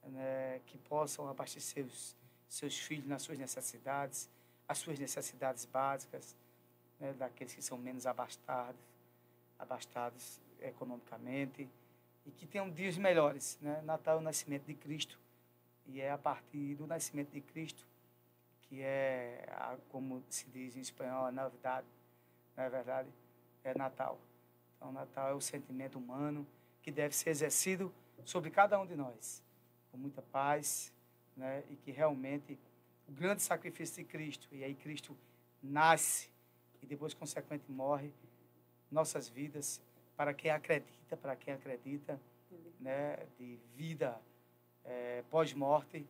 né, 0.02 0.60
que 0.66 0.78
possam 0.78 1.28
abastecer 1.28 1.84
os 1.84 2.16
seus 2.48 2.78
filhos 2.78 3.06
nas 3.06 3.22
suas 3.22 3.38
necessidades, 3.38 4.28
as 4.68 4.78
suas 4.78 4.98
necessidades 4.98 5.64
básicas, 5.64 6.36
né, 6.98 7.12
daqueles 7.12 7.54
que 7.54 7.62
são 7.62 7.78
menos 7.78 8.06
abastados, 8.06 8.80
abastados 9.58 10.40
economicamente, 10.60 11.68
e 12.24 12.30
que 12.30 12.46
tenham 12.46 12.70
dias 12.70 12.96
melhores. 12.96 13.58
Né? 13.60 13.80
Natal 13.82 14.16
é 14.16 14.20
o 14.20 14.22
nascimento 14.22 14.64
de 14.64 14.74
Cristo, 14.74 15.18
e 15.86 16.00
é 16.00 16.10
a 16.10 16.18
partir 16.18 16.74
do 16.74 16.86
nascimento 16.86 17.30
de 17.30 17.40
Cristo 17.40 17.86
que 18.68 18.82
é, 18.82 19.46
a, 19.52 19.76
como 19.90 20.22
se 20.28 20.46
diz 20.50 20.76
em 20.76 20.80
espanhol, 20.80 21.26
a 21.26 21.32
novidade, 21.32 21.86
não 22.56 22.64
é 22.64 22.70
verdade? 22.70 23.08
É 23.62 23.76
Natal. 23.76 24.18
Então, 24.76 24.92
Natal 24.92 25.30
é 25.30 25.34
o 25.34 25.40
sentimento 25.40 25.98
humano 25.98 26.46
que 26.82 26.90
deve 26.90 27.14
ser 27.14 27.30
exercido 27.30 27.92
sobre 28.24 28.50
cada 28.50 28.78
um 28.80 28.86
de 28.86 28.96
nós, 28.96 29.42
com 29.90 29.98
muita 29.98 30.22
paz, 30.22 30.92
né? 31.36 31.62
e 31.70 31.76
que 31.76 31.90
realmente 31.90 32.58
o 33.08 33.12
grande 33.12 33.42
sacrifício 33.42 34.02
de 34.02 34.04
Cristo, 34.04 34.48
e 34.52 34.64
aí 34.64 34.74
Cristo 34.74 35.16
nasce 35.62 36.28
e 36.82 36.86
depois, 36.86 37.14
consequentemente, 37.14 37.70
morre, 37.70 38.12
nossas 38.90 39.28
vidas, 39.28 39.80
para 40.16 40.32
quem 40.32 40.50
acredita, 40.50 41.16
para 41.16 41.36
quem 41.36 41.54
acredita, 41.54 42.20
né? 42.80 43.16
de 43.38 43.58
vida 43.74 44.20
eh, 44.84 45.24
pós-morte, 45.30 46.06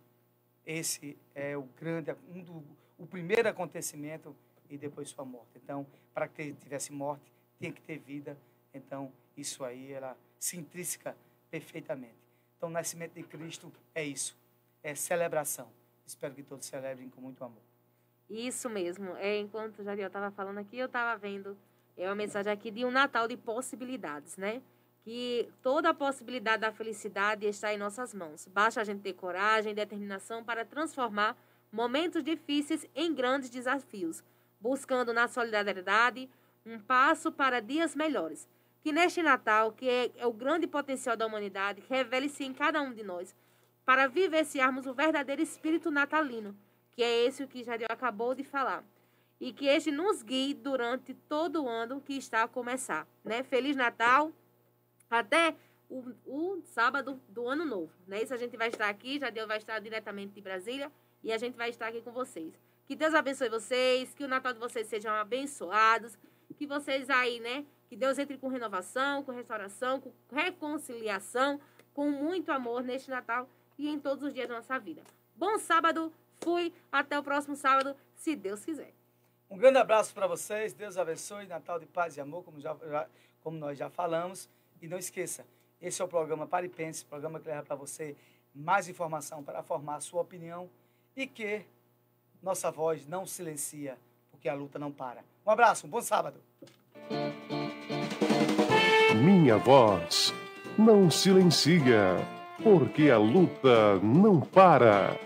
esse 0.65 1.17
é 1.35 1.57
o 1.57 1.63
grande, 1.63 2.15
um 2.29 2.43
do, 2.43 2.65
o 2.99 3.07
primeiro 3.07 3.49
acontecimento 3.49 4.35
e 4.69 4.77
depois 4.77 5.09
sua 5.09 5.25
morte. 5.25 5.51
Então, 5.57 5.87
para 6.13 6.29
que 6.29 6.53
tivesse 6.55 6.93
morte, 6.93 7.33
tinha 7.59 7.73
que 7.73 7.81
ter 7.81 7.99
vida. 7.99 8.37
Então, 8.75 9.13
isso 9.37 9.65
aí, 9.65 9.93
ela 9.93 10.17
se 10.39 10.57
intrínseca 10.57 11.17
perfeitamente. 11.51 12.17
Então, 12.57 12.69
o 12.69 12.73
nascimento 12.73 13.15
de 13.15 13.23
Cristo 13.23 13.73
é 13.95 14.05
isso, 14.05 14.37
é 14.87 14.95
celebração. 14.95 15.69
Espero 16.07 16.35
que 16.35 16.43
todos 16.45 16.65
celebrem 16.67 17.11
com 17.11 17.21
muito 17.21 17.43
amor. 17.43 17.63
Isso 18.31 18.71
mesmo. 18.71 19.17
É, 19.17 19.39
enquanto 19.39 19.81
o 19.81 19.85
Jadiel 19.85 20.07
estava 20.07 20.31
falando 20.31 20.59
aqui, 20.59 20.79
eu 20.79 20.87
estava 20.87 21.19
vendo 21.19 21.57
é 21.97 22.07
uma 22.09 22.15
mensagem 22.15 22.53
aqui 22.53 22.71
de 22.71 22.85
um 22.85 22.91
Natal 22.91 23.27
de 23.27 23.37
possibilidades, 23.37 24.37
né? 24.37 24.63
Que 25.03 25.49
toda 25.63 25.91
a 25.91 25.95
possibilidade 25.95 26.61
da 26.61 26.71
felicidade 26.71 27.47
está 27.47 27.73
em 27.73 27.79
nossas 27.79 28.13
mãos. 28.13 28.47
Basta 28.47 28.81
a 28.81 28.85
gente 28.85 29.01
ter 29.01 29.15
coragem 29.15 29.73
e 29.73 29.75
determinação 29.75 30.45
para 30.45 30.65
transformar 30.65 31.37
momentos 31.73 32.23
difíceis 32.23 32.87
em 32.95 33.15
grandes 33.15 33.51
desafios, 33.51 34.23
buscando 34.61 35.13
na 35.13 35.27
solidariedade 35.27 36.29
um 36.65 36.79
passo 36.79 37.33
para 37.33 37.61
dias 37.61 37.97
melhores. 37.97 38.49
Que 38.83 38.93
neste 38.93 39.23
Natal, 39.23 39.73
que 39.73 39.89
é, 39.89 40.11
é 40.17 40.27
o 40.27 40.33
grande 40.33 40.67
potencial 40.67 41.17
da 41.17 41.27
humanidade, 41.27 41.83
revele-se 41.89 42.45
em 42.45 42.53
cada 42.53 42.81
um 42.83 42.93
de 42.93 43.03
nós, 43.03 43.35
para 43.87 44.09
vivenciarmos 44.09 44.85
o 44.85 44.93
verdadeiro 44.93 45.41
espírito 45.41 45.93
natalino, 45.93 46.59
que 46.91 47.05
é 47.05 47.25
esse 47.25 47.45
o 47.45 47.49
que 47.49 47.63
Jadiel 47.63 47.89
acabou 47.89 48.35
de 48.35 48.43
falar. 48.43 48.85
E 49.41 49.53
que 49.53 49.67
este 49.67 49.93
nos 49.93 50.23
guie 50.23 50.55
durante 50.55 51.15
todo 51.15 51.63
o 51.63 51.69
ano 51.69 52.01
que 52.01 52.15
está 52.15 52.43
a 52.43 52.49
começar. 52.49 53.07
Né? 53.23 53.45
Feliz 53.45 53.77
Natal 53.77 54.33
até 55.09 55.55
o, 55.89 56.03
o 56.27 56.63
sábado 56.65 57.21
do 57.29 57.47
ano 57.47 57.65
novo. 57.65 57.93
Né? 58.09 58.23
Isso 58.23 58.35
a 58.35 58.37
gente 58.37 58.57
vai 58.57 58.69
estar 58.69 58.89
aqui, 58.89 59.21
Jadiel 59.21 59.47
vai 59.47 59.59
estar 59.59 59.79
diretamente 59.79 60.33
de 60.35 60.41
Brasília 60.41 60.91
e 61.23 61.33
a 61.33 61.39
gente 61.39 61.55
vai 61.55 61.71
estar 61.71 61.87
aqui 61.87 62.01
com 62.01 62.11
vocês. 62.11 62.59
Que 62.87 62.97
Deus 62.97 63.15
abençoe 63.15 63.49
vocês, 63.49 64.15
que 64.15 64.25
o 64.25 64.29
Natal 64.29 64.53
de 64.53 64.59
vocês 64.59 64.89
sejam 64.89 65.15
abençoados, 65.15 66.19
que 66.57 66.67
vocês 66.67 67.11
aí, 67.11 67.39
né? 67.39 67.65
Que 67.89 67.95
Deus 67.95 68.19
entre 68.19 68.39
com 68.39 68.49
renovação, 68.49 69.23
com 69.23 69.33
restauração, 69.33 70.01
com 70.01 70.13
reconciliação, 70.33 71.61
com 71.93 72.11
muito 72.11 72.51
amor 72.51 72.83
neste 72.83 73.11
Natal 73.11 73.49
e 73.79 73.89
em 73.89 73.99
todos 73.99 74.23
os 74.25 74.33
dias 74.35 74.49
da 74.49 74.57
nossa 74.57 74.79
vida. 74.79 75.03
Bom 75.35 75.59
sábado, 75.59 76.13
fui, 76.41 76.73
até 76.91 77.19
o 77.19 77.23
próximo 77.23 77.57
sábado, 77.57 77.95
se 78.15 78.35
Deus 78.37 78.65
quiser. 78.65 78.93
Um 79.51 79.57
grande 79.59 79.79
abraço 79.79 80.13
para 80.15 80.27
vocês, 80.27 80.73
Deus 80.73 80.97
abençoe, 80.97 81.47
Natal 81.47 81.79
de 81.79 81.87
paz 81.87 82.17
e 82.17 82.21
amor, 82.21 82.43
como, 82.43 82.61
já, 82.61 82.75
já- 82.89 83.07
como 83.43 83.57
nós 83.59 83.79
já 83.79 83.89
falamos. 83.89 84.49
E 84.83 84.89
não 84.89 84.99
esqueça, 84.99 85.47
esse 85.81 86.03
é 86.03 86.05
o 86.05 86.09
programa 86.09 86.47
Paripense, 86.47 87.05
programa 87.05 87.39
que 87.41 87.49
leva 87.49 87.63
para 87.63 87.77
você 87.77 88.17
mais 88.55 88.89
informação 88.89 89.43
para 89.43 89.63
formar 89.63 89.97
a 89.97 90.01
sua 90.01 90.21
opinião 90.23 90.69
e 91.15 91.27
que 91.27 91.63
nossa 92.43 92.71
voz 92.71 93.07
não 93.07 93.25
silencia, 93.27 93.97
porque 94.31 94.49
a 94.49 94.55
luta 94.55 94.79
não 94.79 94.91
para. 94.93 95.23
Um 95.47 95.51
abraço, 95.51 95.87
um 95.87 95.91
bom 95.91 96.01
sábado. 96.01 96.41
Minha 99.23 99.57
voz 99.59 100.33
não 100.79 101.11
silencia, 101.11 102.17
porque 102.63 103.11
a 103.11 103.19
luta 103.19 103.99
não 104.03 104.41
para. 104.41 105.17